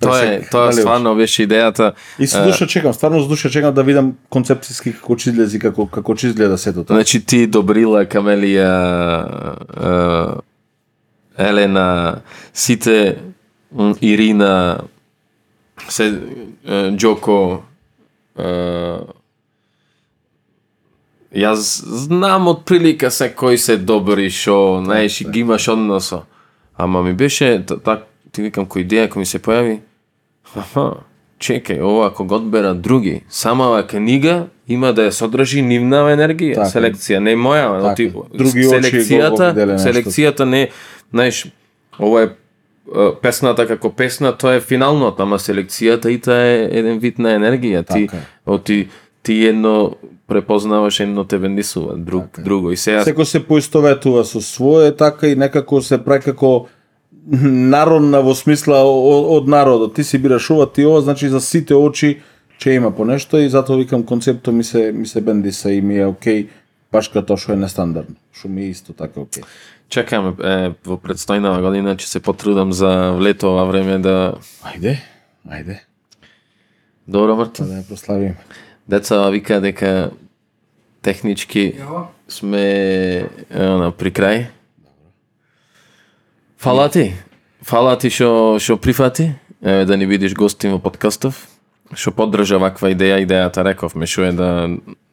Тоа 0.00 0.20
е, 0.24 0.40
тоа 0.50 0.70
дали 0.70 0.80
стварно 0.80 1.14
беше 1.16 1.44
идејата. 1.44 1.92
И 2.18 2.26
со 2.26 2.44
душа 2.44 2.66
чекам, 2.66 2.94
стварно 2.94 3.20
со 3.20 3.28
душа 3.28 3.50
чекам 3.50 3.74
да 3.74 3.82
видам 3.84 4.14
концепцијски 4.32 4.94
како 4.96 5.16
ќе 5.16 5.32
излези, 5.32 5.60
како 5.60 5.86
како 5.86 6.16
ќе 6.16 6.32
изгледа 6.32 6.56
сето 6.58 6.84
тоа. 6.84 6.96
Значи 6.96 7.20
ти 7.20 7.46
Добрила, 7.46 8.04
Камелија, 8.08 8.72
е, 9.76 11.48
Елена, 11.48 12.22
сите 12.54 13.18
Ирина, 14.00 14.80
се 15.88 16.08
е, 16.08 16.90
Џоко, 16.96 17.60
е, 18.38 18.48
Јас 21.36 21.68
знам 22.06 22.46
од 22.48 22.62
прилика 22.64 23.10
се 23.12 23.28
кој 23.28 23.58
се 23.60 23.76
добри 23.76 24.30
шо, 24.32 24.80
знаеш, 24.84 25.20
ги 25.28 25.42
имаш 25.44 25.68
односо. 25.68 26.22
Ама 26.78 27.02
ми 27.02 27.12
беше, 27.12 27.64
так, 27.84 28.06
ти 28.32 28.42
викам, 28.42 28.66
кој 28.66 28.84
идеја 28.86 29.08
кој 29.08 29.18
ми 29.18 29.26
се 29.26 29.38
појави, 29.38 29.78
аха, 30.56 30.92
чекај, 31.40 31.80
ова 31.80 32.06
ако 32.06 32.24
го 32.24 32.34
одбера 32.34 32.74
други, 32.74 33.22
сама 33.28 33.64
оваа 33.66 33.86
книга 33.86 34.46
има 34.68 34.92
да 34.92 35.06
ја 35.08 35.10
содржи 35.10 35.62
нивна 35.62 35.96
енергија, 36.12 36.54
Така. 36.54 36.68
селекција, 36.68 37.18
не 37.18 37.36
моја, 37.36 37.80
Така. 37.80 37.92
оти, 37.92 38.12
Други 38.34 38.66
очи 38.66 38.68
селекцијата, 38.68 39.54
нешто. 39.56 39.88
селекцијата 39.88 40.44
не, 40.44 40.68
знаеш, 41.12 41.46
ова 41.98 42.22
е 42.22 42.28
песната 43.22 43.66
како 43.66 43.90
песна, 43.90 44.32
тоа 44.32 44.54
е 44.54 44.60
финалното, 44.60 45.22
ама 45.22 45.38
селекцијата 45.38 46.06
и 46.08 46.18
таа 46.18 46.42
е 46.42 46.68
еден 46.72 46.98
вид 46.98 47.18
на 47.18 47.28
енергија. 47.34 47.86
Ти, 47.86 48.06
Така 48.06 48.16
е. 48.16 48.26
оти, 48.46 48.88
ти 49.22 49.46
едно 49.46 49.92
препознаваш, 50.26 51.00
едно 51.00 51.24
те 51.24 51.38
бендисува, 51.38 51.96
друг, 51.96 52.24
Така 52.32 52.42
друго. 52.42 52.70
И 52.72 52.76
сега 52.76 53.04
Секој 53.04 53.24
се 53.24 53.40
поистоветува 53.46 54.24
со 54.24 54.40
свое, 54.40 54.90
така 54.96 55.26
и 55.26 55.36
некако 55.36 55.82
се 55.82 55.98
прави 55.98 56.32
како 56.32 56.66
народна 57.26 58.20
во 58.22 58.34
смисла 58.34 58.82
од, 58.84 59.26
од 59.42 59.48
народот. 59.48 59.94
Ти 59.94 60.04
си 60.04 60.18
бираш 60.18 60.50
ова, 60.50 60.66
ти 60.72 60.86
ова, 60.86 61.00
значи 61.00 61.28
за 61.28 61.40
сите 61.40 61.74
очи 61.74 62.20
ќе 62.58 62.76
има 62.76 62.90
по 62.90 63.04
нешто 63.04 63.38
и 63.38 63.48
затоа 63.48 63.76
викам 63.76 64.02
концептот 64.02 64.54
ми 64.54 64.64
се 64.64 64.92
ми 64.92 65.06
се 65.06 65.20
бендиса 65.20 65.72
и 65.72 65.80
ми 65.80 65.98
е 65.98 66.06
окей, 66.06 66.48
баш 66.92 67.08
като 67.08 67.26
тоа 67.34 67.36
што 67.36 67.52
е 67.52 67.56
нестандардно, 67.56 68.16
што 68.32 68.48
ми 68.48 68.62
е 68.66 68.70
исто 68.70 68.92
така 68.92 69.20
окей. 69.20 69.42
чекаме 69.88 70.34
е, 70.42 70.72
во 70.84 70.96
предстојнава 70.98 71.60
година 71.62 71.94
ќе 71.96 72.06
се 72.06 72.20
потрудам 72.20 72.72
за 72.72 73.18
лето 73.20 73.52
ова 73.52 73.64
време 73.64 73.98
да 73.98 74.34
Ајде, 74.64 74.96
ајде, 75.46 75.78
Добро 77.06 77.36
Мартин. 77.36 77.66
да 77.66 77.82
ја 77.82 77.88
прославиме. 77.88 78.36
Деца 78.88 79.30
вика 79.30 79.60
дека 79.60 80.10
технички 81.02 81.74
сме 82.28 83.28
на 83.50 83.90
при 83.92 84.10
крај. 84.10 84.46
Фала 86.58 86.88
ти. 86.88 87.14
Фала 87.62 87.96
ти 87.98 88.10
што 88.10 88.58
што 88.62 88.78
прифати 88.78 89.34
еве 89.62 89.84
да 89.84 89.96
ни 89.96 90.06
видиш 90.06 90.34
гостин 90.34 90.72
во 90.74 90.78
подкастов. 90.78 91.48
Што 91.94 92.10
поддржа 92.10 92.58
ваква 92.58 92.90
идеја, 92.94 93.22
идејата 93.26 93.66
рековме 93.66 94.06
што 94.06 94.30
е 94.30 94.32
да 94.32 94.50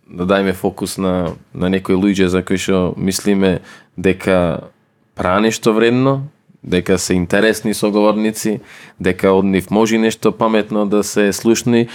да 0.05 0.25
дајме 0.29 0.53
фокус 0.53 0.97
на 0.97 1.33
на 1.53 1.69
некои 1.69 1.97
луѓе 1.97 2.29
за 2.29 2.45
кои 2.45 2.57
што 2.57 2.93
мислиме 2.97 3.61
дека 3.97 4.69
пра 5.15 5.39
нешто 5.41 5.73
вредно, 5.73 6.29
дека 6.63 6.97
се 6.97 7.13
интересни 7.13 7.73
соговорници, 7.73 8.61
дека 8.99 9.33
од 9.33 9.45
нив 9.45 9.69
може 9.69 9.97
нешто 9.97 10.31
паметно 10.31 10.85
да 10.85 11.03
се 11.03 11.33
слушни 11.33 11.87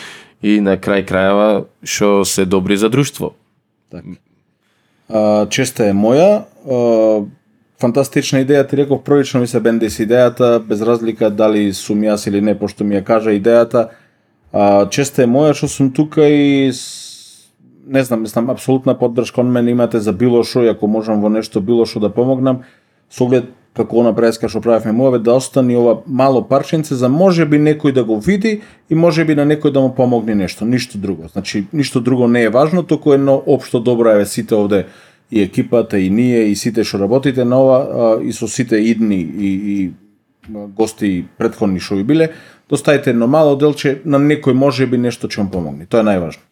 и 0.42 0.60
на 0.60 0.76
крај 0.78 1.04
крајава 1.08 1.66
што 1.82 2.24
се 2.24 2.44
добри 2.46 2.76
за 2.76 2.88
друштво. 2.88 3.34
А, 5.08 5.46
честа 5.50 5.88
е 5.88 5.96
моја. 5.96 6.44
А, 6.68 7.24
фантастична 7.80 8.42
идеја, 8.44 8.66
ти 8.68 8.76
реков 8.76 9.02
првично 9.04 9.40
ми 9.40 9.46
се 9.46 9.60
бендис 9.60 9.98
идејата, 9.98 10.58
без 10.58 10.82
разлика 10.82 11.30
дали 11.30 11.72
сум 11.72 12.02
јас 12.06 12.28
или 12.28 12.40
не, 12.40 12.54
пошто 12.58 12.84
ми 12.84 12.98
ја 12.98 13.04
кажа 13.04 13.34
идејата. 13.34 13.88
А, 14.52 14.86
честа 14.90 15.22
е 15.22 15.30
моја 15.30 15.54
што 15.54 15.68
сум 15.68 15.92
тука 15.92 16.28
и 16.28 16.72
не 17.88 18.02
знам, 18.04 18.22
мислам, 18.22 18.50
апсолутна 18.50 18.94
поддршка 18.98 19.40
од 19.40 19.46
мене 19.48 19.72
имате 19.72 20.00
за 20.00 20.12
било 20.12 20.42
што 20.44 20.66
ако 20.68 20.86
можам 20.86 21.22
во 21.22 21.28
нешто 21.32 21.60
било 21.60 21.86
што 21.86 22.00
да 22.00 22.10
помогнам, 22.12 22.64
со 23.10 23.24
оглед 23.24 23.48
како 23.78 24.02
она 24.02 24.12
преска 24.16 24.50
што 24.50 24.60
правевме 24.64 24.92
мове, 24.92 25.20
да 25.22 25.36
остани 25.38 25.76
ова 25.78 26.00
мало 26.06 26.42
парченце 26.48 26.98
за 26.98 27.08
може 27.08 27.46
би 27.46 27.60
некој 27.62 27.94
да 27.94 28.04
го 28.04 28.18
види 28.20 28.60
и 28.90 28.94
може 28.94 29.24
би 29.24 29.36
на 29.38 29.46
некој 29.46 29.72
да 29.72 29.80
му 29.80 29.94
помогне 29.94 30.34
нешто, 30.34 30.66
ништо 30.66 30.98
друго. 30.98 31.30
Значи, 31.32 31.66
ништо 31.72 32.00
друго 32.00 32.28
не 32.28 32.42
е 32.42 32.50
важно, 32.50 32.82
току 32.82 33.12
едно 33.12 33.42
општо 33.46 33.80
добро 33.80 34.10
еве 34.16 34.26
сите 34.26 34.54
овде 34.54 34.86
и 35.30 35.42
екипата 35.42 35.98
и 35.98 36.10
ние 36.10 36.48
и 36.50 36.56
сите 36.56 36.84
што 36.84 36.98
работите 36.98 37.44
на 37.44 37.62
ова 37.62 37.78
а, 37.78 38.10
и 38.24 38.32
со 38.32 38.48
сите 38.48 38.76
идни 38.76 39.20
и, 39.20 39.54
и 39.76 39.90
гости 40.48 41.24
предходни 41.38 41.80
што 41.80 42.00
ви 42.00 42.04
биле, 42.04 42.30
доставите 42.68 43.10
едно 43.10 43.26
мало 43.26 43.56
делче, 43.56 44.00
на 44.04 44.18
некој 44.18 44.52
може 44.52 44.86
би 44.86 44.98
нешто 44.98 45.28
ќе 45.28 45.44
му 45.44 45.50
помогне. 45.50 45.86
Тоа 45.86 46.00
е 46.00 46.08
најважно. 46.08 46.44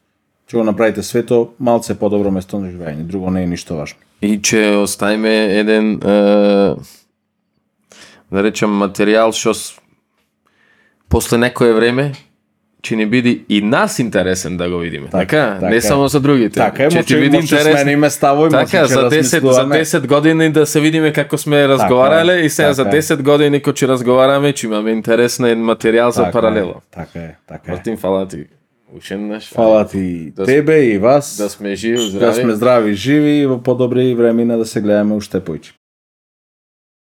Ќе 0.46 0.60
го 0.60 0.64
направите 0.64 1.02
свето 1.02 1.56
малце 1.58 1.96
подобро 1.98 2.30
место 2.30 2.60
на 2.60 2.70
живење, 2.70 3.02
друго 3.02 3.30
не 3.30 3.42
е 3.42 3.46
ништо 3.46 3.76
важно. 3.76 3.98
И 4.22 4.38
че 4.42 4.76
оставиме 4.76 5.58
еден 5.58 5.98
е, 5.98 6.74
да 8.32 8.42
речем 8.42 8.70
материјал 8.70 9.32
што 9.32 9.52
после 11.08 11.38
некое 11.38 11.72
време 11.72 12.12
ќе 12.82 12.96
ни 12.96 13.06
биде 13.06 13.40
и 13.48 13.60
нас 13.62 13.98
интересен 13.98 14.56
да 14.56 14.68
го 14.70 14.78
видиме. 14.78 15.08
Така, 15.10 15.56
така 15.60 15.68
не 15.70 15.80
само 15.80 16.08
за 16.08 16.20
другите. 16.20 16.54
Така 16.54 16.84
е, 16.84 16.88
Ќе 16.88 17.06
ти 17.06 17.16
биде 17.16 17.36
интересно. 17.36 17.72
смениме 17.72 18.10
ставови, 18.10 18.50
Така, 18.50 18.86
за 18.86 19.10
10 19.10 19.22
за 19.22 19.26
размислуваме. 19.32 19.76
10 19.76 20.06
години 20.06 20.52
да 20.52 20.66
се 20.66 20.80
видиме 20.80 21.12
како 21.12 21.38
сме 21.38 21.68
разговарале 21.68 22.40
и 22.40 22.50
сега 22.50 22.72
за 22.72 22.84
така 22.84 22.96
е. 22.96 23.02
10 23.02 23.22
години 23.22 23.62
кога 23.62 23.74
ќе 23.74 23.88
разговараме, 23.88 24.52
ќе 24.52 24.64
имаме 24.64 24.90
интересен 24.90 25.44
материјал 25.64 26.08
за 26.08 26.22
Така 26.22 26.28
е, 26.28 26.32
паралело. 26.32 26.74
Така 26.90 27.18
е, 27.18 27.36
така 27.48 27.72
е. 27.72 27.74
Мартин, 27.74 27.96
фала 27.96 28.28
ти. 28.28 28.44
Уште 28.96 29.14
еднаш. 29.14 29.50
Фала 29.50 29.88
ти 29.88 30.30
Да 30.36 30.44
тебе 30.44 30.84
и 30.84 30.98
вас. 30.98 31.36
Да 31.36 31.48
сме 31.50 31.74
живи, 31.74 31.96
да 31.96 32.02
здрави. 32.02 32.42
сме 32.42 32.52
здрави 32.54 32.94
живи 32.94 33.30
и 33.30 33.46
во 33.46 33.58
подобри 33.58 34.14
времена 34.14 34.56
да 34.56 34.66
се 34.66 34.80
гледаме 34.80 35.14
уште 35.14 35.40
поиќе. 35.40 35.72